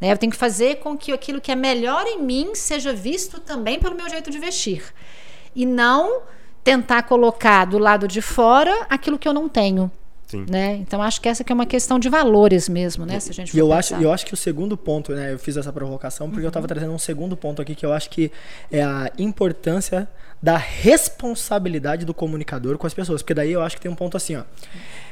Né? 0.00 0.12
Eu 0.12 0.18
tenho 0.18 0.32
que 0.32 0.38
fazer 0.38 0.76
com 0.76 0.96
que 0.96 1.12
aquilo 1.12 1.40
que 1.40 1.50
é 1.50 1.56
melhor 1.56 2.06
em 2.06 2.22
mim 2.22 2.54
seja 2.54 2.92
visto 2.92 3.40
também 3.40 3.78
pelo 3.78 3.96
meu 3.96 4.08
jeito 4.08 4.30
de 4.30 4.38
vestir. 4.38 4.82
E 5.54 5.64
não 5.66 6.22
tentar 6.62 7.02
colocar 7.02 7.64
do 7.64 7.78
lado 7.78 8.08
de 8.08 8.22
fora 8.22 8.86
aquilo 8.88 9.18
que 9.18 9.28
eu 9.28 9.32
não 9.32 9.48
tenho. 9.48 9.90
Sim. 10.34 10.46
Né? 10.48 10.74
Então 10.76 11.00
acho 11.02 11.20
que 11.20 11.28
essa 11.28 11.44
que 11.44 11.52
é 11.52 11.54
uma 11.54 11.66
questão 11.66 11.98
de 11.98 12.08
valores 12.08 12.68
mesmo, 12.68 13.06
né? 13.06 13.20
Se 13.20 13.30
a 13.30 13.34
gente 13.34 13.52
for 13.52 13.56
E 13.56 13.60
eu 13.60 13.72
acho, 13.72 13.90
pensar. 13.90 14.02
eu 14.02 14.12
acho 14.12 14.26
que 14.26 14.34
o 14.34 14.36
segundo 14.36 14.76
ponto, 14.76 15.12
né? 15.12 15.32
Eu 15.32 15.38
fiz 15.38 15.56
essa 15.56 15.72
provocação 15.72 16.30
porque 16.30 16.44
eu 16.46 16.50
tava 16.50 16.66
trazendo 16.66 16.92
um 16.92 16.98
segundo 16.98 17.36
ponto 17.36 17.62
aqui 17.62 17.74
que 17.74 17.86
eu 17.86 17.92
acho 17.92 18.10
que 18.10 18.32
é 18.70 18.82
a 18.82 19.10
importância 19.18 20.08
da 20.42 20.56
responsabilidade 20.56 22.04
do 22.04 22.12
comunicador 22.12 22.76
com 22.76 22.86
as 22.86 22.94
pessoas. 22.94 23.22
Porque 23.22 23.34
daí 23.34 23.52
eu 23.52 23.62
acho 23.62 23.76
que 23.76 23.82
tem 23.82 23.90
um 23.90 23.94
ponto 23.94 24.16
assim, 24.16 24.36
ó. 24.36 24.42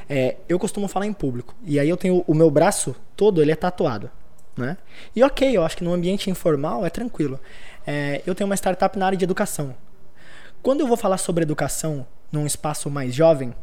É, 0.09 0.35
eu 0.47 0.59
costumo 0.59 0.87
falar 0.87 1.05
em 1.05 1.13
público. 1.13 1.55
E 1.63 1.79
aí 1.79 1.89
eu 1.89 1.97
tenho 1.97 2.23
o 2.27 2.33
meu 2.33 2.51
braço 2.51 2.95
todo, 3.15 3.41
ele 3.41 3.51
é 3.51 3.55
tatuado. 3.55 4.11
Né? 4.55 4.77
E 5.15 5.23
ok, 5.23 5.55
eu 5.55 5.63
acho 5.63 5.77
que 5.77 5.83
no 5.83 5.93
ambiente 5.93 6.29
informal 6.29 6.85
é 6.85 6.89
tranquilo. 6.89 7.39
É, 7.87 8.21
eu 8.25 8.35
tenho 8.35 8.47
uma 8.47 8.55
startup 8.55 8.97
na 8.99 9.07
área 9.07 9.17
de 9.17 9.23
educação. 9.23 9.75
Quando 10.61 10.81
eu 10.81 10.87
vou 10.87 10.95
falar 10.95 11.17
sobre 11.17 11.43
educação 11.43 12.05
num 12.31 12.45
espaço 12.45 12.89
mais 12.89 13.13
jovem, 13.13 13.53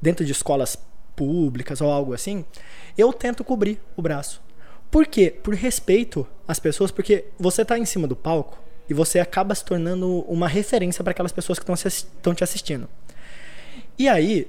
dentro 0.00 0.24
de 0.24 0.32
escolas 0.32 0.76
públicas 1.16 1.80
ou 1.80 1.90
algo 1.90 2.12
assim, 2.12 2.44
eu 2.96 3.12
tento 3.12 3.44
cobrir 3.44 3.80
o 3.96 4.02
braço. 4.02 4.42
Por 4.90 5.06
quê? 5.06 5.30
Por 5.30 5.54
respeito 5.54 6.26
às 6.46 6.60
pessoas, 6.60 6.90
porque 6.90 7.24
você 7.38 7.62
está 7.62 7.78
em 7.78 7.84
cima 7.84 8.06
do 8.06 8.14
palco 8.14 8.58
e 8.88 8.94
você 8.94 9.18
acaba 9.18 9.54
se 9.54 9.64
tornando 9.64 10.20
uma 10.28 10.46
referência 10.46 11.02
para 11.02 11.10
aquelas 11.10 11.32
pessoas 11.32 11.58
que 11.58 11.64
estão 11.88 12.34
te 12.34 12.44
assistindo. 12.44 12.88
E 13.98 14.08
aí 14.08 14.48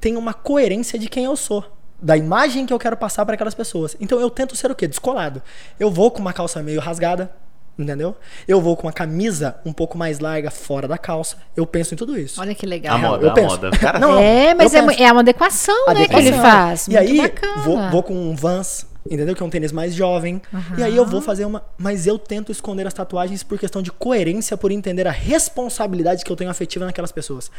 tem 0.00 0.16
uma 0.16 0.34
coerência 0.34 0.98
de 0.98 1.08
quem 1.08 1.24
eu 1.24 1.36
sou, 1.36 1.64
da 2.00 2.16
imagem 2.16 2.66
que 2.66 2.72
eu 2.72 2.78
quero 2.78 2.96
passar 2.96 3.24
para 3.24 3.34
aquelas 3.34 3.54
pessoas. 3.54 3.96
Então 4.00 4.20
eu 4.20 4.30
tento 4.30 4.56
ser 4.56 4.70
o 4.70 4.74
quê? 4.74 4.86
Descolado. 4.86 5.42
Eu 5.78 5.90
vou 5.90 6.10
com 6.10 6.20
uma 6.20 6.32
calça 6.32 6.62
meio 6.62 6.80
rasgada, 6.80 7.34
entendeu? 7.78 8.16
Eu 8.46 8.60
vou 8.60 8.76
com 8.76 8.86
uma 8.86 8.92
camisa 8.92 9.56
um 9.64 9.72
pouco 9.72 9.96
mais 9.96 10.18
larga 10.18 10.50
fora 10.50 10.88
da 10.88 10.98
calça. 10.98 11.36
Eu 11.56 11.66
penso 11.66 11.94
em 11.94 11.96
tudo 11.96 12.18
isso. 12.18 12.40
Olha 12.40 12.54
que 12.54 12.66
legal. 12.66 12.96
A 12.96 12.98
moda, 12.98 13.24
eu 13.26 13.30
a 13.30 13.34
penso. 13.34 13.48
moda. 13.48 13.70
Cara- 13.70 13.98
Não, 14.00 14.18
é, 14.18 14.54
mas 14.54 14.74
eu 14.74 14.90
é, 14.90 15.02
é 15.02 15.12
uma 15.12 15.20
adequação, 15.20 15.86
né, 15.94 16.06
que 16.08 16.16
ele 16.16 16.32
faz. 16.32 16.88
E 16.88 16.90
Muito 16.92 17.00
aí, 17.10 17.16
bacana. 17.22 17.62
vou, 17.62 17.90
vou 17.90 18.02
com 18.02 18.14
um 18.14 18.34
Vans, 18.34 18.86
entendeu? 19.08 19.34
Que 19.34 19.42
é 19.42 19.46
um 19.46 19.50
tênis 19.50 19.72
mais 19.72 19.94
jovem. 19.94 20.40
E 20.76 20.82
aí 20.82 20.96
eu 20.96 21.06
vou 21.06 21.20
fazer 21.20 21.44
uma. 21.44 21.62
Mas 21.78 22.06
eu 22.06 22.18
tento 22.18 22.50
esconder 22.52 22.86
as 22.86 22.92
tatuagens 22.94 23.42
por 23.42 23.58
questão 23.58 23.80
de 23.80 23.90
coerência, 23.92 24.56
por 24.56 24.70
entender 24.72 25.06
a 25.06 25.10
responsabilidade 25.12 26.24
que 26.24 26.30
eu 26.32 26.36
tenho 26.36 26.50
afetiva 26.50 26.84
naquelas 26.84 27.12
pessoas. 27.12 27.50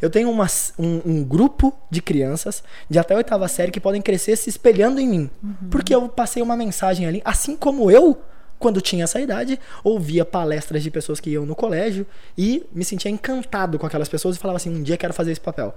Eu 0.00 0.10
tenho 0.10 0.30
uma, 0.30 0.46
um, 0.78 1.00
um 1.04 1.24
grupo 1.24 1.72
de 1.90 2.00
crianças 2.02 2.62
de 2.88 2.98
até 2.98 3.14
a 3.14 3.18
oitava 3.18 3.46
série 3.48 3.70
que 3.70 3.80
podem 3.80 4.00
crescer 4.02 4.36
se 4.36 4.48
espelhando 4.50 5.00
em 5.00 5.08
mim. 5.08 5.30
Porque 5.70 5.94
eu 5.94 6.08
passei 6.08 6.42
uma 6.42 6.56
mensagem 6.56 7.06
ali, 7.06 7.22
assim 7.24 7.56
como 7.56 7.90
eu. 7.90 8.18
Quando 8.58 8.80
tinha 8.80 9.04
essa 9.04 9.20
idade, 9.20 9.58
ouvia 9.84 10.24
palestras 10.24 10.82
de 10.82 10.90
pessoas 10.90 11.20
que 11.20 11.30
iam 11.30 11.44
no 11.44 11.54
colégio 11.54 12.06
e 12.38 12.64
me 12.72 12.84
sentia 12.84 13.10
encantado 13.10 13.78
com 13.78 13.86
aquelas 13.86 14.08
pessoas 14.08 14.36
e 14.36 14.38
falava 14.38 14.56
assim: 14.56 14.70
um 14.70 14.82
dia 14.82 14.96
quero 14.96 15.12
fazer 15.12 15.32
esse 15.32 15.40
papel. 15.40 15.74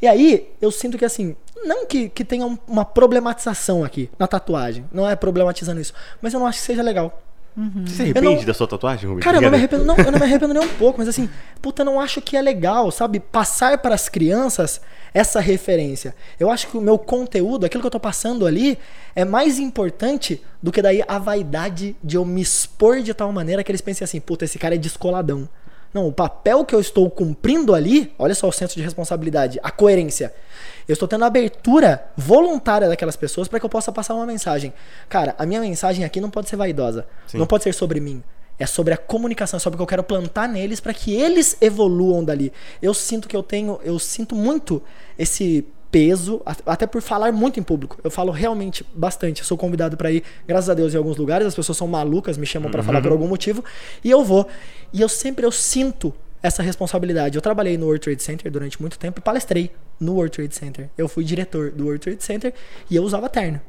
E 0.00 0.06
aí 0.06 0.48
eu 0.60 0.70
sinto 0.70 0.96
que 0.96 1.04
assim, 1.04 1.34
não 1.64 1.86
que, 1.86 2.08
que 2.08 2.24
tenha 2.24 2.46
um- 2.46 2.58
uma 2.68 2.84
problematização 2.84 3.82
aqui 3.84 4.08
na 4.18 4.26
tatuagem, 4.26 4.84
não 4.92 5.08
é 5.08 5.16
problematizando 5.16 5.80
isso, 5.80 5.92
mas 6.22 6.32
eu 6.32 6.40
não 6.40 6.46
acho 6.46 6.58
que 6.60 6.64
seja 6.66 6.82
legal. 6.82 7.20
Você 7.56 7.94
se 7.94 8.02
arrepende 8.02 8.36
não- 8.36 8.44
da 8.44 8.54
sua 8.54 8.66
tatuagem, 8.66 9.08
Rubens? 9.08 9.24
Cara, 9.24 9.36
eu 9.38 9.42
não 9.42 9.50
me 9.50 9.56
arrependo, 9.56 9.84
não, 9.84 9.96
eu 9.96 10.12
não 10.12 10.18
me 10.18 10.24
arrependo 10.24 10.54
nem 10.54 10.62
um 10.62 10.68
pouco, 10.74 10.98
mas 10.98 11.08
assim, 11.08 11.28
puta, 11.60 11.84
não 11.84 12.00
acho 12.00 12.20
que 12.20 12.36
é 12.36 12.42
legal, 12.42 12.90
sabe? 12.90 13.20
Passar 13.20 13.78
para 13.78 13.94
as 13.94 14.08
crianças 14.08 14.80
essa 15.12 15.40
referência. 15.40 16.14
Eu 16.38 16.50
acho 16.50 16.68
que 16.68 16.76
o 16.76 16.80
meu 16.80 16.96
conteúdo, 16.96 17.66
aquilo 17.66 17.80
que 17.82 17.86
eu 17.86 17.90
tô 17.90 17.98
passando 18.00 18.46
ali, 18.46 18.78
é 19.14 19.24
mais 19.24 19.58
importante 19.58 20.40
do 20.62 20.70
que 20.70 20.80
daí 20.80 21.02
a 21.06 21.18
vaidade 21.18 21.96
de 22.02 22.16
eu 22.16 22.24
me 22.24 22.40
expor 22.40 23.00
de 23.02 23.12
tal 23.12 23.32
maneira 23.32 23.64
que 23.64 23.70
eles 23.72 23.80
pensem 23.80 24.04
assim, 24.04 24.20
puta, 24.20 24.44
esse 24.44 24.58
cara 24.58 24.74
é 24.76 24.78
descoladão. 24.78 25.48
Não, 25.92 26.06
o 26.06 26.12
papel 26.12 26.64
que 26.64 26.74
eu 26.74 26.80
estou 26.80 27.10
cumprindo 27.10 27.74
ali, 27.74 28.12
olha 28.18 28.34
só 28.34 28.48
o 28.48 28.52
senso 28.52 28.76
de 28.76 28.82
responsabilidade, 28.82 29.58
a 29.62 29.70
coerência. 29.70 30.32
Eu 30.86 30.92
estou 30.92 31.08
tendo 31.08 31.24
a 31.24 31.26
abertura 31.26 32.04
voluntária 32.16 32.88
daquelas 32.88 33.16
pessoas 33.16 33.48
para 33.48 33.58
que 33.58 33.66
eu 33.66 33.70
possa 33.70 33.90
passar 33.90 34.14
uma 34.14 34.26
mensagem. 34.26 34.72
Cara, 35.08 35.34
a 35.38 35.44
minha 35.44 35.60
mensagem 35.60 36.04
aqui 36.04 36.20
não 36.20 36.30
pode 36.30 36.48
ser 36.48 36.56
vaidosa. 36.56 37.06
Sim. 37.26 37.38
Não 37.38 37.46
pode 37.46 37.64
ser 37.64 37.74
sobre 37.74 38.00
mim. 38.00 38.22
É 38.58 38.66
sobre 38.66 38.92
a 38.92 38.96
comunicação, 38.96 39.56
é 39.56 39.60
sobre 39.60 39.76
o 39.76 39.78
que 39.78 39.82
eu 39.82 39.86
quero 39.86 40.04
plantar 40.04 40.46
neles 40.46 40.80
para 40.80 40.92
que 40.92 41.14
eles 41.14 41.56
evoluam 41.60 42.22
dali. 42.22 42.52
Eu 42.80 42.92
sinto 42.92 43.26
que 43.26 43.36
eu 43.36 43.42
tenho, 43.42 43.80
eu 43.82 43.98
sinto 43.98 44.36
muito 44.36 44.82
esse 45.18 45.66
peso, 45.90 46.40
até 46.64 46.86
por 46.86 47.02
falar 47.02 47.32
muito 47.32 47.58
em 47.58 47.62
público. 47.62 47.98
Eu 48.02 48.10
falo 48.10 48.30
realmente 48.30 48.86
bastante. 48.94 49.40
Eu 49.40 49.46
sou 49.46 49.58
convidado 49.58 49.96
para 49.96 50.10
ir, 50.10 50.22
graças 50.46 50.70
a 50.70 50.74
Deus, 50.74 50.94
em 50.94 50.96
alguns 50.96 51.16
lugares. 51.16 51.46
As 51.46 51.54
pessoas 51.54 51.76
são 51.76 51.88
malucas, 51.88 52.38
me 52.38 52.46
chamam 52.46 52.70
para 52.70 52.82
falar 52.82 53.02
por 53.02 53.12
algum 53.12 53.26
motivo, 53.26 53.64
e 54.02 54.10
eu 54.10 54.24
vou. 54.24 54.46
E 54.92 55.00
eu 55.00 55.08
sempre 55.08 55.44
eu 55.44 55.52
sinto 55.52 56.14
essa 56.42 56.62
responsabilidade. 56.62 57.36
Eu 57.36 57.42
trabalhei 57.42 57.76
no 57.76 57.86
World 57.86 58.02
Trade 58.02 58.22
Center 58.22 58.50
durante 58.50 58.80
muito 58.80 58.98
tempo 58.98 59.20
e 59.20 59.22
palestrei 59.22 59.70
no 59.98 60.14
World 60.14 60.34
Trade 60.34 60.54
Center. 60.54 60.88
Eu 60.96 61.08
fui 61.08 61.24
diretor 61.24 61.70
do 61.70 61.84
World 61.84 62.00
Trade 62.00 62.22
Center 62.22 62.54
e 62.88 62.96
eu 62.96 63.02
usava 63.02 63.28
terno. 63.28 63.60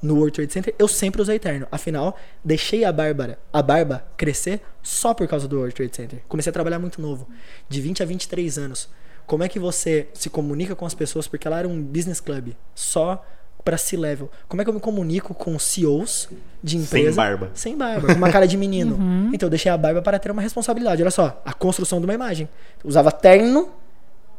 No 0.00 0.14
World 0.14 0.32
Trade 0.32 0.52
Center 0.52 0.74
eu 0.78 0.86
sempre 0.86 1.20
usei 1.20 1.38
terno. 1.38 1.66
Afinal, 1.70 2.16
deixei 2.42 2.84
a 2.84 2.92
Bárbara, 2.92 3.38
a 3.52 3.60
barba 3.60 4.06
crescer 4.16 4.60
só 4.82 5.12
por 5.12 5.26
causa 5.26 5.48
do 5.48 5.56
World 5.56 5.74
Trade 5.74 5.94
Center. 5.94 6.20
Comecei 6.28 6.50
a 6.50 6.52
trabalhar 6.52 6.78
muito 6.78 7.02
novo, 7.02 7.28
de 7.68 7.80
20 7.80 8.02
a 8.02 8.06
23 8.06 8.58
anos. 8.58 8.88
Como 9.28 9.44
é 9.44 9.48
que 9.48 9.58
você 9.58 10.08
se 10.14 10.28
comunica 10.30 10.74
com 10.74 10.86
as 10.86 10.94
pessoas 10.94 11.28
porque 11.28 11.46
ela 11.46 11.58
era 11.58 11.68
um 11.68 11.80
business 11.80 12.18
club, 12.18 12.54
só 12.74 13.22
para 13.62 13.76
C-level. 13.76 14.30
Como 14.48 14.62
é 14.62 14.64
que 14.64 14.70
eu 14.70 14.74
me 14.74 14.80
comunico 14.80 15.34
com 15.34 15.58
CEOs 15.58 16.30
de 16.64 16.78
Sem 16.78 16.80
empresa 17.02 17.16
barba. 17.16 17.50
sem 17.52 17.76
barba, 17.76 18.06
com 18.08 18.14
uma 18.14 18.32
cara 18.32 18.46
de 18.48 18.56
menino. 18.56 18.98
Então 19.34 19.46
eu 19.46 19.50
deixei 19.50 19.70
a 19.70 19.76
barba 19.76 20.00
para 20.00 20.18
ter 20.18 20.30
uma 20.30 20.40
responsabilidade. 20.40 21.02
Olha 21.02 21.10
só, 21.10 21.40
a 21.44 21.52
construção 21.52 22.00
de 22.00 22.06
uma 22.06 22.14
imagem. 22.14 22.48
Eu 22.82 22.88
usava 22.88 23.12
terno 23.12 23.68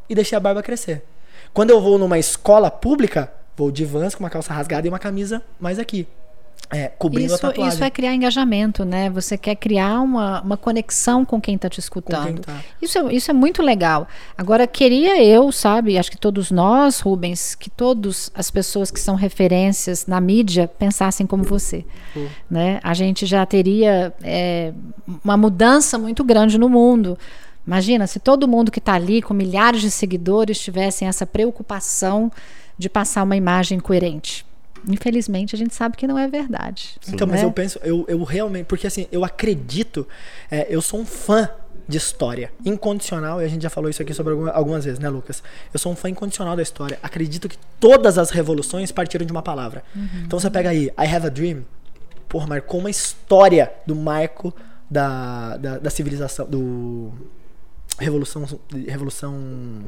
e 0.10 0.16
deixei 0.16 0.36
a 0.36 0.40
barba 0.40 0.64
crescer. 0.64 1.04
Quando 1.54 1.70
eu 1.70 1.80
vou 1.80 2.00
numa 2.00 2.18
escola 2.18 2.72
pública, 2.72 3.32
vou 3.56 3.70
de 3.72 3.86
vans 3.86 4.16
com 4.16 4.24
uma 4.24 4.30
calça 4.32 4.52
rasgada 4.52 4.88
e 4.88 4.90
uma 4.90 4.98
camisa 4.98 5.44
mais 5.60 5.78
aqui. 5.78 6.08
É, 6.72 6.88
cobrindo 6.88 7.34
a 7.34 7.36
Isso, 7.36 7.42
tatuagem. 7.42 7.74
isso 7.74 7.84
é 7.84 7.90
criar 7.90 8.14
engajamento, 8.14 8.86
né? 8.86 9.10
Você 9.10 9.36
quer 9.38 9.56
criar 9.56 10.02
uma, 10.02 10.40
uma 10.42 10.56
conexão 10.56 11.26
com 11.26 11.42
quem 11.42 11.56
está 11.56 11.68
te 11.68 11.80
escutando. 11.80 12.42
tá. 12.42 12.62
Isso 12.80 12.98
é, 13.00 13.14
isso 13.14 13.32
é 13.32 13.34
muito 13.34 13.64
legal. 13.64 14.08
Agora, 14.38 14.68
queria 14.68 15.24
eu, 15.24 15.52
sabe, 15.52 15.98
acho 15.98 16.12
que 16.12 16.18
todos 16.18 16.52
nós, 16.52 17.00
Rubens, 17.00 17.56
que 17.56 17.72
todas 17.72 18.32
as 18.36 18.52
pessoas 18.52 18.92
que 18.92 19.00
são 19.00 19.16
referências 19.16 20.06
na 20.06 20.22
mídia 20.22 20.68
pensassem 20.68 21.26
como 21.26 21.44
você. 21.44 21.84
Pô. 22.14 22.22
Né? 22.50 22.80
A 22.84 22.94
gente 22.94 23.26
já 23.26 23.44
teria 23.48 24.14
é, 24.22 24.72
uma 25.24 25.36
mudança 25.36 25.98
muito 25.98 26.24
grande 26.24 26.60
no 26.60 26.70
mundo. 26.70 27.18
Imagina 27.66 28.06
se 28.06 28.20
todo 28.20 28.48
mundo 28.48 28.72
que 28.72 28.80
está 28.80 28.94
ali 28.94 29.24
com 29.24 29.34
milhares 29.34 29.82
de 29.82 29.90
seguidores 29.90 30.60
tivessem 30.60 31.08
essa 31.08 31.26
preocupação 31.26 32.32
de 32.78 32.90
passar 32.90 33.24
uma 33.24 33.36
imagem 33.36 33.80
coerente. 33.80 34.46
Infelizmente, 34.88 35.56
a 35.56 35.58
gente 35.58 35.74
sabe 35.76 35.96
que 35.98 36.08
não 36.08 36.18
é 36.18 36.28
verdade. 36.28 36.96
Então, 37.08 37.28
mas 37.28 37.42
né? 37.42 37.46
eu 37.46 37.52
penso, 37.52 37.80
eu, 37.84 38.06
eu 38.08 38.24
realmente, 38.24 38.66
porque 38.66 38.88
assim, 38.88 39.08
eu 39.12 39.24
acredito, 39.26 40.08
é, 40.50 40.68
eu 40.70 40.82
sou 40.82 41.00
um 41.00 41.06
fã 41.06 41.50
de 41.88 41.98
história, 41.98 42.52
incondicional, 42.64 43.42
e 43.42 43.46
a 43.46 43.48
gente 43.48 43.64
já 43.64 43.70
falou 43.70 43.90
isso 43.90 44.02
aqui 44.02 44.14
sobre 44.14 44.34
alguma- 44.34 44.52
algumas 44.52 44.86
vezes, 44.86 45.00
né, 45.00 45.10
Lucas? 45.10 45.42
Eu 45.74 45.80
sou 45.80 45.92
um 45.92 45.96
fã 45.96 46.08
incondicional 46.10 46.56
da 46.56 46.62
história. 46.62 47.00
Acredito 47.02 47.50
que 47.50 47.58
todas 47.80 48.18
as 48.20 48.30
revoluções 48.30 48.92
partiram 48.92 49.26
de 49.26 49.32
uma 49.32 49.42
palavra. 49.42 49.84
Então 50.24 50.40
você 50.40 50.50
pega 50.52 50.70
aí, 50.70 50.86
I 50.98 51.16
Have 51.16 51.26
a 51.26 51.30
Dream, 51.30 51.66
porra, 52.28 52.46
marcou 52.46 52.80
uma 52.80 52.92
história 52.92 53.72
do 53.88 53.96
marco 53.96 54.54
da, 54.90 55.58
da, 55.58 55.78
da 55.80 55.90
civilização, 55.90 56.48
do 56.48 57.12
revolução, 57.98 58.46
revolução 58.88 59.86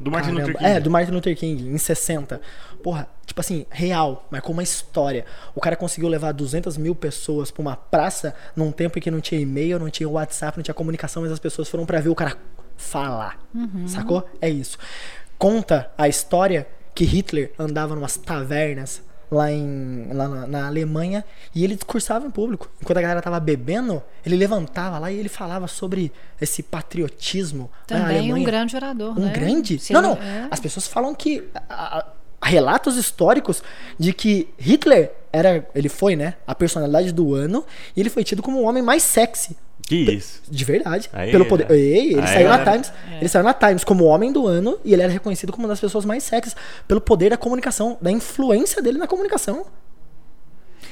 Do 0.00 0.10
Martin 0.10 0.30
Caramba. 0.30 0.46
Luther 0.46 0.58
King. 0.58 0.70
É, 0.70 0.80
do 0.80 0.90
Martin 0.90 1.12
Luther 1.12 1.36
King, 1.36 1.68
em 1.68 1.78
60. 1.78 2.40
Porra, 2.82 3.08
tipo 3.26 3.40
assim, 3.40 3.66
real, 3.70 4.26
marcou 4.30 4.52
uma 4.52 4.62
história. 4.62 5.24
O 5.54 5.60
cara 5.60 5.76
conseguiu 5.76 6.08
levar 6.08 6.32
200 6.32 6.76
mil 6.76 6.94
pessoas 6.94 7.50
pra 7.50 7.60
uma 7.60 7.76
praça 7.76 8.34
num 8.54 8.70
tempo 8.70 8.98
em 8.98 9.02
que 9.02 9.10
não 9.10 9.20
tinha 9.20 9.40
e-mail, 9.40 9.78
não 9.78 9.90
tinha 9.90 10.08
WhatsApp, 10.08 10.56
não 10.56 10.62
tinha 10.62 10.74
comunicação, 10.74 11.22
mas 11.22 11.32
as 11.32 11.38
pessoas 11.38 11.68
foram 11.68 11.84
pra 11.84 12.00
ver 12.00 12.08
o 12.08 12.14
cara 12.14 12.36
falar. 12.76 13.38
Sacou? 13.86 14.28
É 14.40 14.48
isso. 14.48 14.78
Conta 15.36 15.90
a 15.98 16.08
história 16.08 16.66
que 16.94 17.04
Hitler 17.04 17.52
andava 17.58 17.94
numas 17.94 18.16
tavernas 18.16 19.02
lá, 19.30 19.50
em, 19.52 20.08
lá 20.12 20.26
na, 20.28 20.46
na 20.46 20.66
Alemanha 20.66 21.24
e 21.54 21.64
ele 21.64 21.74
discursava 21.74 22.26
em 22.26 22.30
público. 22.30 22.70
Enquanto 22.80 22.98
a 22.98 23.02
galera 23.02 23.20
tava 23.22 23.38
bebendo, 23.40 24.02
ele 24.24 24.36
levantava 24.36 24.98
lá 24.98 25.10
e 25.12 25.16
ele 25.18 25.28
falava 25.28 25.66
sobre 25.66 26.12
esse 26.40 26.62
patriotismo. 26.62 27.70
Também 27.86 28.32
um 28.32 28.42
grande 28.42 28.76
orador, 28.76 29.18
Um 29.18 29.26
né? 29.26 29.32
grande? 29.32 29.80
Não, 29.90 30.02
não. 30.02 30.12
é. 30.14 30.48
As 30.50 30.60
pessoas 30.60 30.86
falam 30.86 31.14
que. 31.14 31.48
a- 31.68 31.98
a- 31.98 32.06
relatos 32.40 32.96
históricos 32.96 33.62
de 33.98 34.12
que 34.12 34.48
Hitler 34.58 35.12
era. 35.32 35.68
Ele 35.74 35.88
foi, 35.88 36.14
né? 36.14 36.34
A 36.46 36.54
personalidade 36.54 37.10
do 37.12 37.34
ano. 37.34 37.64
E 37.96 38.00
ele 38.00 38.08
foi 38.08 38.22
tido 38.22 38.42
como 38.42 38.58
o 38.60 38.62
homem 38.62 38.80
mais 38.82 39.02
sexy. 39.02 39.56
Que 39.88 39.96
isso. 39.96 40.42
De 40.50 40.64
verdade. 40.64 41.08
Aí, 41.12 41.30
pelo 41.30 41.46
poder. 41.46 41.68
né? 41.68 41.76
Ei, 41.76 42.12
ele 42.12 42.20
Aí, 42.20 42.26
saiu 42.28 42.48
na. 42.48 42.58
Times. 42.58 42.92
Ele 43.18 43.28
saiu 43.28 43.42
na 43.42 43.54
Times 43.54 43.84
como 43.84 44.04
o 44.04 44.06
homem 44.06 44.30
do 44.30 44.46
ano. 44.46 44.78
E 44.84 44.92
ele 44.92 45.02
era 45.02 45.10
reconhecido 45.10 45.50
como 45.50 45.64
uma 45.64 45.68
das 45.70 45.80
pessoas 45.80 46.04
mais 46.04 46.22
sexys. 46.22 46.54
Pelo 46.86 47.00
poder 47.00 47.30
da 47.30 47.36
comunicação. 47.38 47.96
Da 48.00 48.10
influência 48.10 48.82
dele 48.82 48.98
na 48.98 49.06
comunicação. 49.06 49.64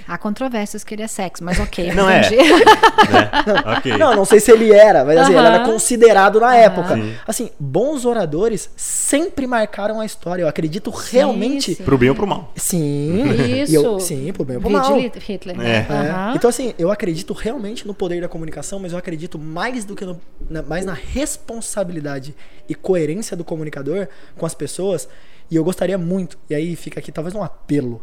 Há 0.09 0.17
controvérsias 0.19 0.85
que 0.85 0.95
ele 0.95 1.03
é 1.03 1.07
sexo, 1.09 1.43
mas 1.43 1.59
ok, 1.59 1.93
Não 1.95 2.09
é. 2.09 2.21
entendi. 2.27 2.37
Né? 2.37 3.79
ok. 3.79 3.97
Não, 3.99 4.15
não 4.15 4.25
sei 4.25 4.41
se 4.41 4.51
ele 4.53 4.73
era, 4.73 5.05
mas 5.05 5.19
assim, 5.19 5.35
ele 5.37 5.47
era 5.47 5.61
considerado 5.65 6.41
na 6.41 6.55
época. 6.57 6.95
Sim. 6.95 7.15
Assim, 7.27 7.51
bons 7.59 8.05
oradores 8.05 8.71
sempre 8.77 9.47
marcaram 9.47 10.01
a 10.01 10.07
história. 10.07 10.43
Eu 10.43 10.49
acredito 10.49 10.91
realmente. 10.91 11.75
sim. 11.75 11.83
Pro 11.85 11.99
bem 11.99 12.09
ou 12.11 12.15
pro 12.15 12.27
mal. 12.27 12.53
Sim. 12.57 13.25
Isso. 13.63 13.73
E 13.73 13.75
eu- 13.75 14.01
sim, 14.01 14.33
pro 14.33 14.45
bem 14.45 14.57
ou 14.57 14.63
pro 14.63 14.71
mal. 14.71 14.97
Hitler. 14.99 15.57
É. 15.57 15.59
né? 15.59 15.87
É. 15.89 15.93
Aham. 15.93 16.33
Então, 16.37 16.49
assim, 16.51 16.75
eu 16.79 16.91
acredito 16.91 17.33
realmente 17.33 17.87
no 17.87 17.95
poder 17.95 18.21
da 18.21 18.29
comunicação, 18.29 18.79
mas 18.79 18.93
eu 18.93 18.99
acredito 18.99 19.39
mais 19.39 19.85
do 19.85 19.95
que 19.97 20.05
no, 20.05 20.21
na, 20.49 20.63
mais 20.63 20.85
na 20.85 20.95
responsabilidade 20.95 22.35
e 22.69 22.75
coerência 22.75 23.37
do 23.37 23.45
comunicador 23.45 24.09
com 24.37 24.47
as 24.47 24.55
pessoas. 24.55 25.09
E 25.51 25.57
eu 25.57 25.63
gostaria 25.65 25.97
muito, 25.97 26.37
e 26.51 26.55
aí 26.55 26.75
fica 26.75 26.99
aqui 26.99 27.13
talvez 27.13 27.35
um 27.35 27.43
apelo, 27.43 28.03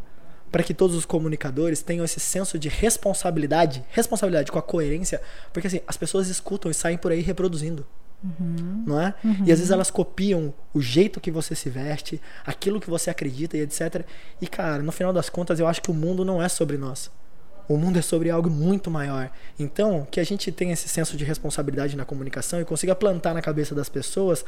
para 0.53 0.61
que 0.61 0.71
todos 0.71 0.95
os 0.95 1.03
comunicadores 1.03 1.81
tenham 1.81 2.05
esse 2.05 2.19
senso 2.19 2.59
de 2.59 2.69
responsabilidade, 2.69 3.83
responsabilidade 3.89 4.51
com 4.51 4.59
a 4.59 4.61
coerência, 4.61 5.19
porque 5.51 5.65
assim, 5.65 5.81
as 5.87 5.97
pessoas 5.97 6.27
escutam 6.27 6.69
e 6.69 6.75
saem 6.75 6.95
por 6.95 7.11
aí 7.11 7.21
reproduzindo. 7.21 7.83
Não 8.85 9.01
é? 9.01 9.15
E 9.43 9.51
às 9.51 9.57
vezes 9.57 9.71
elas 9.71 9.89
copiam 9.89 10.53
o 10.71 10.79
jeito 10.79 11.19
que 11.19 11.31
você 11.31 11.55
se 11.55 11.71
veste, 11.71 12.21
aquilo 12.45 12.79
que 12.79 12.87
você 12.87 13.09
acredita 13.09 13.57
e 13.57 13.61
etc. 13.61 14.05
E 14.39 14.45
cara, 14.45 14.83
no 14.83 14.91
final 14.91 15.11
das 15.11 15.27
contas, 15.27 15.59
eu 15.59 15.65
acho 15.65 15.81
que 15.81 15.89
o 15.89 15.93
mundo 15.93 16.23
não 16.23 16.39
é 16.39 16.47
sobre 16.47 16.77
nós. 16.77 17.09
O 17.67 17.75
mundo 17.75 17.97
é 17.97 18.03
sobre 18.03 18.29
algo 18.29 18.47
muito 18.47 18.91
maior. 18.91 19.31
Então, 19.57 20.07
que 20.09 20.19
a 20.19 20.23
gente 20.23 20.51
tenha 20.51 20.73
esse 20.73 20.87
senso 20.87 21.17
de 21.17 21.25
responsabilidade 21.25 21.97
na 21.97 22.05
comunicação 22.05 22.61
e 22.61 22.65
consiga 22.65 22.93
plantar 22.93 23.33
na 23.33 23.41
cabeça 23.41 23.73
das 23.73 23.89
pessoas 23.89 24.45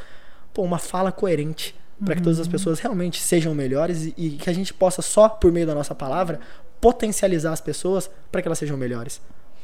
pô, 0.54 0.62
uma 0.62 0.78
fala 0.78 1.12
coerente 1.12 1.76
para 2.04 2.16
que 2.16 2.22
todas 2.22 2.40
as 2.40 2.48
pessoas 2.48 2.80
realmente 2.80 3.22
sejam 3.22 3.54
melhores 3.54 4.06
e, 4.06 4.14
e 4.18 4.30
que 4.32 4.50
a 4.50 4.54
gente 4.54 4.74
possa 4.74 5.02
só 5.02 5.30
por 5.30 5.52
meio 5.52 5.66
da 5.66 5.74
nossa 5.74 5.96
palavra 5.96 6.40
potencializar 6.82 7.54
as 7.54 7.62
pessoas 7.62 8.10
para 8.32 8.42
que 8.42 8.48
elas 8.48 8.60
sejam 8.60 8.76
melhores, 8.78 9.22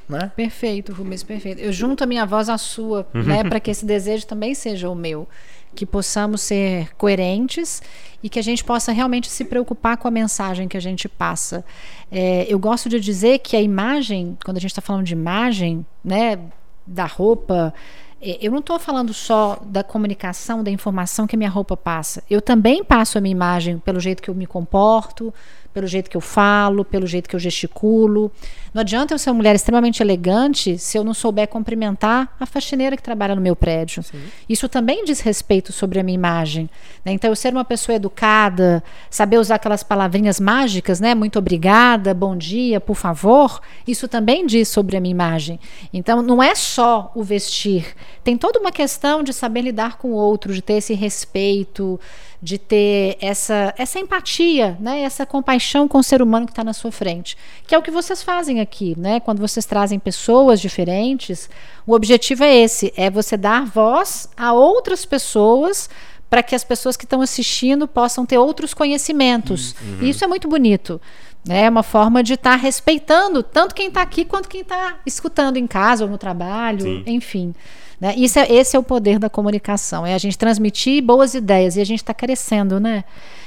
né? 0.08 0.32
Perfeito, 0.36 0.94
Rubens, 0.94 1.24
perfeito. 1.24 1.60
Eu 1.60 1.72
junto 1.74 2.04
a 2.04 2.08
minha 2.08 2.26
voz 2.26 2.50
à 2.50 2.58
sua, 2.58 3.08
né, 3.14 3.44
para 3.44 3.60
que 3.60 3.70
esse 3.70 3.86
desejo 3.86 4.26
também 4.26 4.56
seja 4.56 4.90
o 4.90 4.96
meu, 4.96 5.28
que 5.76 5.86
possamos 5.86 6.42
ser 6.42 6.94
coerentes 6.96 7.82
e 8.22 8.30
que 8.30 8.40
a 8.40 8.42
gente 8.42 8.64
possa 8.64 8.92
realmente 8.92 9.30
se 9.30 9.46
preocupar 9.46 9.98
com 9.98 10.08
a 10.08 10.12
mensagem 10.12 10.68
que 10.68 10.78
a 10.78 10.82
gente 10.82 11.08
passa. 11.08 11.64
É, 12.12 12.46
eu 12.50 12.60
gosto 12.60 12.90
de 12.90 13.00
dizer 13.00 13.40
que 13.40 13.56
a 13.56 13.62
imagem, 13.62 14.38
quando 14.44 14.58
a 14.58 14.60
gente 14.60 14.72
está 14.72 14.82
falando 14.82 15.06
de 15.06 15.14
imagem, 15.14 15.86
né, 16.04 16.40
da 16.86 17.06
roupa, 17.06 17.74
eu 18.22 18.52
não 18.52 18.60
estou 18.60 18.78
falando 18.78 19.14
só 19.14 19.60
da 19.66 19.84
comunicação, 19.84 20.64
da 20.64 20.70
informação 20.70 21.26
que 21.26 21.36
minha 21.36 21.50
roupa 21.50 21.76
passa. 21.76 22.24
Eu 22.30 22.40
também 22.40 22.84
passo 22.84 23.18
a 23.18 23.22
minha 23.22 23.32
imagem 23.32 23.80
pelo 23.80 24.00
jeito 24.00 24.22
que 24.22 24.30
eu 24.30 24.36
me 24.36 24.46
comporto, 24.46 25.34
pelo 25.74 25.88
jeito 25.88 26.10
que 26.10 26.16
eu 26.16 26.22
falo, 26.22 26.86
pelo 26.86 27.08
jeito 27.08 27.28
que 27.28 27.36
eu 27.36 27.40
gesticulo. 27.40 28.32
Não 28.74 28.82
adianta 28.82 29.14
eu 29.14 29.18
ser 29.18 29.30
uma 29.30 29.36
mulher 29.36 29.56
extremamente 29.56 30.02
elegante 30.02 30.78
se 30.78 30.98
eu 30.98 31.04
não 31.04 31.14
souber 31.14 31.48
cumprimentar 31.48 32.34
a 32.40 32.46
faxineira 32.46 32.96
que 32.96 33.04
trabalha 33.04 33.36
no 33.36 33.42
meu 33.42 33.56
prédio. 33.56 34.04
Isso 34.48 34.70
também 34.70 35.04
diz 35.04 35.20
respeito 35.20 35.74
sobre 35.74 36.00
a 36.00 36.04
minha 36.04 36.16
imagem. 36.16 36.70
né? 37.04 37.12
Então, 37.12 37.30
eu 37.30 37.36
ser 37.36 37.54
uma 37.54 37.66
pessoa 37.66 37.96
educada, 37.96 38.84
saber 39.10 39.38
usar 39.38 39.56
aquelas 39.56 39.84
palavrinhas 39.84 40.40
mágicas, 40.40 41.00
né? 41.00 41.14
Muito 41.14 41.38
obrigada, 41.40 42.14
bom 42.14 42.36
dia, 42.36 42.80
por 42.80 42.96
favor, 42.96 43.62
isso 43.86 44.08
também 44.08 44.46
diz 44.46 44.68
sobre 44.70 44.98
a 44.98 45.02
minha 45.02 45.12
imagem. 45.12 45.60
Então, 45.94 46.22
não 46.22 46.42
é 46.42 46.56
só 46.56 47.12
o 47.14 47.24
vestir. 47.24 47.96
Tem 48.24 48.38
toda 48.38 48.60
uma 48.60 48.72
questão 48.72 49.24
de 49.24 49.34
saber 49.34 49.62
lidar 49.62 49.98
com 49.98 50.10
o 50.10 50.16
outro, 50.16 50.54
de 50.54 50.62
ter 50.62 50.74
esse 50.74 50.94
respeito, 50.94 52.00
de 52.42 52.58
ter 52.58 53.18
essa, 53.22 53.74
essa 53.78 54.00
empatia, 54.00 54.78
né? 54.80 55.02
essa 55.02 55.26
compaixão 55.26 55.52
compaixão 55.52 55.88
com 55.88 55.98
o 55.98 56.04
ser 56.04 56.22
humano 56.22 56.46
que 56.46 56.52
está 56.52 56.64
na 56.64 56.74
sua 56.74 56.92
frente. 56.92 57.38
Que 57.68 57.76
é 57.76 57.78
o 57.78 57.82
que 57.82 57.92
vocês 57.92 58.24
fazem 58.24 58.61
aqui, 58.62 58.96
né? 58.98 59.20
Quando 59.20 59.40
vocês 59.40 59.66
trazem 59.66 60.00
pessoas 60.00 60.62
diferentes, 60.62 61.50
o 61.86 61.94
objetivo 61.94 62.44
é 62.44 62.56
esse: 62.56 62.94
é 62.96 63.10
você 63.10 63.36
dar 63.36 63.66
voz 63.66 64.30
a 64.38 64.54
outras 64.54 65.06
pessoas 65.06 65.90
para 66.30 66.42
que 66.42 66.56
as 66.56 66.64
pessoas 66.64 66.96
que 66.96 67.04
estão 67.04 67.22
assistindo 67.22 67.88
possam 67.88 68.26
ter 68.26 68.38
outros 68.38 68.74
conhecimentos. 68.74 69.76
Uhum. 69.82 70.08
Isso 70.08 70.24
é 70.24 70.28
muito 70.28 70.48
bonito. 70.48 71.02
É 71.50 71.70
uma 71.70 71.84
forma 71.84 72.24
de 72.24 72.34
estar 72.36 72.52
tá 72.52 72.56
respeitando 72.56 73.44
tanto 73.44 73.76
quem 73.76 73.88
está 73.88 74.02
aqui 74.02 74.24
quanto 74.24 74.48
quem 74.48 74.62
está 74.62 75.00
escutando 75.06 75.58
em 75.58 75.68
casa 75.68 76.06
ou 76.06 76.10
no 76.10 76.18
trabalho, 76.18 76.84
Sim. 76.84 77.04
enfim. 77.06 77.54
Né? 78.02 78.16
Isso 78.18 78.40
é, 78.40 78.52
esse 78.52 78.76
é 78.76 78.80
o 78.80 78.84
poder 78.84 79.20
da 79.20 79.30
comunicação, 79.30 80.04
é 80.04 80.16
a 80.16 80.18
gente 80.18 80.36
transmitir 80.36 81.04
boas 81.04 81.36
ideias 81.36 81.76
e 81.78 81.82
a 81.82 81.86
gente 81.86 82.00
está 82.00 82.16
crescendo, 82.16 82.80
né? 82.80 83.04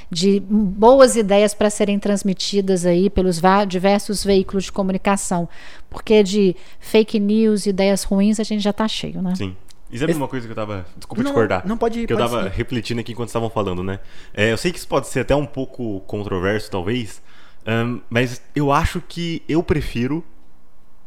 De 0.09 0.39
boas 0.39 1.17
ideias 1.17 1.53
para 1.53 1.69
serem 1.69 1.99
transmitidas 1.99 2.85
aí 2.85 3.09
pelos 3.09 3.41
diversos 3.67 4.23
veículos 4.23 4.65
de 4.65 4.71
comunicação, 4.71 5.49
porque 5.89 6.23
de 6.23 6.55
fake 6.79 7.19
news, 7.19 7.65
ideias 7.65 8.03
ruins 8.03 8.39
a 8.39 8.43
gente 8.43 8.61
já 8.61 8.69
está 8.69 8.87
cheio, 8.87 9.21
né? 9.21 9.35
Sim. 9.35 9.57
E 9.91 9.99
sabe 9.99 10.11
Esse... 10.11 10.19
uma 10.19 10.27
coisa 10.27 10.47
que 10.47 10.51
eu 10.51 10.55
tava. 10.55 10.85
Desculpa 10.95 11.21
não, 11.21 11.31
te 11.31 11.33
acordar. 11.33 11.65
Não 11.65 11.77
pode 11.77 11.99
ir. 11.99 12.07
Que 12.07 12.13
pode 12.13 12.23
eu 12.23 12.29
tava 12.29 12.43
ser. 12.43 12.55
refletindo 12.55 13.01
aqui 13.01 13.11
enquanto 13.11 13.27
estavam 13.27 13.49
falando, 13.49 13.83
né? 13.83 13.99
É, 14.33 14.51
eu 14.51 14.57
sei 14.57 14.71
que 14.71 14.77
isso 14.77 14.87
pode 14.87 15.07
ser 15.07 15.19
até 15.19 15.35
um 15.35 15.45
pouco 15.45 15.99
controverso, 16.01 16.71
talvez. 16.71 17.21
Um, 17.67 17.99
mas 18.09 18.41
eu 18.55 18.71
acho 18.71 19.01
que 19.01 19.43
eu 19.49 19.61
prefiro 19.61 20.23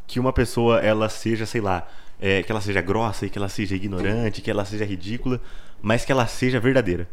que 0.07 0.19
uma 0.19 0.31
pessoa 0.31 0.79
ela 0.79 1.09
seja, 1.09 1.45
sei 1.45 1.61
lá, 1.61 1.87
é, 2.19 2.43
que 2.43 2.51
ela 2.51 2.61
seja 2.61 2.81
grossa 2.81 3.25
e 3.25 3.29
que 3.29 3.37
ela 3.37 3.49
seja 3.49 3.75
ignorante, 3.75 4.41
que 4.41 4.51
ela 4.51 4.65
seja 4.65 4.85
ridícula, 4.85 5.39
mas 5.81 6.03
que 6.03 6.11
ela 6.11 6.27
seja 6.27 6.59
verdadeira. 6.59 7.07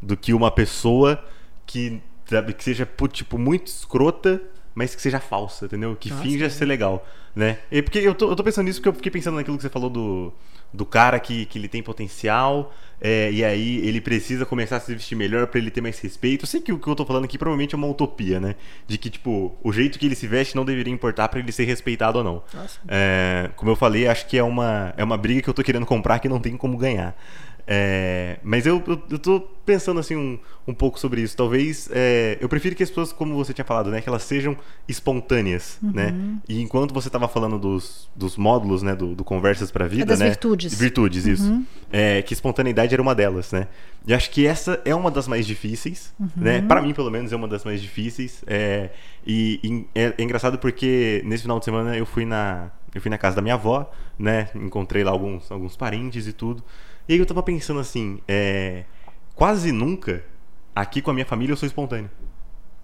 Do 0.00 0.16
que 0.16 0.32
uma 0.32 0.50
pessoa 0.50 1.22
que, 1.66 2.00
sabe, 2.24 2.54
que 2.54 2.64
seja, 2.64 2.88
tipo, 3.12 3.36
muito 3.36 3.66
escrota, 3.66 4.40
mas 4.78 4.94
que 4.94 5.02
seja 5.02 5.18
falsa, 5.18 5.64
entendeu? 5.64 5.96
Que 5.96 6.08
Nossa, 6.08 6.22
finja 6.22 6.48
ser 6.48 6.64
legal, 6.64 7.04
né? 7.34 7.58
E 7.68 7.82
porque 7.82 7.98
eu 7.98 8.14
tô, 8.14 8.30
eu 8.30 8.36
tô 8.36 8.44
pensando 8.44 8.66
nisso 8.66 8.78
porque 8.78 8.88
eu 8.88 8.92
fiquei 8.92 9.10
pensando 9.10 9.34
naquilo 9.34 9.56
que 9.56 9.62
você 9.64 9.68
falou 9.68 9.90
do, 9.90 10.32
do 10.72 10.86
cara 10.86 11.18
que, 11.18 11.46
que 11.46 11.58
ele 11.58 11.66
tem 11.66 11.82
potencial 11.82 12.72
é, 13.00 13.30
e 13.32 13.44
aí 13.44 13.78
ele 13.86 14.00
precisa 14.00 14.46
começar 14.46 14.76
a 14.76 14.80
se 14.80 14.92
vestir 14.92 15.16
melhor 15.16 15.48
para 15.48 15.58
ele 15.58 15.70
ter 15.70 15.80
mais 15.80 15.98
respeito. 15.98 16.44
Eu 16.44 16.46
sei 16.46 16.60
que 16.60 16.72
o 16.72 16.78
que 16.78 16.86
eu 16.86 16.94
tô 16.94 17.04
falando 17.04 17.24
aqui 17.24 17.36
provavelmente 17.36 17.74
é 17.74 17.78
uma 17.78 17.88
utopia, 17.88 18.38
né? 18.38 18.54
De 18.86 18.96
que, 18.96 19.10
tipo, 19.10 19.56
o 19.62 19.72
jeito 19.72 19.98
que 19.98 20.06
ele 20.06 20.14
se 20.14 20.28
veste 20.28 20.54
não 20.54 20.64
deveria 20.64 20.92
importar 20.92 21.28
para 21.28 21.40
ele 21.40 21.50
ser 21.50 21.64
respeitado 21.64 22.18
ou 22.18 22.24
não. 22.24 22.42
É, 22.88 23.50
como 23.56 23.70
eu 23.70 23.76
falei, 23.76 24.06
acho 24.06 24.28
que 24.28 24.38
é 24.38 24.44
uma, 24.44 24.94
é 24.96 25.02
uma 25.02 25.16
briga 25.16 25.42
que 25.42 25.50
eu 25.50 25.54
tô 25.54 25.62
querendo 25.62 25.86
comprar 25.86 26.20
que 26.20 26.28
não 26.28 26.38
tem 26.40 26.56
como 26.56 26.76
ganhar. 26.76 27.16
É, 27.70 28.38
mas 28.42 28.64
eu, 28.64 28.82
eu, 28.86 29.02
eu 29.10 29.18
tô 29.18 29.40
pensando 29.66 30.00
assim 30.00 30.16
um, 30.16 30.38
um 30.66 30.72
pouco 30.72 30.98
sobre 30.98 31.20
isso. 31.20 31.36
Talvez 31.36 31.86
é, 31.92 32.38
eu 32.40 32.48
prefiro 32.48 32.74
que 32.74 32.82
as 32.82 32.88
pessoas, 32.88 33.12
como 33.12 33.34
você 33.34 33.52
tinha 33.52 33.64
falado, 33.64 33.90
né, 33.90 34.00
que 34.00 34.08
elas 34.08 34.22
sejam 34.22 34.56
espontâneas, 34.88 35.78
uhum. 35.82 35.92
né? 35.92 36.14
E 36.48 36.62
enquanto 36.62 36.94
você 36.94 37.08
estava 37.08 37.28
falando 37.28 37.58
dos, 37.58 38.08
dos 38.16 38.38
módulos, 38.38 38.82
né, 38.82 38.96
do, 38.96 39.14
do 39.14 39.22
conversas 39.22 39.70
para 39.70 39.84
a 39.84 39.88
vida, 39.88 40.04
é 40.04 40.06
das 40.06 40.18
né? 40.18 40.30
Virtudes. 40.30 40.74
Virtudes, 40.78 41.26
uhum. 41.26 41.32
isso. 41.32 41.62
É, 41.92 42.22
que 42.22 42.32
espontaneidade 42.32 42.94
era 42.94 43.02
uma 43.02 43.14
delas, 43.14 43.52
né? 43.52 43.68
E 44.06 44.14
acho 44.14 44.30
que 44.30 44.46
essa 44.46 44.80
é 44.86 44.94
uma 44.94 45.10
das 45.10 45.28
mais 45.28 45.46
difíceis, 45.46 46.14
uhum. 46.18 46.28
né? 46.36 46.62
Para 46.62 46.80
mim, 46.80 46.94
pelo 46.94 47.10
menos, 47.10 47.30
é 47.34 47.36
uma 47.36 47.46
das 47.48 47.66
mais 47.66 47.82
difíceis. 47.82 48.42
É, 48.46 48.88
e, 49.26 49.60
e 49.62 49.86
é, 49.94 50.14
é 50.16 50.22
engraçado 50.22 50.58
porque 50.58 51.20
nesse 51.26 51.42
final 51.42 51.58
de 51.58 51.66
semana 51.66 51.94
eu 51.94 52.06
fui 52.06 52.24
na 52.24 52.70
eu 52.94 53.02
fui 53.02 53.10
na 53.10 53.18
casa 53.18 53.36
da 53.36 53.42
minha 53.42 53.56
avó, 53.56 53.90
né? 54.18 54.48
Encontrei 54.54 55.04
lá 55.04 55.10
alguns 55.10 55.52
alguns 55.52 55.76
parentes 55.76 56.26
e 56.26 56.32
tudo. 56.32 56.64
E 57.08 57.14
aí 57.14 57.18
eu 57.18 57.26
tava 57.26 57.42
pensando 57.42 57.80
assim, 57.80 58.20
é, 58.28 58.84
quase 59.34 59.72
nunca 59.72 60.22
aqui 60.74 61.00
com 61.00 61.10
a 61.10 61.14
minha 61.14 61.24
família 61.24 61.52
eu 61.52 61.56
sou 61.56 61.66
espontâneo. 61.66 62.10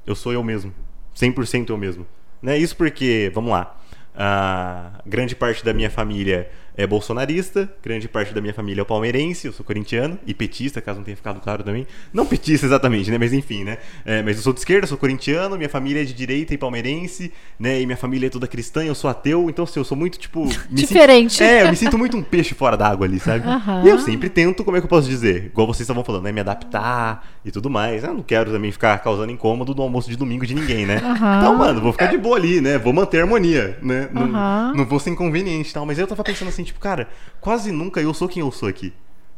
Eu 0.07 0.15
sou 0.15 0.33
eu 0.33 0.43
mesmo. 0.43 0.73
100% 1.15 1.69
eu 1.69 1.77
mesmo. 1.77 2.07
Né? 2.41 2.57
Isso 2.57 2.77
porque, 2.77 3.31
vamos 3.35 3.51
lá, 3.51 3.79
a 4.15 5.03
grande 5.05 5.37
parte 5.37 5.65
da 5.65 5.75
minha 5.75 5.91
família 5.91 6.51
é 6.77 6.87
bolsonarista, 6.87 7.71
grande 7.83 8.09
parte 8.09 8.35
da 8.35 8.41
minha 8.41 8.53
família 8.53 8.83
é 8.83 8.85
palmeirense, 8.85 9.47
eu 9.47 9.53
sou 9.53 9.65
corintiano 9.65 10.19
e 10.27 10.35
petista, 10.35 10.81
caso 10.81 10.99
não 10.99 11.05
tenha 11.05 11.17
ficado 11.17 11.41
claro 11.41 11.63
também. 11.63 11.87
Não 12.13 12.27
petista 12.27 12.67
exatamente, 12.67 13.11
né? 13.11 13.19
Mas 13.19 13.33
enfim, 13.33 13.65
né? 13.65 13.79
É, 14.05 14.23
mas 14.23 14.37
eu 14.37 14.43
sou 14.43 14.53
de 14.53 14.59
esquerda, 14.59 14.87
sou 14.87 14.99
corintiano, 14.99 15.57
minha 15.57 15.69
família 15.69 16.03
é 16.03 16.05
de 16.05 16.13
direita 16.13 16.53
e 16.53 16.59
palmeirense, 16.59 17.33
né? 17.59 17.81
E 17.81 17.87
minha 17.87 17.97
família 17.97 18.27
é 18.27 18.31
toda 18.31 18.47
cristã, 18.47 18.85
eu 18.85 18.95
sou 18.95 19.09
ateu, 19.09 19.49
então 19.49 19.65
assim, 19.65 19.79
eu 19.79 19.85
sou 19.85 19.97
muito, 19.97 20.19
tipo. 20.19 20.49
Diferente. 20.69 21.35
Sinto, 21.35 21.43
é, 21.43 21.63
eu 21.63 21.71
me 21.71 21.77
sinto 21.77 21.97
muito 21.97 22.17
um 22.17 22.23
peixe 22.23 22.55
fora 22.55 22.77
d'água 22.77 23.07
ali, 23.07 23.21
sabe? 23.21 23.47
Uhum. 23.47 23.87
E 23.87 23.89
eu 23.89 23.99
sempre 24.01 24.29
tento, 24.29 24.65
como 24.65 24.77
é 24.77 24.81
que 24.81 24.87
eu 24.87 24.91
posso 24.91 25.09
dizer? 25.09 25.47
Igual 25.47 25.67
vocês 25.69 25.83
estavam 25.83 26.03
falando, 26.03 26.25
né? 26.25 26.33
Me 26.33 26.41
adaptar 26.41 27.25
e 27.45 27.53
tudo 27.53 27.71
mais. 27.71 28.03
Eu 28.03 28.15
não 28.15 28.23
quero 28.23 28.51
também 28.51 28.73
ficar 28.73 28.99
causando 28.99 29.31
incômodo 29.31 29.75
no 29.75 29.83
almoço 29.83 30.11
de 30.11 30.17
domingo 30.17 30.45
de 30.45 30.55
ninguém, 30.55 30.87
né? 30.87 31.01
Uhum. 31.05 31.39
Então, 31.39 31.57
mano, 31.57 31.81
vou 31.81 31.93
ficar 31.93 32.07
de 32.07 32.19
boa 32.19 32.37
ali, 32.37 32.61
né? 32.61 32.79
Vou 32.79 32.93
manter 32.93 33.19
a 33.19 33.23
harmonia, 33.23 33.79
né? 33.81 34.09
Uhum. 34.15 34.27
Não, 34.27 34.75
não 34.75 34.85
vou 34.85 34.99
ser 34.99 35.11
inconveniente 35.11 35.71
e 35.71 35.73
tal. 35.73 35.87
Mas 35.87 35.99
eu 35.99 36.07
tava 36.07 36.25
pensando 36.25 36.49
assim, 36.49 36.64
tipo, 36.65 36.81
cara 36.81 37.09
quase 37.41 37.71
nunca 37.71 38.01
eu 38.01 38.15
sou 38.15 38.29
quem 38.29 38.41
eu 38.41 38.51
sou 38.51 38.69
aqui. 38.69 38.93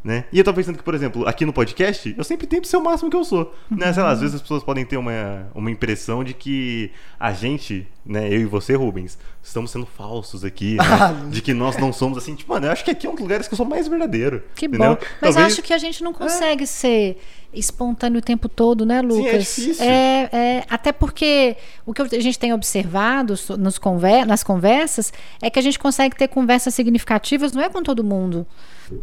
Né? 0.06 0.22
E 0.30 0.38
eu 0.38 0.44
tava 0.44 0.56
pensando 0.56 0.78
que, 0.78 0.84
por 0.84 0.94
exemplo, 0.94 1.26
aqui 1.26 1.44
no 1.44 1.52
podcast, 1.52 2.14
eu 2.16 2.22
sempre 2.22 2.46
tento 2.46 2.68
ser 2.68 2.76
o 2.76 2.80
máximo 2.80 3.10
que 3.10 3.16
eu 3.16 3.24
sou. 3.24 3.52
Uhum. 3.68 3.78
Né? 3.78 3.92
Sei 3.92 4.00
lá, 4.00 4.10
às 4.10 4.20
vezes 4.20 4.36
as 4.36 4.40
pessoas 4.40 4.62
podem 4.62 4.84
ter 4.84 4.96
uma, 4.96 5.48
uma 5.52 5.68
impressão 5.68 6.22
de 6.22 6.32
que 6.32 6.92
a 7.18 7.32
gente, 7.32 7.88
né, 8.04 8.28
eu 8.28 8.40
e 8.40 8.44
você, 8.44 8.76
Rubens, 8.76 9.18
estamos 9.42 9.72
sendo 9.72 9.84
falsos 9.84 10.44
aqui, 10.44 10.76
né? 10.76 10.84
Ah, 10.96 11.12
de 11.28 11.42
que 11.42 11.52
nós 11.52 11.76
não 11.76 11.92
somos 11.92 12.18
assim. 12.18 12.36
Tipo, 12.36 12.52
mano, 12.52 12.66
eu 12.66 12.70
acho 12.70 12.84
que 12.84 12.90
aqui 12.92 13.04
é 13.04 13.10
um 13.10 13.14
dos 13.14 13.22
lugares 13.22 13.48
que 13.48 13.54
eu 13.54 13.56
sou 13.56 13.66
mais 13.66 13.88
verdadeiro. 13.88 14.44
Que 14.54 14.66
entendeu? 14.66 14.94
bom. 14.94 14.98
Mas 15.20 15.34
Talvez... 15.34 15.54
acho 15.54 15.62
que 15.62 15.72
a 15.72 15.78
gente 15.78 16.04
não 16.04 16.12
consegue 16.12 16.62
é. 16.62 16.66
ser 16.66 17.18
espontâneo 17.52 18.20
o 18.20 18.22
tempo 18.22 18.48
todo, 18.48 18.86
né, 18.86 19.02
Lucas? 19.02 19.48
Sim, 19.48 19.74
é, 19.80 19.84
é, 19.86 20.28
é 20.32 20.64
até 20.70 20.92
porque 20.92 21.56
o 21.84 21.92
que 21.92 22.02
a 22.02 22.20
gente 22.20 22.38
tem 22.38 22.52
observado 22.52 23.34
nos 23.58 23.76
conver 23.76 24.24
nas 24.24 24.44
conversas 24.44 25.12
é 25.42 25.50
que 25.50 25.58
a 25.58 25.62
gente 25.62 25.80
consegue 25.80 26.14
ter 26.14 26.28
conversas 26.28 26.74
significativas, 26.74 27.52
não 27.52 27.62
é 27.62 27.68
com 27.68 27.82
todo 27.82 28.04
mundo. 28.04 28.46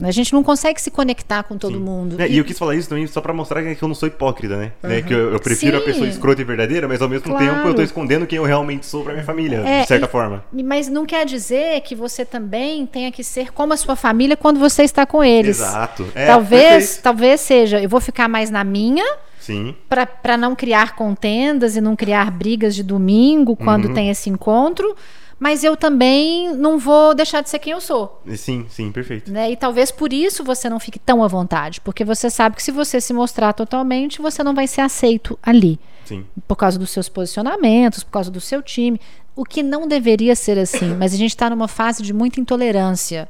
A 0.02 0.12
gente 0.12 0.34
não 0.34 0.44
consegue 0.44 0.82
se 0.82 0.92
conectar 0.92 1.44
com 1.44 1.58
todo 1.58 1.76
Sim. 1.78 1.84
mundo. 1.84 2.22
É, 2.22 2.28
e... 2.28 2.34
e 2.34 2.38
eu 2.38 2.46
quis 2.46 2.58
falar 2.58 2.76
isso 2.76 2.90
também 2.90 3.06
só 3.08 3.22
para 3.22 3.34
mostrar 3.34 3.64
que 3.64 3.82
eu 3.82 3.88
não 3.88 3.96
sou 3.96 4.08
hipócrita, 4.08 4.58
né? 4.58 4.72
Uhum. 4.84 4.92
É, 4.92 5.02
que 5.02 5.14
eu, 5.14 5.34
eu 5.34 5.40
prefiro 5.40 5.78
Sim. 5.78 5.84
a 5.84 5.86
pessoa 5.86 6.08
escrota 6.08 6.42
e 6.42 6.46
verdadeira, 6.46 6.88
mas 6.88 7.02
ao 7.02 7.10
mesmo 7.10 7.26
claro. 7.26 7.46
tempo 7.46 7.68
eu 7.68 7.74
tô 7.74 7.82
escondendo 7.82 8.26
quem 8.26 8.38
eu 8.38 8.44
realmente 8.44 8.86
sou 8.86 9.04
pra 9.04 9.14
minha 9.14 9.26
família, 9.26 9.58
é, 9.66 9.82
de 9.82 9.88
certa 9.88 10.06
e, 10.06 10.10
forma. 10.10 10.44
Mas 10.52 10.88
não 10.88 11.06
quer 11.06 11.26
dizer 11.26 11.82
que 11.82 11.96
você 11.96 12.26
também 12.26 12.86
tenha 12.86 13.12
que 13.12 13.24
ser 13.24 13.52
como 13.52 13.74
a 13.74 13.78
sua 13.78 13.96
família 13.96 14.36
quando 14.38 14.60
você 14.60 14.84
está 14.84 15.06
com 15.06 15.24
eles. 15.24 15.60
Exato. 15.60 16.08
É, 16.16 16.28
talvez, 16.28 16.98
talvez 16.98 17.42
seja, 17.42 17.82
eu 17.82 17.90
vou 17.90 18.02
ficar 18.02 18.28
mais 18.28 18.50
na 18.50 18.64
minha, 18.64 19.06
Sim. 19.44 19.76
Para 20.22 20.38
não 20.38 20.56
criar 20.56 20.96
contendas 20.96 21.76
e 21.76 21.82
não 21.82 21.98
criar 21.98 22.32
brigas 22.32 22.74
de 22.74 22.82
domingo 22.82 23.58
quando 23.58 23.90
uhum. 23.90 23.94
tem 23.94 24.10
esse 24.10 24.30
encontro 24.30 24.96
mas 25.44 25.62
eu 25.62 25.76
também 25.76 26.56
não 26.56 26.80
vou 26.80 27.14
deixar 27.14 27.42
de 27.42 27.50
ser 27.50 27.60
quem 27.60 27.74
eu 27.74 27.82
sou. 27.82 28.22
Sim, 28.38 28.66
sim, 28.70 28.94
perfeito. 28.94 29.30
Né? 29.30 29.52
E 29.52 29.58
talvez 29.58 29.92
por 29.92 30.14
isso 30.14 30.42
você 30.42 30.70
não 30.70 30.80
fique 30.80 30.98
tão 30.98 31.22
à 31.22 31.28
vontade, 31.28 31.82
porque 31.82 32.06
você 32.06 32.30
sabe 32.30 32.56
que 32.56 32.64
se 32.64 32.72
você 32.72 33.02
se 33.02 33.12
mostrar 33.12 33.52
totalmente, 33.52 34.22
você 34.22 34.42
não 34.42 34.56
vai 34.56 34.68
ser 34.68 34.80
aceito 34.80 35.38
ali. 35.44 35.78
Sim. 36.06 36.26
Por 36.48 36.56
causa 36.56 36.80
dos 36.80 36.92
seus 36.92 37.10
posicionamentos, 37.10 38.06
por 38.06 38.12
causa 38.12 38.32
do 38.32 38.40
seu 38.40 38.62
time. 38.62 38.98
O 39.36 39.44
que 39.44 39.62
não 39.62 39.86
deveria 39.86 40.34
ser 40.34 40.58
assim, 40.58 40.96
mas 40.96 41.14
a 41.14 41.18
gente 41.18 41.32
está 41.32 41.50
numa 41.50 41.68
fase 41.68 42.02
de 42.04 42.14
muita 42.14 42.40
intolerância. 42.40 43.28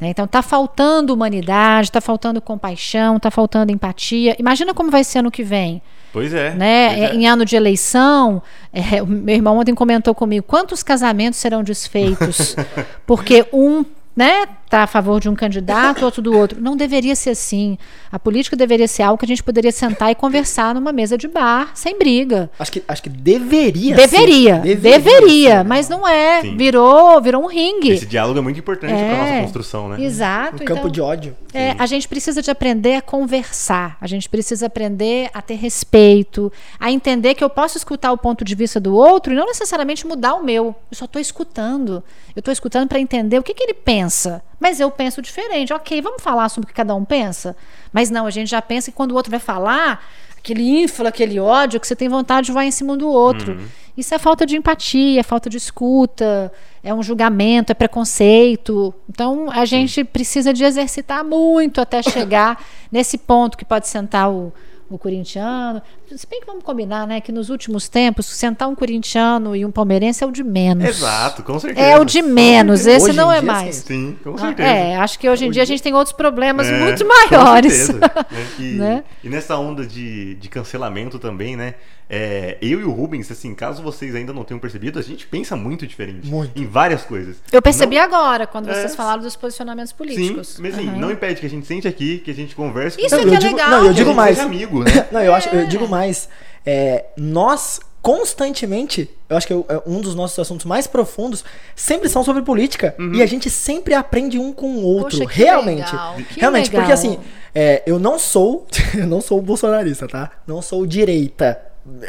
Né? 0.00 0.10
Então 0.10 0.26
está 0.26 0.42
faltando 0.42 1.12
humanidade, 1.12 1.88
está 1.88 2.00
faltando 2.00 2.40
compaixão, 2.40 3.16
está 3.16 3.32
faltando 3.32 3.72
empatia. 3.72 4.36
Imagina 4.38 4.72
como 4.72 4.92
vai 4.92 5.02
ser 5.02 5.18
ano 5.18 5.30
que 5.30 5.42
vem. 5.42 5.82
Pois 6.12 6.32
é. 6.32 6.54
Né? 6.54 6.88
Pois 6.88 7.10
é. 7.10 7.14
Em 7.14 7.26
ano 7.26 7.44
de 7.44 7.56
eleição, 7.56 8.42
é, 8.72 9.00
meu 9.02 9.34
irmão 9.34 9.58
ontem 9.58 9.74
comentou 9.74 10.14
comigo 10.14 10.44
quantos 10.46 10.82
casamentos 10.82 11.38
serão 11.38 11.62
desfeitos 11.62 12.56
porque 13.06 13.46
um 13.52 13.84
né, 14.16 14.48
tá 14.68 14.82
a 14.82 14.86
favor 14.86 15.20
de 15.20 15.28
um 15.28 15.34
candidato, 15.34 16.04
outro 16.04 16.22
do 16.22 16.36
outro. 16.36 16.60
Não 16.60 16.76
deveria 16.76 17.14
ser 17.14 17.30
assim. 17.30 17.78
A 18.10 18.18
política 18.18 18.56
deveria 18.56 18.88
ser 18.88 19.02
algo 19.02 19.18
que 19.18 19.24
a 19.24 19.28
gente 19.28 19.42
poderia 19.42 19.72
sentar 19.72 20.10
e 20.10 20.14
conversar 20.14 20.74
numa 20.74 20.92
mesa 20.92 21.16
de 21.16 21.28
bar, 21.28 21.70
sem 21.74 21.98
briga. 21.98 22.50
Acho 22.58 22.72
que, 22.72 22.82
acho 22.86 23.02
que 23.02 23.08
deveria 23.08 23.96
deveria, 23.96 24.56
ser. 24.56 24.62
Deveria, 24.62 25.00
deveria, 25.00 25.64
mas 25.64 25.88
não 25.88 26.06
é. 26.06 26.42
Virou, 26.42 27.20
virou 27.20 27.42
um 27.42 27.46
ringue. 27.46 27.90
Esse 27.90 28.06
diálogo 28.06 28.38
é 28.38 28.42
muito 28.42 28.58
importante 28.58 28.92
é, 28.92 29.08
para 29.08 29.18
nossa 29.18 29.42
construção, 29.42 29.88
né? 29.88 30.02
Exato. 30.02 30.54
Um 30.60 30.62
então, 30.62 30.76
campo 30.76 30.90
de 30.90 31.00
ódio. 31.00 31.36
É, 31.52 31.74
a 31.78 31.86
gente 31.86 32.06
precisa 32.06 32.42
de 32.42 32.50
aprender 32.50 32.94
a 32.94 33.02
conversar. 33.02 33.96
A 34.00 34.06
gente 34.06 34.28
precisa 34.28 34.66
aprender 34.66 35.30
a 35.32 35.40
ter 35.40 35.54
respeito, 35.54 36.52
a 36.78 36.90
entender 36.90 37.34
que 37.34 37.42
eu 37.42 37.50
posso 37.50 37.78
escutar 37.78 38.12
o 38.12 38.18
ponto 38.18 38.44
de 38.44 38.54
vista 38.54 38.78
do 38.78 38.94
outro 38.94 39.32
e 39.32 39.36
não 39.36 39.46
necessariamente 39.46 40.06
mudar 40.06 40.34
o 40.34 40.44
meu. 40.44 40.74
Eu 40.90 40.96
só 40.96 41.04
estou 41.04 41.20
escutando. 41.20 42.02
Eu 42.34 42.40
estou 42.40 42.52
escutando 42.52 42.88
para 42.88 43.00
entender 43.00 43.38
o 43.38 43.42
que, 43.42 43.54
que 43.54 43.62
ele 43.62 43.74
pensa. 43.74 44.42
Mas 44.58 44.80
eu 44.80 44.90
penso 44.90 45.22
diferente. 45.22 45.72
Ok, 45.72 46.00
vamos 46.00 46.22
falar 46.22 46.48
sobre 46.48 46.66
o 46.66 46.68
que 46.68 46.74
cada 46.74 46.94
um 46.94 47.04
pensa? 47.04 47.56
Mas 47.92 48.10
não, 48.10 48.26
a 48.26 48.30
gente 48.30 48.50
já 48.50 48.60
pensa 48.60 48.90
que 48.90 48.96
quando 48.96 49.12
o 49.12 49.14
outro 49.14 49.30
vai 49.30 49.40
falar, 49.40 50.04
aquele 50.36 50.62
ínfla, 50.82 51.08
aquele 51.08 51.38
ódio, 51.38 51.78
que 51.78 51.86
você 51.86 51.94
tem 51.94 52.08
vontade 52.08 52.46
de 52.46 52.52
voar 52.52 52.64
em 52.64 52.70
cima 52.70 52.96
do 52.96 53.08
outro. 53.08 53.52
Uhum. 53.52 53.66
Isso 53.96 54.14
é 54.14 54.18
falta 54.18 54.46
de 54.46 54.56
empatia, 54.56 55.20
é 55.20 55.22
falta 55.22 55.50
de 55.50 55.56
escuta, 55.56 56.52
é 56.82 56.94
um 56.94 57.02
julgamento, 57.02 57.72
é 57.72 57.74
preconceito. 57.74 58.94
Então 59.08 59.50
a 59.50 59.64
gente 59.64 60.04
precisa 60.04 60.52
de 60.52 60.64
exercitar 60.64 61.24
muito 61.24 61.80
até 61.80 62.02
chegar 62.02 62.62
nesse 62.90 63.18
ponto 63.18 63.58
que 63.58 63.64
pode 63.64 63.88
sentar 63.88 64.30
o, 64.30 64.52
o 64.90 64.96
corintiano. 64.98 65.82
Se 66.16 66.26
bem 66.26 66.40
que 66.40 66.46
vamos 66.46 66.64
combinar, 66.64 67.06
né? 67.06 67.20
Que 67.20 67.30
nos 67.30 67.50
últimos 67.50 67.88
tempos, 67.88 68.26
sentar 68.26 68.68
um 68.68 68.74
corintiano 68.74 69.54
e 69.54 69.64
um 69.64 69.70
palmeirense 69.70 70.24
é 70.24 70.26
o 70.26 70.30
de 70.30 70.42
menos. 70.42 70.84
Exato, 70.84 71.42
com 71.42 71.58
certeza. 71.58 71.86
É 71.86 71.98
o 71.98 72.04
de 72.04 72.22
menos. 72.22 72.86
Esse 72.86 73.06
Hoje 73.10 73.16
não 73.16 73.30
é 73.30 73.40
dia, 73.40 73.46
mais. 73.52 73.76
Sim, 73.76 74.16
com 74.24 74.34
Ah, 74.34 74.38
certeza. 74.38 74.68
É, 74.68 74.96
acho 74.96 75.18
que 75.18 75.28
hoje 75.28 75.46
em 75.46 75.50
dia 75.50 75.62
a 75.62 75.66
gente 75.66 75.82
tem 75.82 75.94
outros 75.94 76.14
problemas 76.16 76.66
É, 76.66 76.78
muito 76.80 77.04
com 77.04 77.08
maiores. 77.30 77.72
certeza, 77.74 77.98
né? 78.30 78.46
E, 78.58 78.62
Né? 78.76 79.04
e 79.22 79.28
nessa 79.28 79.56
onda 79.56 79.86
de, 79.86 80.34
de 80.36 80.48
cancelamento 80.48 81.18
também, 81.18 81.56
né? 81.56 81.74
É, 82.10 82.56
eu 82.62 82.80
e 82.80 82.84
o 82.84 82.90
Rubens, 82.90 83.30
assim, 83.30 83.54
caso 83.54 83.82
vocês 83.82 84.14
ainda 84.14 84.32
não 84.32 84.42
tenham 84.44 84.58
percebido, 84.58 84.98
a 84.98 85.02
gente 85.02 85.26
pensa 85.26 85.54
muito 85.56 85.86
diferente. 85.86 86.26
Muito. 86.26 86.58
Em 86.60 86.66
várias 86.66 87.02
coisas. 87.02 87.36
Eu 87.52 87.60
percebi 87.60 87.96
Não- 87.96 88.02
agora, 88.04 88.46
quando 88.46 88.66
vocês 88.66 88.92
É. 88.92 88.96
falaram 88.96 89.20
dos 89.22 89.36
posicionamentos 89.36 89.92
políticos. 89.92 90.48
Sim, 90.48 90.62
mas 90.62 90.74
assim, 90.74 90.88
Aham. 90.88 90.96
não 90.98 91.10
impede 91.12 91.40
que 91.40 91.46
a 91.46 91.50
gente 91.50 91.66
sente 91.66 91.86
aqui, 91.86 92.18
que 92.18 92.30
a 92.30 92.34
gente 92.34 92.54
converse 92.54 92.98
Isso 93.00 93.10
com 93.10 93.16
é 93.16 93.24
eu 93.24 93.34
é 93.34 93.36
digo, 93.38 93.52
legal. 93.56 93.70
Não, 93.70 93.84
eu 93.86 93.92
digo 93.92 94.14
mais. 94.14 94.38
amigo, 94.40 94.82
né? 94.84 95.06
Não, 95.12 95.20
eu 95.22 95.34
acho, 95.34 95.48
eu 95.50 95.60
É. 95.60 95.64
digo 95.66 95.86
mais. 95.88 96.28
É, 96.64 97.04
nós 97.16 97.80
constantemente, 98.00 99.10
eu 99.28 99.36
acho 99.36 99.46
que 99.46 99.52
é 99.52 99.56
um 99.86 100.00
dos 100.00 100.14
nossos 100.14 100.38
assuntos 100.38 100.64
mais 100.64 100.86
profundos, 100.86 101.44
sempre 101.74 102.08
são 102.08 102.22
sobre 102.24 102.42
política. 102.42 102.94
Uhum. 102.98 103.14
E 103.14 103.22
a 103.22 103.26
gente 103.26 103.50
sempre 103.50 103.92
aprende 103.94 104.38
um 104.38 104.52
com 104.52 104.76
o 104.76 104.82
outro. 104.82 105.18
Poxa, 105.18 105.26
que 105.30 105.36
realmente. 105.42 105.92
legal, 105.92 106.14
que 106.16 106.40
realmente, 106.40 106.66
legal. 106.68 106.80
porque 106.82 106.92
assim, 106.92 107.18
é, 107.54 107.82
eu 107.86 107.98
não 107.98 108.18
sou. 108.18 108.66
eu 108.96 109.06
não 109.06 109.20
sou 109.20 109.40
bolsonarista, 109.42 110.06
tá? 110.08 110.30
Não 110.46 110.62
sou 110.62 110.86
direita 110.86 111.60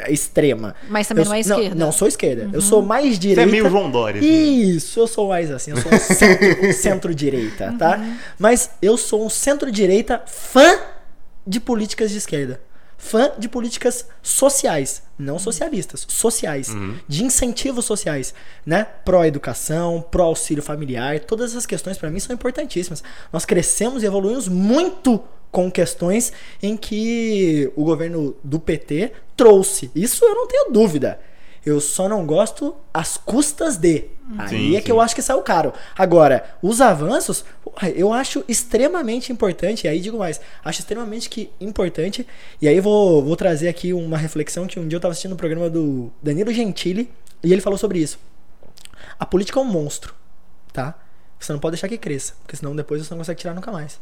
extrema. 0.08 0.76
Mas 0.90 1.08
também 1.08 1.24
Eu 1.24 1.30
não 1.30 1.36
é 1.36 1.44
sou- 1.44 1.56
esquerda. 1.58 1.76
Não, 1.86 1.92
sou 1.92 2.08
esquerda. 2.08 2.50
Eu 2.54 2.62
sou 2.62 2.82
mais 2.82 3.14
Você 3.14 3.20
direita. 3.20 3.42
é 3.42 3.46
meio 3.46 3.70
João 3.70 3.90
Dória, 3.90 4.20
assim. 4.20 4.62
Isso, 4.76 5.00
eu 5.00 5.08
sou 5.08 5.28
mais 5.30 5.52
assim, 5.52 5.72
eu 5.72 5.78
sou 5.78 5.92
um 5.94 5.98
centro- 6.00 6.74
centro-direita, 6.74 7.76
tá? 7.78 8.00
Mas 8.38 8.72
eu 8.82 8.98
sou 8.98 9.26
um 9.26 9.30
centro-direita 9.30 10.22
fã 10.26 10.80
de 11.46 11.60
políticas 11.60 12.12
de 12.12 12.18
esquerda. 12.18 12.62
Fã 13.02 13.32
de 13.38 13.48
políticas 13.48 14.06
sociais, 14.22 15.02
não 15.18 15.40
socialistas, 15.40 16.06
sociais, 16.10 16.68
de 17.08 17.24
incentivos 17.24 17.86
sociais, 17.86 18.34
né? 18.66 18.86
Pró-educação, 19.06 20.04
pró-auxílio 20.12 20.62
familiar, 20.62 21.18
todas 21.22 21.52
essas 21.52 21.66
questões 21.66 21.98
pra 21.98 22.10
mim 22.10 22.20
são 22.20 22.34
importantíssimas. 22.34 23.02
Nós 23.32 23.46
crescemos 23.46 24.04
e 24.04 24.06
evoluímos 24.06 24.50
muito 24.50 25.24
com 25.52 25.72
questões 25.72 26.32
em 26.62 26.78
que 26.78 27.72
o 27.76 27.84
governo 27.84 28.36
do 28.43 28.60
PT 28.60 29.12
trouxe. 29.36 29.91
Isso 29.95 30.24
eu 30.26 30.36
não 30.36 30.47
tenho 30.47 30.72
dúvida. 30.72 31.20
Eu 31.66 31.82
só 31.82 32.08
não 32.08 32.26
gosto 32.26 32.76
às 32.93 33.18
custas 33.18 33.78
de. 33.78 34.06
Aí 34.38 34.50
Sim, 34.50 34.76
é 34.76 34.80
que 34.80 34.88
sim. 34.88 34.91
eu 34.91 35.02
acho 35.02 35.16
que 35.16 35.22
saiu 35.22 35.41
caro. 35.41 35.74
Agora, 35.97 36.56
os 36.62 36.80
avanços, 36.82 37.43
eu 37.95 38.14
acho 38.14 38.43
extremamente 38.47 39.32
importante. 39.32 39.86
E 39.86 39.88
aí 39.88 40.00
digo 40.00 40.18
mais, 40.18 40.39
acho 40.64 40.80
extremamente 40.80 41.30
que 41.30 41.50
importante. 41.60 42.26
E 42.62 42.68
aí 42.68 42.80
vou, 42.80 43.24
vou 43.24 43.36
trazer 43.36 43.68
aqui 43.68 43.91
uma 43.91 44.18
reflexão 44.18 44.68
que 44.68 44.80
um 44.80 44.88
dia 44.88 44.97
eu 44.97 45.02
tava 45.02 45.12
assistindo 45.12 45.34
um 45.34 45.38
programa 45.38 45.70
do 45.70 46.12
Danilo 46.22 46.54
Gentili 46.54 47.12
e 47.43 47.52
ele 47.52 47.62
falou 47.62 47.78
sobre 47.78 48.00
isso. 48.00 48.20
A 49.20 49.26
política 49.26 49.60
é 49.60 49.64
um 49.64 49.66
monstro, 49.66 50.14
tá? 50.72 50.95
Você 51.39 51.52
não 51.52 51.60
pode 51.60 51.74
deixar 51.74 51.88
que 51.88 51.97
cresça, 51.97 52.34
porque 52.41 52.56
senão 52.56 52.76
depois 52.76 53.06
você 53.06 53.14
não 53.14 53.18
consegue 53.20 53.39
tirar 53.39 53.54
nunca 53.54 53.72
mais. 53.72 54.00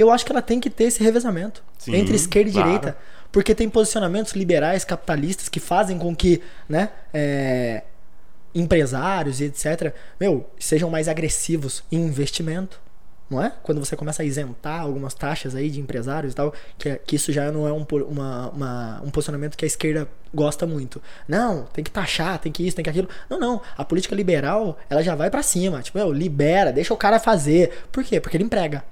Eu 0.00 0.10
acho 0.10 0.24
que 0.24 0.32
ela 0.32 0.42
tem 0.42 0.58
que 0.60 0.70
ter 0.70 0.84
esse 0.84 1.02
revezamento 1.02 1.62
Sim, 1.78 1.94
entre 1.94 2.16
esquerda 2.16 2.48
e 2.48 2.52
claro. 2.52 2.68
direita, 2.68 2.96
porque 3.30 3.54
tem 3.54 3.68
posicionamentos 3.68 4.32
liberais, 4.32 4.84
capitalistas 4.84 5.48
que 5.48 5.60
fazem 5.60 5.98
com 5.98 6.14
que, 6.16 6.40
né, 6.68 6.88
é, 7.12 7.82
empresários 8.54 9.40
e 9.40 9.44
etc, 9.44 9.94
meu, 10.18 10.48
sejam 10.58 10.90
mais 10.90 11.06
agressivos 11.08 11.84
em 11.92 11.98
investimento, 11.98 12.80
não 13.28 13.40
é? 13.40 13.52
Quando 13.62 13.78
você 13.78 13.94
começa 13.94 14.22
a 14.22 14.24
isentar 14.24 14.80
algumas 14.80 15.14
taxas 15.14 15.54
aí 15.54 15.70
de 15.70 15.78
empresários 15.80 16.32
e 16.32 16.34
tal, 16.36 16.52
que, 16.76 16.88
é- 16.88 16.96
que 16.96 17.14
isso 17.14 17.30
já 17.32 17.52
não 17.52 17.68
é 17.68 17.72
um, 17.72 17.86
uma- 18.08 18.48
uma- 18.50 19.02
um 19.04 19.10
posicionamento 19.10 19.56
que 19.56 19.64
a 19.64 19.68
esquerda 19.68 20.08
gosta 20.34 20.66
muito. 20.66 21.00
Não, 21.28 21.62
tem 21.72 21.84
que 21.84 21.92
taxar, 21.92 22.40
tem 22.40 22.50
que 22.50 22.66
isso, 22.66 22.74
tem 22.74 22.82
que 22.82 22.90
aquilo. 22.90 23.08
Não, 23.28 23.38
não. 23.38 23.60
A 23.76 23.84
política 23.84 24.16
liberal, 24.16 24.76
ela 24.88 25.00
já 25.00 25.14
vai 25.14 25.30
pra 25.30 25.44
cima. 25.44 25.80
Tipo, 25.80 25.98
meu, 25.98 26.12
libera, 26.12 26.72
deixa 26.72 26.92
o 26.92 26.96
cara 26.96 27.20
fazer. 27.20 27.84
Por 27.92 28.02
quê? 28.02 28.18
Porque 28.18 28.36
ele 28.36 28.42
emprega. 28.44 28.82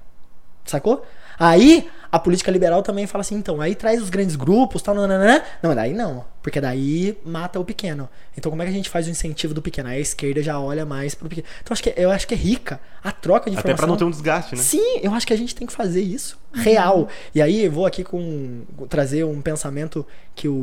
Sacou? 0.69 1.01
Aí 1.39 1.89
a 2.11 2.17
política 2.17 2.51
liberal 2.51 2.81
também 2.81 3.05
fala 3.05 3.21
assim, 3.21 3.35
então, 3.35 3.61
aí 3.61 3.75
traz 3.75 4.01
os 4.01 4.09
grandes 4.09 4.35
grupos, 4.35 4.81
tal, 4.81 4.95
nananã. 4.95 5.41
Não, 5.61 5.75
daí 5.75 5.93
não, 5.93 6.25
porque 6.41 6.59
daí 6.59 7.17
mata 7.23 7.59
o 7.59 7.65
pequeno. 7.65 8.09
Então 8.35 8.49
como 8.49 8.61
é 8.61 8.65
que 8.65 8.71
a 8.71 8.73
gente 8.73 8.89
faz 8.89 9.07
o 9.07 9.09
incentivo 9.11 9.53
do 9.53 9.61
pequeno? 9.61 9.89
Aí 9.89 9.97
a 9.97 10.01
esquerda 10.01 10.41
já 10.41 10.59
olha 10.59 10.85
mais 10.85 11.13
pro 11.13 11.29
pequeno. 11.29 11.47
Então 11.61 11.73
acho 11.73 11.83
que 11.83 11.93
eu 11.95 12.09
acho 12.09 12.27
que 12.27 12.33
é 12.33 12.37
rica 12.37 12.79
a 13.03 13.11
troca 13.11 13.49
de 13.49 13.57
Até 13.57 13.71
informação. 13.71 13.77
pra 13.77 13.87
não 13.87 13.97
ter 13.97 14.05
um 14.05 14.09
desgaste, 14.09 14.55
né? 14.55 14.61
Sim, 14.61 14.99
eu 15.03 15.13
acho 15.13 15.27
que 15.27 15.33
a 15.33 15.37
gente 15.37 15.53
tem 15.53 15.67
que 15.67 15.73
fazer 15.73 16.01
isso. 16.01 16.39
Real. 16.51 17.07
E 17.33 17.41
aí 17.41 17.65
eu 17.65 17.71
vou 17.71 17.85
aqui 17.85 18.03
com 18.03 18.63
trazer 18.89 19.23
um 19.23 19.39
pensamento 19.39 20.03
que 20.33 20.47
o, 20.47 20.53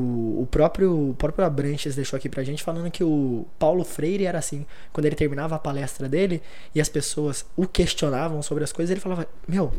o 0.41 0.49
próprio 0.51 1.11
o 1.11 1.15
próprio 1.15 1.45
Abranches 1.45 1.95
deixou 1.95 2.17
aqui 2.17 2.29
pra 2.29 2.43
gente, 2.43 2.63
falando 2.63 2.91
que 2.91 3.05
o 3.05 3.47
Paulo 3.57 3.85
Freire 3.85 4.27
era 4.27 4.39
assim. 4.39 4.67
Quando 4.93 5.07
ele 5.07 5.15
terminava 5.15 5.55
a 5.55 5.59
palestra 5.61 6.09
dele 6.09 6.43
e 6.75 6.81
as 6.81 6.89
pessoas 6.89 7.47
o 7.57 7.69
questionavam 7.69 8.43
sobre 8.43 8.65
as 8.65 8.73
coisas, 8.73 8.91
ele 8.91 9.01
falava: 9.01 9.29
Meu, 9.47 9.73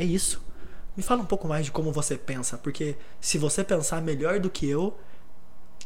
é 0.00 0.04
isso. 0.04 0.42
Me 0.96 1.02
fala 1.02 1.22
um 1.22 1.26
pouco 1.26 1.46
mais 1.46 1.64
de 1.66 1.70
como 1.72 1.92
você 1.92 2.16
pensa, 2.16 2.58
porque 2.58 2.96
se 3.20 3.38
você 3.38 3.62
pensar 3.62 4.02
melhor 4.02 4.40
do 4.40 4.50
que 4.50 4.68
eu, 4.68 4.96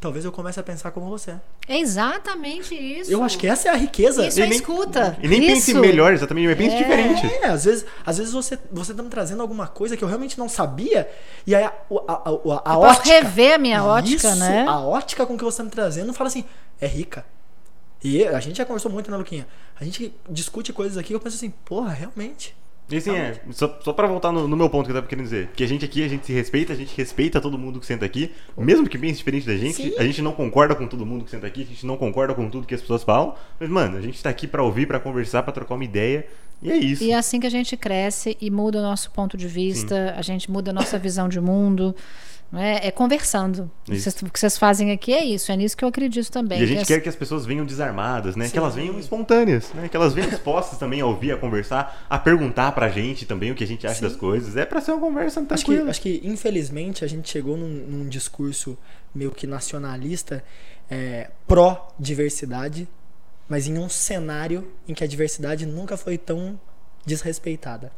talvez 0.00 0.24
eu 0.24 0.32
comece 0.32 0.58
a 0.58 0.62
pensar 0.62 0.90
como 0.90 1.08
você. 1.08 1.34
É 1.68 1.78
exatamente 1.78 2.74
isso. 2.74 3.10
Eu 3.10 3.22
acho 3.22 3.38
que 3.38 3.46
essa 3.46 3.68
é 3.68 3.70
a 3.72 3.76
riqueza. 3.76 4.26
Isso 4.26 4.40
é 4.40 4.44
E 4.44 4.48
nem- 4.48 4.58
escuta. 4.58 5.16
E 5.22 5.28
nem 5.28 5.40
pense 5.40 5.70
Isso. 5.70 5.80
melhor, 5.80 6.12
exatamente, 6.12 6.46
mas 6.48 6.56
pense 6.58 6.76
diferente. 6.76 7.26
É, 7.26 7.46
às 7.46 7.64
vezes, 7.64 7.86
às 8.04 8.18
vezes 8.18 8.32
você, 8.32 8.58
você 8.72 8.92
tá 8.94 9.02
me 9.02 9.08
trazendo 9.08 9.40
alguma 9.42 9.66
coisa 9.68 9.96
que 9.96 10.02
eu 10.04 10.08
realmente 10.08 10.38
não 10.38 10.48
sabia, 10.48 11.08
e 11.46 11.54
aí 11.54 11.64
a, 11.64 11.68
a, 11.68 12.12
a, 12.12 12.72
a, 12.72 12.74
Eu 12.74 12.80
ótica. 12.80 13.08
rever 13.08 13.54
a 13.54 13.58
minha 13.58 13.84
ótica, 13.84 14.28
Isso, 14.28 14.36
né? 14.38 14.66
A 14.66 14.80
ótica 14.80 15.24
com 15.26 15.36
que 15.38 15.44
você 15.44 15.58
tá 15.58 15.64
me 15.64 15.70
trazendo 15.70 16.12
fala 16.12 16.28
assim, 16.28 16.44
é 16.80 16.86
rica. 16.86 17.24
E 18.02 18.24
a 18.26 18.40
gente 18.40 18.56
já 18.58 18.64
conversou 18.66 18.90
muito, 18.90 19.10
né, 19.10 19.16
Luquinha? 19.16 19.46
A 19.78 19.84
gente 19.84 20.14
discute 20.28 20.72
coisas 20.72 20.98
aqui 20.98 21.12
e 21.12 21.14
eu 21.14 21.20
penso 21.20 21.36
assim, 21.36 21.50
porra, 21.50 21.92
realmente. 21.92 22.54
E 22.90 22.96
assim, 22.96 23.12
é, 23.12 23.40
só, 23.50 23.78
só 23.82 23.92
pra 23.94 24.06
voltar 24.06 24.30
no, 24.30 24.46
no 24.46 24.56
meu 24.56 24.68
ponto 24.68 24.84
que 24.84 24.90
eu 24.90 24.94
tava 24.94 25.06
querendo 25.06 25.24
dizer, 25.24 25.48
que 25.56 25.64
a 25.64 25.66
gente 25.66 25.84
aqui, 25.84 26.04
a 26.04 26.08
gente 26.08 26.26
se 26.26 26.32
respeita, 26.32 26.72
a 26.74 26.76
gente 26.76 26.94
respeita 26.94 27.40
todo 27.40 27.56
mundo 27.56 27.80
que 27.80 27.86
senta 27.86 28.04
aqui, 28.04 28.30
mesmo 28.56 28.86
que 28.86 28.98
pense 28.98 29.16
diferente 29.16 29.46
da 29.46 29.56
gente, 29.56 29.74
Sim. 29.74 29.94
a 29.98 30.04
gente 30.04 30.20
não 30.20 30.32
concorda 30.32 30.74
com 30.74 30.86
todo 30.86 31.06
mundo 31.06 31.24
que 31.24 31.30
senta 31.30 31.46
aqui, 31.46 31.62
a 31.62 31.66
gente 31.66 31.86
não 31.86 31.96
concorda 31.96 32.34
com 32.34 32.48
tudo 32.50 32.66
que 32.66 32.74
as 32.74 32.82
pessoas 32.82 33.02
falam, 33.02 33.34
mas, 33.58 33.70
mano, 33.70 33.96
a 33.96 34.02
gente 34.02 34.22
tá 34.22 34.28
aqui 34.28 34.46
pra 34.46 34.62
ouvir, 34.62 34.86
pra 34.86 35.00
conversar, 35.00 35.42
pra 35.42 35.52
trocar 35.52 35.76
uma 35.76 35.84
ideia, 35.84 36.26
e 36.62 36.70
é 36.70 36.76
isso. 36.76 37.04
E 37.04 37.10
é 37.10 37.16
assim 37.16 37.40
que 37.40 37.46
a 37.46 37.50
gente 37.50 37.76
cresce 37.76 38.36
e 38.40 38.50
muda 38.50 38.78
o 38.78 38.82
nosso 38.82 39.10
ponto 39.10 39.36
de 39.36 39.48
vista, 39.48 40.14
a 40.16 40.22
gente 40.22 40.50
muda 40.50 40.70
a 40.70 40.74
nossa 40.74 40.98
visão 40.98 41.28
de 41.28 41.40
mundo. 41.40 41.94
É, 42.56 42.88
é 42.88 42.90
conversando. 42.90 43.70
Isso. 43.88 44.10
Vocês- 44.10 44.22
O 44.22 44.30
que 44.30 44.38
vocês 44.38 44.56
fazem 44.58 44.90
aqui 44.92 45.12
é 45.12 45.24
isso, 45.24 45.50
é 45.50 45.56
nisso 45.56 45.76
que 45.76 45.84
eu 45.84 45.88
acredito 45.88 46.30
também. 46.30 46.58
E 46.60 46.62
a 46.62 46.66
que 46.66 46.72
gente 46.72 46.80
as- 46.82 46.86
quer 46.88 47.00
que 47.00 47.08
as 47.08 47.16
pessoas 47.16 47.44
venham 47.44 47.64
desarmadas, 47.66 48.36
né? 48.36 48.46
Sim. 48.46 48.52
Que 48.52 48.58
elas 48.58 48.74
venham 48.74 48.98
espontâneas, 48.98 49.72
né? 49.74 49.88
Que 49.88 49.96
elas 49.96 50.14
venham 50.14 50.30
dispostas 50.30 50.78
também 50.78 51.00
a 51.00 51.06
ouvir, 51.06 51.32
a 51.32 51.36
conversar, 51.36 52.06
a 52.08 52.18
perguntar 52.18 52.72
pra 52.72 52.88
gente 52.88 53.26
também 53.26 53.50
o 53.50 53.54
que 53.54 53.64
a 53.64 53.66
gente 53.66 53.86
acha 53.86 53.96
Sim. 53.96 54.02
das 54.02 54.16
coisas. 54.16 54.56
É 54.56 54.64
pra 54.64 54.80
ser 54.80 54.92
uma 54.92 55.00
conversa 55.00 55.40
Acho 55.40 55.48
que, 55.64 55.64
tranquila. 55.72 55.90
acho 55.90 56.00
que, 56.00 56.20
infelizmente, 56.24 57.04
a 57.04 57.08
gente 57.08 57.28
chegou 57.30 57.56
num, 57.56 57.68
num 57.68 58.08
discurso 58.08 58.76
meio 59.14 59.30
que 59.30 59.46
nacionalista, 59.46 60.42
é, 60.90 61.30
pró-diversidade, 61.46 62.88
mas 63.48 63.66
em 63.66 63.78
um 63.78 63.88
cenário 63.88 64.68
em 64.88 64.94
que 64.94 65.04
a 65.04 65.06
diversidade 65.06 65.66
nunca 65.66 65.96
foi 65.96 66.16
tão 66.18 66.58
desrespeitada. 67.06 67.92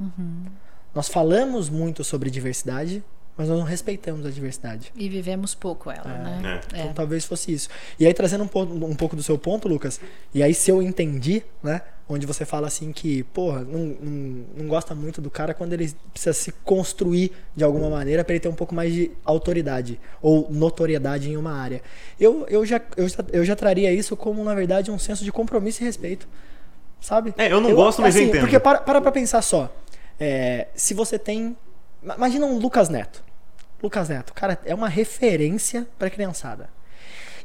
Nós 0.94 1.09
falamos 1.09 1.68
muito 1.68 2.02
sobre 2.02 2.30
diversidade, 2.30 3.02
mas 3.37 3.49
nós 3.49 3.59
não 3.59 3.64
respeitamos 3.66 4.24
a 4.26 4.30
diversidade. 4.30 4.93
E 4.97 5.09
vivemos 5.09 5.55
pouco 5.55 5.91
ela, 5.91 6.05
né? 6.05 6.61
É. 6.72 6.80
Então 6.80 6.93
talvez 6.95 7.24
fosse 7.24 7.53
isso. 7.53 7.68
E 7.99 8.07
aí, 8.07 8.14
trazendo 8.14 8.45
um, 8.45 8.49
pouco- 8.49 8.72
um 8.72 8.95
pouco 8.95 9.14
do 9.16 9.22
seu 9.22 9.37
ponto, 9.39 9.68
Lucas, 9.68 10.01
e 10.34 10.43
aí 10.43 10.55
se 10.55 10.70
eu 10.70 10.80
entendi, 10.82 11.43
né? 11.62 11.82
Onde 12.09 12.24
você 12.24 12.45
fala 12.45 12.68
assim 12.68 12.93
que, 12.93 13.24
porra, 13.24 13.64
não, 13.64 13.80
não, 14.01 14.45
não 14.59 14.68
gosta 14.68 14.95
muito 14.95 15.20
do 15.20 15.28
cara 15.28 15.53
quando 15.53 15.72
ele 15.72 15.93
precisa 16.12 16.32
se 16.32 16.53
construir 16.64 17.32
de 17.55 17.64
alguma 17.64 17.91
maneira 17.91 18.22
para 18.22 18.32
ele 18.34 18.41
ter 18.41 18.49
um 18.49 18.55
pouco 18.55 18.72
mais 18.72 18.93
de 18.93 19.11
autoridade 19.24 19.99
ou 20.22 20.47
notoriedade 20.49 21.28
em 21.28 21.37
uma 21.37 21.53
área. 21.53 21.82
Eu, 22.20 22.47
eu, 22.49 22.64
já, 22.64 22.80
eu, 22.97 23.09
já, 23.09 23.24
eu 23.32 23.45
já 23.45 23.57
traria 23.57 23.93
isso 23.93 24.16
como, 24.16 24.45
na 24.45 24.55
verdade, 24.55 24.89
um 24.89 24.99
senso 25.01 25.24
de 25.24 25.32
compromisso 25.32 25.82
e 25.82 25.84
respeito. 25.84 26.28
Sabe? 27.01 27.34
É, 27.37 27.51
eu 27.53 27.61
não 27.61 27.74
gosto, 27.74 28.01
mas 28.01 28.14
eu 28.14 28.22
entendo. 28.22 28.41
Porque 28.43 28.61
para, 28.61 28.78
para 28.78 29.01
pra 29.01 29.11
pensar 29.11 29.43
só. 29.43 29.68
É, 30.18 30.68
se 30.76 30.95
você 30.95 31.18
tem. 31.18 31.57
ma- 32.03 32.14
Imagina 32.14 32.47
um 32.47 32.57
Lucas 32.59 32.89
Neto. 32.89 33.22
Lucas 33.83 34.09
Neto, 34.09 34.33
cara, 34.33 34.59
é 34.64 34.74
uma 34.74 34.89
referência 34.89 35.87
pra 35.99 36.11
criançada. 36.11 36.68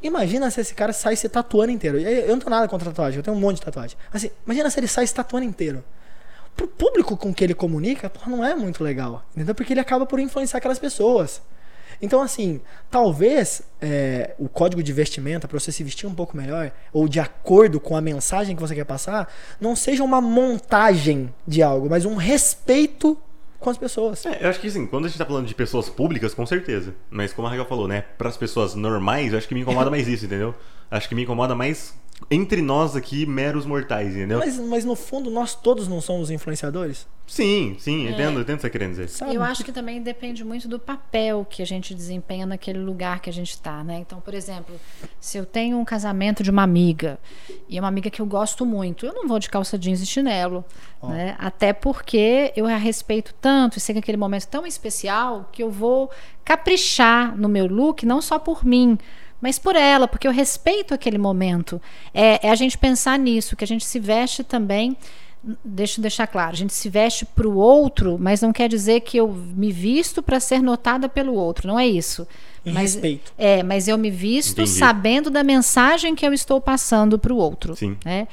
Imagina 0.02 0.50
se 0.50 0.62
esse 0.62 0.74
cara 0.74 0.94
sai 0.94 1.16
se 1.16 1.30
tatuando 1.30 1.72
inteiro. 1.72 2.00
Eu 2.00 2.30
não 2.30 2.40
tenho 2.40 2.50
nada 2.50 2.68
contra 2.68 2.90
tatuagem, 2.90 3.18
eu 3.18 3.24
tenho 3.24 3.38
um 3.38 3.40
monte 3.40 3.58
de 3.58 3.64
tatuagem. 3.64 3.98
Assim, 4.12 4.32
imagina 4.46 4.70
se 4.70 4.80
ele 4.80 4.88
sai 4.88 5.06
se 5.06 5.14
tatuando 5.14 5.46
inteiro. 5.46 5.84
Pro 6.56 6.68
público 6.68 7.16
com 7.16 7.34
que 7.34 7.44
ele 7.44 7.54
comunica, 7.54 8.10
porra, 8.10 8.32
não 8.32 8.44
é 8.44 8.56
muito 8.56 8.84
legal. 8.84 9.24
Entendeu? 9.36 9.54
Porque 9.54 9.74
ele 9.74 9.80
acaba 9.80 10.06
por 10.06 10.20
influenciar 10.20 10.58
aquelas 10.58 10.80
pessoas. 10.80 11.42
Então, 12.02 12.20
assim, 12.20 12.60
talvez 12.90 13.62
é, 13.80 14.34
o 14.40 14.50
código 14.50 14.82
de 14.82 14.92
vestimenta, 14.92 15.48
para 15.48 15.60
você 15.60 15.72
se 15.72 15.84
vestir 15.84 16.08
um 16.08 16.16
pouco 16.16 16.36
melhor, 16.36 16.72
ou 16.92 17.08
de 17.08 17.20
acordo 17.20 17.80
com 17.80 17.96
a 17.96 18.02
mensagem 18.02 18.56
que 18.56 18.62
você 18.62 18.74
quer 18.74 18.86
passar, 18.86 19.32
não 19.60 19.76
seja 19.76 20.04
uma 20.04 20.20
montagem 20.20 21.32
de 21.46 21.62
algo, 21.62 21.88
mas 21.88 22.04
um 22.04 22.16
respeito 22.16 23.16
com 23.62 23.70
as 23.70 23.78
pessoas. 23.78 24.26
É, 24.26 24.44
eu 24.44 24.50
acho 24.50 24.60
que 24.60 24.68
assim, 24.68 24.86
quando 24.86 25.06
a 25.06 25.08
gente 25.08 25.18
tá 25.18 25.26
falando 25.26 25.46
de 25.46 25.56
pessoas 25.56 25.88
públicas, 25.88 26.34
com 26.34 26.46
certeza. 26.46 26.94
Mas 27.10 27.32
como 27.32 27.48
a 27.48 27.52
Raquel 27.52 27.66
falou, 27.66 27.88
né? 27.88 28.02
Para 28.18 28.28
as 28.28 28.36
pessoas 28.36 28.76
normais, 28.76 29.32
eu 29.32 29.38
acho 29.38 29.48
que 29.48 29.54
me 29.54 29.62
incomoda 29.62 29.90
mais 29.92 30.08
isso, 30.08 30.26
entendeu? 30.26 30.54
Acho 30.90 31.08
que 31.08 31.16
me 31.16 31.24
incomoda 31.24 31.56
mais 31.56 31.94
entre 32.30 32.62
nós 32.62 32.96
aqui, 32.96 33.26
meros 33.26 33.66
mortais, 33.66 34.16
entendeu? 34.16 34.40
Mas, 34.40 34.58
mas 34.60 34.86
no 34.86 34.96
fundo, 34.96 35.30
nós 35.30 35.56
todos 35.56 35.88
não 35.88 36.00
somos 36.00 36.30
influenciadores? 36.30 37.08
Sim, 37.28 37.78
sim, 37.80 38.10
entendo, 38.10 38.42
entendo 38.42 38.42
o 38.42 38.46
que 38.46 38.52
você 38.52 38.58
tá 38.58 38.70
querendo 38.70 38.90
dizer. 38.90 39.08
Sabe? 39.08 39.34
Eu 39.34 39.42
acho 39.42 39.64
que 39.64 39.72
também 39.72 40.02
depende 40.02 40.44
muito 40.44 40.68
do 40.68 40.78
papel 40.78 41.48
que 41.50 41.62
a 41.62 41.66
gente 41.66 41.96
desempenha 41.96 42.46
naquele 42.46 42.80
lugar 42.80 43.22
que 43.22 43.30
a 43.30 43.34
gente 43.34 43.52
está, 43.52 43.84
né? 43.86 44.00
Então, 44.00 44.20
por 44.20 44.34
exemplo, 44.34 44.76
se 45.18 45.38
eu 45.38 45.46
tenho 45.46 45.78
um 45.78 45.86
casamento 45.86 46.44
de 46.44 46.52
uma 46.52 46.64
amiga 46.64 47.18
e 47.70 47.78
é 47.78 47.82
uma 47.82 47.88
amiga 47.88 48.10
que 48.10 48.22
eu 48.22 48.26
gosto 48.26 48.66
muito, 48.66 49.06
eu 49.06 49.14
não 49.14 49.30
vou 49.30 49.40
de 49.40 49.50
calça 49.50 49.78
jeans 49.78 50.02
e 50.02 50.06
chinelo, 50.06 50.66
né? 51.02 51.36
Até 51.40 51.72
porque 51.72 52.52
eu 52.54 52.66
a 52.66 52.76
respeito 52.76 53.34
tanto 53.40 53.78
e 53.78 53.80
sei 53.80 53.94
que 53.94 54.00
aquele 54.00 54.18
momento 54.18 54.44
é 54.44 54.50
tão 54.50 54.68
especial 54.68 55.50
que 55.54 55.64
eu 55.64 55.72
vou 55.72 56.12
caprichar 56.44 57.38
no 57.38 57.48
meu 57.48 57.66
look, 57.66 58.06
não 58.06 58.22
só 58.22 58.40
por 58.40 58.66
mim, 58.66 58.98
mas 59.42 59.58
por 59.58 59.76
ela, 59.76 60.08
porque 60.08 60.28
eu 60.28 60.32
respeito 60.32 60.94
aquele 60.94 61.18
momento. 61.18 61.82
É, 62.14 62.48
é 62.48 62.52
a 62.52 62.56
gente 62.56 62.78
pensar 62.78 63.18
nisso, 63.18 63.56
que 63.56 63.64
a 63.64 63.68
gente 63.68 63.84
se 63.84 64.00
veste 64.00 64.44
também 64.44 64.96
deixa 65.66 66.00
eu 66.00 66.04
deixar 66.04 66.28
claro, 66.28 66.52
a 66.52 66.56
gente 66.56 66.74
se 66.74 66.88
veste 66.88 67.26
para 67.26 67.48
o 67.48 67.56
outro, 67.56 68.18
mas 68.20 68.42
não 68.42 68.54
quer 68.54 68.70
dizer 68.70 69.02
que 69.02 69.18
eu 69.18 69.28
me 69.28 69.72
visto 69.72 70.22
para 70.22 70.40
ser 70.40 70.62
notada 70.62 71.10
pelo 71.10 71.34
outro, 71.34 71.68
não 71.68 71.80
é 71.80 71.88
isso. 71.88 72.28
Em 72.64 72.74
mas, 72.74 72.94
respeito. 72.94 73.34
É, 73.40 73.64
mas 73.64 73.88
eu 73.88 73.98
me 73.98 74.12
visto 74.12 74.62
Entendi. 74.62 74.78
sabendo 74.78 75.32
da 75.32 75.44
mensagem 75.44 76.14
que 76.14 76.26
eu 76.26 76.32
estou 76.32 76.62
passando 76.62 77.18
para 77.18 77.34
o 77.34 77.38
outro. 77.38 77.76
Sim. 77.76 77.98
Né? 78.06 78.28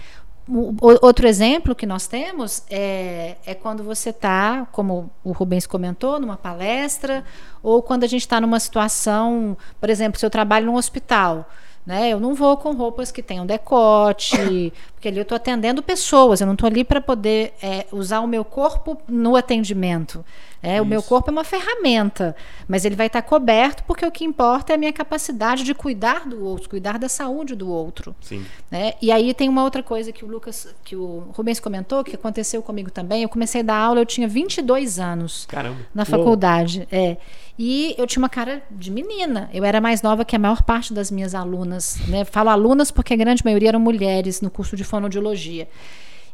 Outro 1.03 1.29
exemplo 1.29 1.75
que 1.75 1.85
nós 1.85 2.07
temos 2.07 2.63
é, 2.71 3.37
é 3.45 3.55
quando 3.55 3.85
você 3.85 4.11
está, 4.11 4.67
como 4.73 5.11
o 5.23 5.33
Rubens 5.33 5.67
comentou, 5.67 6.19
numa 6.19 6.39
palestra, 6.39 7.23
ou 7.63 7.83
quando 7.83 8.05
a 8.05 8.07
gente 8.07 8.23
está 8.23 8.41
numa 8.41 8.59
situação, 8.59 9.57
por 9.79 9.91
exemplo, 9.91 10.19
se 10.19 10.25
eu 10.25 10.31
trabalho 10.31 10.67
num 10.67 10.77
hospital. 10.77 11.49
Né? 11.85 12.11
Eu 12.11 12.21
não 12.21 12.35
vou 12.35 12.57
com 12.57 12.73
roupas 12.73 13.11
que 13.11 13.23
tenham 13.23 13.47
decote, 13.47 14.73
porque 14.99 15.07
ali 15.07 15.19
eu 15.19 15.23
estou 15.23 15.37
atendendo 15.37 15.81
pessoas, 15.81 16.41
eu 16.41 16.47
não 16.47 16.55
estou 16.55 16.67
ali 16.67 16.83
para 16.83 17.01
poder 17.01 17.55
é, 17.63 17.87
usar 17.93 18.19
o 18.19 18.27
meu 18.27 18.45
corpo 18.45 19.01
no 19.07 19.37
atendimento. 19.37 20.25
É, 20.61 20.83
o 20.83 20.85
meu 20.85 21.01
corpo 21.01 21.31
é 21.31 21.33
uma 21.33 21.45
ferramenta, 21.45 22.35
mas 22.67 22.85
ele 22.85 22.97
vai 22.97 23.07
estar 23.07 23.23
coberto 23.23 23.85
porque 23.85 24.05
o 24.05 24.11
que 24.11 24.25
importa 24.25 24.73
é 24.73 24.75
a 24.75 24.77
minha 24.77 24.93
capacidade 24.93 25.63
de 25.63 25.73
cuidar 25.73 26.29
do 26.29 26.45
outro, 26.45 26.69
cuidar 26.69 26.99
da 26.99 27.09
saúde 27.09 27.55
do 27.55 27.71
outro. 27.71 28.13
Sim. 28.21 28.45
né? 28.69 28.95
E 29.01 29.13
aí 29.13 29.33
tem 29.33 29.49
uma 29.49 29.63
outra 29.63 29.85
coisa 29.85 30.11
que 30.11 30.25
o 30.25 30.29
Lucas, 30.29 30.75
que 30.85 30.97
o 30.97 31.29
Rubens 31.33 31.61
comentou, 31.61 32.03
que 32.03 32.17
aconteceu 32.17 32.61
comigo 32.61 32.91
também. 32.91 33.23
Eu 33.23 33.29
comecei 33.29 33.61
a 33.61 33.65
dar 33.65 33.77
aula, 33.77 34.01
eu 34.01 34.07
tinha 34.07 34.27
22 34.27 34.99
anos 34.99 35.47
Caramba. 35.47 35.79
na 35.95 36.05
faculdade. 36.05 36.89
É. 36.91 37.19
E 37.59 37.95
eu 37.99 38.07
tinha 38.07 38.23
uma 38.23 38.29
cara 38.29 38.63
de 38.71 38.89
menina. 38.89 39.51
Eu 39.53 39.65
era 39.65 39.81
mais 39.81 40.01
nova 40.01 40.25
que 40.25 40.37
a 40.37 40.39
maior 40.39 40.63
parte 40.63 40.95
das 40.95 41.11
minhas 41.11 41.35
alunas. 41.35 41.99
Né? 42.07 42.25
Falo 42.25 42.51
alunas 42.51 42.93
porque 42.93 43.13
a 43.13 43.17
grande 43.17 43.45
maioria 43.45 43.71
eram 43.71 43.81
mulheres 43.81 44.41
no 44.41 44.49
curso 44.49 44.77
de 44.77 44.85
fonoaudiologia. 44.89 45.69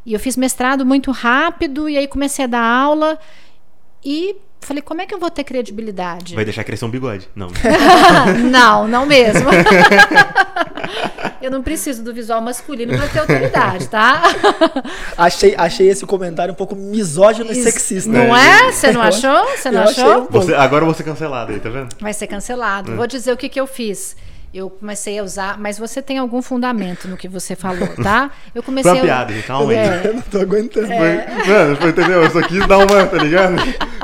E 0.05 0.13
eu 0.13 0.19
fiz 0.19 0.37
mestrado 0.37 0.85
muito 0.85 1.11
rápido 1.11 1.89
e 1.89 1.97
aí 1.97 2.07
comecei 2.07 2.45
a 2.45 2.47
dar 2.47 2.63
aula 2.63 3.17
e 4.03 4.35
falei, 4.61 4.81
como 4.81 5.01
é 5.01 5.05
que 5.05 5.13
eu 5.13 5.19
vou 5.19 5.29
ter 5.31 5.43
credibilidade? 5.43 6.35
Vai 6.35 6.45
deixar 6.45 6.63
crescer 6.63 6.85
um 6.85 6.89
bigode. 6.89 7.27
Não. 7.35 7.47
não, 8.51 8.87
não 8.87 9.05
mesmo. 9.05 9.49
eu 11.41 11.51
não 11.51 11.61
preciso 11.61 12.03
do 12.03 12.13
visual 12.13 12.41
masculino 12.41 12.95
para 12.97 13.07
ter 13.07 13.19
autoridade, 13.19 13.87
tá? 13.87 14.21
Achei, 15.17 15.55
achei 15.57 15.87
esse 15.89 16.05
comentário 16.05 16.51
um 16.51 16.55
pouco 16.55 16.75
misógino 16.75 17.49
e 17.49 17.53
Isso- 17.53 17.63
sexista. 17.63 18.11
Não 18.11 18.35
é? 18.35 18.71
Você 18.71 18.91
não 18.91 19.01
achou? 19.01 19.45
Você 19.55 19.71
não 19.71 19.83
Eu 19.83 19.89
achou? 19.89 20.21
um. 20.21 20.25
Você, 20.25 20.53
agora 20.53 20.81
eu 20.81 20.85
vou 20.87 20.95
ser 20.95 21.03
cancelado 21.03 21.51
aí, 21.51 21.59
tá 21.59 21.69
vendo? 21.69 21.95
Vai 21.99 22.13
ser 22.13 22.27
cancelado. 22.27 22.95
Vou 22.95 23.07
dizer 23.07 23.31
o 23.31 23.37
que, 23.37 23.49
que 23.49 23.59
eu 23.59 23.67
fiz. 23.67 24.15
Eu 24.57 24.69
comecei 24.69 25.19
a 25.19 25.23
usar, 25.23 25.59
mas 25.59 25.77
você 25.77 26.01
tem 26.01 26.17
algum 26.17 26.41
fundamento 26.41 27.09
no 27.09 27.17
que 27.17 27.27
você 27.27 27.57
falou, 27.57 27.89
tá? 28.01 28.31
Eu 28.55 28.63
comecei 28.63 28.89
Foi 28.89 28.99
uma 29.01 29.03
a 29.03 29.05
piada, 29.05 29.33
gente. 29.33 29.45
Calma 29.47 29.71
aí. 29.73 29.77
É. 29.77 30.01
Eu 30.05 30.13
não 30.13 30.21
tô 30.21 30.37
aguentando. 30.39 30.87
Foi- 30.87 30.95
Mano, 31.53 31.75
foi, 31.75 31.89
entendeu? 31.89 32.23
Eu 32.23 32.31
só 32.31 32.41
quis 32.41 32.65
dar 32.65 32.77
uma, 32.77 33.05
tá 33.05 33.17
ligado? 33.17 33.55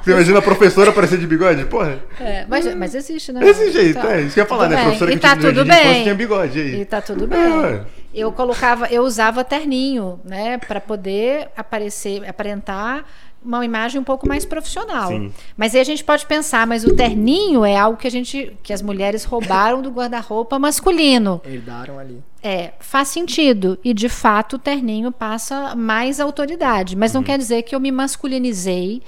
Você 0.03 0.11
imagina 0.11 0.39
a 0.39 0.41
professora 0.41 0.89
aparecer 0.89 1.17
de 1.17 1.25
bigode? 1.25 1.63
Porra, 1.65 1.99
É, 2.19 2.45
mas, 2.49 2.75
mas 2.75 2.93
existe, 2.93 3.31
né? 3.31 3.39
desse 3.39 3.71
jeito, 3.71 4.01
Tá. 4.01 4.13
é. 4.17 4.21
Isso 4.23 4.33
que 4.33 4.39
eu 4.41 4.43
ia 4.43 4.47
falar, 4.49 4.63
Tudo 4.65 4.71
né? 4.71 4.75
bem. 4.75 4.85
Professora 4.87 5.11
e 5.11 5.15
que 5.15 5.21
tá 5.21 5.29
tinha 5.37 5.51
de 5.53 5.57
tudo 5.59 5.67
bem. 5.67 6.03
tinha 6.03 6.15
bigode 6.15 6.59
aí. 6.59 6.81
E 6.81 6.85
tá 6.85 7.01
tudo 7.01 7.23
É, 7.23 7.27
bem. 7.27 7.53
ué. 7.59 7.81
eu 8.13 8.31
colocava, 8.33 8.87
eu 8.87 9.03
usava 9.03 9.45
terninho, 9.45 10.19
né, 10.25 10.57
para 10.57 10.81
poder 10.81 11.47
aparecer, 11.55 12.27
aparentar 12.27 13.05
uma 13.43 13.65
imagem 13.65 13.99
um 13.99 14.03
pouco 14.03 14.27
mais 14.27 14.45
profissional. 14.45 15.07
Sim. 15.09 15.33
Mas 15.57 15.73
aí 15.73 15.81
a 15.81 15.83
gente 15.83 16.03
pode 16.03 16.25
pensar, 16.25 16.65
mas 16.67 16.83
o 16.85 16.95
terninho 16.95 17.65
é 17.65 17.75
algo 17.77 17.97
que 17.97 18.07
a 18.07 18.11
gente, 18.11 18.55
que 18.61 18.71
as 18.71 18.81
mulheres 18.81 19.23
roubaram 19.23 19.81
do 19.81 19.89
guarda-roupa 19.89 20.59
masculino. 20.59 21.41
Herdaram 21.45 21.97
ali. 21.99 22.23
É, 22.43 22.73
faz 22.79 23.07
sentido. 23.07 23.77
E 23.83 23.93
de 23.93 24.09
fato 24.09 24.55
o 24.55 24.59
terninho 24.59 25.11
passa 25.11 25.75
mais 25.75 26.19
autoridade. 26.19 26.95
Mas 26.95 27.13
Uhum. 27.13 27.21
não 27.21 27.25
quer 27.25 27.37
dizer 27.37 27.63
que 27.63 27.73
eu 27.75 27.79
me 27.79 27.91
masculinizei 27.91 29.01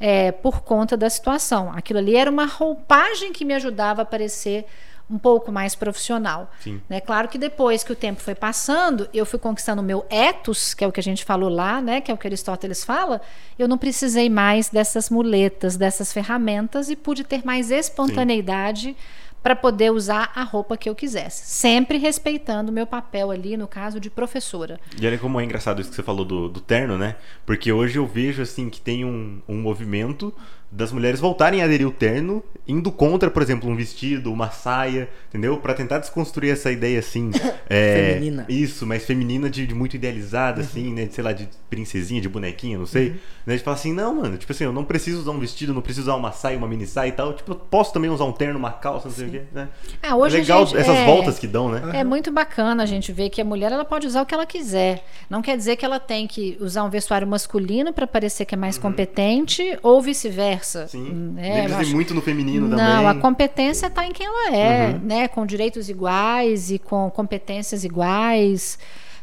é, 0.00 0.30
por 0.30 0.60
conta 0.62 0.96
da 0.96 1.10
situação. 1.10 1.72
Aquilo 1.74 1.98
ali 1.98 2.14
era 2.14 2.30
uma 2.30 2.46
roupagem 2.46 3.32
que 3.32 3.44
me 3.44 3.54
ajudava 3.54 4.02
a 4.02 4.04
parecer 4.04 4.64
um 5.10 5.18
pouco 5.18 5.50
mais 5.50 5.74
profissional. 5.74 6.50
Sim. 6.60 6.80
Né? 6.88 7.00
Claro 7.00 7.28
que 7.28 7.38
depois 7.38 7.82
que 7.82 7.92
o 7.92 7.96
tempo 7.96 8.20
foi 8.20 8.34
passando, 8.34 9.08
eu 9.12 9.24
fui 9.24 9.38
conquistando 9.38 9.80
o 9.80 9.84
meu 9.84 10.04
ethos, 10.10 10.74
que 10.74 10.84
é 10.84 10.88
o 10.88 10.92
que 10.92 11.00
a 11.00 11.02
gente 11.02 11.24
falou 11.24 11.48
lá, 11.48 11.80
né? 11.80 12.00
que 12.00 12.10
é 12.10 12.14
o 12.14 12.18
que 12.18 12.26
Aristóteles 12.26 12.84
fala, 12.84 13.20
eu 13.58 13.66
não 13.66 13.78
precisei 13.78 14.28
mais 14.28 14.68
dessas 14.68 15.08
muletas, 15.08 15.76
dessas 15.76 16.12
ferramentas 16.12 16.90
e 16.90 16.96
pude 16.96 17.24
ter 17.24 17.44
mais 17.44 17.70
espontaneidade 17.70 18.94
para 19.42 19.54
poder 19.54 19.90
usar 19.92 20.32
a 20.34 20.42
roupa 20.42 20.76
que 20.76 20.88
eu 20.88 20.94
quisesse, 20.94 21.46
sempre 21.46 21.96
respeitando 21.96 22.70
o 22.70 22.74
meu 22.74 22.86
papel 22.86 23.30
ali, 23.30 23.56
no 23.56 23.68
caso 23.68 24.00
de 24.00 24.10
professora. 24.10 24.80
E 25.00 25.06
olha 25.06 25.16
como 25.16 25.40
é 25.40 25.44
engraçado 25.44 25.80
isso 25.80 25.90
que 25.90 25.96
você 25.96 26.02
falou 26.02 26.24
do, 26.24 26.48
do 26.48 26.60
terno, 26.60 26.98
né? 26.98 27.16
Porque 27.46 27.72
hoje 27.72 27.98
eu 27.98 28.06
vejo, 28.06 28.42
assim, 28.42 28.68
que 28.68 28.80
tem 28.80 29.04
um, 29.04 29.40
um 29.48 29.56
movimento 29.60 30.34
das 30.70 30.92
mulheres 30.92 31.18
voltarem 31.18 31.62
a 31.62 31.64
aderir 31.64 31.86
o 31.86 31.90
terno, 31.90 32.42
indo 32.66 32.92
contra, 32.92 33.30
por 33.30 33.40
exemplo, 33.42 33.70
um 33.70 33.74
vestido, 33.74 34.30
uma 34.30 34.50
saia, 34.50 35.08
entendeu? 35.28 35.56
Pra 35.56 35.72
tentar 35.72 35.98
desconstruir 35.98 36.50
essa 36.52 36.70
ideia, 36.70 36.98
assim... 36.98 37.30
é, 37.70 38.12
Feminina. 38.14 38.44
Isso, 38.48 38.86
mais 38.86 39.04
feminina, 39.06 39.48
de, 39.48 39.66
de 39.66 39.74
muito 39.74 39.96
idealizada, 39.96 40.60
assim, 40.60 40.92
né? 40.92 41.06
De, 41.06 41.14
sei 41.14 41.24
lá, 41.24 41.32
de 41.32 41.48
princesinha, 41.70 42.20
de 42.20 42.28
bonequinha, 42.28 42.76
não 42.78 42.84
sei. 42.84 43.16
Né? 43.46 43.56
De 43.56 43.62
falar 43.62 43.76
assim, 43.76 43.94
não, 43.94 44.16
mano, 44.16 44.36
tipo 44.36 44.52
assim, 44.52 44.64
eu 44.64 44.72
não 44.72 44.84
preciso 44.84 45.20
usar 45.20 45.30
um 45.30 45.38
vestido, 45.38 45.72
não 45.72 45.80
preciso 45.80 46.02
usar 46.10 46.16
uma 46.16 46.32
saia, 46.32 46.58
uma 46.58 46.68
mini 46.68 46.86
saia 46.86 47.08
e 47.08 47.12
tal. 47.12 47.32
Tipo, 47.32 47.52
eu 47.52 47.56
posso 47.56 47.92
também 47.94 48.10
usar 48.10 48.24
um 48.24 48.32
terno, 48.32 48.58
uma 48.58 48.70
calça, 48.72 49.08
não 49.08 49.14
sei 49.14 49.26
o 49.26 49.30
quê, 49.30 49.42
né? 49.52 49.68
Ah, 50.02 50.16
hoje 50.16 50.36
é 50.36 50.38
a 50.38 50.42
legal 50.42 50.66
gente- 50.66 50.76
essas 50.78 50.96
é- 50.96 51.06
voltas 51.06 51.38
que 51.38 51.46
dão, 51.46 51.70
né? 51.70 51.98
É 51.98 52.04
muito 52.04 52.30
bacana 52.30 52.82
a 52.82 52.86
gente 52.86 53.10
ver 53.10 53.30
que 53.30 53.40
a 53.40 53.44
mulher 53.44 53.72
ela 53.72 53.86
pode 53.86 54.06
usar 54.06 54.20
o 54.20 54.26
que 54.26 54.34
ela 54.34 54.44
quiser. 54.44 55.02
Não 55.30 55.40
quer 55.40 55.56
dizer 55.56 55.76
que 55.76 55.84
ela 55.84 55.98
tem 55.98 56.26
que 56.26 56.58
usar 56.60 56.84
um 56.84 56.90
vestuário 56.90 57.26
masculino 57.26 57.90
para 57.90 58.06
parecer 58.06 58.44
que 58.44 58.54
é 58.54 58.58
mais 58.58 58.76
competente 58.76 59.78
ou 59.82 60.02
vice-versa. 60.02 60.57
Uhum. 60.62 60.88
Sim. 60.88 61.34
É, 61.38 61.48
eu 61.48 61.52
precisa 61.64 61.78
ir 61.78 61.82
acho- 61.82 61.94
muito 61.94 62.14
no 62.14 62.20
feminino 62.22 62.66
Não, 62.68 62.76
também. 62.76 63.06
a 63.06 63.14
competência 63.14 63.86
está 63.86 64.04
em 64.06 64.12
quem 64.12 64.26
ela 64.26 64.54
é, 64.56 64.88
Uhum. 64.88 65.00
né? 65.04 65.28
Com 65.28 65.44
direitos 65.46 65.88
iguais 65.88 66.70
e 66.70 66.78
com 66.78 67.10
competências 67.10 67.84
iguais. 67.84 68.78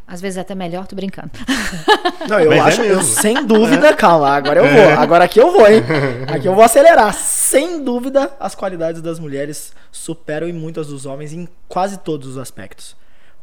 Às 0.08 0.22
vezes 0.22 0.38
até 0.38 0.54
melhor, 0.54 0.86
tô 0.86 0.96
brincando. 0.96 1.32
Não, 2.30 2.40
eu 2.40 2.50
Mas 2.52 2.58
é 2.60 2.62
acho, 2.62 2.82
eu, 2.84 2.98
mesmo. 2.98 3.04
sem 3.12 3.44
dúvida, 3.44 3.92
calma, 3.96 4.30
agora 4.36 4.60
eu 4.60 4.68
vou. 4.72 5.00
Agora 5.02 5.24
aqui 5.24 5.40
eu 5.40 5.52
vou, 5.52 5.68
hein? 5.68 5.82
Aqui 6.32 6.48
eu 6.48 6.54
vou 6.54 6.64
acelerar. 6.64 7.12
Sem 7.16 7.84
dúvida, 7.84 8.32
as 8.40 8.54
qualidades 8.54 9.02
das 9.02 9.18
mulheres 9.20 9.74
superam 9.92 10.48
em 10.48 10.54
muitas 10.54 10.88
dos 10.88 11.08
homens 11.08 11.34
em 11.34 11.48
quase 11.68 11.98
todos 11.98 12.28
os 12.30 12.38
aspectos. 12.38 12.96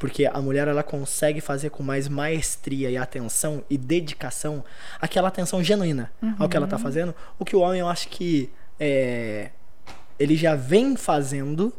Porque 0.02 0.26
a 0.26 0.42
mulher 0.42 0.66
ela 0.66 0.82
consegue 0.82 1.40
fazer 1.40 1.70
com 1.70 1.80
mais 1.80 2.08
maestria 2.08 2.90
e 2.90 2.96
atenção 2.96 3.62
e 3.70 3.78
dedicação 3.78 4.64
aquela 5.00 5.28
atenção 5.28 5.62
genuína 5.62 6.10
ao 6.40 6.48
que 6.48 6.56
ela 6.56 6.66
tá 6.66 6.76
fazendo. 6.76 7.14
O 7.38 7.44
que 7.44 7.54
o 7.54 7.60
homem 7.60 7.78
eu 7.78 7.86
acho 7.86 8.08
que 8.08 8.50
é, 8.80 9.50
ele 10.18 10.34
já 10.34 10.56
vem 10.56 10.96
fazendo 10.96 11.72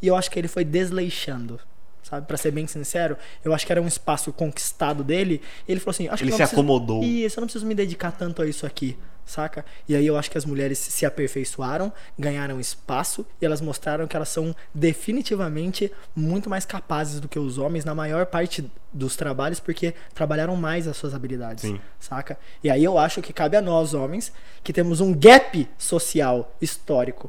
e 0.00 0.06
eu 0.06 0.14
acho 0.14 0.30
que 0.30 0.38
ele 0.38 0.46
foi 0.46 0.64
desleixando. 0.64 1.58
Sabe, 2.08 2.24
Pra 2.24 2.36
ser 2.36 2.52
bem 2.52 2.68
sincero, 2.68 3.16
eu 3.44 3.52
acho 3.52 3.66
que 3.66 3.72
era 3.72 3.82
um 3.82 3.86
espaço 3.88 4.32
conquistado 4.32 5.02
dele. 5.02 5.42
E 5.66 5.72
ele 5.72 5.80
falou 5.80 5.90
assim: 5.90 6.06
acho 6.06 6.22
Ele 6.22 6.30
que 6.30 6.36
se 6.36 6.42
preciso- 6.42 6.60
acomodou. 6.60 7.02
Isso, 7.02 7.38
eu 7.38 7.40
não 7.40 7.46
preciso 7.48 7.66
me 7.66 7.74
dedicar 7.74 8.12
tanto 8.12 8.40
a 8.42 8.46
isso 8.46 8.64
aqui, 8.64 8.96
saca? 9.24 9.64
E 9.88 9.96
aí 9.96 10.06
eu 10.06 10.16
acho 10.16 10.30
que 10.30 10.38
as 10.38 10.44
mulheres 10.44 10.78
se 10.78 11.04
aperfeiçoaram, 11.04 11.92
ganharam 12.16 12.60
espaço 12.60 13.26
e 13.42 13.44
elas 13.44 13.60
mostraram 13.60 14.06
que 14.06 14.14
elas 14.14 14.28
são 14.28 14.54
definitivamente 14.72 15.90
muito 16.14 16.48
mais 16.48 16.64
capazes 16.64 17.18
do 17.18 17.26
que 17.28 17.40
os 17.40 17.58
homens 17.58 17.84
na 17.84 17.92
maior 17.92 18.26
parte 18.26 18.70
dos 18.92 19.16
trabalhos, 19.16 19.58
porque 19.58 19.92
trabalharam 20.14 20.54
mais 20.54 20.86
as 20.86 20.96
suas 20.96 21.12
habilidades, 21.12 21.62
Sim. 21.62 21.80
saca? 21.98 22.38
E 22.62 22.70
aí 22.70 22.84
eu 22.84 22.96
acho 22.98 23.20
que 23.20 23.32
cabe 23.32 23.56
a 23.56 23.60
nós, 23.60 23.94
homens, 23.94 24.32
que 24.62 24.72
temos 24.72 25.00
um 25.00 25.12
gap 25.12 25.68
social 25.76 26.54
histórico 26.60 27.28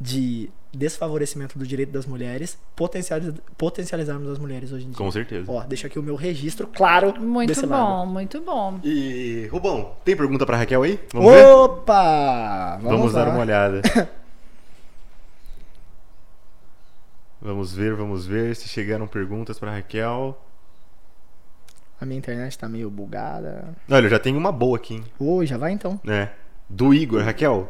de 0.00 0.50
desfavorecimento 0.72 1.58
do 1.58 1.66
direito 1.66 1.90
das 1.92 2.04
mulheres, 2.06 2.58
potencializ- 2.76 3.34
potencializarmos 3.56 4.28
as 4.28 4.38
mulheres 4.38 4.70
hoje 4.72 4.84
em 4.84 4.88
dia. 4.88 4.96
Com 4.98 5.10
certeza. 5.10 5.50
Ó, 5.50 5.62
deixa 5.64 5.86
aqui 5.86 5.98
o 5.98 6.02
meu 6.02 6.14
registro 6.16 6.66
claro 6.66 7.18
Muito 7.20 7.48
desse 7.48 7.66
bom, 7.66 7.74
lado. 8.00 8.06
muito 8.10 8.40
bom. 8.42 8.78
E, 8.84 9.48
Rubão, 9.50 9.92
tem 10.04 10.14
pergunta 10.16 10.44
pra 10.44 10.56
Raquel 10.58 10.82
aí? 10.82 11.00
Vamos 11.12 11.32
ver? 11.32 11.46
Opa! 11.46 12.76
Vamos, 12.82 12.98
Vamos 12.98 13.12
lá. 13.14 13.24
dar 13.24 13.30
uma 13.30 13.40
olhada. 13.40 13.80
vamos 17.40 17.72
ver, 17.72 17.94
vamos 17.94 18.26
ver 18.26 18.54
se 18.56 18.68
chegaram 18.68 19.06
perguntas 19.06 19.58
pra 19.58 19.70
Raquel. 19.72 20.38
A 22.00 22.04
minha 22.06 22.18
internet 22.18 22.56
tá 22.58 22.68
meio 22.68 22.90
bugada. 22.90 23.74
Olha, 23.90 24.06
eu 24.06 24.10
já 24.10 24.18
tenho 24.18 24.38
uma 24.38 24.52
boa 24.52 24.76
aqui? 24.76 25.02
Oi, 25.18 25.46
já 25.46 25.56
vai 25.58 25.72
então. 25.72 25.98
né? 26.04 26.30
Do 26.68 26.92
Igor, 26.94 27.22
Raquel. 27.24 27.66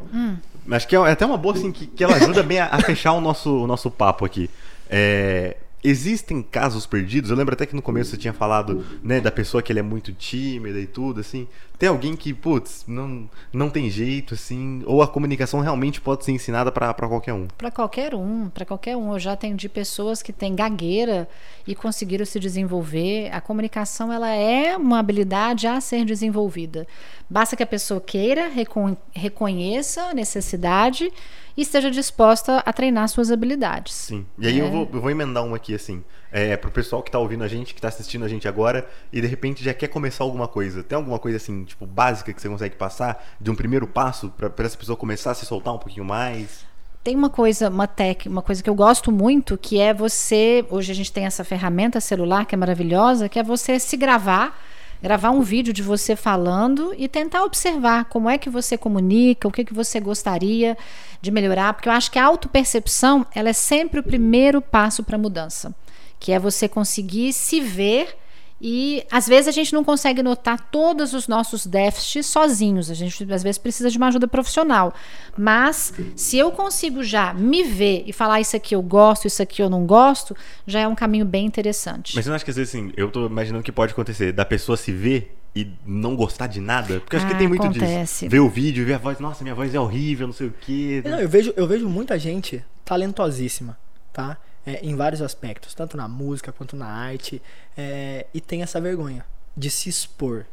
Acho 0.71 0.87
que 0.87 0.95
é 0.95 0.99
até 0.99 1.25
uma 1.25 1.37
boa, 1.37 1.55
assim, 1.55 1.71
que, 1.71 1.87
que 1.87 2.03
ela 2.03 2.15
ajuda 2.15 2.43
bem 2.43 2.59
a, 2.59 2.67
a 2.67 2.79
fechar 2.79 3.13
o 3.13 3.21
nosso, 3.21 3.63
o 3.63 3.67
nosso 3.67 3.89
papo 3.89 4.25
aqui. 4.25 4.49
É, 4.89 5.57
existem 5.83 6.41
casos 6.41 6.85
perdidos? 6.85 7.29
Eu 7.29 7.37
lembro 7.37 7.53
até 7.53 7.65
que 7.65 7.75
no 7.75 7.81
começo 7.81 8.11
você 8.11 8.17
tinha 8.17 8.33
falado, 8.33 8.85
né, 9.03 9.19
da 9.21 9.31
pessoa 9.31 9.61
que 9.61 9.71
ele 9.71 9.79
é 9.79 9.83
muito 9.83 10.11
tímida 10.11 10.79
e 10.79 10.87
tudo, 10.87 11.19
assim. 11.19 11.47
Tem 11.79 11.87
alguém 11.87 12.13
que, 12.13 12.33
putz, 12.33 12.83
não, 12.85 13.29
não 13.53 13.69
tem 13.69 13.89
jeito, 13.89 14.33
assim, 14.33 14.83
ou 14.85 15.01
a 15.01 15.07
comunicação 15.07 15.61
realmente 15.61 16.01
pode 16.01 16.25
ser 16.25 16.33
ensinada 16.33 16.73
pra 16.73 16.93
qualquer 16.93 17.31
um. 17.33 17.47
Para 17.57 17.71
qualquer 17.71 18.13
um, 18.13 18.49
para 18.49 18.65
qualquer 18.65 18.97
um. 18.97 19.13
Eu 19.13 19.19
já 19.19 19.31
atendi 19.31 19.69
pessoas 19.69 20.21
que 20.21 20.33
têm 20.33 20.53
gagueira 20.53 21.25
e 21.65 21.73
conseguiram 21.73 22.25
se 22.25 22.37
desenvolver. 22.37 23.29
A 23.33 23.39
comunicação 23.39 24.11
ela 24.11 24.29
é 24.29 24.75
uma 24.75 24.99
habilidade 24.99 25.67
a 25.67 25.79
ser 25.79 26.03
desenvolvida. 26.03 26.85
Basta 27.29 27.55
que 27.55 27.63
a 27.63 27.67
pessoa 27.67 28.01
queira, 28.01 28.49
recon- 28.49 28.97
reconheça 29.13 30.01
a 30.03 30.13
necessidade 30.13 31.09
e 31.55 31.61
esteja 31.61 31.89
disposta 31.89 32.57
a 32.65 32.73
treinar 32.73 33.07
suas 33.07 33.31
habilidades. 33.31 33.93
Sim. 33.93 34.25
E 34.37 34.47
aí 34.47 34.59
eu, 34.59 34.65
É. 34.65 34.69
vou, 34.69 34.89
eu 34.93 34.99
vou 35.01 35.09
emendar 35.09 35.45
uma 35.45 35.55
aqui, 35.55 35.73
assim. 35.73 36.03
É, 36.31 36.55
pro 36.55 36.69
pessoal 36.69 37.01
que 37.01 37.09
tá 37.09 37.17
ouvindo 37.17 37.43
a 37.43 37.47
gente, 37.47 37.73
que 37.73 37.81
tá 37.81 37.87
assistindo 37.87 38.23
a 38.23 38.27
gente 38.27 38.47
agora, 38.47 38.87
e 39.11 39.19
de 39.19 39.25
repente 39.25 39.63
já 39.63 39.73
quer 39.73 39.87
começar 39.87 40.23
alguma 40.23 40.47
coisa. 40.47 40.83
Tem 40.83 40.95
alguma 40.95 41.17
coisa, 41.17 41.37
assim, 41.37 41.63
tipo, 41.63 41.87
básica 41.87 42.31
que 42.31 42.41
você 42.41 42.47
consegue 42.47 42.75
passar 42.75 43.25
de 43.41 43.49
um 43.49 43.55
primeiro 43.55 43.87
passo 43.87 44.29
pra 44.29 44.65
essa 44.65 44.77
pessoa 44.77 44.95
começar 44.95 45.31
a 45.31 45.33
se 45.33 45.45
soltar 45.45 45.73
um 45.73 45.79
pouquinho 45.79 46.05
mais? 46.05 46.69
Tem 47.03 47.15
uma 47.15 47.29
coisa, 47.29 47.69
uma 47.69 47.87
tec, 47.87 48.25
uma 48.27 48.41
coisa 48.41 48.61
que 48.61 48.69
eu 48.69 48.75
gosto 48.75 49.09
muito, 49.11 49.57
que 49.57 49.79
é 49.79 49.93
você. 49.93 50.65
Hoje 50.69 50.91
a 50.91 50.95
gente 50.95 51.11
tem 51.11 51.25
essa 51.25 51.45
ferramenta 51.45 52.01
celular 52.01 52.45
que 52.45 52.53
é 52.53 52.57
maravilhosa, 52.57 53.29
que 53.29 53.39
é 53.39 53.43
você 53.43 53.79
se 53.79 53.95
gravar, 53.95 54.59
gravar 55.01 55.31
um 55.31 55.41
vídeo 55.41 55.71
de 55.71 55.81
você 55.81 56.13
falando 56.13 56.93
e 56.97 57.07
tentar 57.07 57.43
observar 57.45 58.05
como 58.05 58.29
é 58.29 58.37
que 58.37 58.49
você 58.49 58.77
comunica, 58.77 59.47
o 59.47 59.51
que, 59.51 59.63
que 59.63 59.73
você 59.73 59.99
gostaria 59.99 60.77
de 61.21 61.31
melhorar, 61.31 61.73
porque 61.73 61.87
eu 61.87 61.93
acho 61.93 62.11
que 62.11 62.19
a 62.19 62.25
autopercepção 62.25 63.25
ela 63.33 63.49
é 63.49 63.53
sempre 63.53 64.01
o 64.01 64.03
primeiro 64.03 64.61
passo 64.61 65.01
para 65.01 65.15
a 65.15 65.19
mudança, 65.19 65.73
que 66.19 66.31
é 66.31 66.39
você 66.39 66.67
conseguir 66.67 67.33
se 67.33 67.59
ver 67.61 68.15
e 68.61 69.05
às 69.09 69.25
vezes 69.25 69.47
a 69.47 69.51
gente 69.51 69.71
não 69.71 69.85
consegue 69.85 70.21
notar 70.21 70.59
todos 70.69 71.13
os 71.13 71.29
nossos 71.29 71.65
déficits 71.65 72.25
sozinhos. 72.25 72.91
A 72.91 72.93
gente 72.93 73.23
às 73.31 73.41
vezes 73.41 73.57
precisa 73.57 73.89
de 73.89 73.97
uma 73.97 74.07
ajuda 74.07 74.27
profissional. 74.27 74.93
Mas 75.37 75.93
se 76.15 76.37
eu 76.37 76.51
consigo 76.51 77.01
já 77.01 77.33
me 77.33 77.63
ver 77.63 78.03
e 78.05 78.11
falar 78.11 78.41
isso 78.41 78.57
aqui 78.57 78.75
eu 78.75 78.81
gosto, 78.81 79.27
isso 79.27 79.41
aqui 79.41 79.61
eu 79.61 79.69
não 79.69 79.85
gosto, 79.85 80.35
já 80.67 80.81
é 80.81 80.87
um 80.87 80.95
caminho 80.95 81.25
bem 81.25 81.45
interessante. 81.45 82.13
Mas 82.15 82.25
você 82.25 82.29
não 82.29 82.35
acha 82.35 82.43
que 82.43 82.51
às 82.51 82.57
vezes, 82.57 82.75
assim, 82.75 82.91
eu 82.97 83.09
tô 83.09 83.27
imaginando 83.27 83.63
que 83.63 83.71
pode 83.71 83.93
acontecer 83.93 84.33
da 84.33 84.43
pessoa 84.43 84.75
se 84.75 84.91
ver 84.91 85.37
e 85.55 85.65
não 85.85 86.15
gostar 86.17 86.47
de 86.47 86.59
nada? 86.59 86.99
Porque 86.99 87.15
eu 87.15 87.19
acho 87.19 87.27
que 87.27 87.33
Ah, 87.33 87.37
tem 87.37 87.47
muito 87.47 87.63
acontece. 87.63 88.25
disso. 88.25 88.29
Ver 88.29 88.39
o 88.39 88.49
vídeo, 88.49 88.85
ver 88.85 88.95
a 88.95 88.97
voz, 88.97 89.19
nossa, 89.19 89.41
minha 89.41 89.55
voz 89.55 89.73
é 89.73 89.79
horrível, 89.79 90.27
não 90.27 90.33
sei 90.33 90.47
o 90.47 90.53
quê. 90.59 91.01
Não, 91.05 91.17
eu 91.19 91.29
vejo, 91.29 91.53
eu 91.55 91.65
vejo 91.65 91.87
muita 91.87 92.19
gente 92.19 92.61
talentosíssima, 92.83 93.77
tá? 94.11 94.37
É, 94.75 94.79
em 94.85 94.95
vários 94.95 95.21
aspectos, 95.21 95.73
tanto 95.73 95.95
na 95.97 96.07
música 96.07 96.51
quanto 96.51 96.75
na 96.75 96.85
arte, 96.87 97.41
é, 97.77 98.25
e 98.33 98.39
tem 98.41 98.61
essa 98.61 98.79
vergonha 98.79 99.25
de 99.55 99.69
se 99.69 99.89
expor. 99.89 100.45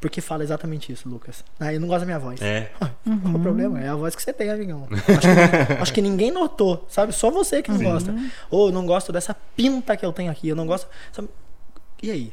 Porque 0.00 0.20
fala 0.20 0.42
exatamente 0.42 0.90
isso, 0.92 1.08
Lucas. 1.08 1.44
Ah, 1.60 1.72
eu 1.72 1.78
não 1.80 1.86
gosto 1.86 2.00
da 2.00 2.06
minha 2.06 2.18
voz. 2.18 2.40
É. 2.42 2.70
Qual 3.22 3.34
o 3.34 3.38
problema? 3.38 3.80
É 3.80 3.88
a 3.88 3.94
voz 3.94 4.16
que 4.16 4.22
você 4.22 4.32
tem, 4.32 4.50
amigão. 4.50 4.88
Acho 4.90 5.20
que, 5.20 5.72
acho 5.82 5.92
que 5.92 6.02
ninguém 6.02 6.30
notou, 6.32 6.84
sabe? 6.88 7.12
Só 7.12 7.30
você 7.30 7.62
que 7.62 7.70
não 7.70 7.80
gosta. 7.80 8.12
Ou 8.50 8.66
eu 8.68 8.72
não 8.72 8.84
gosto 8.84 9.12
dessa 9.12 9.32
pinta 9.54 9.96
que 9.96 10.04
eu 10.04 10.12
tenho 10.12 10.30
aqui. 10.32 10.48
Eu 10.48 10.56
não 10.56 10.66
gosto. 10.66 10.88
sabe? 11.12 11.28
E 12.02 12.10
aí? 12.10 12.32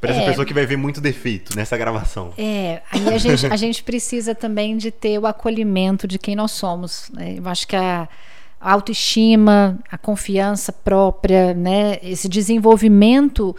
Pra 0.00 0.10
essa 0.12 0.20
É. 0.20 0.26
pessoa 0.26 0.46
que 0.46 0.54
vai 0.54 0.66
ver 0.66 0.76
muito 0.76 1.00
defeito 1.00 1.56
nessa 1.56 1.76
gravação. 1.76 2.32
É, 2.38 2.80
aí 2.92 3.08
a 3.12 3.18
gente, 3.18 3.46
a 3.46 3.56
gente 3.56 3.82
precisa 3.82 4.32
também 4.32 4.76
de 4.76 4.92
ter 4.92 5.18
o 5.18 5.26
acolhimento 5.26 6.06
de 6.06 6.16
quem 6.18 6.36
nós 6.36 6.52
somos. 6.52 7.10
né? 7.12 7.34
Eu 7.38 7.48
acho 7.48 7.66
que 7.66 7.74
a 7.74 8.08
a 8.64 8.72
autoestima, 8.72 9.78
a 9.90 9.98
confiança 9.98 10.72
própria, 10.72 11.52
né? 11.52 11.98
esse 12.02 12.30
desenvolvimento 12.30 13.54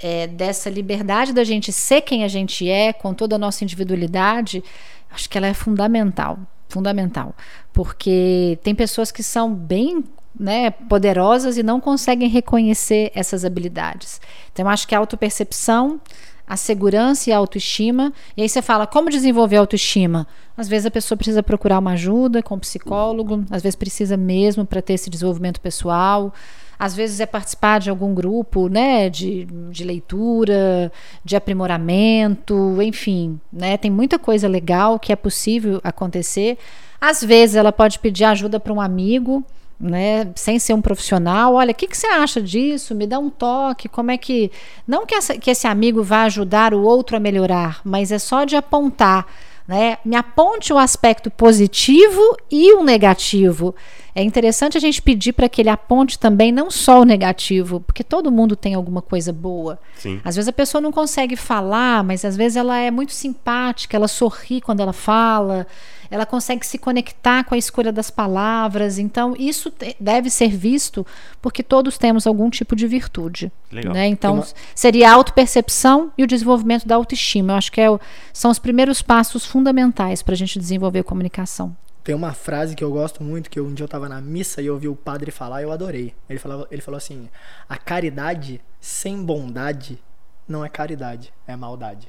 é, 0.00 0.28
dessa 0.28 0.70
liberdade 0.70 1.32
da 1.32 1.42
gente 1.42 1.72
ser 1.72 2.02
quem 2.02 2.22
a 2.22 2.28
gente 2.28 2.70
é, 2.70 2.92
com 2.92 3.12
toda 3.12 3.34
a 3.34 3.38
nossa 3.38 3.64
individualidade, 3.64 4.62
acho 5.10 5.28
que 5.28 5.36
ela 5.36 5.48
é 5.48 5.54
fundamental. 5.54 6.38
Fundamental. 6.68 7.34
Porque 7.72 8.56
tem 8.62 8.76
pessoas 8.76 9.10
que 9.10 9.24
são 9.24 9.52
bem 9.52 10.04
né, 10.38 10.70
poderosas 10.70 11.58
e 11.58 11.62
não 11.64 11.80
conseguem 11.80 12.28
reconhecer 12.28 13.10
essas 13.12 13.44
habilidades. 13.44 14.20
Então, 14.52 14.68
acho 14.68 14.86
que 14.86 14.94
a 14.94 14.98
autopercepção, 14.98 16.00
a 16.46 16.56
segurança 16.56 17.30
e 17.30 17.32
a 17.32 17.38
autoestima. 17.38 18.12
E 18.36 18.42
aí 18.42 18.48
você 18.48 18.60
fala, 18.60 18.86
como 18.86 19.10
desenvolver 19.10 19.56
a 19.56 19.60
autoestima? 19.60 20.26
Às 20.56 20.68
vezes 20.68 20.86
a 20.86 20.90
pessoa 20.90 21.16
precisa 21.16 21.42
procurar 21.42 21.78
uma 21.78 21.92
ajuda 21.92 22.42
com 22.42 22.54
um 22.54 22.58
psicólogo, 22.58 23.44
às 23.50 23.62
vezes 23.62 23.76
precisa 23.76 24.16
mesmo 24.16 24.64
para 24.64 24.82
ter 24.82 24.94
esse 24.94 25.10
desenvolvimento 25.10 25.60
pessoal. 25.60 26.32
Às 26.78 26.94
vezes 26.94 27.20
é 27.20 27.26
participar 27.26 27.78
de 27.80 27.88
algum 27.88 28.12
grupo, 28.12 28.68
né, 28.68 29.08
de, 29.08 29.46
de 29.70 29.84
leitura, 29.84 30.92
de 31.24 31.36
aprimoramento, 31.36 32.76
enfim, 32.82 33.40
né, 33.52 33.76
tem 33.76 33.90
muita 33.90 34.18
coisa 34.18 34.48
legal 34.48 34.98
que 34.98 35.12
é 35.12 35.16
possível 35.16 35.80
acontecer. 35.84 36.58
Às 37.00 37.22
vezes 37.22 37.56
ela 37.56 37.72
pode 37.72 37.98
pedir 38.00 38.24
ajuda 38.24 38.58
para 38.58 38.72
um 38.72 38.80
amigo, 38.80 39.44
né, 39.84 40.32
sem 40.34 40.58
ser 40.58 40.72
um 40.72 40.80
profissional, 40.80 41.54
olha, 41.54 41.72
o 41.72 41.74
que, 41.74 41.86
que 41.86 41.96
você 41.96 42.06
acha 42.06 42.40
disso? 42.40 42.94
Me 42.94 43.06
dá 43.06 43.18
um 43.18 43.28
toque, 43.28 43.86
como 43.86 44.10
é 44.10 44.16
que. 44.16 44.50
Não 44.88 45.04
que, 45.04 45.14
essa, 45.14 45.36
que 45.36 45.50
esse 45.50 45.66
amigo 45.66 46.02
vá 46.02 46.22
ajudar 46.22 46.72
o 46.72 46.82
outro 46.82 47.16
a 47.16 47.20
melhorar, 47.20 47.80
mas 47.84 48.10
é 48.10 48.18
só 48.18 48.44
de 48.44 48.56
apontar. 48.56 49.26
Né? 49.68 49.96
Me 50.04 50.16
aponte 50.16 50.72
o 50.72 50.78
aspecto 50.78 51.30
positivo 51.30 52.36
e 52.50 52.72
o 52.74 52.82
negativo. 52.82 53.74
É 54.14 54.22
interessante 54.22 54.76
a 54.76 54.80
gente 54.80 55.02
pedir 55.02 55.32
para 55.32 55.48
que 55.48 55.60
ele 55.60 55.70
aponte 55.70 56.18
também 56.18 56.52
não 56.52 56.70
só 56.70 57.00
o 57.00 57.04
negativo, 57.04 57.80
porque 57.80 58.04
todo 58.04 58.30
mundo 58.30 58.54
tem 58.54 58.74
alguma 58.74 59.02
coisa 59.02 59.32
boa. 59.32 59.78
Sim. 59.96 60.20
Às 60.24 60.36
vezes 60.36 60.48
a 60.48 60.52
pessoa 60.52 60.80
não 60.80 60.92
consegue 60.92 61.34
falar, 61.34 62.04
mas 62.04 62.24
às 62.24 62.36
vezes 62.36 62.56
ela 62.56 62.78
é 62.78 62.90
muito 62.90 63.12
simpática, 63.12 63.96
ela 63.96 64.06
sorri 64.06 64.60
quando 64.60 64.80
ela 64.80 64.92
fala, 64.92 65.66
ela 66.14 66.24
consegue 66.24 66.64
se 66.64 66.78
conectar 66.78 67.42
com 67.42 67.56
a 67.56 67.58
escolha 67.58 67.90
das 67.90 68.08
palavras. 68.08 68.98
Então, 69.00 69.34
isso 69.36 69.72
deve 69.98 70.30
ser 70.30 70.48
visto 70.56 71.04
porque 71.42 71.60
todos 71.60 71.98
temos 71.98 72.24
algum 72.24 72.48
tipo 72.48 72.76
de 72.76 72.86
virtude. 72.86 73.50
Legal. 73.72 73.92
Né? 73.92 74.06
Então, 74.06 74.34
uma- 74.36 74.46
seria 74.76 75.10
a 75.10 75.14
autopercepção 75.14 76.12
e 76.16 76.22
o 76.22 76.26
desenvolvimento 76.26 76.86
da 76.86 76.94
autoestima. 76.94 77.52
Eu 77.52 77.56
acho 77.56 77.72
que 77.72 77.80
é 77.80 77.90
o- 77.90 77.98
são 78.32 78.50
os 78.50 78.60
primeiros 78.60 79.02
passos 79.02 79.44
fundamentais 79.44 80.22
para 80.22 80.34
a 80.34 80.36
gente 80.36 80.56
desenvolver 80.58 81.00
a 81.00 81.04
comunicação. 81.04 81.76
Tem 82.04 82.14
uma 82.14 82.32
frase 82.32 82.76
que 82.76 82.84
eu 82.84 82.92
gosto 82.92 83.22
muito, 83.24 83.50
que 83.50 83.58
eu- 83.58 83.66
um 83.66 83.74
dia 83.74 83.82
eu 83.82 83.88
tava 83.88 84.08
na 84.08 84.20
missa 84.20 84.62
e 84.62 84.66
eu 84.66 84.74
ouvi 84.74 84.86
o 84.86 84.94
padre 84.94 85.32
falar 85.32 85.62
e 85.62 85.64
eu 85.64 85.72
adorei. 85.72 86.14
Ele, 86.28 86.38
falava, 86.38 86.68
ele 86.70 86.80
falou 86.82 86.98
assim: 86.98 87.28
a 87.68 87.76
caridade 87.76 88.60
sem 88.80 89.20
bondade 89.24 89.98
não 90.46 90.64
é 90.64 90.68
caridade, 90.68 91.32
é 91.46 91.56
maldade. 91.56 92.06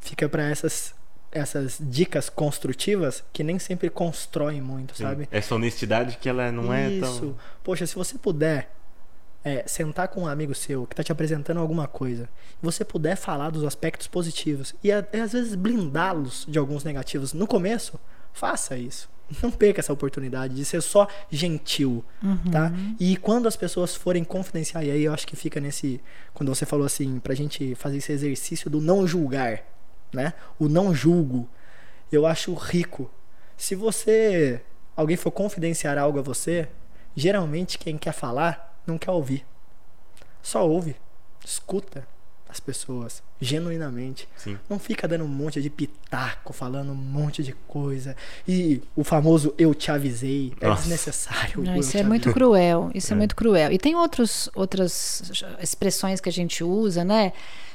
Fica 0.00 0.28
pra 0.28 0.42
essas, 0.42 0.94
essas 1.32 1.78
dicas 1.80 2.28
construtivas 2.28 3.22
que 3.32 3.44
nem 3.44 3.58
sempre 3.58 3.88
constroem 3.88 4.60
muito, 4.60 4.96
Sim. 4.96 5.04
sabe? 5.04 5.28
Essa 5.30 5.54
honestidade 5.54 6.18
que 6.18 6.28
ela 6.28 6.50
não 6.50 6.72
é 6.72 6.90
Isso. 6.90 7.20
tão. 7.20 7.36
Poxa, 7.62 7.86
se 7.86 7.94
você 7.94 8.18
puder 8.18 8.72
é, 9.44 9.64
sentar 9.66 10.08
com 10.08 10.22
um 10.22 10.26
amigo 10.26 10.54
seu 10.54 10.86
que 10.86 10.94
tá 10.94 11.02
te 11.02 11.12
apresentando 11.12 11.58
alguma 11.58 11.86
coisa, 11.86 12.28
e 12.62 12.64
você 12.64 12.84
puder 12.84 13.16
falar 13.16 13.50
dos 13.50 13.64
aspectos 13.64 14.06
positivos 14.06 14.74
e, 14.82 14.88
e 14.88 15.20
às 15.20 15.32
vezes 15.32 15.54
blindá-los 15.54 16.44
de 16.48 16.58
alguns 16.58 16.84
negativos 16.84 17.32
no 17.32 17.46
começo, 17.46 17.98
faça 18.32 18.76
isso. 18.76 19.08
Não 19.40 19.50
perca 19.52 19.80
essa 19.80 19.92
oportunidade 19.92 20.56
de 20.56 20.64
ser 20.64 20.82
só 20.82 21.06
gentil, 21.30 22.04
tá? 22.50 22.72
E 22.98 23.16
quando 23.16 23.46
as 23.46 23.54
pessoas 23.54 23.94
forem 23.94 24.24
confidenciar, 24.24 24.84
e 24.84 24.90
aí 24.90 25.04
eu 25.04 25.14
acho 25.14 25.24
que 25.24 25.36
fica 25.36 25.60
nesse. 25.60 26.00
Quando 26.34 26.52
você 26.52 26.66
falou 26.66 26.84
assim, 26.84 27.20
pra 27.20 27.32
gente 27.32 27.76
fazer 27.76 27.98
esse 27.98 28.10
exercício 28.10 28.68
do 28.68 28.80
não 28.80 29.06
julgar, 29.06 29.62
né? 30.12 30.32
O 30.58 30.68
não 30.68 30.94
julgo, 30.94 31.48
eu 32.10 32.26
acho 32.26 32.52
rico. 32.54 33.10
Se 33.56 33.74
você. 33.74 34.60
Alguém 34.96 35.16
for 35.16 35.30
confidenciar 35.30 35.96
algo 35.96 36.18
a 36.18 36.22
você, 36.22 36.68
geralmente 37.16 37.78
quem 37.78 37.96
quer 37.96 38.12
falar 38.12 38.78
não 38.86 38.98
quer 38.98 39.10
ouvir. 39.12 39.46
Só 40.42 40.68
ouve, 40.68 40.96
escuta. 41.44 42.06
as 42.50 42.58
pessoas, 42.58 43.22
genuinamente. 43.40 44.28
Sim. 44.36 44.58
Não 44.68 44.78
fica 44.78 45.06
dando 45.06 45.22
um 45.22 45.28
monte 45.28 45.62
de 45.62 45.70
pitaco, 45.70 46.52
falando 46.52 46.90
um 46.90 46.96
monte 46.96 47.42
de 47.44 47.52
coisa. 47.68 48.16
E 48.46 48.82
o 48.96 49.04
famoso 49.04 49.54
eu 49.56 49.72
te 49.72 49.90
avisei 49.90 50.52
é 50.60 50.66
Nossa. 50.66 50.82
desnecessário. 50.82 51.62
Não, 51.62 51.76
isso 51.76 51.96
é 51.96 52.02
muito 52.02 52.28
avisei. 52.28 52.34
cruel. 52.34 52.90
Isso 52.92 53.12
é. 53.12 53.14
É. 53.14 53.16
muito 53.16 53.36
cruel. 53.36 53.70
E 53.72 53.78
tem 53.78 53.94
outros, 53.94 54.50
outras 54.54 55.22
expressões 55.62 56.20
que 56.20 56.28
a 56.28 56.32
gente 56.32 56.64
usa, 56.64 57.04
né? 57.04 57.32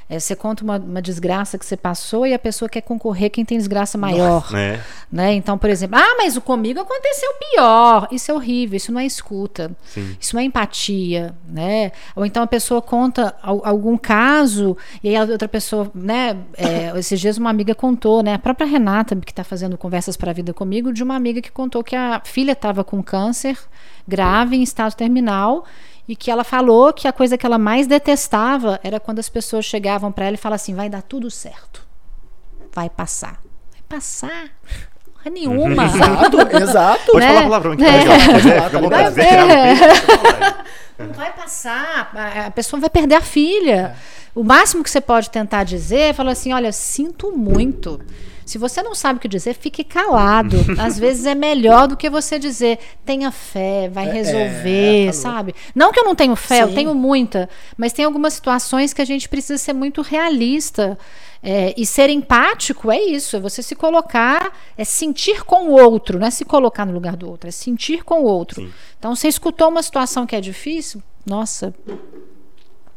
É, 0.08 0.20
você 0.20 0.36
conta 0.36 0.62
uma, 0.62 0.76
uma 0.76 1.02
desgraça 1.02 1.58
que 1.58 1.66
você 1.66 1.76
passou 1.76 2.24
e 2.26 2.32
a 2.32 2.38
pessoa 2.38 2.68
quer 2.68 2.80
concorrer 2.80 3.28
quem 3.30 3.44
tem 3.44 3.58
desgraça 3.58 3.98
maior. 3.98 4.48
É. 4.54 4.80
Né? 5.10 5.34
Então, 5.34 5.58
por 5.58 5.68
exemplo, 5.68 5.98
ah, 5.98 6.14
mas 6.18 6.36
o 6.36 6.40
comigo 6.40 6.78
aconteceu 6.78 7.28
pior. 7.52 8.06
Isso 8.12 8.30
é 8.30 8.34
horrível, 8.34 8.76
isso 8.76 8.92
não 8.92 9.00
é 9.00 9.06
escuta. 9.06 9.72
Sim. 9.84 10.16
Isso 10.20 10.36
não 10.36 10.40
é 10.40 10.44
empatia, 10.44 11.34
né? 11.48 11.90
Ou 12.14 12.24
então 12.24 12.42
a 12.42 12.46
pessoa 12.46 12.80
conta 12.80 13.34
al- 13.42 13.62
algum 13.64 13.96
caso 13.98 14.76
e 15.02 15.08
aí 15.08 15.16
a 15.16 15.22
outra 15.24 15.48
pessoa, 15.48 15.90
né? 15.94 16.36
é, 16.56 16.92
esses 16.98 17.18
dias 17.18 17.36
uma 17.36 17.50
amiga 17.50 17.74
contou, 17.74 18.22
né? 18.22 18.34
A 18.34 18.38
própria 18.38 18.66
Renata, 18.66 19.16
que 19.16 19.32
está 19.32 19.42
fazendo 19.42 19.76
conversas 19.76 20.16
para 20.16 20.30
a 20.30 20.34
vida 20.34 20.54
comigo, 20.54 20.92
de 20.92 21.02
uma 21.02 21.16
amiga 21.16 21.40
que 21.42 21.50
contou 21.50 21.82
que 21.82 21.96
a 21.96 22.20
filha 22.24 22.52
estava 22.52 22.84
com 22.84 23.02
câncer 23.02 23.58
grave 24.06 24.56
em 24.56 24.62
estado 24.62 24.94
terminal 24.94 25.64
e 26.08 26.14
que 26.14 26.30
ela 26.30 26.44
falou 26.44 26.92
que 26.92 27.08
a 27.08 27.12
coisa 27.12 27.36
que 27.36 27.44
ela 27.44 27.58
mais 27.58 27.86
detestava 27.86 28.78
era 28.82 29.00
quando 29.00 29.18
as 29.18 29.28
pessoas 29.28 29.64
chegavam 29.64 30.12
para 30.12 30.26
ela 30.26 30.34
e 30.34 30.38
falavam 30.38 30.56
assim: 30.56 30.74
vai 30.74 30.88
dar 30.88 31.02
tudo 31.02 31.30
certo, 31.30 31.84
vai 32.74 32.88
passar, 32.88 33.40
vai 33.72 33.82
passar. 33.88 34.48
Porra 35.12 35.30
nenhuma. 35.30 35.84
Exato, 35.86 36.56
exato. 36.56 37.12
Pode 37.12 37.26
Né? 37.26 37.28
falar 37.28 37.42
palavrão 37.42 37.72
aqui. 37.72 37.84
É. 37.84 38.04
Pode, 38.04 38.08
ó. 38.08 38.26
Pode, 38.28 38.48
é, 38.48 38.60
Vai 38.60 38.64
fica 38.64 38.78
à 38.78 38.80
vontade. 38.80 39.14
Vai. 39.16 39.26
Não 40.98 41.08
passar, 41.32 42.10
a 42.14 42.46
a 42.46 42.50
pessoa 42.50 42.80
vai 42.80 42.88
perder 42.88 43.16
a 43.16 43.20
filha. 43.20 43.94
O 44.34 44.42
máximo 44.42 44.82
que 44.82 44.90
você 44.90 45.00
pode 45.00 45.28
tentar 45.30 45.64
dizer 45.64 45.98
é 45.98 46.12
falar 46.12 46.32
assim: 46.32 46.52
olha, 46.52 46.72
sinto 46.72 47.32
muito. 47.36 48.00
Se 48.46 48.58
você 48.58 48.80
não 48.80 48.94
sabe 48.94 49.18
o 49.18 49.20
que 49.20 49.26
dizer, 49.26 49.54
fique 49.54 49.82
calado. 49.82 50.56
Às 50.78 50.96
vezes 50.98 51.26
é 51.26 51.34
melhor 51.34 51.88
do 51.88 51.96
que 51.96 52.08
você 52.08 52.38
dizer, 52.38 52.78
tenha 53.04 53.32
fé, 53.32 53.88
vai 53.88 54.08
É, 54.08 54.12
resolver, 54.12 55.08
é, 55.08 55.12
sabe? 55.12 55.54
Não 55.74 55.90
que 55.90 55.98
eu 55.98 56.04
não 56.04 56.14
tenho 56.14 56.36
fé, 56.36 56.62
eu 56.62 56.68
Sim. 56.68 56.74
tenho 56.76 56.94
muita, 56.94 57.50
mas 57.76 57.92
tem 57.92 58.04
algumas 58.04 58.34
situações 58.34 58.94
que 58.94 59.02
a 59.02 59.04
gente 59.04 59.28
precisa 59.28 59.58
ser 59.58 59.72
muito 59.72 60.00
realista. 60.00 60.96
É, 61.42 61.74
e 61.76 61.84
ser 61.84 62.08
empático 62.08 62.90
é 62.90 63.00
isso, 63.00 63.36
é 63.36 63.40
você 63.40 63.62
se 63.62 63.76
colocar, 63.76 64.52
é 64.76 64.84
sentir 64.84 65.44
com 65.44 65.68
o 65.68 65.72
outro, 65.72 66.18
não 66.18 66.26
é 66.26 66.30
se 66.30 66.44
colocar 66.44 66.84
no 66.84 66.92
lugar 66.92 67.14
do 67.14 67.28
outro, 67.28 67.48
é 67.48 67.52
sentir 67.52 68.02
com 68.02 68.22
o 68.22 68.24
outro. 68.24 68.62
Sim. 68.62 68.72
Então, 68.98 69.14
você 69.14 69.28
escutou 69.28 69.68
uma 69.68 69.82
situação 69.82 70.26
que 70.26 70.34
é 70.34 70.40
difícil? 70.40 71.02
Nossa, 71.24 71.74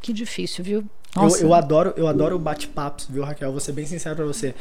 que 0.01 0.13
difícil, 0.13 0.63
viu? 0.63 0.83
Eu, 1.15 1.47
eu 1.47 1.53
adoro, 1.53 1.93
eu 1.97 2.07
adoro 2.07 2.37
bate-papos, 2.39 3.07
viu, 3.09 3.23
Raquel? 3.23 3.51
Vou 3.51 3.59
ser 3.59 3.71
bem 3.71 3.85
sincero 3.85 4.15
pra 4.15 4.25
você. 4.25 4.55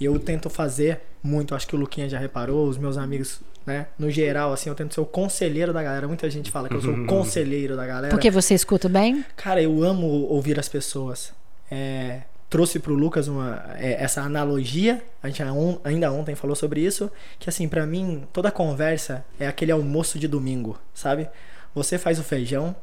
Eu 0.00 0.18
tento 0.18 0.50
fazer 0.50 1.00
muito, 1.22 1.54
acho 1.54 1.66
que 1.66 1.74
o 1.74 1.78
Luquinha 1.78 2.08
já 2.08 2.18
reparou, 2.18 2.68
os 2.68 2.76
meus 2.76 2.98
amigos, 2.98 3.40
né? 3.64 3.86
No 3.98 4.10
geral, 4.10 4.52
assim, 4.52 4.68
eu 4.68 4.74
tento 4.74 4.94
ser 4.94 5.00
o 5.00 5.06
conselheiro 5.06 5.72
da 5.72 5.82
galera. 5.82 6.06
Muita 6.06 6.28
gente 6.28 6.50
fala 6.50 6.68
que 6.68 6.74
eu 6.74 6.82
sou 6.82 6.92
o 6.92 7.06
conselheiro 7.08 7.76
da 7.76 7.86
galera. 7.86 8.14
Porque 8.14 8.30
você 8.30 8.54
escuta 8.54 8.88
bem? 8.88 9.24
Cara, 9.36 9.62
eu 9.62 9.82
amo 9.82 10.06
ouvir 10.06 10.58
as 10.58 10.68
pessoas. 10.68 11.32
É, 11.70 12.22
trouxe 12.50 12.78
pro 12.78 12.94
Lucas 12.94 13.26
uma, 13.26 13.64
é, 13.76 14.02
essa 14.02 14.22
analogia, 14.22 15.02
a 15.22 15.28
gente 15.28 15.42
ainda 15.82 16.12
ontem 16.12 16.34
falou 16.34 16.54
sobre 16.54 16.80
isso, 16.80 17.10
que 17.38 17.48
assim, 17.48 17.66
pra 17.66 17.86
mim, 17.86 18.24
toda 18.32 18.50
conversa 18.50 19.24
é 19.40 19.46
aquele 19.46 19.72
almoço 19.72 20.18
de 20.18 20.28
domingo, 20.28 20.78
sabe? 20.92 21.28
Você 21.74 21.98
faz 21.98 22.18
o 22.18 22.22
feijão, 22.22 22.76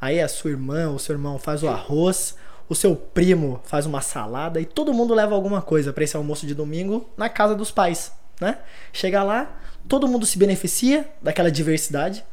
aí 0.00 0.20
a 0.20 0.28
sua 0.28 0.50
irmã, 0.50 0.88
o 0.88 0.98
seu 0.98 1.14
irmão 1.14 1.38
faz 1.38 1.62
o 1.62 1.68
arroz, 1.68 2.36
o 2.68 2.74
seu 2.74 2.94
primo 2.94 3.60
faz 3.64 3.86
uma 3.86 4.00
salada 4.00 4.60
e 4.60 4.64
todo 4.64 4.92
mundo 4.92 5.14
leva 5.14 5.34
alguma 5.34 5.62
coisa 5.62 5.92
pra 5.92 6.04
esse 6.04 6.16
almoço 6.16 6.46
de 6.46 6.54
domingo 6.54 7.08
na 7.16 7.28
casa 7.28 7.54
dos 7.54 7.70
pais, 7.70 8.12
né? 8.40 8.58
Chega 8.92 9.22
lá, 9.22 9.60
todo 9.88 10.06
mundo 10.08 10.26
se 10.26 10.38
beneficia 10.38 11.08
daquela 11.22 11.50
diversidade, 11.50 12.24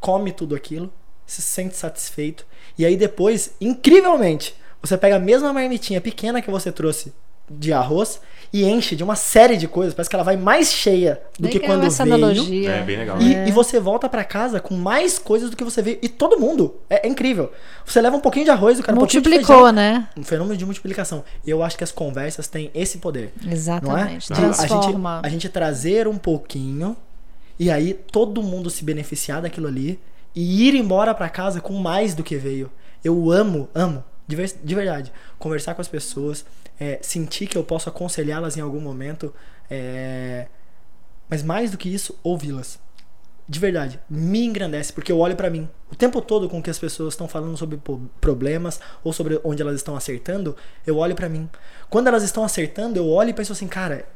come 0.00 0.32
tudo 0.32 0.54
aquilo, 0.54 0.92
se 1.26 1.42
sente 1.42 1.76
satisfeito. 1.76 2.46
E 2.78 2.86
aí 2.86 2.96
depois, 2.96 3.54
incrivelmente, 3.60 4.54
você 4.80 4.96
pega 4.96 5.16
a 5.16 5.20
mesma 5.20 5.52
marmitinha 5.52 6.00
pequena 6.00 6.42
que 6.42 6.50
você 6.50 6.70
trouxe 6.70 7.12
de 7.50 7.72
arroz 7.72 8.20
e 8.52 8.64
enche 8.64 8.94
de 8.94 9.02
uma 9.02 9.16
série 9.16 9.56
de 9.56 9.66
coisas. 9.66 9.94
Parece 9.94 10.10
que 10.10 10.16
ela 10.16 10.22
vai 10.24 10.36
mais 10.36 10.70
cheia 10.72 11.20
do 11.38 11.48
que 11.48 11.58
Legal 11.58 11.74
quando 11.76 11.84
essa 11.86 12.04
veio. 12.04 12.16
analogia. 12.16 12.70
É, 12.70 12.82
bem 12.82 12.98
legal. 12.98 13.20
E, 13.22 13.34
É. 13.34 13.48
e 13.48 13.50
você 13.50 13.80
volta 13.80 14.08
pra 14.08 14.22
casa 14.24 14.60
com 14.60 14.74
mais 14.74 15.18
coisas 15.18 15.48
do 15.50 15.56
que 15.56 15.64
você 15.64 15.80
veio. 15.80 15.98
E 16.02 16.08
todo 16.08 16.38
mundo. 16.38 16.74
É, 16.90 17.06
é 17.06 17.10
incrível. 17.10 17.50
Você 17.86 18.00
leva 18.00 18.14
um 18.16 18.20
pouquinho 18.20 18.44
de 18.44 18.50
arroz, 18.50 18.78
o 18.78 18.82
cara 18.82 18.94
um 18.96 19.00
Multiplicou, 19.00 19.40
feijão. 19.56 19.72
né? 19.72 20.06
Um 20.16 20.22
fenômeno 20.22 20.56
de 20.56 20.66
multiplicação. 20.66 21.24
E 21.46 21.50
eu 21.50 21.62
acho 21.62 21.78
que 21.78 21.84
as 21.84 21.90
conversas 21.92 22.46
têm 22.46 22.70
esse 22.74 22.98
poder. 22.98 23.32
Não 23.42 23.50
é? 23.50 23.54
Exatamente. 23.54 24.26
De 24.28 24.32
a 24.34 24.36
gente, 24.36 24.56
Transforma. 24.58 25.20
a 25.24 25.28
gente 25.30 25.48
trazer 25.48 26.06
um 26.06 26.18
pouquinho 26.18 26.94
e 27.58 27.70
aí 27.70 27.94
todo 27.94 28.42
mundo 28.42 28.68
se 28.68 28.84
beneficiar 28.84 29.40
daquilo 29.40 29.66
ali 29.66 29.98
e 30.34 30.68
ir 30.68 30.74
embora 30.74 31.14
pra 31.14 31.28
casa 31.28 31.60
com 31.60 31.72
mais 31.74 32.14
do 32.14 32.22
que 32.22 32.36
veio. 32.36 32.70
Eu 33.04 33.30
amo, 33.30 33.68
amo, 33.74 34.04
de, 34.28 34.36
ver- 34.36 34.52
de 34.62 34.74
verdade, 34.74 35.12
conversar 35.38 35.74
com 35.74 35.80
as 35.80 35.88
pessoas, 35.88 36.44
é, 36.78 36.98
sentir 37.02 37.46
que 37.46 37.56
eu 37.56 37.64
posso 37.64 37.88
aconselhá-las 37.88 38.56
em 38.56 38.60
algum 38.60 38.80
momento, 38.80 39.34
é, 39.70 40.46
mas 41.28 41.42
mais 41.42 41.70
do 41.70 41.78
que 41.78 41.92
isso, 41.92 42.18
ouvi-las. 42.22 42.78
De 43.48 43.58
verdade, 43.58 44.00
me 44.08 44.44
engrandece, 44.44 44.92
porque 44.92 45.10
eu 45.10 45.18
olho 45.18 45.36
pra 45.36 45.50
mim. 45.50 45.68
O 45.90 45.96
tempo 45.96 46.22
todo 46.22 46.48
com 46.48 46.62
que 46.62 46.70
as 46.70 46.78
pessoas 46.78 47.14
estão 47.14 47.26
falando 47.28 47.56
sobre 47.56 47.78
problemas 48.20 48.80
ou 49.02 49.12
sobre 49.12 49.40
onde 49.44 49.60
elas 49.60 49.76
estão 49.76 49.96
acertando, 49.96 50.56
eu 50.86 50.96
olho 50.96 51.14
pra 51.14 51.28
mim. 51.28 51.50
Quando 51.90 52.06
elas 52.06 52.22
estão 52.22 52.44
acertando, 52.44 52.98
eu 52.98 53.08
olho 53.08 53.30
e 53.30 53.34
penso 53.34 53.52
assim, 53.52 53.66
cara, 53.66 54.06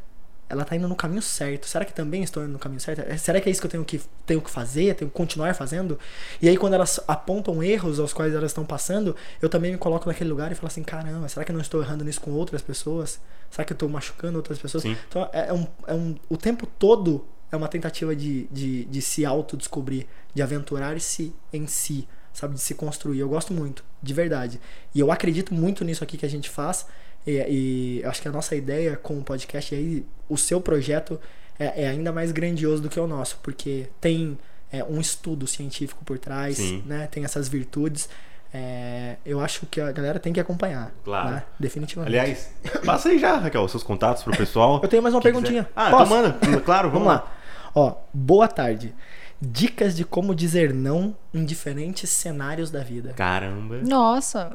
ela 0.49 0.65
tá 0.65 0.77
indo 0.77 0.87
no 0.87 0.95
caminho 0.95 1.23
certo. 1.23 1.67
Será 1.67 1.85
que 1.85 1.93
também 1.93 2.23
estou 2.23 2.43
indo 2.43 2.53
no 2.53 2.59
caminho 2.59 2.81
certo? 2.81 3.01
É, 3.01 3.17
Será 3.17 3.41
que 3.41 3.49
é 3.49 3.53
isso 3.53 3.61
que 3.61 3.67
eu 3.67 3.71
tenho 3.71 3.85
que, 3.85 4.01
tenho 4.25 4.41
que 4.41 4.51
fazer? 4.51 4.95
Tenho 4.95 5.11
que 5.11 5.17
continuar 5.17 5.55
fazendo? 5.55 5.99
E 6.41 6.49
aí, 6.49 6.57
quando 6.57 6.75
elas 6.75 7.01
apontam 7.09 7.63
erros 7.63 7.99
aos 7.99 8.13
quais 8.13 8.33
elas 8.33 8.51
estão 8.51 8.65
passando, 8.65 9.17
eu 9.43 9.49
também 9.49 9.73
me 9.73 9.79
coloco 9.79 10.09
naquele 10.09 10.31
lugar 10.31 10.53
e 10.53 10.55
falo 10.55 10.69
assim: 10.69 10.83
caramba, 10.83 11.29
será 11.29 11.45
que 11.45 11.51
eu 11.51 11.55
não 11.55 11.63
estou 11.63 11.83
errando 11.83 12.05
nisso 12.05 12.21
com 12.21 12.31
outras 12.31 12.63
pessoas? 12.63 13.21
Será 13.51 13.65
que 13.65 13.73
eu 13.73 13.77
estou 13.77 13.89
machucando 13.89 14.37
outras 14.37 14.59
pessoas? 14.59 14.83
Sim. 14.83 14.97
Então, 15.09 15.29
é, 15.33 15.49
é 15.49 15.53
um, 15.53 15.67
é 15.87 15.95
um, 15.95 16.15
o 16.29 16.37
tempo 16.37 16.67
todo 16.79 17.27
é 17.51 17.57
uma 17.57 17.69
tentativa 17.69 18.15
de, 18.15 18.45
de, 18.51 18.85
de 18.85 19.03
se 19.03 19.25
autodescobrir, 19.25 20.07
de 20.35 20.43
aventurar-se 20.43 21.35
em 21.53 21.67
si, 21.67 22.07
sabe? 22.33 22.55
De 22.55 22.61
se 22.61 22.75
construir. 22.75 23.19
Eu 23.19 23.29
gosto 23.29 23.53
muito, 23.53 23.85
de 24.03 24.15
verdade. 24.15 24.61
E 24.95 25.01
eu 25.01 25.11
acredito 25.11 25.55
muito 25.55 25.85
nisso 25.85 26.05
aqui 26.05 26.17
que 26.17 26.27
a 26.27 26.31
gente 26.31 26.51
faz. 26.51 26.87
E, 27.27 27.33
e 27.49 28.01
eu 28.03 28.11
acho 28.11 28.23
que 28.23 28.29
a 28.29 28.33
nossa 28.33 28.55
ideia 28.55 28.97
com 28.97 29.19
o 29.19 29.23
podcast 29.23 29.75
e 29.75 29.79
aí, 29.79 30.07
o 30.29 30.37
seu 30.37 30.61
projeto 30.61 31.21
é, 31.59 31.85
é 31.85 31.89
ainda 31.89 32.13
mais 32.13 32.33
grandioso 32.33 32.83
do 32.83 32.89
que 32.89 33.01
o 33.01 33.07
nosso, 33.07 33.39
porque 33.43 33.89
tem 34.01 34.39
é, 34.73 34.85
um 34.85 35.01
estudo 35.01 35.47
científico 35.47 36.05
por 36.05 36.19
trás, 36.19 36.57
Sim. 36.57 36.83
né? 36.87 37.09
Tem 37.11 37.25
essas 37.25 37.49
virtudes. 37.49 38.09
É, 38.55 39.17
eu 39.25 39.41
acho 39.41 39.67
que 39.67 39.81
a 39.81 39.91
galera 39.93 40.19
tem 40.19 40.33
que 40.33 40.41
acompanhar. 40.41 40.93
Claro. 41.05 41.31
né? 41.31 41.43
Definitivamente. 41.59 42.17
Aliás, 42.17 42.51
passa 42.85 43.09
aí 43.09 43.19
já, 43.19 43.37
Raquel, 43.37 43.63
os 43.63 43.71
seus 43.71 43.83
contatos 43.83 44.23
pro 44.23 44.37
pessoal. 44.37 44.81
Eu 44.83 44.89
tenho 44.89 45.03
mais 45.03 45.15
uma 45.15 45.21
perguntinha. 45.21 45.65
quiser. 45.65 45.73
Ah, 45.77 45.91
Posso? 45.91 46.15
então 46.15 46.17
manda. 46.17 46.61
Claro, 46.65 46.91
Vamos 46.91 47.09
lá. 47.09 47.33
Ó, 47.75 47.95
boa 48.13 48.49
tarde. 48.49 48.95
Dicas 49.41 49.95
de 49.95 50.05
como 50.05 50.35
dizer 50.35 50.73
não 50.73 51.15
em 51.35 51.45
diferentes 51.45 52.09
cenários 52.09 52.71
da 52.71 52.83
vida. 52.83 53.13
Caramba. 53.15 53.81
Nossa. 53.83 54.51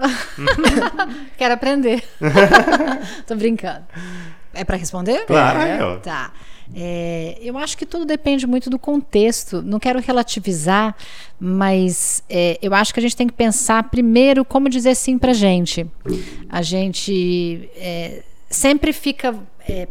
Quero 1.38 1.54
aprender. 1.54 2.04
Tô 3.28 3.36
brincando. 3.36 3.86
É 4.54 4.64
pra 4.64 4.78
responder? 4.78 5.26
Claro, 5.26 5.60
É. 5.60 5.98
Tá. 6.00 6.34
É, 6.74 7.38
eu 7.42 7.58
acho 7.58 7.78
que 7.78 7.86
tudo 7.86 8.06
depende 8.06 8.48
muito 8.48 8.70
do 8.70 8.80
contexto. 8.80 9.62
Não 9.62 9.78
quero 9.78 10.00
relativizar, 10.00 10.96
mas 11.40 12.24
é, 12.30 12.58
eu 12.62 12.74
acho 12.74 12.94
que 12.94 13.00
a 13.00 13.04
gente 13.04 13.16
tem 13.16 13.28
que 13.28 13.34
pensar 13.34 13.90
primeiro 13.90 14.46
como 14.46 14.70
dizer 14.70 14.96
sim 14.96 15.18
pra 15.18 15.34
gente. 15.34 15.86
A 16.50 16.62
gente 16.62 17.70
é, 17.76 18.24
sempre 18.50 18.94
fica 18.94 19.36
é, 19.68 19.88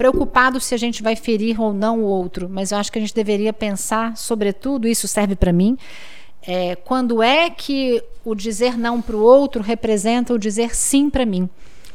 preocupado 0.00 0.58
se 0.58 0.74
a 0.74 0.78
gente 0.78 1.02
vai 1.02 1.14
ferir 1.14 1.60
ou 1.60 1.74
não 1.74 2.00
o 2.00 2.04
outro, 2.04 2.48
mas 2.48 2.72
eu 2.72 2.78
acho 2.78 2.90
que 2.90 2.96
a 2.98 3.02
gente 3.02 3.14
deveria 3.14 3.52
pensar, 3.52 4.16
sobretudo, 4.16 4.88
isso 4.88 5.06
serve 5.06 5.36
para 5.36 5.52
mim, 5.52 5.76
é, 6.40 6.74
quando 6.74 7.22
é 7.22 7.50
que 7.50 8.02
o 8.24 8.34
dizer 8.34 8.78
não 8.78 9.02
para 9.02 9.14
o 9.14 9.22
outro 9.22 9.62
representa 9.62 10.32
o 10.32 10.38
dizer 10.38 10.74
sim 10.74 11.10
para 11.10 11.26
mim. 11.26 11.50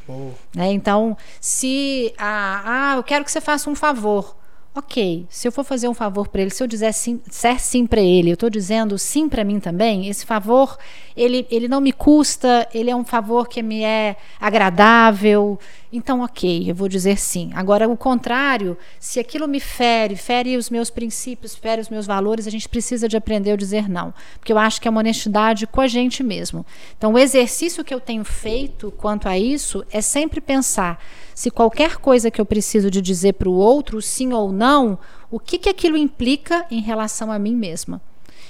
Oh, 0.08 0.30
Né? 0.56 0.72
Então, 0.72 1.18
se 1.42 2.14
ah, 2.16 2.62
ah, 2.64 2.98
eu 2.98 3.02
quero 3.02 3.26
que 3.26 3.32
você 3.32 3.42
faça 3.42 3.72
um 3.72 3.76
favor. 3.76 4.36
Ok, 4.78 5.26
se 5.30 5.48
eu 5.48 5.54
for 5.54 5.64
fazer 5.64 5.88
um 5.88 5.94
favor 5.94 6.28
para 6.28 6.42
ele, 6.42 6.52
se 6.52 6.62
eu 6.62 6.68
dizer 6.68 6.94
sim, 6.94 7.22
disser 7.26 7.62
sim 7.62 7.88
para 7.88 8.02
ele, 8.02 8.30
eu 8.30 8.34
estou 8.34 8.50
dizendo 8.50 8.98
sim 9.00 9.30
para 9.30 9.42
mim 9.42 9.58
também. 9.58 10.10
Esse 10.10 10.26
favor, 10.26 10.78
ele, 11.16 11.48
ele 11.50 11.70
não 11.70 11.80
me 11.80 11.94
custa, 11.94 12.68
ele 12.74 12.90
é 12.92 12.96
um 12.96 13.06
favor 13.06 13.48
que 13.48 13.64
me 13.64 13.84
é 13.84 14.18
agradável. 14.38 15.58
Então 15.96 16.22
ok, 16.22 16.70
eu 16.70 16.76
vou 16.76 16.88
dizer 16.88 17.18
sim. 17.18 17.52
Agora, 17.54 17.88
o 17.88 17.96
contrário, 17.96 18.78
se 19.00 19.20
aquilo 19.20 19.48
me 19.48 19.60
fere, 19.60 20.16
fere 20.16 20.58
os 20.58 20.70
meus 20.70 20.90
princípios, 20.90 21.56
fere 21.56 21.82
os 21.82 21.90
meus 21.90 22.06
valores, 22.06 22.48
a 22.48 22.52
gente 22.52 22.68
precisa 22.68 23.08
de 23.08 23.18
aprender 23.18 23.52
a 23.52 23.56
dizer 23.56 23.90
não. 23.90 24.14
Porque 24.38 24.52
eu 24.52 24.58
acho 24.58 24.82
que 24.82 24.88
é 24.88 24.92
uma 24.92 25.00
honestidade 25.00 25.66
com 25.68 25.82
a 25.82 25.88
gente 25.88 26.24
mesmo. 26.24 26.66
Então, 26.98 27.14
o 27.14 27.20
exercício 27.20 27.84
que 27.84 27.94
eu 27.94 28.00
tenho 28.00 28.24
feito 28.24 28.92
quanto 28.92 29.28
a 29.28 29.38
isso 29.38 29.86
é 29.92 30.02
sempre 30.02 30.42
pensar 30.42 31.04
se 31.34 31.52
qualquer 31.52 31.98
coisa 31.98 32.32
que 32.32 32.40
eu 32.40 32.46
preciso 32.46 32.90
de 32.90 33.02
dizer 33.02 33.34
para 33.34 33.50
o 33.50 33.54
outro, 33.54 34.02
sim 34.02 34.32
ou 34.32 34.52
não, 34.52 34.98
o 35.30 35.40
que, 35.40 35.58
que 35.58 35.70
aquilo 35.70 35.98
implica 35.98 36.66
em 36.72 36.80
relação 36.80 37.32
a 37.32 37.38
mim 37.38 37.56
mesma. 37.56 38.02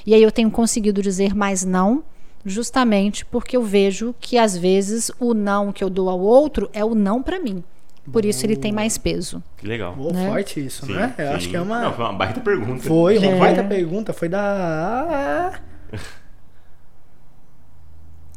E 0.06 0.14
aí 0.14 0.22
eu 0.22 0.32
tenho 0.32 0.52
conseguido 0.52 1.02
dizer 1.02 1.34
mais 1.34 1.66
não 1.66 2.04
justamente 2.46 3.26
porque 3.26 3.58
eu 3.58 3.64
vejo 3.64 4.14
que 4.20 4.38
às 4.38 4.56
vezes 4.56 5.10
o 5.20 5.34
não 5.34 5.72
que 5.74 5.84
eu 5.84 5.90
dou 5.90 6.10
ao 6.10 6.20
outro 6.20 6.70
é 6.74 6.86
o 6.86 6.94
não 6.96 7.22
para 7.24 7.40
mim. 7.40 7.64
Por 8.12 8.24
isso 8.24 8.46
ele 8.46 8.56
tem 8.56 8.72
mais 8.72 9.00
peso. 9.00 9.42
Que 9.58 9.66
legal. 9.68 9.96
Boa, 9.96 10.14
Né? 10.14 10.28
forte 10.30 10.64
isso, 10.64 10.86
Sim, 10.86 10.94
né? 10.94 11.12
Eu 11.18 11.28
sim. 11.30 11.34
acho 11.34 11.50
que 11.50 11.56
é 11.58 11.62
uma. 11.62 11.82
Não, 11.82 11.92
foi 11.94 12.06
uma 12.06 12.14
baita 12.14 12.40
pergunta. 12.40 12.84
Foi 12.84 13.18
uma 13.18 13.26
É. 13.32 13.40
baita 13.40 13.64
pergunta, 13.64 14.14
foi 14.14 14.30
da. 14.30 15.60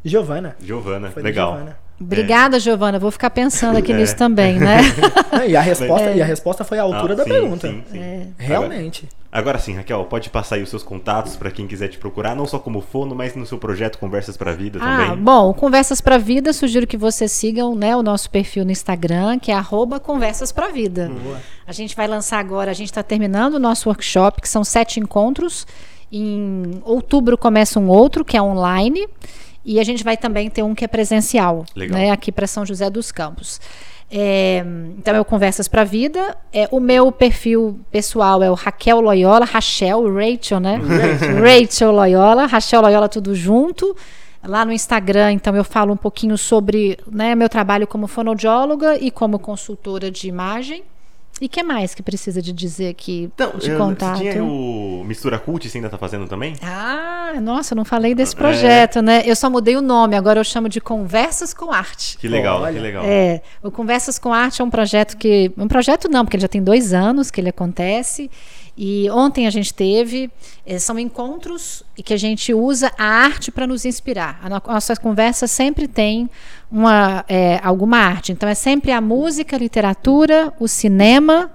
Giovana. 0.04 0.56
Giovana, 0.60 1.10
Foi 1.10 1.22
da 1.22 1.28
legal. 1.28 1.60
Obrigada, 2.00 2.60
Giovana. 2.60 2.98
Vou 2.98 3.10
ficar 3.10 3.30
pensando 3.30 3.76
aqui 3.76 3.92
É. 3.92 3.96
nisso 3.96 4.16
também, 4.16 4.58
né? 4.58 4.78
E 5.48 5.56
a 5.56 5.60
resposta, 5.60 6.10
e 6.12 6.20
a 6.20 6.24
resposta 6.24 6.64
foi 6.64 6.78
à 6.78 6.82
altura 6.82 7.12
Ah, 7.12 7.16
da 7.16 7.24
sim, 7.24 7.30
pergunta. 7.30 7.68
sim, 7.68 7.82
sim. 7.90 8.34
Realmente. 8.38 9.08
Agora 9.30 9.58
sim, 9.58 9.74
Raquel, 9.74 10.04
pode 10.06 10.30
passar 10.30 10.56
aí 10.56 10.62
os 10.62 10.70
seus 10.70 10.82
contatos 10.82 11.36
para 11.36 11.50
quem 11.50 11.66
quiser 11.66 11.88
te 11.88 11.98
procurar, 11.98 12.34
não 12.34 12.46
só 12.46 12.58
como 12.58 12.80
fono, 12.80 13.14
mas 13.14 13.34
no 13.36 13.44
seu 13.46 13.58
projeto 13.58 13.98
Conversas 13.98 14.36
pra 14.36 14.52
Vida 14.52 14.78
Ah, 14.82 15.08
também. 15.08 15.22
bom, 15.22 15.52
Conversas 15.52 16.00
pra 16.00 16.16
Vida, 16.18 16.52
sugiro 16.52 16.86
que 16.86 16.96
vocês 16.96 17.30
sigam 17.32 17.74
né, 17.74 17.94
o 17.94 18.02
nosso 18.02 18.30
perfil 18.30 18.64
no 18.64 18.70
Instagram, 18.70 19.38
que 19.38 19.50
é 19.52 19.54
arroba 19.54 20.00
Conversas 20.00 20.50
pra 20.50 20.68
Vida. 20.68 21.10
Boa. 21.22 21.38
A 21.66 21.72
gente 21.72 21.94
vai 21.94 22.06
lançar 22.08 22.38
agora, 22.38 22.70
a 22.70 22.74
gente 22.74 22.88
está 22.88 23.02
terminando 23.02 23.54
o 23.54 23.58
nosso 23.58 23.88
workshop, 23.88 24.40
que 24.40 24.48
são 24.48 24.64
sete 24.64 24.98
encontros. 24.98 25.66
Em 26.10 26.80
outubro 26.84 27.36
começa 27.36 27.78
um 27.78 27.88
outro, 27.88 28.24
que 28.24 28.36
é 28.36 28.42
online. 28.42 29.06
E 29.64 29.78
a 29.78 29.84
gente 29.84 30.02
vai 30.02 30.16
também 30.16 30.48
ter 30.48 30.62
um 30.62 30.74
que 30.74 30.84
é 30.84 30.88
presencial, 30.88 31.64
né, 31.74 32.10
aqui 32.10 32.32
para 32.32 32.46
São 32.46 32.64
José 32.64 32.88
dos 32.88 33.12
Campos. 33.12 33.60
É, 34.10 34.64
então 34.96 35.14
é 35.14 35.20
o 35.20 35.24
Conversas 35.24 35.68
para 35.68 35.84
Vida. 35.84 36.36
É, 36.52 36.66
o 36.70 36.80
meu 36.80 37.12
perfil 37.12 37.78
pessoal 37.90 38.42
é 38.42 38.50
o 38.50 38.54
Raquel 38.54 39.00
Loyola, 39.00 39.44
Rachel, 39.44 40.02
Rachel, 40.12 40.60
né? 40.60 40.80
Rachel 41.42 41.92
Loyola, 41.92 42.46
Rachel 42.46 42.80
Loyola 42.80 43.08
tudo 43.08 43.34
junto. 43.34 43.94
Lá 44.42 44.64
no 44.64 44.72
Instagram, 44.72 45.32
então 45.32 45.54
eu 45.56 45.64
falo 45.64 45.92
um 45.92 45.96
pouquinho 45.96 46.38
sobre 46.38 46.96
né, 47.10 47.34
meu 47.34 47.48
trabalho 47.48 47.88
como 47.88 48.06
fonoaudióloga 48.06 48.96
e 48.96 49.10
como 49.10 49.38
consultora 49.38 50.10
de 50.10 50.28
imagem. 50.28 50.84
E 51.40 51.46
o 51.46 51.48
que 51.48 51.62
mais 51.62 51.94
que 51.94 52.02
precisa 52.02 52.42
de 52.42 52.52
dizer 52.52 52.88
aqui 52.88 53.30
Então, 53.34 53.52
de 53.58 53.74
contato? 53.76 54.18
você 54.18 54.30
tinha 54.32 54.42
o 54.44 55.04
Mistura 55.06 55.38
Cult, 55.38 55.68
você 55.68 55.78
ainda 55.78 55.88
tá 55.88 55.96
fazendo 55.96 56.26
também? 56.26 56.54
Ah, 56.62 57.34
nossa, 57.40 57.74
eu 57.74 57.76
não 57.76 57.84
falei 57.84 58.14
desse 58.14 58.34
É. 58.34 58.38
projeto, 58.38 59.00
né? 59.00 59.22
Eu 59.24 59.36
só 59.36 59.48
mudei 59.48 59.76
o 59.76 59.80
nome, 59.82 60.16
agora 60.16 60.40
eu 60.40 60.44
chamo 60.44 60.68
de 60.68 60.80
Conversas 60.80 61.54
com 61.54 61.72
Arte. 61.72 62.18
Que 62.18 62.26
legal, 62.28 62.60
Olha. 62.62 62.72
que 62.74 62.80
legal. 62.80 63.04
É, 63.06 63.40
o 63.62 63.70
Conversas 63.70 64.18
com 64.18 64.32
Arte 64.32 64.60
é 64.60 64.64
um 64.64 64.70
projeto 64.70 65.16
que. 65.16 65.52
Um 65.56 65.68
projeto 65.68 66.08
não, 66.08 66.24
porque 66.24 66.36
ele 66.36 66.42
já 66.42 66.48
tem 66.48 66.62
dois 66.62 66.92
anos 66.92 67.30
que 67.30 67.40
ele 67.40 67.50
acontece. 67.50 68.30
E 68.80 69.10
ontem 69.10 69.44
a 69.46 69.50
gente 69.50 69.74
teve. 69.74 70.30
eh, 70.64 70.78
são 70.78 70.96
encontros 70.98 71.82
e 71.96 72.02
que 72.02 72.14
a 72.14 72.16
gente 72.16 72.54
usa 72.54 72.92
a 72.96 73.04
arte 73.04 73.50
para 73.50 73.66
nos 73.66 73.84
inspirar. 73.84 74.38
A 74.42 74.48
no- 74.48 74.62
a 74.66 74.74
nossa 74.74 74.94
conversa 74.96 75.46
sempre 75.48 75.88
tem 75.88 76.30
uma, 76.70 77.24
eh, 77.28 77.58
alguma 77.64 77.96
arte. 77.98 78.30
Então 78.30 78.48
é 78.48 78.54
sempre 78.54 78.92
a 78.92 79.00
música, 79.00 79.56
a 79.56 79.58
literatura, 79.58 80.52
o 80.60 80.68
cinema 80.68 81.50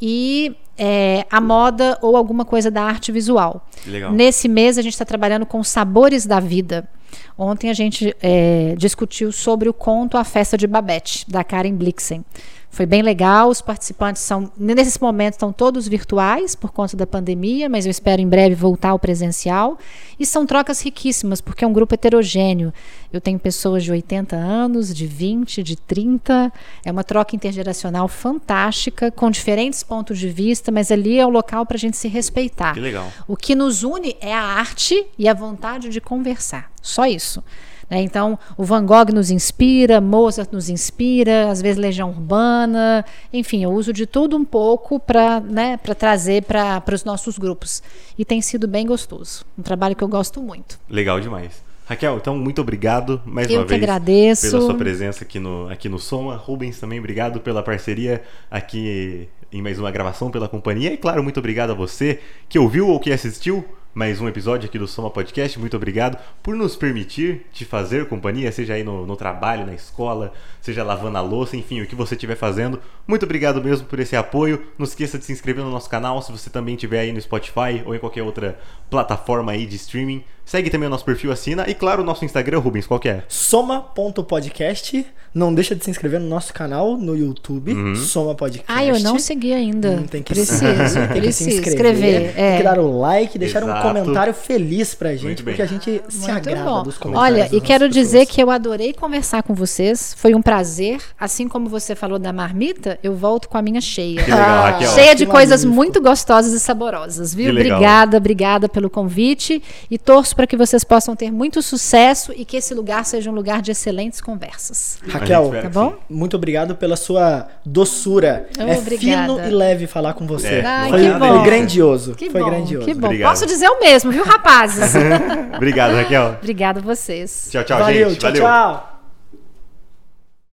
e 0.00 0.54
eh, 0.78 1.24
a 1.30 1.40
moda 1.40 1.98
ou 2.00 2.16
alguma 2.16 2.44
coisa 2.44 2.70
da 2.70 2.82
arte 2.82 3.10
visual. 3.12 3.66
Legal. 3.86 4.12
Nesse 4.12 4.48
mês 4.48 4.78
a 4.78 4.82
gente 4.82 4.92
está 4.94 5.04
trabalhando 5.04 5.44
com 5.46 5.62
sabores 5.64 6.26
da 6.26 6.38
vida. 6.40 6.88
Ontem 7.36 7.70
a 7.70 7.74
gente 7.74 8.14
eh, 8.22 8.74
discutiu 8.78 9.30
sobre 9.32 9.68
o 9.68 9.72
conto 9.74 10.16
A 10.16 10.24
Festa 10.24 10.56
de 10.56 10.66
Babette, 10.66 11.24
da 11.30 11.42
Karen 11.44 11.74
Blixen. 11.74 12.24
Foi 12.72 12.86
bem 12.86 13.02
legal, 13.02 13.50
os 13.50 13.60
participantes 13.60 14.22
são, 14.22 14.50
nesse 14.56 14.98
momento, 14.98 15.34
estão 15.34 15.52
todos 15.52 15.86
virtuais 15.86 16.54
por 16.54 16.72
conta 16.72 16.96
da 16.96 17.06
pandemia, 17.06 17.68
mas 17.68 17.84
eu 17.84 17.90
espero 17.90 18.22
em 18.22 18.26
breve 18.26 18.54
voltar 18.54 18.88
ao 18.88 18.98
presencial. 18.98 19.78
E 20.18 20.24
são 20.24 20.46
trocas 20.46 20.80
riquíssimas, 20.80 21.42
porque 21.42 21.66
é 21.66 21.68
um 21.68 21.72
grupo 21.72 21.92
heterogêneo. 21.92 22.72
Eu 23.12 23.20
tenho 23.20 23.38
pessoas 23.38 23.84
de 23.84 23.92
80 23.92 24.34
anos, 24.36 24.94
de 24.94 25.06
20, 25.06 25.62
de 25.62 25.76
30. 25.76 26.50
É 26.82 26.90
uma 26.90 27.04
troca 27.04 27.36
intergeracional 27.36 28.08
fantástica, 28.08 29.10
com 29.10 29.30
diferentes 29.30 29.82
pontos 29.82 30.18
de 30.18 30.30
vista, 30.30 30.72
mas 30.72 30.90
ali 30.90 31.18
é 31.18 31.26
o 31.26 31.28
local 31.28 31.66
para 31.66 31.76
a 31.76 31.78
gente 31.78 31.98
se 31.98 32.08
respeitar. 32.08 32.72
Que 32.72 32.80
legal. 32.80 33.12
O 33.28 33.36
que 33.36 33.54
nos 33.54 33.82
une 33.82 34.16
é 34.18 34.32
a 34.32 34.42
arte 34.42 35.08
e 35.18 35.28
a 35.28 35.34
vontade 35.34 35.90
de 35.90 36.00
conversar. 36.00 36.72
Só 36.80 37.04
isso. 37.04 37.44
Né? 37.92 38.00
Então, 38.00 38.38
o 38.56 38.64
Van 38.64 38.86
Gogh 38.86 39.12
nos 39.12 39.30
inspira, 39.30 40.00
Mozart 40.00 40.50
nos 40.50 40.70
inspira, 40.70 41.50
às 41.50 41.60
vezes 41.60 41.76
Legião 41.76 42.08
Urbana, 42.08 43.04
enfim, 43.30 43.64
eu 43.64 43.70
uso 43.70 43.92
de 43.92 44.06
tudo 44.06 44.34
um 44.34 44.46
pouco 44.46 44.98
para 44.98 45.40
né, 45.40 45.76
pra 45.76 45.94
trazer 45.94 46.42
para 46.44 46.82
os 46.90 47.04
nossos 47.04 47.36
grupos. 47.36 47.82
E 48.18 48.24
tem 48.24 48.40
sido 48.40 48.66
bem 48.66 48.86
gostoso. 48.86 49.44
Um 49.58 49.62
trabalho 49.62 49.94
que 49.94 50.02
eu 50.02 50.08
gosto 50.08 50.40
muito. 50.40 50.80
Legal 50.88 51.20
demais. 51.20 51.62
Raquel, 51.84 52.16
então 52.16 52.38
muito 52.38 52.62
obrigado 52.62 53.20
mais 53.26 53.50
Eu 53.50 53.58
uma 53.58 53.66
vez 53.66 53.82
agradeço. 53.82 54.50
pela 54.50 54.62
sua 54.62 54.74
presença 54.74 55.24
aqui 55.24 55.38
no, 55.38 55.68
aqui 55.68 55.86
no 55.90 55.98
Soma. 55.98 56.34
Rubens, 56.36 56.80
também 56.80 56.98
obrigado 56.98 57.40
pela 57.40 57.62
parceria 57.62 58.22
aqui 58.50 59.28
em 59.52 59.60
mais 59.60 59.78
uma 59.78 59.90
gravação 59.90 60.30
pela 60.30 60.48
companhia. 60.48 60.94
E 60.94 60.96
claro, 60.96 61.22
muito 61.22 61.38
obrigado 61.38 61.72
a 61.72 61.74
você 61.74 62.20
que 62.48 62.58
ouviu 62.58 62.88
ou 62.88 62.98
que 62.98 63.12
assistiu 63.12 63.62
mais 63.94 64.22
um 64.22 64.28
episódio 64.28 64.66
aqui 64.66 64.78
do 64.78 64.88
Soma 64.88 65.10
Podcast. 65.10 65.58
Muito 65.58 65.76
obrigado 65.76 66.18
por 66.42 66.56
nos 66.56 66.74
permitir 66.74 67.46
te 67.52 67.64
fazer 67.66 68.08
companhia, 68.08 68.50
seja 68.50 68.72
aí 68.72 68.82
no, 68.82 69.06
no 69.06 69.16
trabalho, 69.16 69.66
na 69.66 69.74
escola, 69.74 70.32
seja 70.62 70.82
lavando 70.82 71.18
a 71.18 71.20
louça, 71.20 71.58
enfim, 71.58 71.82
o 71.82 71.86
que 71.86 71.94
você 71.94 72.14
estiver 72.14 72.36
fazendo. 72.36 72.80
Muito 73.06 73.24
obrigado 73.24 73.62
mesmo 73.62 73.86
por 73.86 74.00
esse 74.00 74.16
apoio. 74.16 74.62
Não 74.78 74.84
esqueça 74.84 75.18
de 75.18 75.26
se 75.26 75.32
inscrever 75.32 75.62
no 75.62 75.70
nosso 75.70 75.90
canal 75.90 76.22
se 76.22 76.32
você 76.32 76.48
também 76.48 76.74
estiver 76.74 77.00
aí 77.00 77.12
no 77.12 77.20
Spotify 77.20 77.82
ou 77.84 77.94
em 77.94 77.98
qualquer 77.98 78.22
outra 78.22 78.58
plataforma 78.88 79.52
aí 79.52 79.66
de 79.66 79.76
streaming. 79.76 80.24
Segue 80.44 80.70
também 80.70 80.86
o 80.86 80.90
nosso 80.90 81.04
perfil, 81.04 81.30
assina. 81.32 81.64
E 81.68 81.74
claro, 81.74 82.02
o 82.02 82.04
nosso 82.04 82.24
Instagram, 82.24 82.58
Rubens, 82.58 82.86
qual 82.86 82.98
que 83.00 83.08
é? 83.08 83.22
Soma.podcast. 83.28 85.06
Não 85.34 85.54
deixa 85.54 85.74
de 85.74 85.82
se 85.82 85.90
inscrever 85.90 86.20
no 86.20 86.28
nosso 86.28 86.52
canal 86.52 86.98
no 86.98 87.16
YouTube. 87.16 87.72
Uhum. 87.72 87.96
Soma 87.96 88.34
Podcast. 88.34 88.66
Ah, 88.70 88.84
eu 88.84 89.00
não 89.00 89.18
segui 89.18 89.54
ainda. 89.54 89.92
Hum, 89.92 90.02
tem 90.06 90.22
que, 90.22 90.34
preciso, 90.34 90.60
tem 90.60 91.08
que 91.08 91.20
preciso 91.22 91.50
se 91.50 91.56
inscrever, 91.56 91.94
escrever. 91.94 92.34
Tem 92.34 92.44
é. 92.44 92.56
que 92.58 92.62
dar 92.62 92.78
o 92.78 93.00
like, 93.00 93.38
deixar 93.38 93.64
um 93.64 93.68
Exato. 93.68 93.82
comentário 93.88 94.34
feliz 94.34 94.94
pra 94.94 95.16
gente, 95.16 95.42
porque 95.42 95.62
a 95.62 95.66
gente 95.66 96.02
se 96.10 96.18
Muito 96.18 96.30
agrada 96.32 96.64
bom. 96.70 96.82
dos 96.82 96.98
comentários. 96.98 97.40
Olha, 97.46 97.56
e 97.56 97.60
quero 97.62 97.84
nossas 97.86 97.94
dizer 97.94 98.18
pessoas. 98.18 98.36
que 98.36 98.42
eu 98.42 98.50
adorei 98.50 98.92
conversar 98.92 99.42
com 99.42 99.54
vocês. 99.54 100.14
Foi 100.18 100.34
um 100.34 100.42
prazer. 100.42 101.00
Assim 101.18 101.48
como 101.48 101.66
você 101.66 101.94
falou 101.94 102.18
da 102.18 102.30
marmita, 102.30 102.98
eu 103.02 103.14
volto 103.14 103.48
com 103.48 103.56
a 103.56 103.62
minha 103.62 103.80
cheia. 103.80 104.22
Que 104.22 104.30
legal, 104.30 104.46
Ah, 104.46 104.70
Raquel. 104.72 104.90
Cheia 104.90 105.14
de 105.14 105.24
Que 105.24 105.32
coisas 105.32 105.64
magnífico. 105.64 105.74
muito 105.74 106.02
gostosas 106.02 106.52
e 106.52 106.60
saborosas, 106.60 107.34
viu? 107.34 107.52
Obrigada, 107.52 108.18
obrigada 108.18 108.68
pelo 108.68 108.90
convite 108.90 109.62
e 109.90 109.96
torço 109.96 110.31
para 110.34 110.46
que 110.46 110.56
vocês 110.56 110.82
possam 110.84 111.14
ter 111.16 111.30
muito 111.30 111.60
sucesso 111.62 112.32
e 112.36 112.44
que 112.44 112.56
esse 112.56 112.74
lugar 112.74 113.04
seja 113.04 113.30
um 113.30 113.34
lugar 113.34 113.62
de 113.62 113.70
excelentes 113.70 114.20
conversas. 114.20 114.98
Raquel, 115.08 115.52
Tá 115.62 115.68
bom? 115.68 115.94
muito 116.08 116.36
obrigado 116.36 116.74
pela 116.74 116.96
sua 116.96 117.48
doçura. 117.64 118.48
Oh, 118.58 118.62
é 118.62 118.78
obrigada. 118.78 119.26
fino 119.34 119.46
e 119.46 119.50
leve 119.50 119.86
falar 119.86 120.14
com 120.14 120.26
você. 120.26 120.56
É, 120.56 120.64
Ai, 120.66 120.90
foi, 120.90 121.00
que 121.02 121.10
foi 121.18 121.28
bom. 121.28 121.42
grandioso. 121.42 122.14
Que 122.14 122.30
foi 122.30 122.40
bom, 122.40 122.50
grandioso. 122.50 122.86
que 122.86 122.94
bom. 122.94 123.06
Obrigado. 123.06 123.30
Posso 123.30 123.46
dizer 123.46 123.68
o 123.68 123.80
mesmo, 123.80 124.10
viu, 124.10 124.24
rapazes? 124.24 124.92
Obrigado, 125.56 125.94
Raquel. 125.94 126.36
Obrigada 126.40 126.80
a 126.80 126.82
vocês. 126.82 127.48
Tchau, 127.50 127.64
tchau, 127.64 127.78
Valeu, 127.78 128.10
gente. 128.10 128.18
tchau, 128.20 128.30
Valeu. 128.30 128.42
tchau. 128.44 128.91